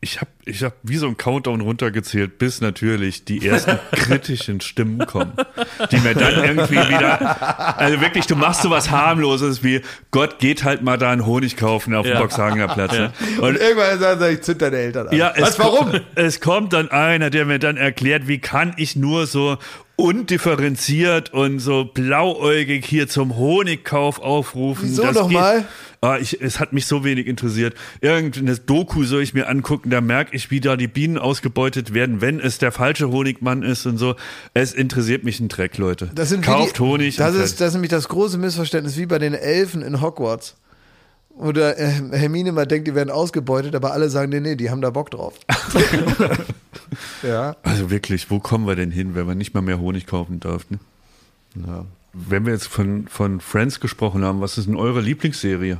Ich 0.00 0.20
habe 0.20 0.30
ich 0.44 0.62
hab 0.62 0.74
wie 0.84 0.96
so 0.96 1.08
ein 1.08 1.16
Countdown 1.16 1.60
runtergezählt, 1.60 2.38
bis 2.38 2.60
natürlich 2.60 3.24
die 3.24 3.44
ersten 3.44 3.80
kritischen 3.92 4.60
Stimmen 4.60 5.04
kommen, 5.06 5.32
die 5.90 5.98
mir 5.98 6.14
dann 6.14 6.44
irgendwie 6.44 6.76
wieder, 6.76 7.78
also 7.80 8.00
wirklich, 8.00 8.26
du 8.28 8.36
machst 8.36 8.62
so 8.62 8.70
was 8.70 8.92
harmloses 8.92 9.64
wie, 9.64 9.80
Gott 10.12 10.38
geht 10.38 10.62
halt 10.62 10.82
mal 10.82 10.98
da 10.98 11.10
einen 11.10 11.26
Honig 11.26 11.56
kaufen 11.56 11.94
auf 11.96 12.06
dem 12.06 12.14
Ja. 12.14 12.20
Boxhagener 12.20 12.68
Platz. 12.68 12.92
Ne? 12.92 13.12
Und 13.40 13.56
irgendwann 13.56 13.98
sagt 13.98 14.22
er, 14.22 14.30
ich 14.30 14.42
zünd 14.42 14.62
deine 14.62 14.76
Eltern 14.76 15.08
an. 15.08 15.16
Ja, 15.16 15.32
Was, 15.36 15.50
es, 15.50 15.58
warum? 15.58 15.92
Es 16.14 16.40
kommt 16.40 16.72
dann 16.74 16.92
einer, 16.92 17.30
der 17.30 17.44
mir 17.44 17.58
dann 17.58 17.76
erklärt, 17.76 18.28
wie 18.28 18.38
kann 18.38 18.74
ich 18.76 18.94
nur 18.94 19.26
so 19.26 19.58
undifferenziert 19.98 21.34
und 21.34 21.58
so 21.58 21.84
blauäugig 21.84 22.86
hier 22.86 23.08
zum 23.08 23.36
Honigkauf 23.36 24.20
aufrufen. 24.20 24.88
Wieso 24.88 25.10
nochmal? 25.10 25.64
Ah, 26.00 26.18
ich, 26.20 26.40
es 26.40 26.60
hat 26.60 26.72
mich 26.72 26.86
so 26.86 27.02
wenig 27.02 27.26
interessiert. 27.26 27.74
Irgendeine 28.00 28.56
Doku 28.56 29.02
soll 29.02 29.22
ich 29.22 29.34
mir 29.34 29.48
angucken, 29.48 29.90
da 29.90 30.00
merke 30.00 30.36
ich, 30.36 30.52
wie 30.52 30.60
da 30.60 30.76
die 30.76 30.86
Bienen 30.86 31.18
ausgebeutet 31.18 31.94
werden, 31.94 32.20
wenn 32.20 32.38
es 32.38 32.58
der 32.58 32.70
falsche 32.70 33.10
Honigmann 33.10 33.64
ist 33.64 33.86
und 33.86 33.98
so. 33.98 34.14
Es 34.54 34.72
interessiert 34.72 35.24
mich 35.24 35.40
ein 35.40 35.48
Dreck, 35.48 35.76
Leute. 35.78 36.08
Das 36.14 36.28
sind 36.28 36.42
wie 36.42 36.50
Kauft 36.50 36.78
die, 36.78 36.82
Honig. 36.82 37.16
Das 37.16 37.34
ist, 37.34 37.60
das 37.60 37.68
ist 37.68 37.74
nämlich 37.74 37.90
das 37.90 38.08
große 38.08 38.38
Missverständnis 38.38 38.96
wie 38.96 39.06
bei 39.06 39.18
den 39.18 39.34
Elfen 39.34 39.82
in 39.82 40.00
Hogwarts. 40.00 40.54
Oder 41.38 41.78
äh, 41.78 41.92
Hermine 42.10 42.50
mal 42.50 42.66
denkt, 42.66 42.88
die 42.88 42.96
werden 42.96 43.10
ausgebeutet, 43.10 43.76
aber 43.76 43.92
alle 43.92 44.10
sagen, 44.10 44.30
nee, 44.30 44.40
nee, 44.40 44.56
die 44.56 44.70
haben 44.70 44.80
da 44.80 44.90
Bock 44.90 45.12
drauf. 45.12 45.34
ja. 47.22 47.54
Also 47.62 47.90
wirklich, 47.90 48.28
wo 48.28 48.40
kommen 48.40 48.66
wir 48.66 48.74
denn 48.74 48.90
hin, 48.90 49.14
wenn 49.14 49.24
man 49.24 49.38
nicht 49.38 49.54
mal 49.54 49.60
mehr 49.60 49.78
Honig 49.78 50.06
kaufen 50.06 50.40
darf? 50.40 50.66
Ne? 50.68 50.78
ja. 51.64 51.84
Wenn 52.12 52.44
wir 52.44 52.52
jetzt 52.52 52.66
von, 52.66 53.06
von 53.06 53.40
Friends 53.40 53.78
gesprochen 53.78 54.24
haben, 54.24 54.40
was 54.40 54.58
ist 54.58 54.66
denn 54.66 54.74
eure 54.74 55.00
Lieblingsserie? 55.00 55.78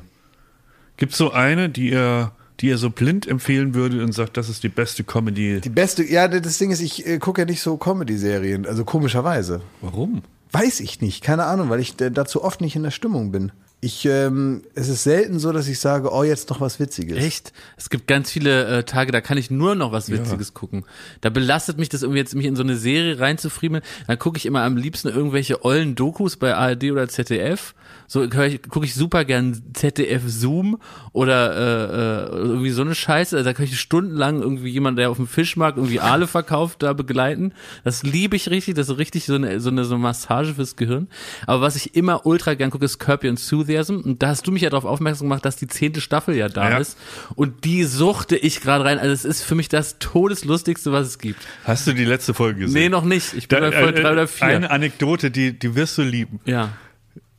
Gibt 0.96 1.12
es 1.12 1.18
so 1.18 1.32
eine, 1.32 1.68
die 1.68 1.90
ihr, 1.90 2.30
die 2.60 2.68
ihr 2.68 2.78
so 2.78 2.90
blind 2.90 3.26
empfehlen 3.26 3.74
würdet 3.74 4.00
und 4.00 4.12
sagt, 4.12 4.36
das 4.36 4.48
ist 4.48 4.62
die 4.62 4.68
beste 4.68 5.02
Comedy? 5.02 5.60
Die 5.60 5.70
beste, 5.70 6.04
ja, 6.04 6.28
das 6.28 6.58
Ding 6.58 6.70
ist, 6.70 6.80
ich 6.80 7.04
äh, 7.04 7.18
gucke 7.18 7.40
ja 7.40 7.46
nicht 7.46 7.62
so 7.62 7.76
Comedy-Serien, 7.76 8.64
also 8.64 8.84
komischerweise. 8.84 9.62
Warum? 9.80 10.22
Weiß 10.52 10.78
ich 10.78 11.00
nicht, 11.00 11.24
keine 11.24 11.46
Ahnung, 11.46 11.68
weil 11.68 11.80
ich 11.80 12.00
äh, 12.00 12.12
dazu 12.12 12.44
oft 12.44 12.60
nicht 12.60 12.76
in 12.76 12.84
der 12.84 12.92
Stimmung 12.92 13.32
bin. 13.32 13.50
Ich, 13.80 14.04
ähm, 14.06 14.62
es 14.74 14.88
ist 14.88 15.04
selten 15.04 15.38
so, 15.38 15.52
dass 15.52 15.68
ich 15.68 15.78
sage, 15.78 16.12
oh, 16.12 16.24
jetzt 16.24 16.50
noch 16.50 16.60
was 16.60 16.80
Witziges. 16.80 17.16
Echt? 17.16 17.52
Es 17.76 17.90
gibt 17.90 18.08
ganz 18.08 18.28
viele 18.28 18.78
äh, 18.78 18.82
Tage, 18.82 19.12
da 19.12 19.20
kann 19.20 19.38
ich 19.38 19.52
nur 19.52 19.76
noch 19.76 19.92
was 19.92 20.10
Witziges 20.10 20.52
gucken. 20.52 20.84
Da 21.20 21.30
belastet 21.30 21.78
mich 21.78 21.88
das 21.88 22.02
irgendwie 22.02 22.18
jetzt, 22.18 22.34
mich 22.34 22.46
in 22.46 22.56
so 22.56 22.64
eine 22.64 22.76
Serie 22.76 23.20
reinzufriemeln. 23.20 23.84
Dann 24.08 24.18
gucke 24.18 24.36
ich 24.36 24.46
immer 24.46 24.62
am 24.62 24.76
liebsten 24.76 25.08
irgendwelche 25.08 25.64
ollen 25.64 25.94
Dokus 25.94 26.36
bei 26.36 26.56
ARD 26.56 26.90
oder 26.90 27.08
ZDF. 27.08 27.74
So 28.10 28.26
gucke 28.26 28.84
ich 28.86 28.94
super 28.94 29.26
gern 29.26 29.62
ZDF 29.74 30.22
Zoom 30.26 30.80
oder 31.12 31.52
äh, 31.54 32.34
äh, 32.34 32.38
irgendwie 32.38 32.70
so 32.70 32.80
eine 32.80 32.94
Scheiße. 32.94 33.36
Also 33.36 33.44
da 33.48 33.52
kann 33.52 33.66
ich 33.66 33.78
stundenlang 33.78 34.40
irgendwie 34.40 34.70
jemand, 34.70 34.98
der 34.98 35.10
auf 35.10 35.18
dem 35.18 35.26
Fischmarkt 35.28 35.76
irgendwie 35.76 36.00
Aale 36.00 36.26
verkauft, 36.26 36.82
da 36.82 36.94
begleiten. 36.94 37.52
Das 37.84 38.02
liebe 38.04 38.34
ich 38.34 38.48
richtig. 38.48 38.76
Das 38.76 38.88
ist 38.88 38.96
richtig 38.96 39.26
so 39.26 39.34
eine, 39.34 39.60
so 39.60 39.68
eine 39.68 39.84
so 39.84 39.98
Massage 39.98 40.54
fürs 40.54 40.76
Gehirn. 40.76 41.08
Aber 41.46 41.60
was 41.60 41.76
ich 41.76 41.94
immer 41.96 42.24
ultra 42.24 42.54
gern 42.54 42.70
gucke, 42.70 42.86
ist 42.86 42.98
Curb 42.98 43.24
Your 43.24 43.28
Enthusiasm. 43.30 43.96
Und 44.00 44.22
da 44.22 44.28
hast 44.28 44.46
du 44.46 44.52
mich 44.52 44.62
ja 44.62 44.70
darauf 44.70 44.86
aufmerksam 44.86 45.26
gemacht, 45.28 45.44
dass 45.44 45.56
die 45.56 45.66
zehnte 45.66 46.00
Staffel 46.00 46.34
ja 46.34 46.48
da 46.48 46.70
Ja. 46.70 46.78
ist. 46.78 46.96
Und 47.34 47.64
die 47.66 47.84
suchte 47.84 48.36
ich 48.36 48.62
gerade 48.62 48.84
rein. 48.86 48.98
Also 48.98 49.12
es 49.12 49.26
ist 49.26 49.42
für 49.42 49.54
mich 49.54 49.68
das 49.68 49.98
Todeslustigste, 49.98 50.92
was 50.92 51.06
es 51.08 51.18
gibt. 51.18 51.40
Hast 51.64 51.86
du 51.86 51.92
die 51.92 52.06
letzte 52.06 52.32
Folge 52.32 52.60
gesehen? 52.60 52.82
Nee, 52.84 52.88
noch 52.88 53.04
nicht. 53.04 53.34
Ich 53.34 53.48
bin 53.48 53.60
Da, 53.60 53.68
bei 53.68 53.78
Folge 53.78 53.98
äh, 53.98 54.02
drei 54.02 54.12
oder 54.12 54.26
vier. 54.26 54.46
Eine 54.48 54.70
Anekdote, 54.70 55.30
die, 55.30 55.58
die 55.58 55.74
wirst 55.74 55.98
du 55.98 56.02
lieben. 56.02 56.40
ja. 56.46 56.70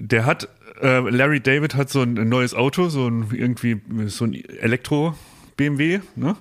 Der 0.01 0.25
hat, 0.25 0.47
äh, 0.81 0.99
Larry 1.09 1.39
David 1.41 1.75
hat 1.75 1.89
so 1.89 2.01
ein 2.01 2.13
neues 2.13 2.53
Auto, 2.53 2.89
so 2.89 3.07
ein 3.07 3.27
irgendwie 3.31 3.81
so 4.07 4.25
ein 4.25 4.33
Elektro 4.33 5.15
BMW, 5.57 5.99
ne? 6.15 6.35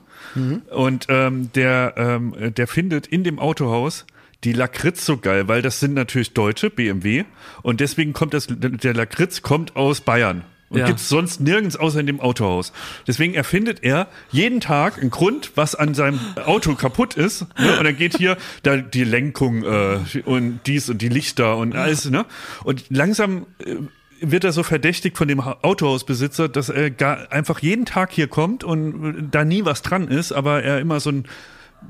Und 0.71 1.07
ähm, 1.09 1.51
der, 1.55 1.95
ähm, 1.97 2.35
der 2.55 2.67
findet 2.69 3.07
in 3.07 3.25
dem 3.25 3.39
Autohaus 3.39 4.05
die 4.45 4.53
Lakritz 4.53 5.05
so 5.05 5.17
geil, 5.17 5.49
weil 5.49 5.63
das 5.63 5.81
sind 5.81 5.95
natürlich 5.95 6.33
Deutsche, 6.35 6.71
BMW, 6.71 7.25
und 7.63 7.81
deswegen 7.81 8.13
kommt 8.13 8.35
das, 8.35 8.47
der 8.49 8.95
Lakritz 8.95 9.43
kommt 9.43 9.75
aus 9.75 10.01
Bayern. 10.01 10.45
Und 10.71 10.81
Ja. 10.81 10.87
gibt's 10.87 11.09
sonst 11.09 11.41
nirgends 11.41 11.77
außer 11.77 11.99
in 11.99 12.07
dem 12.07 12.21
Autohaus. 12.21 12.73
Deswegen 13.07 13.33
erfindet 13.33 13.83
er 13.83 14.07
jeden 14.31 14.61
Tag 14.61 14.99
einen 15.01 15.09
Grund, 15.11 15.53
was 15.55 15.75
an 15.75 15.95
seinem 15.95 16.21
Auto 16.45 16.75
kaputt 16.75 17.15
ist. 17.15 17.47
Ne? 17.59 17.79
Und 17.79 17.85
dann 17.85 17.97
geht 17.97 18.19
hier 18.19 18.37
da 18.65 18.77
die 18.77 19.05
Lenkung 19.05 19.65
äh, 19.65 19.99
und 20.27 20.61
dies 20.67 20.91
und 20.91 21.01
die 21.01 21.09
Lichter 21.09 21.57
und 21.57 21.75
alles. 21.75 22.11
Ne? 22.11 22.27
Und 22.65 22.85
langsam 22.91 23.47
äh, 23.65 23.77
wird 24.21 24.45
er 24.45 24.53
so 24.53 24.63
verdächtigt 24.63 25.17
von 25.17 25.29
dem 25.29 25.45
Ha- 25.45 25.59
Autohausbesitzer, 25.63 26.49
dass 26.49 26.69
er 26.69 26.91
gar 26.91 27.31
einfach 27.33 27.61
jeden 27.61 27.85
Tag 27.85 28.11
hier 28.13 28.29
kommt 28.29 28.65
und 28.65 29.19
äh, 29.19 29.23
da 29.31 29.45
nie 29.45 29.65
was 29.65 29.83
dran 29.83 30.09
ist, 30.09 30.33
aber 30.33 30.63
er 30.63 30.81
immer 30.81 31.01
so 31.01 31.11
ein 31.11 31.25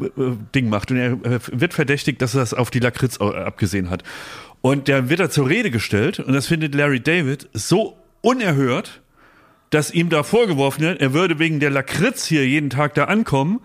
äh, 0.00 0.06
Ding 0.54 0.68
macht. 0.68 0.90
Und 0.90 0.96
er 0.98 1.12
äh, 1.24 1.38
wird 1.52 1.74
verdächtigt, 1.74 2.20
dass 2.22 2.34
er 2.34 2.40
das 2.40 2.54
auf 2.54 2.70
die 2.70 2.80
Lakritz 2.80 3.18
äh, 3.20 3.24
abgesehen 3.24 3.90
hat. 3.90 4.02
Und 4.60 4.88
der 4.88 5.08
wird 5.08 5.20
er 5.20 5.30
zur 5.30 5.48
Rede 5.48 5.70
gestellt 5.70 6.18
und 6.18 6.32
das 6.32 6.46
findet 6.46 6.74
Larry 6.74 7.00
David 7.00 7.48
so 7.52 7.96
unerhört, 8.20 9.00
dass 9.70 9.90
ihm 9.90 10.08
da 10.08 10.22
vorgeworfen 10.22 10.80
wird, 10.82 11.00
er 11.00 11.12
würde 11.12 11.38
wegen 11.38 11.60
der 11.60 11.70
Lakritz 11.70 12.26
hier 12.26 12.46
jeden 12.46 12.70
Tag 12.70 12.94
da 12.94 13.04
ankommen, 13.04 13.60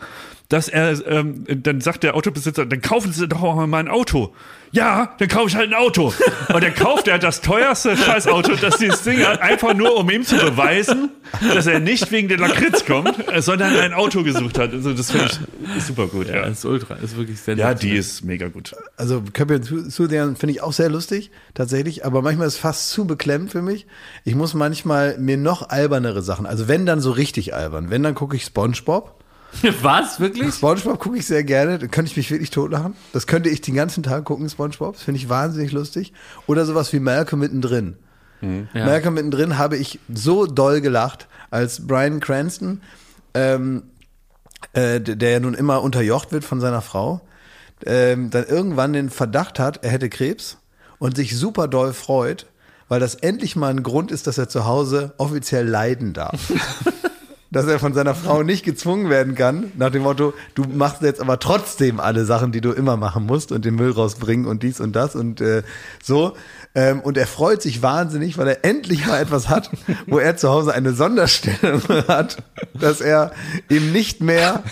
dass 0.53 0.67
er, 0.67 1.03
ähm, 1.07 1.45
dann 1.47 1.81
sagt 1.81 2.03
der 2.03 2.13
Autobesitzer, 2.13 2.67
dann 2.67 2.79
kaufen 2.79 3.11
Sie 3.11 3.27
doch 3.27 3.41
auch 3.41 3.55
mal 3.65 3.79
ein 3.79 3.87
Auto. 3.87 4.35
Ja, 4.71 5.15
dann 5.17 5.27
kaufe 5.27 5.47
ich 5.47 5.55
halt 5.55 5.69
ein 5.69 5.73
Auto. 5.73 6.13
Und 6.53 6.63
dann 6.63 6.75
kauft 6.75 7.07
er 7.07 7.17
das 7.17 7.41
teuerste 7.41 7.97
Scheißauto, 7.97 8.55
das 8.57 8.77
dieses 8.77 9.01
Ding 9.01 9.25
hat, 9.25 9.41
einfach 9.41 9.73
nur, 9.73 9.97
um 9.97 10.07
ihm 10.11 10.23
zu 10.23 10.35
beweisen, 10.35 11.09
dass 11.41 11.65
er 11.65 11.79
nicht 11.79 12.11
wegen 12.11 12.27
der 12.27 12.37
Lakritz 12.37 12.85
kommt, 12.85 13.27
äh, 13.31 13.41
sondern 13.41 13.75
ein 13.75 13.93
Auto 13.93 14.21
gesucht 14.23 14.59
hat. 14.59 14.73
Also 14.73 14.93
das 14.93 15.09
finde 15.09 15.31
ich 15.75 15.83
super 15.83 16.05
gut. 16.05 16.27
Ja, 16.27 16.35
Ja, 16.35 16.41
das 16.43 16.59
ist 16.59 16.65
ultra, 16.65 16.95
ist 16.95 17.17
wirklich 17.17 17.41
sehr 17.41 17.57
ja 17.57 17.73
die 17.73 17.95
ist 17.95 18.23
mega 18.23 18.47
gut. 18.47 18.75
Also 18.95 19.23
Your 19.35 19.51
Enthusiasm 19.51 20.35
finde 20.35 20.51
ich 20.51 20.61
auch 20.61 20.73
sehr 20.73 20.89
lustig, 20.89 21.31
tatsächlich, 21.55 22.05
aber 22.05 22.21
manchmal 22.21 22.45
ist 22.45 22.53
es 22.53 22.59
fast 22.59 22.89
zu 22.91 23.05
beklemmend 23.05 23.51
für 23.51 23.63
mich. 23.63 23.87
Ich 24.23 24.35
muss 24.35 24.53
manchmal 24.53 25.17
mir 25.17 25.37
noch 25.37 25.69
albernere 25.69 26.21
Sachen, 26.21 26.45
also 26.45 26.67
wenn 26.67 26.85
dann 26.85 26.99
so 26.99 27.09
richtig 27.09 27.55
albern, 27.55 27.89
wenn 27.89 28.03
dann 28.03 28.13
gucke 28.13 28.35
ich 28.35 28.43
Spongebob. 28.43 29.22
Was? 29.81 30.19
Wirklich? 30.19 30.53
Spongebob 30.53 30.99
gucke 30.99 31.17
ich 31.17 31.25
sehr 31.25 31.43
gerne, 31.43 31.79
da 31.79 31.87
könnte 31.87 32.11
ich 32.11 32.17
mich 32.17 32.31
wirklich 32.31 32.49
totlachen. 32.49 32.95
Das 33.13 33.27
könnte 33.27 33.49
ich 33.49 33.61
den 33.61 33.75
ganzen 33.75 34.03
Tag 34.03 34.25
gucken, 34.25 34.49
Spongebob, 34.49 34.93
das 34.93 35.03
finde 35.03 35.19
ich 35.19 35.29
wahnsinnig 35.29 35.71
lustig. 35.71 36.13
Oder 36.47 36.65
sowas 36.65 36.91
wie 36.93 36.99
Malcolm 36.99 37.39
mittendrin. 37.39 37.97
Ja. 38.41 38.85
Malcolm 38.85 39.13
mittendrin 39.13 39.57
habe 39.57 39.77
ich 39.77 39.99
so 40.13 40.45
doll 40.45 40.81
gelacht, 40.81 41.27
als 41.49 41.87
Brian 41.87 42.19
Cranston, 42.19 42.81
ähm, 43.33 43.83
äh, 44.73 44.99
der 44.99 45.31
ja 45.31 45.39
nun 45.39 45.53
immer 45.53 45.81
unterjocht 45.81 46.31
wird 46.31 46.43
von 46.43 46.59
seiner 46.59 46.81
Frau, 46.81 47.21
ähm, 47.85 48.29
dann 48.31 48.45
irgendwann 48.45 48.93
den 48.93 49.09
Verdacht 49.09 49.59
hat, 49.59 49.83
er 49.83 49.91
hätte 49.91 50.09
Krebs 50.09 50.57
und 50.99 51.15
sich 51.15 51.37
super 51.37 51.67
doll 51.67 51.93
freut, 51.93 52.47
weil 52.89 52.99
das 52.99 53.15
endlich 53.15 53.55
mal 53.55 53.69
ein 53.69 53.83
Grund 53.83 54.11
ist, 54.11 54.27
dass 54.27 54.37
er 54.37 54.49
zu 54.49 54.65
Hause 54.65 55.13
offiziell 55.17 55.67
leiden 55.67 56.13
darf. 56.13 56.51
dass 57.53 57.67
er 57.67 57.79
von 57.79 57.93
seiner 57.93 58.15
Frau 58.15 58.43
nicht 58.43 58.65
gezwungen 58.65 59.09
werden 59.09 59.35
kann, 59.35 59.71
nach 59.77 59.91
dem 59.91 60.03
Motto, 60.03 60.33
du 60.55 60.63
machst 60.63 61.03
jetzt 61.03 61.21
aber 61.21 61.39
trotzdem 61.39 61.99
alle 61.99 62.25
Sachen, 62.25 62.51
die 62.51 62.61
du 62.61 62.71
immer 62.71 62.97
machen 62.97 63.25
musst 63.25 63.51
und 63.51 63.63
den 63.63 63.75
Müll 63.75 63.91
rausbringen 63.91 64.47
und 64.47 64.63
dies 64.63 64.79
und 64.79 64.95
das 64.95 65.15
und 65.15 65.39
äh, 65.39 65.61
so. 66.01 66.35
Ähm, 66.75 66.99
und 67.01 67.17
er 67.17 67.27
freut 67.27 67.61
sich 67.61 67.83
wahnsinnig, 67.83 68.39
weil 68.39 68.47
er 68.47 68.65
endlich 68.65 69.05
mal 69.05 69.21
etwas 69.21 69.49
hat, 69.49 69.69
wo 70.07 70.17
er 70.17 70.35
zu 70.35 70.49
Hause 70.49 70.73
eine 70.73 70.93
Sonderstellung 70.93 71.81
hat, 72.07 72.37
dass 72.73 72.99
er 72.99 73.31
eben 73.69 73.91
nicht 73.91 74.21
mehr 74.21 74.63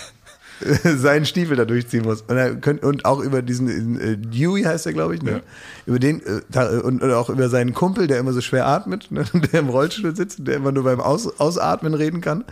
seinen 0.96 1.24
Stiefel 1.24 1.56
da 1.56 1.64
durchziehen 1.64 2.04
muss. 2.04 2.22
Und, 2.22 2.36
er 2.36 2.54
könnt, 2.56 2.82
und 2.82 3.04
auch 3.04 3.20
über 3.20 3.42
diesen 3.42 4.00
äh, 4.00 4.16
Dewey 4.16 4.62
heißt 4.62 4.86
er, 4.86 4.92
glaube 4.92 5.14
ich, 5.14 5.22
ne? 5.22 5.42
Über 5.86 5.98
den 5.98 6.20
äh, 6.20 6.42
da, 6.50 6.68
und, 6.80 7.02
und 7.02 7.12
auch 7.12 7.28
über 7.28 7.48
seinen 7.48 7.74
Kumpel, 7.74 8.06
der 8.06 8.18
immer 8.18 8.32
so 8.32 8.40
schwer 8.40 8.66
atmet, 8.66 9.10
ne? 9.10 9.24
der 9.52 9.60
im 9.60 9.68
Rollstuhl 9.68 10.14
sitzt, 10.14 10.40
und 10.40 10.48
der 10.48 10.56
immer 10.56 10.72
nur 10.72 10.84
beim 10.84 11.00
Aus, 11.00 11.38
Ausatmen 11.40 11.94
reden 11.94 12.20
kann. 12.20 12.44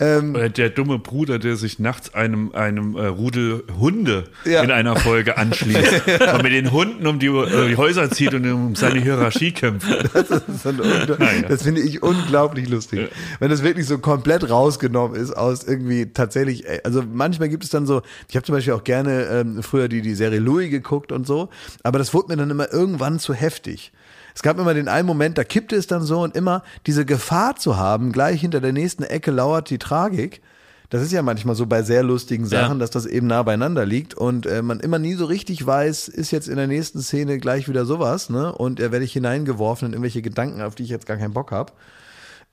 Ähm, 0.00 0.34
Oder 0.34 0.48
der 0.48 0.70
dumme 0.70 0.98
Bruder, 0.98 1.38
der 1.38 1.54
sich 1.54 1.78
nachts 1.78 2.14
einem, 2.14 2.52
einem 2.52 2.96
äh, 2.96 3.06
Rudel 3.06 3.62
Hunde 3.78 4.24
Ja. 4.44 4.62
in 4.64 4.72
einer 4.72 4.96
Folge 4.96 5.38
anschließt 5.38 6.02
und 6.34 6.42
mit 6.42 6.52
den 6.52 6.72
Hunden 6.72 7.06
um 7.06 7.20
die, 7.20 7.28
äh, 7.28 7.68
die 7.68 7.76
Häuser 7.76 8.10
zieht 8.10 8.34
und 8.34 8.44
um 8.50 8.74
seine 8.74 9.00
Hierarchie 9.00 9.52
kämpft. 9.52 9.86
Das, 10.14 10.28
so 10.62 10.68
ein, 10.70 10.76
Naja. 10.76 11.42
das 11.48 11.62
finde 11.62 11.80
ich 11.80 12.02
unglaublich 12.02 12.68
lustig. 12.68 13.08
Wenn 13.38 13.50
das 13.50 13.62
wirklich 13.62 13.86
so 13.86 13.98
komplett 13.98 14.48
rausgenommen 14.50 15.16
ist 15.16 15.32
aus 15.32 15.64
irgendwie 15.64 16.06
tatsächlich, 16.12 16.68
ey, 16.68 16.80
also 16.84 17.02
manchmal 17.12 17.48
gibt 17.48 17.62
es 17.62 17.70
dann 17.70 17.86
so, 17.86 18.02
ich 18.28 18.34
habe 18.36 18.44
zum 18.44 18.54
Beispiel 18.54 18.72
auch 18.72 18.84
gerne 18.84 19.24
ähm, 19.26 19.62
früher 19.62 19.88
die, 19.88 20.02
die 20.02 20.14
Serie 20.14 20.40
Louis 20.40 20.70
geguckt 20.70 21.12
und 21.12 21.26
so, 21.26 21.48
aber 21.84 21.98
das 21.98 22.12
wurde 22.14 22.28
mir 22.28 22.36
dann 22.36 22.50
immer 22.50 22.72
irgendwann 22.72 23.18
zu 23.18 23.32
heftig. 23.34 23.92
Es 24.34 24.42
gab 24.42 24.58
immer 24.58 24.74
den 24.74 24.88
einen 24.88 25.06
Moment, 25.06 25.38
da 25.38 25.44
kippte 25.44 25.76
es 25.76 25.86
dann 25.86 26.02
so 26.02 26.20
und 26.22 26.36
immer 26.36 26.62
diese 26.86 27.04
Gefahr 27.04 27.56
zu 27.56 27.76
haben, 27.76 28.12
gleich 28.12 28.40
hinter 28.40 28.60
der 28.60 28.72
nächsten 28.72 29.04
Ecke 29.04 29.30
lauert 29.30 29.70
die 29.70 29.78
Tragik. 29.78 30.42
Das 30.90 31.02
ist 31.02 31.12
ja 31.12 31.22
manchmal 31.22 31.54
so 31.54 31.66
bei 31.66 31.82
sehr 31.82 32.02
lustigen 32.02 32.44
Sachen, 32.46 32.74
Ja. 32.74 32.78
dass 32.78 32.90
das 32.90 33.06
eben 33.06 33.26
nah 33.26 33.42
beieinander 33.42 33.86
liegt 33.86 34.14
und 34.14 34.46
äh, 34.46 34.60
man 34.62 34.80
immer 34.80 34.98
nie 34.98 35.14
so 35.14 35.24
richtig 35.24 35.64
weiß, 35.66 36.08
ist 36.08 36.30
jetzt 36.30 36.48
in 36.48 36.56
der 36.56 36.66
nächsten 36.66 37.00
Szene 37.00 37.38
gleich 37.38 37.68
wieder 37.68 37.84
sowas, 37.84 38.28
ne? 38.28 38.52
Und 38.52 38.80
er 38.80 38.92
werde 38.92 39.04
ich 39.04 39.12
hineingeworfen 39.12 39.86
in 39.86 39.92
irgendwelche 39.92 40.22
Gedanken, 40.22 40.60
auf 40.62 40.74
die 40.74 40.82
ich 40.84 40.90
jetzt 40.90 41.06
gar 41.06 41.16
keinen 41.16 41.32
Bock 41.32 41.50
habe. 41.52 41.72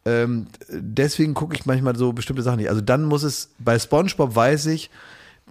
Ähm, 0.05 0.47
deswegen 0.69 1.33
gucke 1.35 1.55
ich 1.55 1.65
manchmal 1.65 1.95
so 1.95 2.13
bestimmte 2.13 2.41
Sachen 2.41 2.57
nicht. 2.57 2.69
Also 2.69 2.81
dann 2.81 3.03
muss 3.05 3.21
es, 3.23 3.49
bei 3.59 3.77
SpongeBob 3.77 4.35
weiß 4.35 4.67
ich, 4.67 4.85
äh, 4.85 4.89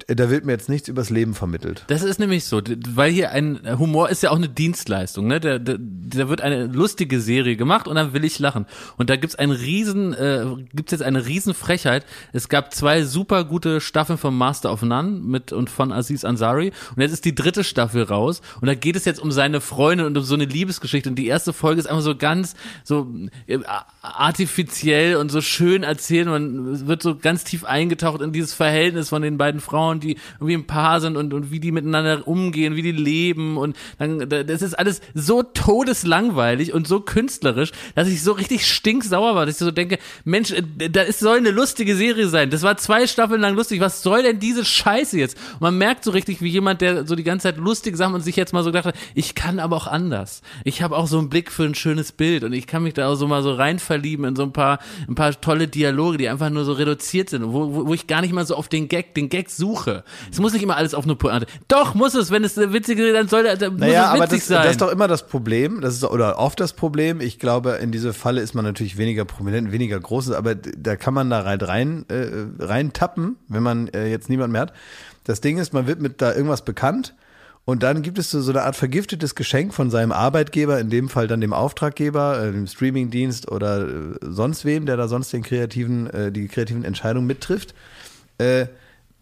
da 0.07 0.31
wird 0.31 0.45
mir 0.45 0.53
jetzt 0.53 0.69
nichts 0.69 0.89
übers 0.89 1.11
Leben 1.11 1.35
vermittelt. 1.35 1.85
Das 1.89 2.03
ist 2.03 2.19
nämlich 2.19 2.45
so, 2.45 2.61
weil 2.89 3.11
hier 3.11 3.31
ein 3.31 3.61
Humor 3.79 4.11
ist 4.11 4.23
ja 4.23 4.31
auch 4.31 4.37
eine 4.37 4.49
Dienstleistung, 4.49 5.27
ne? 5.27 5.41
Da, 5.41 5.59
da, 5.59 5.77
da 5.79 6.29
wird 6.29 6.41
eine 6.41 6.67
lustige 6.67 7.21
Serie 7.21 7.57
gemacht 7.57 7.89
und 7.89 7.97
dann 7.97 8.13
will 8.13 8.25
ich 8.25 8.39
lachen. 8.39 8.67
Und 8.97 9.11
da 9.11 9.17
gibt's 9.17 9.37
einen 9.37 9.53
riesen, 9.53 10.15
äh, 10.15 10.45
gibt's 10.73 10.93
jetzt 10.93 11.03
eine 11.03 11.27
riesen 11.27 11.55
Frechheit. 11.55 12.05
Es 12.33 12.49
gab 12.49 12.73
zwei 12.75 13.05
super 13.05 13.45
gute 13.45 13.81
Staffeln 13.81 14.19
von 14.19 14.37
Master 14.37 14.73
of 14.73 14.83
None 14.83 15.11
mit 15.21 15.53
und 15.53 15.71
von 15.71 15.93
Aziz 15.93 16.25
Ansari 16.25 16.73
und 16.95 17.03
jetzt 17.03 17.13
ist 17.13 17.25
die 17.25 17.35
dritte 17.35 17.65
Staffel 17.65 18.03
raus 18.03 18.41
und 18.61 18.67
da 18.67 18.75
geht 18.75 18.97
es 18.97 19.05
jetzt 19.05 19.21
um 19.21 19.33
seine 19.33 19.61
Freundin 19.61 20.07
und 20.07 20.17
um 20.17 20.25
so 20.25 20.35
eine 20.35 20.45
Liebesgeschichte 20.45 21.09
und 21.09 21.17
die 21.17 21.27
erste 21.27 21.53
Folge 21.53 21.81
ist 21.81 21.87
einfach 21.87 22.03
so 22.03 22.17
ganz 22.17 22.55
so 22.85 23.13
äh, 23.47 23.59
artifiziell 24.03 25.17
und 25.17 25.31
so 25.31 25.41
schön 25.41 25.83
erzählt. 25.83 26.29
Man 26.29 26.87
wird 26.87 27.03
so 27.03 27.17
ganz 27.17 27.45
tief 27.45 27.65
eingetaucht 27.65 28.21
in 28.21 28.33
dieses 28.33 28.55
Verhältnis 28.55 29.09
von 29.09 29.23
den 29.23 29.39
beiden 29.39 29.61
Frauen, 29.61 29.89
die 29.99 30.16
irgendwie 30.34 30.55
ein 30.55 30.66
Paar 30.66 31.01
sind 31.01 31.16
und, 31.16 31.34
und 31.34 31.51
wie 31.51 31.59
die 31.59 31.72
miteinander 31.72 32.28
umgehen, 32.28 32.76
wie 32.76 32.82
die 32.82 32.93
leben 32.93 33.57
und 33.57 33.76
dann, 33.99 34.28
das 34.28 34.62
ist 34.62 34.74
alles 34.74 35.01
so 35.14 35.43
todeslangweilig 35.43 36.72
und 36.72 36.86
so 36.86 37.01
künstlerisch, 37.01 37.72
dass 37.95 38.07
ich 38.07 38.22
so 38.22 38.32
richtig 38.32 38.66
stinksauer 38.66 39.34
war, 39.34 39.47
dass 39.47 39.57
ich 39.57 39.59
so 39.59 39.70
denke, 39.70 39.99
Mensch, 40.24 40.53
äh, 40.53 40.62
da 40.91 41.03
ist, 41.03 41.20
soll 41.20 41.38
eine 41.38 41.51
lustige 41.51 41.97
Serie 41.97 42.28
sein. 42.28 42.51
Das 42.51 42.62
war 42.62 42.76
zwei 42.76 43.07
Staffeln 43.07 43.41
lang 43.41 43.55
lustig. 43.55 43.80
Was 43.80 44.03
soll 44.03 44.22
denn 44.22 44.38
diese 44.38 44.64
Scheiße 44.64 45.18
jetzt? 45.18 45.36
Und 45.55 45.62
man 45.62 45.78
merkt 45.78 46.05
so 46.05 46.11
richtig, 46.11 46.41
wie 46.43 46.49
jemand, 46.49 46.80
der 46.80 47.07
so 47.07 47.14
die 47.14 47.24
ganze 47.24 47.45
Zeit 47.45 47.57
lustige 47.57 47.97
Sachen 47.97 48.14
und 48.14 48.22
sich 48.22 48.36
jetzt 48.36 48.53
mal 48.53 48.62
so 48.62 48.70
gedacht 48.70 48.86
hat, 48.86 48.95
ich 49.14 49.34
kann 49.34 49.59
aber 49.59 49.76
auch 49.76 49.86
anders. 49.86 50.43
Ich 50.64 50.82
habe 50.82 50.97
auch 50.97 51.07
so 51.07 51.18
einen 51.18 51.30
Blick 51.30 51.51
für 51.51 51.64
ein 51.64 51.74
schönes 51.74 52.12
Bild 52.12 52.45
und 52.45 52.53
ich 52.53 52.66
kann 52.66 52.82
mich 52.82 52.95
da 52.95 53.09
auch 53.09 53.14
so 53.14 53.26
mal 53.26 53.43
so 53.43 53.53
rein 53.53 53.78
verlieben 53.78 54.24
in 54.24 54.36
so 54.36 54.43
ein 54.43 54.53
paar, 54.53 54.78
ein 55.09 55.14
paar 55.14 55.38
tolle 55.41 55.68
Dialoge, 55.68 56.18
die 56.18 56.28
einfach 56.28 56.51
nur 56.51 56.64
so 56.64 56.72
reduziert 56.72 57.30
sind, 57.30 57.45
wo, 57.53 57.74
wo, 57.74 57.86
wo 57.88 57.95
ich 57.95 58.07
gar 58.07 58.20
nicht 58.20 58.32
mal 58.32 58.47
so 58.47 58.55
auf 58.55 58.68
den 58.68 58.88
Gag, 58.88 59.14
den 59.14 59.28
Gag 59.28 59.51
suche. 59.51 59.70
Es 60.31 60.39
muss 60.39 60.53
nicht 60.53 60.62
immer 60.62 60.77
alles 60.77 60.95
auf 60.95 61.05
eine 61.05 61.14
Pointe. 61.16 61.47
Doch, 61.68 61.95
muss 61.95 62.14
es, 62.14 62.31
wenn 62.31 62.45
es 62.45 62.57
eine 62.59 62.73
witzige, 62.73 63.12
dann 63.12 63.29
soll 63.29 63.45
dann 63.45 63.73
muss 63.73 63.81
Naja, 63.81 64.05
es 64.05 64.09
aber 64.09 64.25
witzig 64.25 64.39
das, 64.41 64.49
sein. 64.49 64.62
das 64.62 64.71
ist 64.73 64.81
doch 64.81 64.91
immer 64.91 65.09
das 65.09 65.27
Problem, 65.27 65.81
das 65.81 65.95
ist 65.95 66.05
oder 66.05 66.39
oft 66.39 66.61
das 66.61 66.73
Problem. 66.73 67.21
Ich 67.21 67.39
glaube, 67.39 67.73
in 67.83 67.93
diese 67.93 68.12
Falle 68.12 68.41
ist 68.41 68.55
man 68.55 68.64
natürlich 68.64 68.99
weniger 68.99 69.25
prominent, 69.25 69.73
weniger 69.73 69.99
groß, 69.99 70.33
aber 70.33 70.55
da 70.55 70.97
kann 70.97 71.14
man 71.14 71.31
da 71.31 71.41
rein, 71.41 71.61
rein, 71.61 72.05
äh, 72.09 72.64
rein 72.64 72.93
tappen, 72.93 73.37
wenn 73.49 73.62
man 73.62 73.89
äh, 73.89 74.09
jetzt 74.09 74.29
niemand 74.29 74.53
mehr 74.53 74.62
hat. 74.62 74.73
Das 75.25 75.41
Ding 75.41 75.59
ist, 75.59 75.73
man 75.73 75.87
wird 75.87 76.01
mit 76.01 76.21
da 76.23 76.35
irgendwas 76.35 76.64
bekannt 76.64 77.14
und 77.64 77.83
dann 77.83 78.03
gibt 78.03 78.18
es 78.18 78.31
so, 78.31 78.41
so 78.41 78.51
eine 78.51 78.62
Art 78.62 78.75
vergiftetes 78.75 79.35
Geschenk 79.35 79.75
von 79.75 79.91
seinem 79.91 80.12
Arbeitgeber, 80.12 80.81
in 80.81 80.91
dem 80.91 81.09
Fall 81.09 81.29
dann 81.29 81.41
dem 81.41 81.53
Auftraggeber, 81.53 82.43
äh, 82.43 82.53
dem 82.53 82.66
Streamingdienst 82.66 83.51
oder 83.51 83.87
äh, 83.87 83.93
sonst 84.23 84.64
wem, 84.64 84.87
der 84.87 84.97
da 84.97 85.09
sonst 85.09 85.33
den 85.33 85.43
kreativen, 85.43 86.09
äh, 86.11 86.33
die 86.33 86.49
kreativen 86.49 86.85
Entscheidungen 86.85 87.27
mittrifft. 87.27 87.75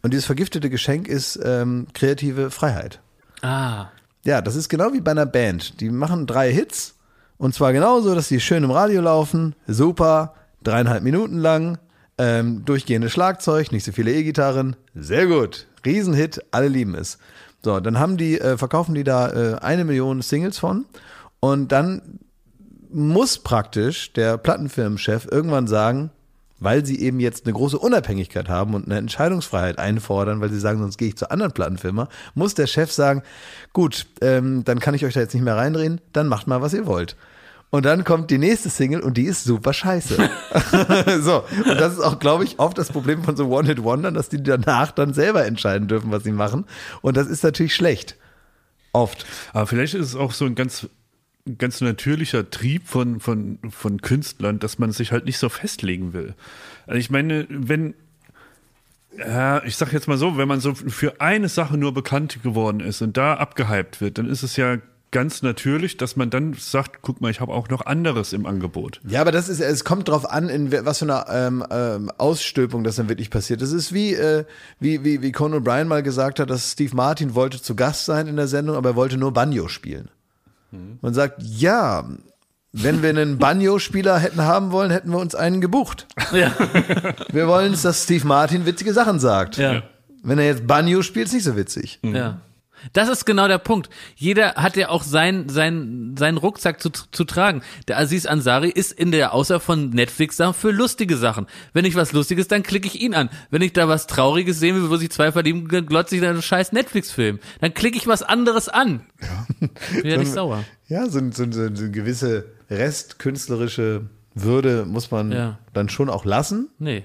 Und 0.03 0.12
dieses 0.12 0.26
vergiftete 0.26 0.70
Geschenk 0.70 1.09
ist 1.09 1.38
ähm, 1.42 1.86
kreative 1.92 2.51
Freiheit. 2.51 3.01
ah. 3.42 3.88
Ja, 4.24 4.42
das 4.42 4.57
ist 4.57 4.68
genau 4.68 4.92
wie 4.92 5.01
bei 5.01 5.12
einer 5.12 5.26
Band. 5.26 5.80
Die 5.80 5.88
machen 5.88 6.26
drei 6.26 6.53
Hits 6.53 6.96
und 7.38 7.55
zwar 7.55 7.72
genauso, 7.72 8.14
dass 8.14 8.28
die 8.28 8.40
schön 8.40 8.64
im 8.64 8.70
Radio 8.72 9.01
laufen, 9.01 9.55
super, 9.66 10.34
dreieinhalb 10.64 11.05
Minuten 11.05 11.38
lang, 11.38 11.78
ähm, 12.18 12.64
durchgehendes 12.64 13.12
Schlagzeug, 13.12 13.70
nicht 13.70 13.84
so 13.84 13.92
viele 13.92 14.12
E-Gitarren, 14.12 14.74
sehr 14.94 15.26
gut, 15.28 15.66
Riesenhit, 15.86 16.44
alle 16.51 16.66
lieben 16.66 16.96
es. 16.96 17.18
So, 17.64 17.78
dann 17.78 17.99
haben 17.99 18.16
die, 18.16 18.40
äh, 18.40 18.59
verkaufen 18.59 18.94
die 18.94 19.05
da 19.05 19.30
äh, 19.30 19.55
eine 19.61 19.84
Million 19.84 20.20
Singles 20.20 20.59
von 20.59 20.84
und 21.38 21.70
dann 21.70 22.18
muss 22.90 23.38
praktisch 23.38 24.12
der 24.14 24.36
Plattenfirmenchef 24.36 25.28
irgendwann 25.30 25.68
sagen, 25.68 26.11
weil 26.61 26.84
sie 26.84 27.00
eben 27.00 27.20
jetzt 27.20 27.46
eine 27.46 27.54
große 27.54 27.78
Unabhängigkeit 27.78 28.48
haben 28.48 28.74
und 28.74 28.86
eine 28.86 28.98
Entscheidungsfreiheit 28.98 29.78
einfordern, 29.78 30.40
weil 30.40 30.50
sie 30.50 30.61
sagen, 30.61 30.80
sonst 30.80 30.98
gehe 30.98 31.09
ich 31.09 31.16
zur 31.16 31.30
anderen 31.30 31.52
Plattenfirma, 31.52 32.09
muss 32.34 32.54
der 32.54 32.66
Chef 32.66 32.92
sagen, 32.92 33.22
gut, 33.72 34.06
ähm, 34.20 34.64
dann 34.64 34.80
kann 34.80 34.94
ich 34.94 35.04
euch 35.04 35.14
da 35.14 35.20
jetzt 35.20 35.34
nicht 35.34 35.44
mehr 35.44 35.56
reindrehen, 35.56 36.00
dann 36.12 36.28
macht 36.28 36.46
mal, 36.46 36.61
was 36.61 36.74
ihr 36.74 36.86
wollt. 36.86 37.16
Und 37.70 37.84
dann 37.84 38.04
kommt 38.04 38.30
die 38.30 38.38
nächste 38.38 38.70
Single 38.70 39.00
und 39.00 39.18
die 39.18 39.24
ist 39.24 39.44
super 39.44 39.74
scheiße. 39.74 40.16
so, 41.20 41.44
und 41.68 41.78
das 41.78 41.94
ist 41.94 42.00
auch, 42.00 42.18
glaube 42.18 42.44
ich, 42.44 42.59
oft 42.59 42.78
das 42.78 42.90
Problem 42.90 43.24
von 43.24 43.36
so 43.36 43.48
One-Hit-Wondern, 43.48 44.14
dass 44.14 44.30
die 44.30 44.42
danach 44.42 44.90
dann 44.90 45.12
selber 45.12 45.44
entscheiden 45.44 45.86
dürfen, 45.86 46.11
was 46.11 46.24
sie 46.24 46.32
machen. 46.32 46.64
Und 47.02 47.18
das 47.18 47.26
ist 47.26 47.44
natürlich 47.44 47.74
schlecht. 47.74 48.16
Oft. 48.92 49.26
Aber 49.52 49.66
vielleicht 49.66 49.94
ist 49.94 50.06
es 50.06 50.16
auch 50.16 50.32
so 50.32 50.46
ein 50.46 50.54
ganz, 50.54 50.88
ganz 51.57 51.80
natürlicher 51.80 52.51
Trieb 52.51 52.86
von, 52.86 53.20
von, 53.20 53.59
von 53.70 54.03
Künstlern, 54.03 54.59
dass 54.59 54.78
man 54.78 54.92
sich 54.92 55.12
halt 55.12 55.24
nicht 55.24 55.38
so 55.38 55.49
festlegen 55.49 56.12
will. 56.12 56.34
Also 56.86 56.99
ich 56.99 57.11
meine, 57.11 57.46
wenn, 57.49 57.94
ja, 59.16 59.62
ich 59.64 59.76
sag 59.76 59.92
jetzt 59.92 60.09
mal 60.09 60.18
so, 60.18 60.36
wenn 60.36 60.49
man 60.49 60.61
so 60.61 60.74
für 60.74 61.20
eine 61.20 61.49
Sache 61.49 61.78
nur 61.78 61.94
bekannt 61.94 62.42
geworden 62.42 62.80
ist 62.80 63.01
und 63.03 63.16
da 63.16 63.34
abgehypt 63.34 64.01
wird, 64.01 64.18
dann 64.18 64.28
ist 64.28 64.42
es 64.42 64.57
ja 64.57 64.78
ganz 65.11 65.42
natürlich, 65.42 65.96
dass 65.96 66.16
man 66.16 66.30
dann 66.30 66.55
sagt, 66.55 66.99
guck 67.03 67.20
mal, 67.20 67.30
ich 67.30 67.40
habe 67.40 67.53
auch 67.53 67.68
noch 67.68 67.86
anderes 67.86 68.32
im 68.32 68.46
Angebot. 68.46 69.01
Ja, 69.09 69.20
aber 69.20 69.32
das 69.32 69.49
ist, 69.49 69.61
es 69.61 69.84
kommt 69.84 70.09
drauf 70.09 70.30
an, 70.30 70.49
in 70.49 70.70
was 70.84 70.99
für 70.99 71.07
eine 71.07 71.24
ähm, 71.30 71.64
ähm, 71.70 72.11
Ausstülpung 72.18 72.84
das 72.84 72.96
dann 72.96 73.09
wirklich 73.09 73.30
passiert. 73.30 73.62
Das 73.62 73.72
ist 73.72 73.92
wie, 73.92 74.14
äh, 74.14 74.44
wie, 74.80 75.05
wie, 75.05 75.22
wie 75.22 75.32
Conan 75.32 75.62
O'Brien 75.62 75.84
mal 75.84 76.03
gesagt 76.03 76.40
hat, 76.40 76.51
dass 76.51 76.72
Steve 76.72 76.94
Martin 76.94 77.34
wollte 77.34 77.62
zu 77.62 77.74
Gast 77.74 78.05
sein 78.05 78.26
in 78.26 78.36
der 78.36 78.49
Sendung, 78.49 78.76
aber 78.76 78.90
er 78.90 78.96
wollte 78.96 79.16
nur 79.16 79.32
Banjo 79.32 79.68
spielen. 79.68 80.11
Man 80.70 81.14
sagt, 81.14 81.42
ja, 81.42 82.04
wenn 82.72 83.02
wir 83.02 83.10
einen 83.10 83.38
Banjo-Spieler 83.38 84.18
hätten 84.18 84.42
haben 84.42 84.70
wollen, 84.72 84.90
hätten 84.90 85.10
wir 85.10 85.18
uns 85.18 85.34
einen 85.34 85.60
gebucht. 85.60 86.06
Ja. 86.32 86.52
Wir 87.32 87.48
wollen, 87.48 87.74
dass 87.82 88.04
Steve 88.04 88.26
Martin 88.26 88.66
witzige 88.66 88.92
Sachen 88.92 89.18
sagt. 89.18 89.56
Ja. 89.56 89.82
Wenn 90.22 90.38
er 90.38 90.46
jetzt 90.46 90.66
Banjo 90.66 91.02
spielt, 91.02 91.28
ist 91.28 91.32
nicht 91.32 91.44
so 91.44 91.56
witzig. 91.56 91.98
Ja. 92.02 92.40
Das 92.93 93.09
ist 93.09 93.24
genau 93.24 93.49
der 93.49 93.59
Punkt. 93.59 93.91
Jeder 94.16 94.55
hat 94.55 94.76
ja 94.76 94.89
auch 94.89 95.03
sein, 95.03 95.49
sein, 95.49 96.14
seinen 96.18 96.37
Rucksack 96.39 96.81
zu, 96.83 96.91
zu 96.91 97.24
tragen. 97.24 97.62
Der 97.89 97.99
Aziz 97.99 98.26
Ansari 98.26 98.70
ist 98.70 98.93
in 98.93 99.11
der 99.12 99.33
Außer 99.35 99.61
von 99.61 99.91
Netflix 99.91 100.37
da 100.37 100.53
für 100.53 100.70
lustige 100.70 101.16
Sachen. 101.16 101.47
Wenn 101.72 101.85
ich 101.85 101.95
was 101.95 102.12
Lustiges, 102.12 102.49
dann 102.49 102.62
klicke 102.62 102.87
ich 102.87 103.01
ihn 103.01 103.14
an. 103.14 103.31
Wenn 103.51 103.62
ich 103.62 103.72
da 103.72 103.89
was 103.89 104.07
Trauriges 104.07 104.59
sehen 104.61 104.76
will, 104.76 104.91
wo 104.91 104.97
sich 104.97 105.11
zwei 105.11 105.33
verlieben, 105.33 105.68
glotze 105.68 106.16
ich 106.16 106.24
einen 106.26 106.43
scheiß 106.43 106.72
Netflix-Film. 106.72 107.39
Dann 107.61 107.74
klicke 107.74 107.97
ich 107.97 108.07
was 108.07 108.22
anderes 108.22 108.68
an. 108.68 109.03
Ja. 109.20 110.03
Werde 110.05 110.22
ich 110.22 110.31
sauer. 110.31 110.64
Ja, 110.89 111.07
so, 111.09 111.20
so, 111.33 111.45
so, 111.45 111.53
so 111.53 111.61
eine 111.62 111.91
gewisse 111.91 112.47
restkünstlerische 112.70 114.03
Würde 114.35 114.85
muss 114.87 115.11
man 115.11 115.33
Ja. 115.33 115.59
dann 115.72 115.89
schon 115.89 116.09
auch 116.09 116.24
lassen. 116.24 116.68
Nee. 116.79 117.05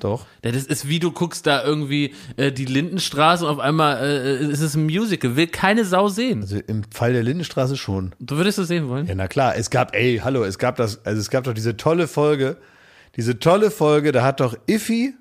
Doch. 0.00 0.26
Ja, 0.44 0.52
das 0.52 0.64
ist 0.64 0.88
wie 0.88 0.98
du 0.98 1.10
guckst 1.10 1.46
da 1.46 1.64
irgendwie 1.64 2.14
äh, 2.36 2.52
die 2.52 2.64
Lindenstraße 2.64 3.44
und 3.44 3.50
auf 3.50 3.58
einmal 3.58 3.98
äh, 4.04 4.44
ist 4.44 4.60
es 4.60 4.74
ein 4.74 4.84
Musical. 4.84 5.36
Will 5.36 5.48
keine 5.48 5.84
Sau 5.84 6.08
sehen. 6.08 6.42
Also 6.42 6.58
im 6.66 6.84
Fall 6.92 7.12
der 7.12 7.22
Lindenstraße 7.22 7.76
schon. 7.76 8.14
Du 8.20 8.36
würdest 8.36 8.58
es 8.58 8.68
sehen 8.68 8.88
wollen? 8.88 9.06
Ja, 9.06 9.14
na 9.14 9.28
klar. 9.28 9.56
Es 9.56 9.70
gab, 9.70 9.94
ey, 9.94 10.20
hallo, 10.22 10.44
es 10.44 10.58
gab 10.58 10.76
das, 10.76 11.04
also 11.04 11.20
es 11.20 11.30
gab 11.30 11.44
doch 11.44 11.54
diese 11.54 11.76
tolle 11.76 12.06
Folge, 12.06 12.56
diese 13.16 13.38
tolle 13.38 13.70
Folge, 13.70 14.12
da 14.12 14.22
hat 14.22 14.40
doch 14.40 14.56
Iffy, 14.66 15.14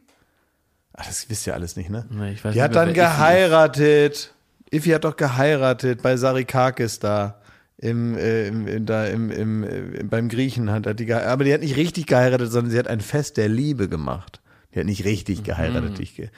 ach, 0.93 1.07
das 1.07 1.30
wisst 1.30 1.47
ihr 1.47 1.53
alles 1.53 1.75
nicht, 1.75 1.89
ne? 1.89 2.05
Nee, 2.09 2.34
ich 2.34 2.43
weiß 2.43 2.53
Die 2.53 2.59
nicht 2.59 2.63
hat 2.63 2.73
mehr, 2.73 2.86
dann 2.86 2.93
geheiratet. 2.93 4.34
Iffy 4.69 4.89
hat 4.89 5.03
doch 5.05 5.15
geheiratet 5.15 6.01
bei 6.01 6.17
Sarikakis 6.17 6.99
da. 6.99 7.41
Im, 7.80 8.17
äh, 8.17 8.47
im, 8.47 8.67
im, 8.67 8.86
da 8.88 9.05
im, 9.05 9.30
im, 9.30 9.63
äh, 9.63 10.03
beim 10.03 10.30
Griechen 10.30 10.71
hat, 10.71 10.88
hat 10.88 10.99
die 10.99 11.05
geheiratet. 11.05 11.32
Aber 11.32 11.43
die 11.43 11.53
hat 11.53 11.61
nicht 11.61 11.75
richtig 11.75 12.07
geheiratet, 12.07 12.51
sondern 12.51 12.71
sie 12.71 12.80
hat 12.80 12.88
ein 12.88 13.01
Fest 13.01 13.38
der 13.38 13.49
Liebe 13.49 13.88
gemacht. 13.88 14.41
Die 14.78 14.82
hat 14.82 14.86
nicht 14.88 15.05
richtig 15.05 15.41
geheiratet. 15.43 15.97
Mhm. 15.99 16.05
Ge- 16.15 16.30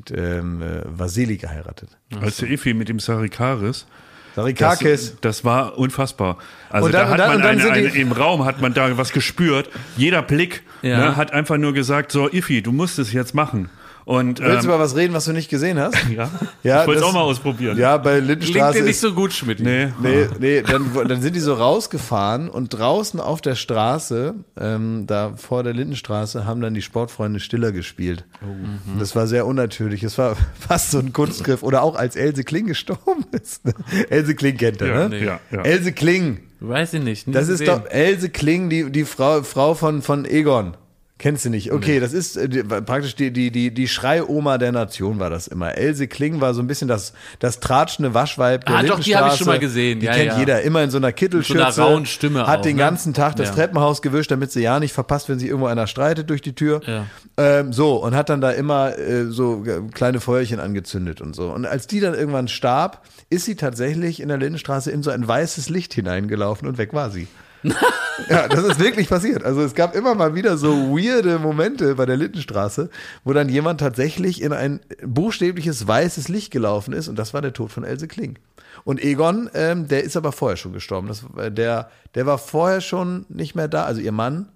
hat, 0.00 0.10
ähm, 0.18 0.60
äh, 0.60 0.82
Vasili 0.86 1.36
geheiratet. 1.36 1.88
Als 2.20 2.38
der 2.38 2.50
Effi 2.50 2.74
mit 2.74 2.88
dem 2.88 2.98
Sarikaris. 2.98 3.86
Sarikakis. 4.34 5.12
Das, 5.12 5.20
das 5.20 5.44
war 5.44 5.78
unfassbar. 5.78 6.38
Also 6.68 6.88
dann- 6.88 7.06
da 7.06 7.10
hat 7.12 7.18
dann- 7.20 7.38
man 7.38 7.42
eine, 7.46 7.70
eine, 7.70 7.86
im 7.88 8.10
Raum 8.10 8.44
hat 8.44 8.60
man 8.60 8.74
da 8.74 8.98
was 8.98 9.12
gespürt. 9.12 9.70
Jeder 9.96 10.22
Blick 10.22 10.64
Ja. 10.82 10.98
ne, 10.98 11.16
hat 11.16 11.32
einfach 11.32 11.58
nur 11.58 11.72
gesagt, 11.74 12.10
so 12.10 12.28
Iffi, 12.30 12.60
du 12.60 12.72
musst 12.72 12.98
es 12.98 13.12
jetzt 13.12 13.34
machen. 13.34 13.70
Und 14.06 14.38
Willst 14.38 14.62
du 14.62 14.68
ähm, 14.68 14.74
über 14.74 14.78
was 14.78 14.94
reden, 14.94 15.14
was 15.14 15.24
du 15.24 15.32
nicht 15.32 15.50
gesehen 15.50 15.80
hast? 15.80 15.96
ja, 16.16 16.30
Ja, 16.62 16.82
ich 16.82 16.86
wollte 16.86 17.00
es 17.00 17.06
auch 17.06 17.12
mal 17.12 17.22
ausprobieren. 17.22 17.76
Ja, 17.76 17.96
bei 17.96 18.12
Klingt 18.12 18.28
Lindenstraße 18.28 18.78
dir 18.78 18.84
nicht 18.84 18.92
ist 18.92 19.00
so 19.00 19.12
gut, 19.12 19.32
Schmidt. 19.32 19.58
Nee. 19.58 19.88
Nee, 20.00 20.28
nee, 20.38 20.62
dann, 20.62 20.92
dann 21.08 21.20
sind 21.20 21.34
die 21.34 21.40
so 21.40 21.54
rausgefahren 21.54 22.48
und 22.48 22.68
draußen 22.68 23.18
auf 23.18 23.40
der 23.40 23.56
Straße, 23.56 24.34
ähm, 24.60 25.08
da 25.08 25.32
vor 25.36 25.64
der 25.64 25.74
Lindenstraße, 25.74 26.46
haben 26.46 26.60
dann 26.60 26.72
die 26.72 26.82
Sportfreunde 26.82 27.40
Stiller 27.40 27.72
gespielt. 27.72 28.24
Und 28.42 29.00
Das 29.00 29.16
war 29.16 29.26
sehr 29.26 29.44
unnatürlich. 29.44 30.04
Es 30.04 30.16
war 30.18 30.36
fast 30.56 30.92
so 30.92 31.00
ein 31.00 31.12
Kunstgriff. 31.12 31.64
Oder 31.64 31.82
auch 31.82 31.96
als 31.96 32.14
Else 32.14 32.44
Kling 32.44 32.66
gestorben 32.66 33.24
ist. 33.32 33.62
Else 34.08 34.36
Kling 34.36 34.56
kennt 34.56 34.82
er, 34.82 34.86
Ja, 34.86 35.08
ne? 35.08 35.24
ja, 35.24 35.40
ja. 35.50 35.62
Else 35.62 35.90
Kling. 35.90 36.42
Weiß 36.60 36.94
ich 36.94 37.02
nicht. 37.02 37.26
Das 37.26 37.48
ist 37.48 37.58
gesehen. 37.58 37.82
doch 37.82 37.90
Else 37.90 38.30
Kling, 38.30 38.70
die, 38.70 38.88
die 38.92 39.04
Frau, 39.04 39.42
Frau 39.42 39.74
von, 39.74 40.00
von 40.00 40.24
Egon. 40.24 40.76
Kennst 41.18 41.46
du 41.46 41.50
nicht? 41.50 41.72
Okay, 41.72 41.98
das 41.98 42.12
ist 42.12 42.36
äh, 42.36 42.46
die, 42.46 42.62
praktisch 42.62 43.16
die, 43.16 43.30
die, 43.32 43.50
die, 43.50 43.72
die 43.72 43.88
Schreioma 43.88 44.58
der 44.58 44.70
Nation 44.70 45.18
war 45.18 45.30
das 45.30 45.46
immer. 45.46 45.74
Else 45.74 46.08
Kling 46.08 46.42
war 46.42 46.52
so 46.52 46.60
ein 46.60 46.66
bisschen 46.66 46.88
das, 46.88 47.14
das 47.38 47.58
tratschende 47.58 48.12
Waschweib 48.12 48.66
der 48.66 48.76
Ah, 48.76 48.82
doch, 48.82 49.00
die 49.00 49.16
habe 49.16 49.30
ich 49.30 49.36
schon 49.36 49.46
mal 49.46 49.58
gesehen. 49.58 50.00
Die 50.00 50.06
Ja, 50.06 50.12
kennt 50.12 50.32
ja. 50.32 50.38
jeder. 50.38 50.60
Immer 50.60 50.82
in 50.82 50.90
so 50.90 50.98
einer 50.98 51.12
Kittelschürze. 51.12 51.64
Mit 51.64 51.72
so 51.72 51.82
einer 51.82 51.90
rauen 51.90 52.04
Stimme 52.04 52.46
Hat 52.46 52.58
auch, 52.58 52.62
den 52.62 52.76
ne? 52.76 52.82
ganzen 52.82 53.14
Tag 53.14 53.36
das 53.36 53.48
Ja. 53.48 53.54
Treppenhaus 53.54 54.02
gewischt, 54.02 54.30
damit 54.30 54.52
sie 54.52 54.60
ja 54.60 54.78
nicht 54.78 54.92
verpasst, 54.92 55.30
wenn 55.30 55.38
sich 55.38 55.48
irgendwo 55.48 55.68
einer 55.68 55.86
streitet 55.86 56.28
durch 56.28 56.42
die 56.42 56.54
Tür. 56.54 56.82
Ähm, 57.38 57.72
so, 57.72 57.96
und 57.96 58.14
hat 58.14 58.28
dann 58.28 58.42
da 58.42 58.50
immer 58.50 58.98
äh, 58.98 59.24
so 59.24 59.64
äh, 59.64 59.80
kleine 59.94 60.20
Feuerchen 60.20 60.60
angezündet 60.60 61.22
und 61.22 61.34
so. 61.34 61.50
Und 61.50 61.64
als 61.64 61.86
die 61.86 62.00
dann 62.00 62.12
irgendwann 62.12 62.48
starb, 62.48 63.02
ist 63.30 63.46
sie 63.46 63.56
tatsächlich 63.56 64.20
in 64.20 64.28
der 64.28 64.36
Lindenstraße 64.36 64.90
in 64.90 65.02
so 65.02 65.10
ein 65.10 65.26
weißes 65.26 65.70
Licht 65.70 65.94
hineingelaufen 65.94 66.68
und 66.68 66.76
weg 66.76 66.92
war 66.92 67.10
sie. 67.10 67.26
Ja, 68.30 68.48
das 68.48 68.64
ist 68.64 68.80
wirklich 68.80 69.08
passiert. 69.08 69.44
Also 69.44 69.60
es 69.60 69.74
gab 69.74 69.94
immer 69.94 70.14
mal 70.14 70.34
wieder 70.34 70.56
so 70.56 70.96
weirde 70.96 71.38
Momente 71.38 71.94
bei 71.96 72.06
der 72.06 72.16
Lindenstraße, 72.16 72.88
wo 73.24 73.32
dann 73.34 73.48
jemand 73.48 73.80
tatsächlich 73.80 74.40
in 74.40 74.54
ein 74.54 74.80
buchstäbliches 75.04 75.86
weißes 75.86 76.28
Licht 76.28 76.50
gelaufen 76.50 76.94
ist 76.94 77.08
und 77.08 77.16
das 77.16 77.34
war 77.34 77.42
der 77.42 77.52
Tod 77.52 77.70
von 77.70 77.84
Else 77.84 78.08
Kling. 78.08 78.38
Und 78.84 79.02
Egon, 79.02 79.50
ähm, 79.54 79.86
der 79.88 80.04
ist 80.04 80.16
aber 80.16 80.32
vorher 80.32 80.56
schon 80.56 80.72
gestorben. 80.72 81.08
Das, 81.08 81.24
äh, 81.36 81.52
der, 81.52 81.90
der 82.14 82.26
war 82.26 82.38
vorher 82.38 82.80
schon 82.80 83.26
nicht 83.28 83.54
mehr 83.54 83.68
da, 83.68 83.84
also 83.84 84.00
ihr 84.00 84.12
Mann, 84.12 84.48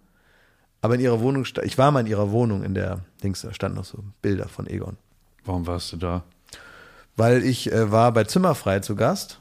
aber 0.83 0.95
in 0.95 1.01
ihrer 1.01 1.21
Wohnung, 1.21 1.47
ich 1.63 1.79
war 1.79 1.91
mal 1.91 2.01
in 2.01 2.07
ihrer 2.07 2.31
Wohnung 2.31 2.63
in 2.65 2.75
der 2.75 3.01
Dings, 3.23 3.43
da 3.43 3.53
standen 3.53 3.77
noch 3.77 3.85
so 3.85 3.99
Bilder 4.23 4.49
von 4.49 4.67
Egon. 4.67 4.97
Warum 5.45 5.67
warst 5.67 5.93
du 5.93 5.97
da? 5.97 6.23
Weil 7.17 7.43
ich 7.45 7.71
äh, 7.71 7.91
war 7.91 8.13
bei 8.13 8.25
Zimmerfrei 8.25 8.81
zu 8.81 8.97
Gast. 8.97 9.40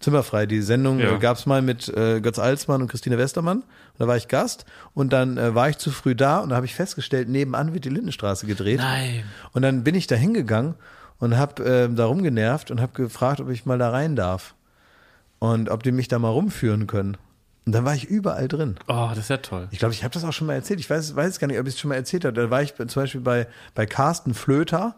Zimmerfrei, 0.00 0.46
die 0.46 0.60
Sendung 0.60 0.98
Ja. 0.98 1.14
äh, 1.14 1.18
gab's 1.18 1.46
mal 1.46 1.62
mit 1.62 1.88
äh, 1.88 2.20
Götz 2.20 2.38
Alsmann 2.38 2.82
und 2.82 2.88
Christine 2.88 3.16
Westermann. 3.18 3.58
Und 3.58 3.64
da 3.98 4.06
war 4.06 4.16
ich 4.16 4.28
Gast 4.28 4.66
und 4.94 5.12
dann 5.12 5.38
äh, 5.38 5.54
war 5.54 5.68
ich 5.70 5.78
zu 5.78 5.90
früh 5.90 6.14
da 6.14 6.40
und 6.40 6.50
da 6.50 6.56
habe 6.56 6.66
ich 6.66 6.74
festgestellt, 6.74 7.28
nebenan 7.28 7.72
wird 7.72 7.84
die 7.86 7.90
Lindenstraße 7.90 8.46
gedreht. 8.46 8.78
Nein. 8.80 9.24
Und 9.52 9.62
dann 9.62 9.84
bin 9.84 9.94
ich 9.94 10.06
da 10.06 10.14
hingegangen 10.14 10.74
und 11.18 11.36
habe 11.38 11.64
äh, 11.64 11.88
da 11.88 12.04
rumgenervt 12.04 12.70
und 12.70 12.80
habe 12.80 12.92
gefragt, 12.92 13.40
ob 13.40 13.48
ich 13.48 13.64
mal 13.64 13.78
da 13.78 13.90
rein 13.90 14.16
darf. 14.16 14.54
Und 15.38 15.68
ob 15.70 15.82
die 15.82 15.92
mich 15.92 16.08
da 16.08 16.18
mal 16.18 16.30
rumführen 16.30 16.86
können. 16.86 17.16
Und 17.66 17.72
dann 17.74 17.84
war 17.84 17.94
ich 17.94 18.04
überall 18.04 18.48
drin. 18.48 18.76
Oh, 18.88 19.08
das 19.10 19.18
ist 19.18 19.30
ja 19.30 19.38
toll. 19.38 19.68
Ich 19.70 19.78
glaube, 19.78 19.92
ich 19.92 20.04
habe 20.04 20.14
das 20.14 20.24
auch 20.24 20.32
schon 20.32 20.46
mal 20.46 20.54
erzählt. 20.54 20.78
Ich 20.80 20.88
weiß, 20.88 21.16
weiß 21.16 21.38
gar 21.38 21.46
nicht, 21.48 21.58
ob 21.58 21.66
ich 21.66 21.74
es 21.74 21.80
schon 21.80 21.88
mal 21.88 21.94
erzählt 21.96 22.24
habe. 22.24 22.32
Da 22.34 22.48
war 22.50 22.62
ich 22.62 22.74
zum 22.74 22.86
Beispiel 23.02 23.20
bei, 23.20 23.46
bei 23.74 23.86
Carsten 23.86 24.34
Flöter. 24.34 24.94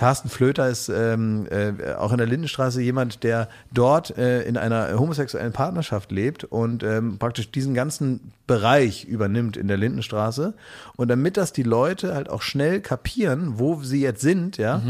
Carsten 0.00 0.30
Flöter 0.30 0.66
ist 0.70 0.88
ähm, 0.88 1.46
äh, 1.50 1.92
auch 1.92 2.10
in 2.10 2.16
der 2.16 2.26
Lindenstraße 2.26 2.80
jemand, 2.80 3.22
der 3.22 3.50
dort 3.70 4.16
äh, 4.16 4.44
in 4.44 4.56
einer 4.56 4.98
homosexuellen 4.98 5.52
Partnerschaft 5.52 6.10
lebt 6.10 6.44
und 6.44 6.82
ähm, 6.82 7.18
praktisch 7.18 7.50
diesen 7.50 7.74
ganzen 7.74 8.32
Bereich 8.46 9.04
übernimmt 9.04 9.58
in 9.58 9.68
der 9.68 9.76
Lindenstraße. 9.76 10.54
Und 10.96 11.08
damit 11.08 11.36
das 11.36 11.52
die 11.52 11.64
Leute 11.64 12.14
halt 12.14 12.30
auch 12.30 12.40
schnell 12.40 12.80
kapieren, 12.80 13.58
wo 13.58 13.82
sie 13.82 14.00
jetzt 14.00 14.22
sind, 14.22 14.56
ja, 14.56 14.80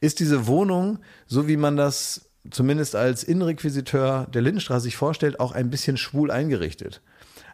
ist 0.00 0.18
diese 0.18 0.48
Wohnung, 0.48 0.98
so 1.28 1.46
wie 1.46 1.56
man 1.56 1.76
das 1.76 2.28
zumindest 2.50 2.96
als 2.96 3.22
Innenrequisiteur 3.22 4.26
der 4.34 4.42
Lindenstraße 4.42 4.82
sich 4.82 4.96
vorstellt, 4.96 5.38
auch 5.38 5.52
ein 5.52 5.70
bisschen 5.70 5.96
schwul 5.96 6.32
eingerichtet. 6.32 7.00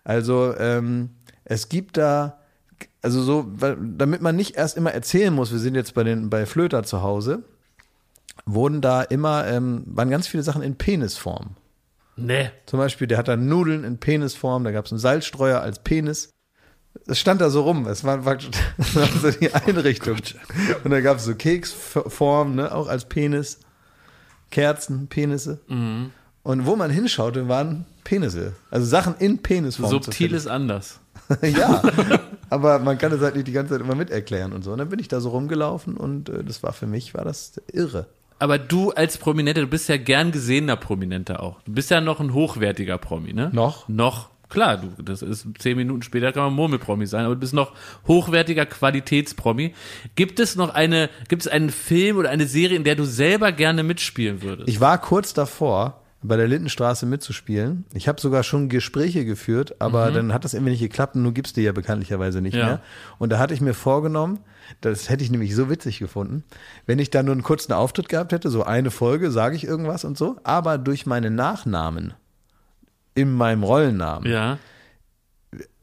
Also 0.04 0.54
ähm, 0.56 1.10
es 1.44 1.68
gibt 1.68 1.98
da, 1.98 2.38
also 3.04 3.22
so, 3.22 3.44
weil, 3.48 3.76
damit 3.78 4.22
man 4.22 4.34
nicht 4.34 4.56
erst 4.56 4.78
immer 4.78 4.92
erzählen 4.92 5.32
muss, 5.32 5.52
wir 5.52 5.58
sind 5.58 5.74
jetzt 5.74 5.92
bei 5.92 6.04
den 6.04 6.30
bei 6.30 6.46
Flöter 6.46 6.84
zu 6.84 7.02
Hause, 7.02 7.42
wurden 8.46 8.80
da 8.80 9.02
immer, 9.02 9.46
ähm, 9.46 9.82
waren 9.86 10.08
ganz 10.08 10.26
viele 10.26 10.42
Sachen 10.42 10.62
in 10.62 10.76
Penisform. 10.76 11.50
Nee. 12.16 12.50
Zum 12.64 12.78
Beispiel, 12.78 13.06
der 13.06 13.18
hat 13.18 13.28
da 13.28 13.36
Nudeln 13.36 13.84
in 13.84 13.98
Penisform, 13.98 14.64
da 14.64 14.70
gab 14.70 14.86
es 14.86 14.92
einen 14.92 15.00
Salzstreuer 15.00 15.60
als 15.60 15.80
Penis. 15.80 16.30
Es 17.06 17.18
stand 17.18 17.42
da 17.42 17.50
so 17.50 17.62
rum, 17.62 17.86
es 17.88 18.04
war 18.04 18.24
war 18.24 18.38
so 18.40 19.30
die 19.32 19.52
Einrichtung. 19.52 20.16
Und 20.82 20.90
da 20.90 21.00
gab 21.02 21.18
es 21.18 21.24
so 21.24 21.34
Keksform, 21.34 22.54
ne, 22.54 22.74
auch 22.74 22.88
als 22.88 23.04
Penis. 23.04 23.60
Kerzen, 24.50 25.08
Penisse. 25.08 25.60
Und 26.42 26.64
wo 26.64 26.74
man 26.76 26.90
hinschaute, 26.90 27.48
waren 27.48 27.84
Penisse. 28.04 28.54
Also 28.70 28.86
Sachen 28.86 29.16
in 29.18 29.42
Penisform. 29.42 29.90
Subtil 29.90 30.32
ist 30.32 30.46
anders. 30.46 31.00
ja, 31.42 31.82
aber 32.50 32.78
man 32.78 32.98
kann 32.98 33.12
es 33.12 33.20
halt 33.20 33.34
nicht 33.34 33.46
die 33.46 33.52
ganze 33.52 33.74
Zeit 33.74 33.80
immer 33.80 33.94
miterklären 33.94 34.52
und 34.52 34.62
so. 34.62 34.72
Und 34.72 34.78
dann 34.78 34.88
bin 34.88 34.98
ich 34.98 35.08
da 35.08 35.20
so 35.20 35.30
rumgelaufen 35.30 35.96
und 35.96 36.28
äh, 36.28 36.44
das 36.44 36.62
war 36.62 36.72
für 36.72 36.86
mich, 36.86 37.14
war 37.14 37.24
das 37.24 37.60
irre. 37.72 38.06
Aber 38.38 38.58
du 38.58 38.90
als 38.90 39.16
Prominenter, 39.18 39.62
du 39.62 39.66
bist 39.68 39.88
ja 39.88 39.96
gern 39.96 40.32
gesehener 40.32 40.76
Prominenter 40.76 41.42
auch. 41.42 41.60
Du 41.62 41.72
bist 41.72 41.90
ja 41.90 42.00
noch 42.00 42.20
ein 42.20 42.34
hochwertiger 42.34 42.98
Promi, 42.98 43.32
ne? 43.32 43.50
Noch? 43.52 43.88
Noch. 43.88 44.30
Klar, 44.50 44.76
du, 44.76 45.02
das 45.02 45.22
ist 45.22 45.46
zehn 45.58 45.76
Minuten 45.76 46.02
später 46.02 46.30
kann 46.30 46.44
man 46.44 46.54
Murmelpromi 46.54 47.06
sein, 47.06 47.24
aber 47.24 47.34
du 47.34 47.40
bist 47.40 47.54
noch 47.54 47.72
hochwertiger 48.06 48.66
Qualitätspromi. 48.66 49.74
Gibt 50.14 50.38
es 50.38 50.54
noch 50.54 50.74
eine, 50.74 51.08
gibt 51.28 51.42
es 51.42 51.48
einen 51.48 51.70
Film 51.70 52.18
oder 52.18 52.30
eine 52.30 52.46
Serie, 52.46 52.76
in 52.76 52.84
der 52.84 52.94
du 52.94 53.04
selber 53.04 53.50
gerne 53.50 53.82
mitspielen 53.82 54.42
würdest? 54.42 54.68
Ich 54.68 54.80
war 54.80 55.00
kurz 55.00 55.34
davor, 55.34 56.03
bei 56.26 56.36
der 56.38 56.48
Lindenstraße 56.48 57.04
mitzuspielen. 57.04 57.84
Ich 57.92 58.08
habe 58.08 58.18
sogar 58.20 58.42
schon 58.42 58.70
Gespräche 58.70 59.26
geführt, 59.26 59.76
aber 59.78 60.10
dann 60.10 60.32
hat 60.32 60.44
das 60.44 60.54
irgendwie 60.54 60.70
nicht 60.72 60.80
geklappt 60.80 61.16
und 61.16 61.22
nun 61.22 61.34
gibt's 61.34 61.52
die 61.52 61.60
ja 61.62 61.72
bekanntlicherweise 61.72 62.40
nicht 62.40 62.54
Ja. 62.54 62.64
mehr. 62.66 62.80
Und 63.18 63.30
da 63.30 63.38
hatte 63.38 63.52
ich 63.52 63.60
mir 63.60 63.74
vorgenommen, 63.74 64.40
das 64.80 65.10
hätte 65.10 65.22
ich 65.22 65.30
nämlich 65.30 65.54
so 65.54 65.68
witzig 65.68 65.98
gefunden, 65.98 66.42
wenn 66.86 66.98
ich 66.98 67.10
da 67.10 67.22
nur 67.22 67.32
einen 67.32 67.42
kurzen 67.42 67.74
Auftritt 67.74 68.08
gehabt 68.08 68.32
hätte, 68.32 68.48
so 68.48 68.62
eine 68.62 68.90
Folge, 68.90 69.30
sage 69.30 69.54
ich 69.54 69.64
irgendwas 69.64 70.04
und 70.04 70.16
so, 70.16 70.36
aber 70.44 70.78
durch 70.78 71.04
meinen 71.04 71.34
Nachnamen 71.34 72.14
in 73.14 73.30
meinem 73.32 73.62
Rollennamen 73.62 74.30
ja. 74.30 74.58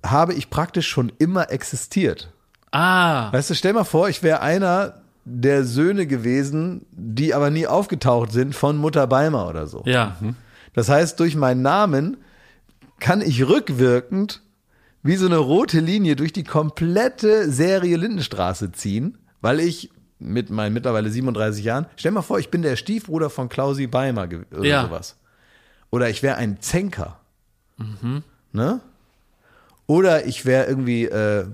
habe 0.03 0.33
ich 0.33 0.49
praktisch 0.49 0.87
schon 0.87 1.11
immer 1.19 1.51
existiert. 1.51 2.33
Ah. 2.71 3.31
Weißt 3.31 3.51
du, 3.51 3.53
stell 3.53 3.73
mal 3.73 3.83
vor, 3.83 4.09
ich 4.09 4.23
wäre 4.23 4.41
einer 4.41 5.00
der 5.25 5.63
Söhne 5.65 6.07
gewesen, 6.07 6.85
die 6.91 7.33
aber 7.33 7.49
nie 7.49 7.67
aufgetaucht 7.67 8.31
sind 8.31 8.55
von 8.55 8.77
Mutter 8.77 9.05
Beimer 9.07 9.47
oder 9.47 9.67
so. 9.67 9.83
Ja. 9.85 10.17
Das 10.73 10.89
heißt, 10.89 11.19
durch 11.19 11.35
meinen 11.35 11.61
Namen 11.61 12.17
kann 12.99 13.21
ich 13.21 13.47
rückwirkend 13.47 14.41
wie 15.03 15.15
so 15.15 15.25
eine 15.25 15.37
rote 15.37 15.79
Linie 15.79 16.15
durch 16.15 16.31
die 16.33 16.43
komplette 16.43 17.51
Serie 17.51 17.97
Lindenstraße 17.97 18.71
ziehen, 18.71 19.17
weil 19.41 19.59
ich 19.59 19.89
mit 20.19 20.51
meinen 20.51 20.73
mittlerweile 20.73 21.09
37 21.09 21.65
Jahren, 21.65 21.87
stell 21.95 22.11
mal 22.11 22.21
vor, 22.21 22.37
ich 22.37 22.49
bin 22.49 22.61
der 22.61 22.75
Stiefbruder 22.75 23.31
von 23.31 23.49
Klausi 23.49 23.87
Beimer 23.87 24.27
oder 24.55 24.63
Ja. 24.65 24.83
sowas. 24.85 25.15
Oder 25.89 26.09
ich 26.09 26.21
wäre 26.23 26.37
ein 26.37 26.61
Zenker. 26.61 27.19
Ne? 28.53 28.79
Oder 29.87 30.25
ich 30.27 30.45
wäre 30.45 30.65
irgendwie 30.67 31.05
äh, 31.05 31.45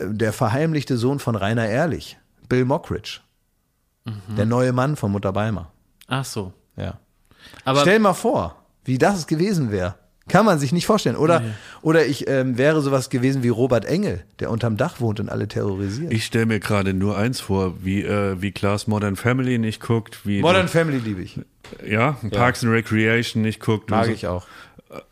der 0.00 0.32
verheimlichte 0.32 0.96
Sohn 0.98 1.18
von 1.18 1.34
Rainer 1.34 1.66
Ehrlich, 1.68 2.18
Bill 2.52 2.66
Mockridge. 2.66 3.20
Der 4.36 4.44
neue 4.44 4.74
Mann 4.74 4.96
von 4.96 5.10
Mutter 5.10 5.32
Beimer. 5.32 5.72
Ach 6.06 6.26
so. 6.26 6.52
Ja. 6.76 6.98
Aber 7.64 7.80
Stell 7.80 7.98
mal 7.98 8.12
vor, 8.12 8.62
wie 8.84 8.98
das 8.98 9.26
gewesen 9.26 9.70
wäre. 9.70 9.94
Kann 10.28 10.44
man 10.44 10.58
sich 10.58 10.70
nicht 10.70 10.84
vorstellen. 10.84 11.16
Oder, 11.16 11.42
Oder 11.80 12.04
ich 12.04 12.28
ähm, 12.28 12.58
wäre 12.58 12.82
sowas 12.82 13.08
gewesen 13.08 13.42
wie 13.42 13.48
Robert 13.48 13.86
Engel, 13.86 14.24
der 14.38 14.50
unterm 14.50 14.76
Dach 14.76 15.00
wohnt 15.00 15.18
und 15.18 15.30
alle 15.30 15.48
terrorisiert. 15.48 16.12
Ich 16.12 16.26
stelle 16.26 16.44
mir 16.44 16.60
gerade 16.60 16.92
nur 16.92 17.16
eins 17.16 17.40
vor, 17.40 17.82
wie, 17.82 18.02
äh, 18.02 18.40
wie 18.42 18.52
Klaas 18.52 18.86
Modern 18.86 19.16
Family 19.16 19.56
nicht 19.56 19.80
guckt, 19.80 20.26
wie 20.26 20.42
Modern 20.42 20.68
Family 20.68 20.98
liebe 20.98 21.22
ich. 21.22 21.40
ja, 21.86 22.18
Parks 22.32 22.62
and 22.62 22.72
Recreation 22.74 23.40
nicht 23.40 23.60
guckt. 23.60 23.88
Mag 23.88 24.06
so. 24.06 24.12
ich 24.12 24.26
auch. 24.26 24.46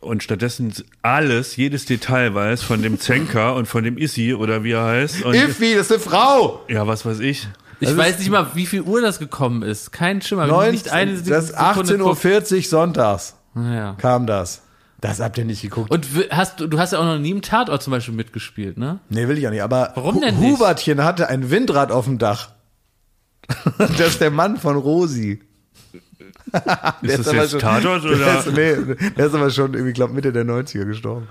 Und 0.00 0.22
stattdessen 0.22 0.72
alles, 1.02 1.56
jedes 1.56 1.86
Detail 1.86 2.34
weiß 2.34 2.62
von 2.62 2.82
dem 2.82 2.98
Zenker 3.00 3.54
und 3.54 3.66
von 3.66 3.82
dem 3.82 3.96
Issi 3.96 4.34
oder 4.34 4.62
wie 4.62 4.72
er 4.72 4.84
heißt. 4.84 5.24
Und, 5.24 5.34
Iffi, 5.34 5.74
das 5.74 5.86
ist 5.86 5.92
eine 5.92 6.00
Frau! 6.00 6.62
ja, 6.68 6.86
was 6.86 7.06
weiß 7.06 7.20
ich. 7.20 7.48
Ich 7.82 7.96
weiß 7.96 8.18
nicht 8.18 8.28
mal, 8.30 8.48
wie 8.54 8.66
viel 8.66 8.82
Uhr 8.82 9.00
das 9.00 9.18
gekommen 9.18 9.62
ist. 9.62 9.90
Kein 9.90 10.20
Schimmer. 10.20 10.46
Neun, 10.46 10.72
nicht 10.72 10.90
eine 10.90 11.12
das 11.14 11.44
ist 11.50 11.56
Sekunde 11.58 11.94
18.40 11.96 12.56
Uhr 12.56 12.62
sonntags 12.64 13.36
Naja. 13.54 13.94
kam 13.98 14.26
das. 14.26 14.60
Das 15.00 15.18
habt 15.20 15.38
ihr 15.38 15.46
nicht 15.46 15.62
geguckt. 15.62 15.90
Und 15.90 16.06
hast 16.30 16.60
du, 16.60 16.66
du 16.66 16.78
hast 16.78 16.92
ja 16.92 16.98
auch 16.98 17.04
noch 17.04 17.18
nie 17.18 17.30
im 17.30 17.40
Tatort 17.40 17.82
zum 17.82 17.92
Beispiel 17.92 18.12
mitgespielt, 18.14 18.76
ne? 18.76 18.98
Nee, 19.08 19.28
will 19.28 19.38
ich 19.38 19.46
auch 19.46 19.50
nicht. 19.50 19.62
Aber 19.62 19.92
Warum 19.94 20.20
denn 20.20 20.36
Hu- 20.36 20.42
nicht? 20.42 20.52
Hubertchen 20.58 21.02
hatte 21.02 21.28
ein 21.30 21.50
Windrad 21.50 21.90
auf 21.90 22.04
dem 22.04 22.18
Dach. 22.18 22.50
das 23.78 23.98
ist 23.98 24.20
der 24.20 24.30
Mann 24.30 24.58
von 24.58 24.76
Rosi. 24.76 25.40
Der 27.02 27.10
Ist 27.10 27.18
das 27.20 27.28
aber 27.28 27.42
jetzt 27.42 27.60
Tatort 27.60 28.04
Der 28.04 28.12
oder? 28.12 28.38
ist, 28.38 28.46
nee, 28.46 29.10
der 29.16 29.26
ist 29.26 29.34
aber 29.34 29.50
schon, 29.50 29.74
irgendwie, 29.74 29.92
glaub, 29.92 30.12
Mitte 30.12 30.32
der 30.32 30.44
90er 30.44 30.84
gestorben. 30.84 31.28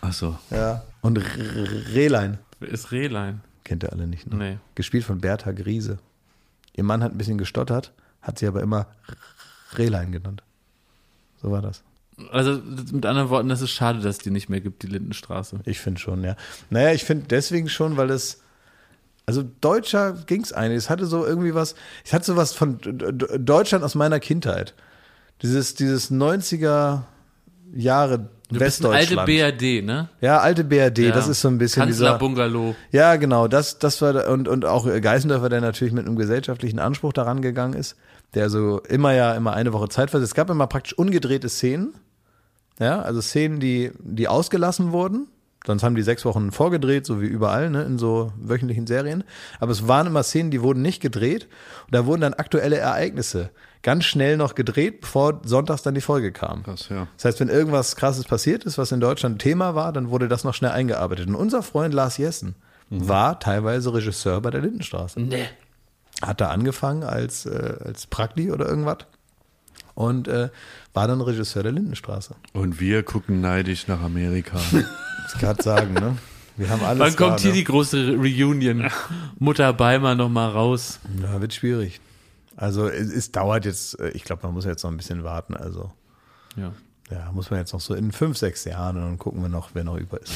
Achso. 0.00 0.38
Ja. 0.50 0.82
Und 1.00 1.18
Rehlein. 1.92 2.38
Wer 2.60 2.70
ist 2.70 2.92
Rehlein? 2.92 3.40
Kennt 3.64 3.84
ihr 3.84 3.92
alle 3.92 4.06
nicht, 4.06 4.30
ne? 4.30 4.36
Nee. 4.36 4.58
Gespielt 4.74 5.04
von 5.04 5.20
Bertha 5.20 5.52
Griese. 5.52 5.98
Ihr 6.74 6.84
Mann 6.84 7.02
hat 7.02 7.12
ein 7.12 7.18
bisschen 7.18 7.38
gestottert, 7.38 7.92
hat 8.22 8.38
sie 8.38 8.46
aber 8.46 8.62
immer 8.62 8.86
Rehlein 9.76 10.12
genannt. 10.12 10.42
So 11.42 11.50
war 11.50 11.62
das. 11.62 11.82
Also 12.32 12.60
mit 12.92 13.06
anderen 13.06 13.30
Worten, 13.30 13.48
das 13.48 13.60
ist 13.62 13.70
schade, 13.70 14.00
dass 14.00 14.18
die 14.18 14.30
nicht 14.30 14.48
mehr 14.48 14.60
gibt, 14.60 14.82
die 14.82 14.88
Lindenstraße. 14.88 15.60
Ich 15.64 15.78
finde 15.78 16.00
schon, 16.00 16.24
ja. 16.24 16.36
Naja, 16.70 16.92
ich 16.92 17.04
finde 17.04 17.26
deswegen 17.28 17.68
schon, 17.68 17.96
weil 17.96 18.10
es. 18.10 18.40
Also 19.28 19.44
Deutscher 19.60 20.14
ging 20.24 20.42
es 20.42 20.54
eigentlich. 20.54 20.78
Es 20.78 20.88
hatte 20.88 21.04
so 21.04 21.26
irgendwie 21.26 21.54
was. 21.54 21.74
Es 22.02 22.14
hat 22.14 22.24
so 22.24 22.34
was 22.36 22.54
von 22.54 22.78
Deutschland 22.80 23.84
aus 23.84 23.94
meiner 23.94 24.20
Kindheit. 24.20 24.72
Dieses, 25.42 25.74
dieses 25.74 26.10
90er 26.10 27.02
Jahre 27.74 28.30
Du 28.50 28.58
bist 28.58 28.82
ein 28.82 28.90
alte 28.90 29.16
Westdeutschland. 29.16 29.58
BRD, 29.58 29.84
ne? 29.84 30.08
ja, 30.22 30.38
alte 30.38 30.64
BRD, 30.64 30.98
Ja. 31.00 31.10
das 31.10 31.28
ist 31.28 31.42
so 31.42 31.48
ein 31.48 31.58
bisschen 31.58 31.86
dieser. 31.88 32.06
Kanzlerbungalow. 32.06 32.74
Ja, 32.90 33.16
genau, 33.16 33.48
das, 33.48 33.78
das 33.78 34.00
war, 34.00 34.28
und, 34.30 34.48
und 34.48 34.64
auch 34.64 34.86
Geißendörfer, 34.86 35.50
der 35.50 35.60
natürlich 35.60 35.92
mit 35.92 36.06
einem 36.06 36.16
gesellschaftlichen 36.16 36.78
Anspruch 36.78 37.12
daran 37.12 37.42
gegangen 37.42 37.74
ist, 37.74 37.96
der 38.32 38.48
so 38.48 38.80
immer 38.88 39.12
ja, 39.12 39.34
immer 39.34 39.52
eine 39.52 39.74
Woche 39.74 39.90
Zeit 39.90 40.14
war. 40.14 40.22
Es 40.22 40.32
gab 40.32 40.48
immer 40.48 40.66
praktisch 40.68 40.94
ungedrehte 40.96 41.50
Szenen, 41.50 41.92
ja, 42.80 43.02
also 43.02 43.20
Szenen, 43.20 43.60
die, 43.60 43.92
die 43.98 44.28
ausgelassen 44.28 44.92
wurden. 44.92 45.26
Sonst 45.68 45.82
haben 45.82 45.94
die 45.94 46.02
sechs 46.02 46.24
Wochen 46.24 46.50
vorgedreht, 46.50 47.04
so 47.04 47.20
wie 47.20 47.26
überall, 47.26 47.68
ne, 47.68 47.82
in 47.82 47.98
so 47.98 48.32
wöchentlichen 48.38 48.86
Serien. 48.86 49.22
Aber 49.60 49.70
es 49.70 49.86
waren 49.86 50.06
immer 50.06 50.22
Szenen, 50.22 50.50
die 50.50 50.62
wurden 50.62 50.80
nicht 50.80 51.02
gedreht. 51.02 51.46
Und 51.84 51.94
da 51.94 52.06
wurden 52.06 52.22
dann 52.22 52.32
aktuelle 52.32 52.78
Ereignisse 52.78 53.50
ganz 53.82 54.06
schnell 54.06 54.38
noch 54.38 54.54
gedreht, 54.54 55.02
bevor 55.02 55.42
sonntags 55.44 55.82
dann 55.82 55.94
die 55.94 56.00
Folge 56.00 56.32
kam. 56.32 56.62
Krass, 56.62 56.88
ja. 56.88 57.06
Das 57.16 57.26
heißt, 57.26 57.40
wenn 57.40 57.50
irgendwas 57.50 57.96
krasses 57.96 58.24
passiert 58.24 58.64
ist, 58.64 58.78
was 58.78 58.92
in 58.92 59.00
Deutschland 59.00 59.42
Thema 59.42 59.74
war, 59.74 59.92
dann 59.92 60.08
wurde 60.08 60.26
das 60.26 60.42
noch 60.42 60.54
schnell 60.54 60.70
eingearbeitet. 60.70 61.28
Und 61.28 61.34
unser 61.34 61.62
Freund 61.62 61.92
Lars 61.92 62.16
Jessen 62.16 62.54
war 62.88 63.38
teilweise 63.38 63.92
Regisseur 63.92 64.40
bei 64.40 64.48
der 64.48 64.62
Lindenstraße. 64.62 65.20
Nee. 65.20 65.44
Hat 66.22 66.40
da 66.40 66.48
angefangen 66.48 67.04
als, 67.04 67.44
äh, 67.44 67.74
als 67.84 68.06
Prakti 68.06 68.50
oder 68.50 68.66
irgendwas 68.66 69.04
und 69.98 70.28
äh, 70.28 70.48
war 70.94 71.08
dann 71.08 71.20
Regisseur 71.20 71.64
der 71.64 71.72
Lindenstraße. 71.72 72.36
Und 72.52 72.78
wir 72.78 73.02
gucken 73.02 73.40
neidisch 73.40 73.88
nach 73.88 74.00
Amerika. 74.00 74.58
Das 75.30 75.38
kann 75.42 75.56
ich 75.58 75.62
sagen, 75.62 75.92
ne? 75.92 76.16
Wir 76.56 76.70
haben 76.70 76.82
alles 76.82 77.00
Wann 77.00 77.16
kommt 77.16 77.40
da, 77.40 77.42
hier 77.42 77.50
ne? 77.50 77.56
die 77.58 77.64
große 77.64 78.14
Reunion? 78.16 78.88
Mutter 79.38 79.74
Beimer 79.74 80.14
noch 80.14 80.30
mal 80.30 80.48
raus. 80.48 81.00
Ja, 81.20 81.38
wird 81.42 81.52
schwierig. 81.52 82.00
Also 82.56 82.88
es, 82.88 83.12
es 83.12 83.30
dauert 83.30 83.66
jetzt, 83.66 84.00
äh, 84.00 84.08
ich 84.10 84.24
glaube, 84.24 84.46
man 84.46 84.54
muss 84.54 84.64
jetzt 84.64 84.82
noch 84.84 84.90
ein 84.90 84.96
bisschen 84.96 85.24
warten. 85.24 85.54
Also 85.54 85.92
Ja. 86.56 86.72
ja, 87.10 87.30
muss 87.32 87.50
man 87.50 87.58
jetzt 87.60 87.74
noch 87.74 87.80
so 87.80 87.92
in 87.92 88.10
fünf, 88.10 88.38
sechs 88.38 88.64
Jahren 88.64 88.96
und 88.96 89.02
dann 89.02 89.18
gucken 89.18 89.42
wir 89.42 89.50
noch, 89.50 89.70
wer 89.74 89.84
noch 89.84 89.98
über 89.98 90.18
ist. 90.22 90.32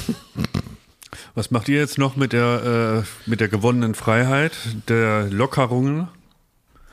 Was 1.35 1.51
macht 1.51 1.71
ihr 1.71 1.79
jetzt 1.79 1.97
noch 1.97 2.15
mit 2.17 2.35
der, 2.35 3.05
äh, 3.27 3.31
mit 3.31 3.41
der 3.41 3.49
gewonnenen 3.49 3.95
Freiheit, 3.95 4.53
der 4.89 5.31
Lockerungen? 5.31 6.09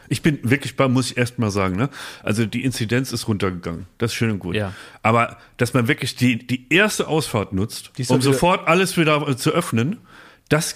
Ich 0.10 0.22
bin 0.22 0.40
wirklich 0.44 0.76
bei, 0.76 0.88
muss 0.88 1.12
ich 1.12 1.18
erst 1.18 1.40
mal 1.40 1.52
sagen, 1.52 1.76
ne? 1.76 1.90
Also 2.24 2.46
die 2.46 2.64
Inzidenz 2.64 3.12
ist 3.12 3.28
runtergegangen. 3.28 3.86
Das 3.98 4.12
ist 4.12 4.16
schön 4.16 4.32
und 4.32 4.40
gut. 4.40 4.56
Ja. 4.56 4.74
Aber 5.04 5.38
dass 5.58 5.74
man 5.74 5.88
wirklich 5.88 6.16
die, 6.16 6.46
die 6.46 6.72
erste 6.74 7.08
Ausfahrt 7.08 7.54
nutzt, 7.54 7.92
um 8.10 8.22
sofort 8.22 8.68
alles 8.68 8.98
wieder 8.98 9.28
äh, 9.28 9.36
zu 9.38 9.52
öffnen, 9.52 9.98
das, 10.50 10.76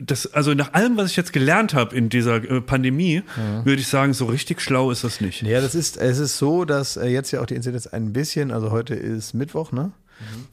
das, 0.00 0.32
also 0.32 0.54
nach 0.54 0.72
allem, 0.72 0.96
was 0.96 1.10
ich 1.10 1.16
jetzt 1.16 1.34
gelernt 1.34 1.74
habe 1.74 1.94
in 1.94 2.08
dieser 2.08 2.36
äh, 2.36 2.62
Pandemie, 2.62 3.22
würde 3.64 3.82
ich 3.82 3.86
sagen, 3.86 4.14
so 4.14 4.24
richtig 4.24 4.62
schlau 4.62 4.90
ist 4.90 5.04
das 5.04 5.20
nicht. 5.20 5.42
Ja, 5.42 5.60
das 5.60 5.74
ist, 5.74 5.98
es 5.98 6.18
ist 6.18 6.38
so, 6.38 6.64
dass 6.64 6.96
äh, 6.96 7.06
jetzt 7.08 7.30
ja 7.30 7.42
auch 7.42 7.46
die 7.46 7.54
Inzidenz 7.54 7.86
ein 7.86 8.14
bisschen, 8.14 8.50
also 8.50 8.70
heute 8.70 8.94
ist 8.94 9.34
Mittwoch, 9.34 9.72
ne? 9.72 9.92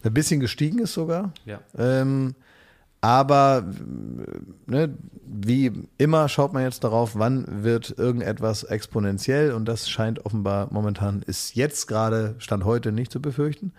Ein 0.03 0.13
bisschen 0.13 0.39
gestiegen 0.39 0.79
ist 0.79 0.93
sogar. 0.93 1.33
Ja. 1.45 1.59
Ähm, 1.77 2.35
aber 3.01 3.65
ne, 4.65 4.97
wie 5.25 5.71
immer 5.97 6.29
schaut 6.29 6.53
man 6.53 6.63
jetzt 6.63 6.83
darauf, 6.83 7.11
wann 7.15 7.63
wird 7.63 7.97
irgendetwas 7.97 8.63
exponentiell 8.63 9.51
und 9.51 9.65
das 9.65 9.89
scheint 9.89 10.25
offenbar 10.25 10.67
momentan 10.71 11.21
ist 11.21 11.55
jetzt 11.55 11.87
gerade 11.87 12.35
Stand 12.39 12.65
heute 12.65 12.91
nicht 12.91 13.11
zu 13.11 13.21
befürchten. 13.21 13.71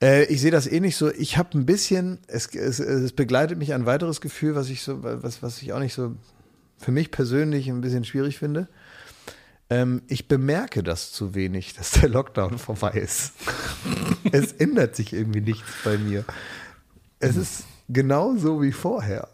Äh, 0.00 0.24
ich 0.24 0.40
sehe 0.40 0.50
das 0.50 0.66
eh 0.66 0.80
nicht 0.80 0.96
so. 0.96 1.10
Ich 1.12 1.36
habe 1.36 1.58
ein 1.58 1.66
bisschen, 1.66 2.18
es, 2.28 2.54
es, 2.54 2.78
es 2.78 3.12
begleitet 3.12 3.58
mich 3.58 3.74
ein 3.74 3.86
weiteres 3.86 4.20
Gefühl, 4.20 4.54
was 4.54 4.68
ich 4.68 4.82
so, 4.82 5.02
was, 5.02 5.42
was 5.42 5.60
ich 5.62 5.72
auch 5.72 5.80
nicht 5.80 5.94
so 5.94 6.14
für 6.78 6.92
mich 6.92 7.10
persönlich 7.10 7.68
ein 7.68 7.80
bisschen 7.80 8.04
schwierig 8.04 8.38
finde. 8.38 8.68
Ähm, 9.70 10.02
ich 10.06 10.28
bemerke 10.28 10.82
das 10.82 11.12
zu 11.12 11.34
wenig, 11.34 11.74
dass 11.74 11.90
der 11.90 12.08
Lockdown 12.08 12.58
vorbei 12.58 12.92
ist. 12.92 13.32
es 14.32 14.52
ändert 14.52 14.94
sich 14.96 15.12
irgendwie 15.12 15.40
nichts 15.40 15.68
bei 15.84 15.98
mir. 15.98 16.24
Es 17.20 17.36
ist 17.36 17.64
genauso 17.88 18.62
wie 18.62 18.72
vorher. 18.72 19.28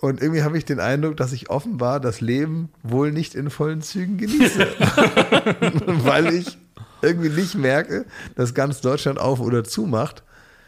Und 0.00 0.20
irgendwie 0.22 0.42
habe 0.42 0.56
ich 0.56 0.64
den 0.64 0.78
Eindruck, 0.78 1.16
dass 1.16 1.32
ich 1.32 1.50
offenbar 1.50 1.98
das 1.98 2.20
Leben 2.20 2.70
wohl 2.82 3.10
nicht 3.10 3.34
in 3.34 3.50
vollen 3.50 3.82
Zügen 3.82 4.16
genieße. 4.16 4.66
Weil 5.86 6.34
ich 6.34 6.56
irgendwie 7.02 7.30
nicht 7.30 7.56
merke, 7.56 8.06
dass 8.36 8.54
ganz 8.54 8.80
Deutschland 8.80 9.18
auf 9.18 9.40
oder 9.40 9.64
zu 9.64 9.82
macht, 9.86 10.22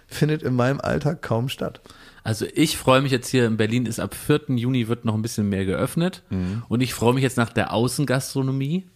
findet 0.08 0.42
in 0.42 0.54
meinem 0.54 0.80
Alltag 0.80 1.22
kaum 1.22 1.48
statt. 1.48 1.80
Also 2.24 2.46
ich 2.54 2.76
freue 2.76 3.02
mich 3.02 3.12
jetzt 3.12 3.28
hier 3.28 3.46
in 3.46 3.56
Berlin 3.56 3.86
ist 3.86 4.00
ab 4.00 4.14
4. 4.14 4.56
Juni 4.56 4.88
wird 4.88 5.04
noch 5.04 5.14
ein 5.14 5.22
bisschen 5.22 5.48
mehr 5.48 5.64
geöffnet 5.64 6.22
und 6.68 6.80
ich 6.80 6.92
freue 6.92 7.14
mich 7.14 7.22
jetzt 7.22 7.36
nach 7.36 7.52
der 7.52 7.72
Außengastronomie 7.72 8.86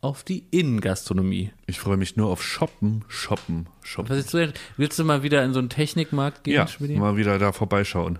auf 0.00 0.22
die 0.22 0.44
Innengastronomie. 0.50 1.50
Ich 1.66 1.80
freue 1.80 1.96
mich 1.96 2.16
nur 2.16 2.28
auf 2.28 2.42
Shoppen, 2.42 3.04
Shoppen, 3.08 3.66
Shoppen. 3.82 4.10
Was 4.10 4.18
ist 4.18 4.30
so, 4.30 4.38
willst 4.76 4.98
du 4.98 5.04
mal 5.04 5.22
wieder 5.22 5.44
in 5.44 5.52
so 5.52 5.58
einen 5.58 5.68
Technikmarkt 5.70 6.44
gehen, 6.44 6.54
Ja, 6.54 6.66
Schmidi? 6.66 6.96
mal 6.96 7.16
wieder 7.16 7.38
da 7.38 7.52
vorbeischauen. 7.52 8.18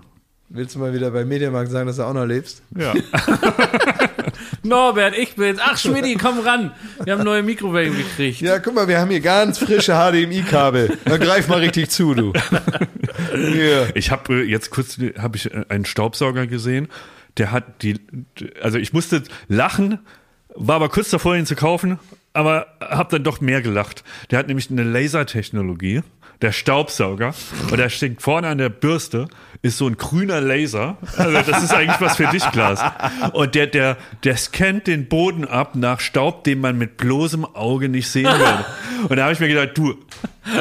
Willst 0.49 0.73
du 0.75 0.79
mal 0.79 0.93
wieder 0.93 1.11
bei 1.11 1.25
Mediamarkt 1.25 1.69
sagen, 1.71 1.85
dass 1.87 1.97
du 1.97 2.03
auch 2.03 2.13
noch 2.13 2.25
lebst? 2.25 2.63
Ja. 2.75 2.93
Norbert, 4.63 5.15
ich 5.17 5.35
bin's. 5.35 5.59
Ach 5.61 5.77
Schmidi, 5.77 6.15
komm 6.15 6.39
ran. 6.39 6.71
Wir 7.03 7.13
haben 7.13 7.23
neue 7.23 7.43
Mikrowellen 7.43 7.95
gekriegt. 7.95 8.41
Ja, 8.41 8.59
guck 8.59 8.73
mal, 8.73 8.87
wir 8.87 8.99
haben 8.99 9.11
hier 9.11 9.19
ganz 9.21 9.59
frische 9.59 9.93
HDMI-Kabel. 9.93 10.97
Na, 11.05 11.17
greif 11.17 11.47
mal 11.47 11.59
richtig 11.59 11.89
zu, 11.91 12.13
du. 12.15 12.33
Hier. 13.35 13.95
Ich 13.95 14.11
habe 14.11 14.41
äh, 14.41 14.43
jetzt 14.43 14.71
kurz 14.71 14.97
habe 15.19 15.37
ich 15.37 15.53
äh, 15.53 15.65
einen 15.69 15.85
Staubsauger 15.85 16.47
gesehen, 16.47 16.87
der 17.37 17.51
hat 17.51 17.83
die 17.83 17.99
also 18.61 18.77
ich 18.79 18.91
musste 18.91 19.23
lachen, 19.47 19.99
war 20.55 20.75
aber 20.75 20.89
kurz 20.89 21.09
davor 21.09 21.35
ihn 21.35 21.45
zu 21.45 21.55
kaufen, 21.55 21.99
aber 22.33 22.67
habe 22.81 23.11
dann 23.11 23.23
doch 23.23 23.41
mehr 23.41 23.61
gelacht. 23.61 24.03
Der 24.31 24.39
hat 24.39 24.47
nämlich 24.47 24.69
eine 24.69 24.83
Lasertechnologie, 24.83 26.01
der 26.41 26.51
Staubsauger 26.51 27.33
und 27.71 27.77
da 27.77 27.89
steht 27.89 28.21
vorne 28.21 28.47
an 28.47 28.57
der 28.57 28.69
Bürste 28.69 29.27
ist 29.61 29.77
so 29.77 29.87
ein 29.87 29.97
grüner 29.97 30.39
Laser. 30.39 30.97
Also 31.17 31.51
das 31.51 31.63
ist 31.63 31.73
eigentlich 31.73 31.99
was 31.99 32.15
für 32.15 32.27
dich, 32.27 32.43
Klaas. 32.51 32.81
Und 33.33 33.55
der 33.55 33.67
der 33.67 33.97
der 34.23 34.37
scannt 34.37 34.87
den 34.87 35.09
Boden 35.09 35.45
ab 35.45 35.75
nach 35.75 35.99
Staub, 35.99 36.45
den 36.45 36.61
man 36.61 36.77
mit 36.77 36.97
bloßem 36.97 37.43
Auge 37.43 37.89
nicht 37.89 38.07
sehen 38.07 38.25
würde. 38.25 38.65
Und 39.09 39.17
da 39.17 39.23
habe 39.23 39.33
ich 39.33 39.39
mir 39.39 39.49
gedacht, 39.49 39.77
du 39.77 39.95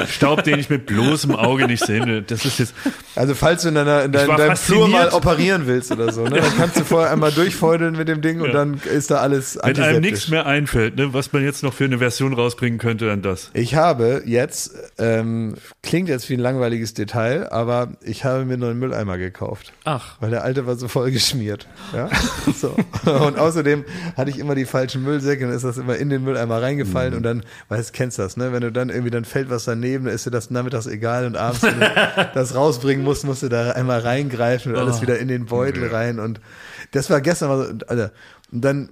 Staub, 0.09 0.45
den 0.45 0.59
ich 0.59 0.71
mit 0.71 0.87
bloßem 0.87 1.35
Auge 1.35 1.67
nicht 1.67 1.85
sehen 1.85 2.07
will, 2.07 2.23
das 2.23 2.45
ist 2.45 2.59
jetzt 2.59 2.75
Also 3.15 3.35
falls 3.35 3.63
du 3.63 3.69
in, 3.69 3.75
deiner, 3.75 4.05
in, 4.05 4.13
dein, 4.13 4.29
deinem 4.29 4.57
Flur 4.57 4.89
mal 4.89 5.03
fasziniert. 5.03 5.15
operieren 5.15 5.67
willst 5.67 5.93
oder 5.93 6.13
so, 6.13 6.25
ne, 6.25 6.41
dann 6.41 6.57
kannst 6.57 6.79
du 6.79 6.85
vorher 6.85 7.13
einmal 7.13 7.33
durchfeudeln 7.33 7.97
mit 7.97 8.09
dem 8.09 8.21
Ding 8.21 8.41
und 8.41 8.53
dann 8.53 8.81
ist 8.95 9.11
da 9.11 9.17
alles 9.19 9.59
Wenn 9.63 9.79
einem 9.81 10.01
nichts 10.01 10.29
mehr 10.29 10.47
einfällt, 10.47 10.97
ne, 10.97 11.13
was 11.13 11.33
man 11.33 11.43
jetzt 11.43 11.63
noch 11.63 11.75
für 11.75 11.85
eine 11.85 11.99
Version 11.99 12.33
rausbringen 12.33 12.79
könnte, 12.79 13.07
dann 13.07 13.23
das. 13.23 13.51
Ich 13.55 13.75
habe 13.75 14.23
jetzt, 14.25 14.73
ähm, 14.99 15.55
klingt 15.83 16.09
jetzt 16.09 16.29
wie 16.31 16.35
ein 16.35 16.41
langweiliges 16.41 16.95
Detail, 16.95 17.51
aber 17.53 17.93
ich 18.03 18.25
habe 18.25 18.45
mir 18.45 18.55
einen 18.55 18.61
neuen 18.61 18.79
Mülleimer 18.79 19.19
gekauft. 19.19 19.73
Ach. 19.85 20.17
Weil 20.21 20.31
der 20.31 20.45
alte 20.45 20.67
war 20.67 20.77
so 20.77 20.89
voll 20.89 21.11
geschmiert. 21.11 21.67
Ja? 21.95 22.09
So. 22.59 22.75
Und 23.05 23.39
außerdem 23.39 23.85
hatte 24.17 24.31
ich 24.31 24.39
immer 24.39 24.55
die 24.55 24.65
falschen 24.65 25.03
Müllsäcke 25.05 25.47
und 25.47 25.53
ist 25.53 25.65
das 25.65 25.77
immer 25.77 25.97
in 25.97 26.09
den 26.09 26.25
Mülleimer 26.25 26.61
reingefallen 26.61 27.15
und 27.15 27.23
dann, 27.23 27.45
weißt 27.69 27.93
kennst 27.93 28.19
das, 28.19 28.37
ne? 28.37 28.53
Wenn 28.53 28.63
du 28.63 28.73
dann 28.73 28.89
irgendwie, 28.89 29.11
dann 29.11 29.25
fällt 29.25 29.51
was 29.51 29.65
daneben 29.65 29.78
daneben, 29.81 30.05
da 30.07 30.11
ist 30.13 30.27
dir 30.27 30.31
das 30.31 30.51
nachmittags 30.51 30.87
egal 30.87 31.27
und 31.27 31.37
abends, 31.37 31.63
wenn 31.63 31.81
du 31.81 31.87
das 32.35 32.55
rausbringen 32.55 33.05
musst, 33.05 33.25
musst 33.25 33.43
du 33.43 33.49
da 33.49 33.71
einmal 33.73 34.01
reingreifen 34.01 34.73
und 34.73 34.79
alles 34.79 35.01
wieder 35.03 35.19
in 35.19 35.29
den 35.29 35.47
Beutel 35.47 35.89
rein 35.89 36.19
und 36.19 36.41
das 36.93 37.11
war 37.11 37.21
gestern, 37.21 37.49
war 37.51 37.67
so, 37.67 37.73
Alter, 37.87 38.13
und 38.53 38.65
dann 38.65 38.89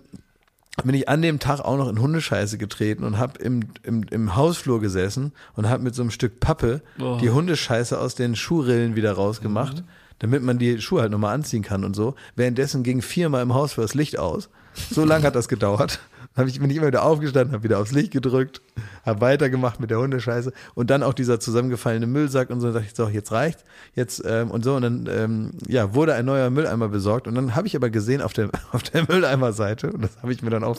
bin 0.85 0.95
ich 0.95 1.09
an 1.09 1.23
dem 1.23 1.39
Tag 1.39 1.61
auch 1.61 1.79
noch 1.79 1.89
in 1.89 1.99
Hundescheiße 2.01 2.59
getreten 2.59 3.03
und 3.05 3.17
habe 3.19 3.39
im, 3.41 3.61
im, 3.83 4.05
im 4.11 4.37
Hausflur 4.37 4.79
gesessen 4.81 5.33
und 5.55 5.69
habe 5.71 5.83
mit 5.83 5.95
so 5.95 6.03
einem 6.03 6.11
Stück 6.11 6.39
Pappe 6.39 6.83
Oh. 7.01 7.17
die 7.21 7.31
Hundescheiße 7.31 7.99
aus 7.99 8.15
den 8.15 8.37
Schuhrillen 8.37 8.95
wieder 8.95 9.13
rausgemacht, 9.13 9.85
damit 10.19 10.43
man 10.43 10.59
die 10.59 10.79
Schuhe 10.83 11.01
halt 11.01 11.13
nochmal 11.13 11.35
anziehen 11.35 11.63
kann 11.63 11.83
und 11.83 11.97
so. 11.97 12.15
Währenddessen 12.35 12.83
ging 12.83 13.01
viermal 13.01 13.43
im 13.43 13.55
Hausflur 13.55 13.85
das 13.87 13.95
Licht 13.95 14.19
aus. 14.19 14.51
So 14.91 15.07
lange 15.07 15.25
hat 15.25 15.35
das 15.35 15.49
gedauert. 15.49 15.99
Dann 16.37 16.45
hab 16.45 16.49
ich, 16.49 16.61
bin 16.61 16.69
ich 16.69 16.77
immer 16.77 16.89
wieder 16.89 17.03
aufgestanden, 17.03 17.55
habe 17.55 17.65
wieder 17.65 17.79
aufs 17.79 17.93
Licht 17.93 18.13
gedrückt, 18.13 18.61
habe 19.07 19.23
weitergemacht 19.23 19.81
mit 19.81 19.91
der 19.91 19.99
Hundescheiße 19.99 20.53
und 20.75 20.91
dann 20.91 21.03
auch 21.03 21.15
dieser 21.15 21.41
zusammengefallene 21.41 22.07
Müllsack 22.07 22.51
und 22.51 22.61
so. 22.61 22.67
Dann 22.67 22.75
dachte 22.75 22.87
ich, 22.89 22.95
so, 22.95 23.09
jetzt 23.09 23.33
reicht, 23.33 23.65
jetzt 23.95 24.23
ähm, 24.27 24.51
und 24.51 24.63
so. 24.63 24.75
Und 24.77 24.83
dann 24.83 25.09
ähm, 25.11 25.51
ja, 25.67 25.95
wurde 25.95 26.15
ein 26.15 26.27
neuer 26.27 26.51
Mülleimer 26.51 26.89
besorgt. 26.89 27.27
Und 27.27 27.35
dann 27.37 27.55
habe 27.55 27.67
ich 27.67 27.75
aber 27.75 27.89
gesehen 27.89 28.21
auf 28.21 28.35
der, 28.35 28.51
auf 28.73 28.83
der 28.83 29.07
Mülleimerseite, 29.09 29.93
und 29.93 30.03
das 30.03 30.19
habe 30.21 30.33
ich 30.33 30.43
mir 30.43 30.51
dann 30.51 30.63
auch 30.63 30.79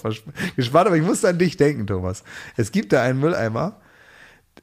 gespart, 0.56 0.86
aber 0.86 0.96
ich 0.96 1.04
musste 1.04 1.28
an 1.28 1.40
dich 1.40 1.58
denken, 1.58 1.88
Thomas. 1.88 2.24
Es 2.56 2.72
gibt 2.72 2.94
da 2.94 3.02
einen 3.02 3.20
Mülleimer, 3.20 3.78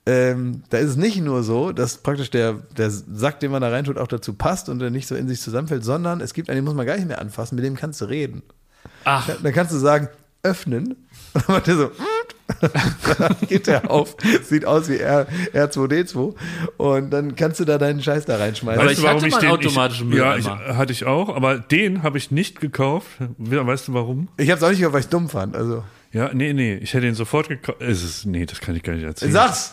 ähm, 0.07 0.62
da 0.71 0.79
ist 0.79 0.91
es 0.91 0.97
nicht 0.97 1.21
nur 1.21 1.43
so, 1.43 1.73
dass 1.73 1.99
praktisch 1.99 2.31
der, 2.31 2.55
der 2.77 2.91
Sack, 2.91 3.41
den 3.41 3.51
man 3.51 3.62
da 3.62 3.71
reintut, 3.71 3.99
auch 3.99 4.07
dazu 4.07 4.35
passt 4.35 4.69
und 4.69 4.79
der 4.79 4.91
nicht 4.91 5.09
so 5.09 5.15
in 5.15 5.29
sich 5.29 5.41
zusammenfällt, 5.41 5.83
sondern 5.83 6.21
es 6.21 6.35
gibt 6.35 6.51
einen, 6.51 6.59
den 6.59 6.65
muss 6.65 6.75
man 6.75 6.87
gar 6.87 6.97
nicht 6.97 7.09
mehr 7.09 7.21
anfassen, 7.21 7.57
mit 7.57 7.65
dem 7.65 7.75
kannst 7.75 8.01
du 8.01 8.05
reden. 8.05 8.43
Ach, 9.05 9.29
Dann 9.43 9.53
kannst 9.53 9.73
du 9.73 9.79
sagen, 9.79 10.09
öffnen. 10.45 10.95
Und 11.35 11.49
dann 11.49 11.57
macht 11.57 11.66
der 11.66 11.77
so, 11.77 11.91
dann 13.19 13.37
geht 13.49 13.66
der 13.66 13.91
auf, 13.91 14.16
sieht 14.43 14.66
aus 14.66 14.89
wie 14.89 14.99
R, 14.99 15.27
R2D2 15.55 16.35
und 16.77 17.11
dann 17.11 17.35
kannst 17.37 17.59
du 17.59 17.65
da 17.65 17.79
deinen 17.79 18.03
Scheiß 18.03 18.27
da 18.27 18.37
reinschmeißen. 18.37 18.81
Aber 18.81 18.93
ich 18.93 19.05
hatte 19.05 19.27
mal 19.29 19.39
einen 19.41 19.51
automatischen 19.51 20.12
Ja, 20.12 20.37
ich, 20.37 20.45
Mülleimer. 20.45 20.77
hatte 20.77 20.93
ich 20.93 21.07
auch, 21.07 21.35
aber 21.35 21.59
den 21.59 22.03
habe 22.03 22.19
ich 22.19 22.31
nicht 22.31 22.61
gekauft. 22.61 23.09
Weißt 23.39 23.89
du 23.89 23.95
warum? 23.95 24.29
Ich 24.37 24.51
hab's 24.51 24.62
auch 24.62 24.69
nicht 24.69 24.79
gekauft, 24.79 24.95
weil 24.95 25.01
ich 25.01 25.09
dumm 25.09 25.29
fand. 25.29 25.57
Also, 25.57 25.83
Ja, 26.12 26.31
nee, 26.35 26.53
nee, 26.53 26.75
ich 26.77 26.93
hätte 26.95 27.07
ihn 27.07 27.15
sofort 27.15 27.49
gekauft. 27.49 27.81
Es 27.81 28.25
nee, 28.27 28.45
das 28.47 28.61
kann 28.61 28.77
ich 28.77 28.83
gar 28.83 28.93
nicht 28.95 29.05
erzählen. 29.05 29.33
sag's! 29.33 29.73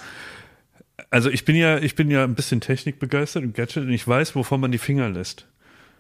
Also 1.10 1.30
ich 1.30 1.44
bin 1.44 1.58
ja, 1.58 1.78
ich 1.78 1.96
bin 1.96 2.10
ja 2.10 2.24
ein 2.24 2.36
bisschen 2.36 2.62
technikbegeistert 2.62 3.44
und 3.44 3.54
Gadget 3.54 3.84
und 3.84 3.92
ich 3.92 4.08
weiß, 4.08 4.34
wovon 4.36 4.62
man 4.62 4.72
die 4.72 4.78
Finger 4.78 5.10
lässt. 5.10 5.46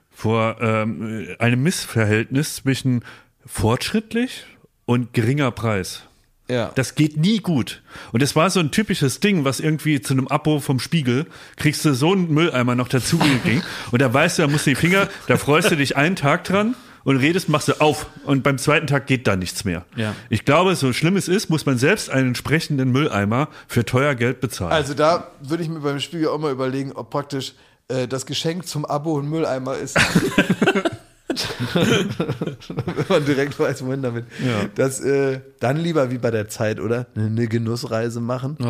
Vor 0.09 0.55
ähm, 0.61 1.27
einem 1.37 1.61
Missverhältnis 1.63 2.55
zwischen 2.55 3.03
fortschrittlich 3.45 4.45
und 4.91 5.13
geringer 5.13 5.51
Preis. 5.51 6.03
Ja. 6.49 6.71
Das 6.75 6.95
geht 6.95 7.15
nie 7.15 7.39
gut. 7.39 7.81
Und 8.11 8.21
es 8.21 8.35
war 8.35 8.49
so 8.49 8.59
ein 8.59 8.71
typisches 8.71 9.21
Ding, 9.21 9.45
was 9.45 9.61
irgendwie 9.61 10.01
zu 10.01 10.13
einem 10.13 10.27
Abo 10.27 10.59
vom 10.59 10.79
Spiegel 10.79 11.27
kriegst 11.55 11.85
du 11.85 11.93
so 11.93 12.11
einen 12.11 12.33
Mülleimer 12.33 12.75
noch 12.75 12.89
dazu 12.89 13.17
ging. 13.45 13.63
Und 13.91 14.01
da 14.01 14.13
weißt 14.13 14.37
du, 14.37 14.41
da 14.41 14.47
musst 14.49 14.65
du 14.65 14.71
die 14.71 14.75
Finger, 14.75 15.07
da 15.27 15.37
freust 15.37 15.71
du 15.71 15.77
dich 15.77 15.95
einen 15.95 16.17
Tag 16.17 16.43
dran 16.43 16.75
und 17.05 17.15
redest, 17.15 17.47
machst 17.47 17.69
du 17.69 17.79
auf. 17.79 18.07
Und 18.25 18.43
beim 18.43 18.57
zweiten 18.57 18.85
Tag 18.85 19.07
geht 19.07 19.27
da 19.27 19.37
nichts 19.37 19.63
mehr. 19.63 19.85
Ja. 19.95 20.13
Ich 20.29 20.43
glaube, 20.43 20.75
so 20.75 20.91
schlimm 20.91 21.15
es 21.15 21.29
ist, 21.29 21.49
muss 21.49 21.65
man 21.65 21.77
selbst 21.77 22.09
einen 22.09 22.27
entsprechenden 22.27 22.91
Mülleimer 22.91 23.47
für 23.69 23.85
teuer 23.85 24.15
Geld 24.15 24.41
bezahlen. 24.41 24.73
Also 24.73 24.93
da 24.93 25.31
würde 25.39 25.63
ich 25.63 25.69
mir 25.69 25.79
beim 25.79 26.01
Spiegel 26.01 26.27
auch 26.27 26.37
mal 26.37 26.51
überlegen, 26.51 26.91
ob 26.91 27.11
praktisch 27.11 27.53
äh, 27.87 28.09
das 28.09 28.25
Geschenk 28.25 28.67
zum 28.67 28.83
Abo 28.83 29.17
ein 29.17 29.29
Mülleimer 29.29 29.77
ist. 29.77 29.97
Wenn 31.73 33.05
man 33.09 33.25
direkt 33.25 33.59
weiß, 33.59 33.85
wohin 33.85 34.01
damit. 34.01 34.25
Ja. 34.45 34.65
Das 34.75 34.99
äh, 34.99 35.41
dann 35.59 35.77
lieber 35.77 36.11
wie 36.11 36.17
bei 36.17 36.31
der 36.31 36.47
Zeit, 36.49 36.79
oder? 36.79 37.07
Eine 37.15 37.47
Genussreise 37.47 38.19
machen. 38.21 38.57
oh. 38.61 38.65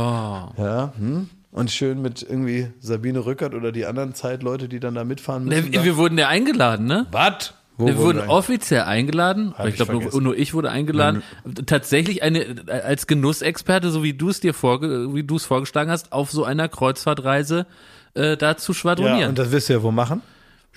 Ja. 0.58 0.94
Hm? 0.98 1.30
Und 1.52 1.70
schön 1.70 2.02
mit 2.02 2.22
irgendwie 2.24 2.68
Sabine 2.80 3.26
Rückert 3.26 3.54
oder 3.56 3.74
die 3.74 3.86
anderen 3.86 4.14
Zeitleute, 4.14 4.70
die 4.70 4.80
dann 4.80 4.96
da 4.96 5.04
mitfahren 5.04 5.44
Ne, 5.44 5.58
müssen. 5.58 5.74
wir, 5.74 5.84
wir 5.84 5.98
wurden 5.98 6.18
ja 6.18 6.30
eingeladen, 6.30 6.86
ne? 6.86 7.08
Was? 7.12 7.54
Wir 7.78 7.98
wurden 7.98 8.20
wir 8.20 8.30
offiziell 8.30 8.84
eingeladen. 8.84 9.54
Hab 9.58 9.66
ich 9.66 9.72
ich 9.72 9.76
glaube, 9.76 9.94
nur, 10.02 10.22
nur 10.22 10.38
ich 10.38 10.54
wurde 10.54 10.70
eingeladen. 10.70 11.24
Tatsächlich 11.66 12.22
eine 12.24 12.46
als 12.68 13.06
Genussexperte, 13.08 13.90
so 13.90 14.02
wie 14.04 14.14
du 14.14 14.30
es 14.30 14.40
dir 14.40 14.54
vorge 14.54 15.14
wie 15.14 15.24
du 15.24 15.36
es 15.36 15.44
vorgeschlagen 15.46 15.90
hast, 15.92 16.14
auf 16.14 16.32
so 16.32 16.46
einer 16.46 16.70
Kreuzfahrtreise 16.70 17.66
äh, 18.14 18.38
da 18.38 18.56
zu 18.56 18.72
ja, 18.72 18.78
schwadronieren. 18.78 19.30
und 19.30 19.40
das 19.40 19.52
wirst 19.52 19.68
du 19.70 19.74
ja 19.74 19.84
wo 19.84 19.92
machen? 19.92 20.22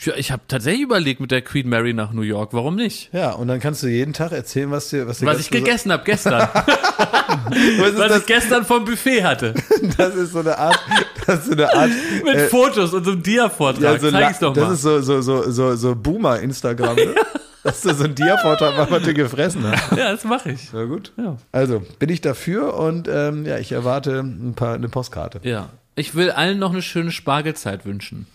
Ja, 0.03 0.13
ich 0.17 0.33
habe 0.33 0.43
tatsächlich 0.49 0.83
überlegt 0.83 1.21
mit 1.21 1.31
der 1.31 1.41
Queen 1.41 1.69
Mary 1.69 1.93
nach 1.95 2.13
New 2.13 2.23
York. 2.23 2.53
Warum 2.53 2.75
nicht? 2.75 3.11
Ja, 3.13 3.31
und 3.31 3.47
dann 3.49 3.61
kannst 3.61 3.83
du 3.83 3.87
jeden 3.87 4.13
Tag 4.13 4.33
erzählen, 4.33 4.71
was 4.71 4.89
dir, 4.89 5.07
was 5.07 5.21
dir 5.21 5.27
Was 5.27 5.39
ich 5.39 5.51
gegessen 5.51 5.93
habe 5.93 6.03
gestern. 6.05 6.49
Was 7.79 7.97
was 7.99 8.09
das? 8.09 8.19
ich 8.21 8.27
gestern 8.27 8.65
vom 8.65 8.85
Buffet 8.85 9.23
hatte. 9.25 9.55
Das 9.97 10.15
ist 10.15 10.33
so 10.33 10.41
eine 10.41 10.57
Art, 10.59 10.79
das 11.27 11.41
ist 11.41 11.47
so 11.47 11.53
eine 11.53 11.73
Art, 11.73 11.91
Mit 12.25 12.35
äh, 12.35 12.49
Fotos 12.49 12.93
und 12.95 13.05
so 13.05 13.13
einem 13.13 13.23
Dia-Vortrag. 13.23 13.83
ja, 13.83 13.99
so 13.99 14.11
Zeig 14.11 14.31
ich's 14.31 14.39
doch 14.39 14.53
das 14.53 14.65
mal. 14.69 14.75
ist 14.75 14.83
so, 14.83 15.01
so, 15.01 15.21
so, 15.21 15.51
so, 15.51 15.77
so 15.77 15.95
Boomer-Instagram, 15.97 16.97
ne? 16.97 17.15
Dass 17.63 17.81
du 17.83 17.93
so 17.95 18.05
ein 18.05 18.15
Dia-Vortrag 18.15 18.77
machst, 18.77 18.91
was 18.93 19.03
du 19.03 19.15
gefressen 19.15 19.65
hast. 19.67 19.93
ja, 19.97 20.13
das 20.13 20.25
mache 20.25 20.53
ich. 20.53 20.71
Na 20.73 20.85
gut. 20.85 21.13
Ja. 21.17 21.37
Also, 21.53 21.83
bin 21.99 22.09
ich 22.11 22.21
dafür 22.21 22.75
und 22.75 23.09
ähm, 23.09 23.45
ja, 23.47 23.59
ich 23.59 23.73
erwarte 23.73 24.21
ein 24.21 24.55
paar, 24.55 24.75
eine 24.75 24.89
Postkarte. 24.89 25.41
Ja. 25.43 25.71
Ich 25.97 26.15
will 26.15 26.31
allen 26.31 26.59
noch 26.59 26.73
eine 26.73 26.83
schöne 26.83 27.11
Spargelzeit 27.11 27.85
wünschen. 27.87 28.27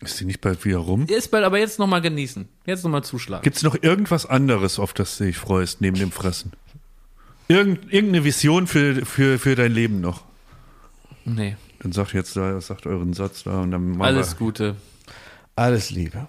Ist 0.00 0.18
die 0.20 0.24
nicht 0.24 0.40
bald 0.40 0.64
wieder 0.64 0.78
rum? 0.78 1.06
Ist 1.06 1.30
bald, 1.30 1.44
aber 1.44 1.58
jetzt 1.58 1.78
nochmal 1.78 2.00
genießen. 2.00 2.48
Jetzt 2.66 2.84
nochmal 2.84 3.04
zuschlagen. 3.04 3.42
Gibt 3.42 3.56
es 3.56 3.62
noch 3.62 3.76
irgendwas 3.80 4.26
anderes, 4.26 4.78
auf 4.78 4.94
das 4.94 5.18
du 5.18 5.24
dich 5.24 5.36
freust, 5.36 5.80
neben 5.80 5.98
dem 5.98 6.10
Fressen? 6.10 6.52
Irgend, 7.48 7.92
irgendeine 7.92 8.24
Vision 8.24 8.66
für, 8.66 9.04
für, 9.04 9.38
für 9.38 9.56
dein 9.56 9.72
Leben 9.72 10.00
noch? 10.00 10.24
Nee. 11.24 11.56
Dann 11.80 11.92
sagt 11.92 12.12
jetzt 12.14 12.36
da, 12.36 12.60
sagt 12.60 12.86
euren 12.86 13.12
Satz 13.12 13.42
da 13.42 13.60
und 13.60 13.70
dann 13.72 13.90
machen 13.90 14.02
Alles 14.02 14.32
wir. 14.32 14.38
Gute. 14.38 14.76
Alles 15.56 15.90
Liebe. 15.90 16.28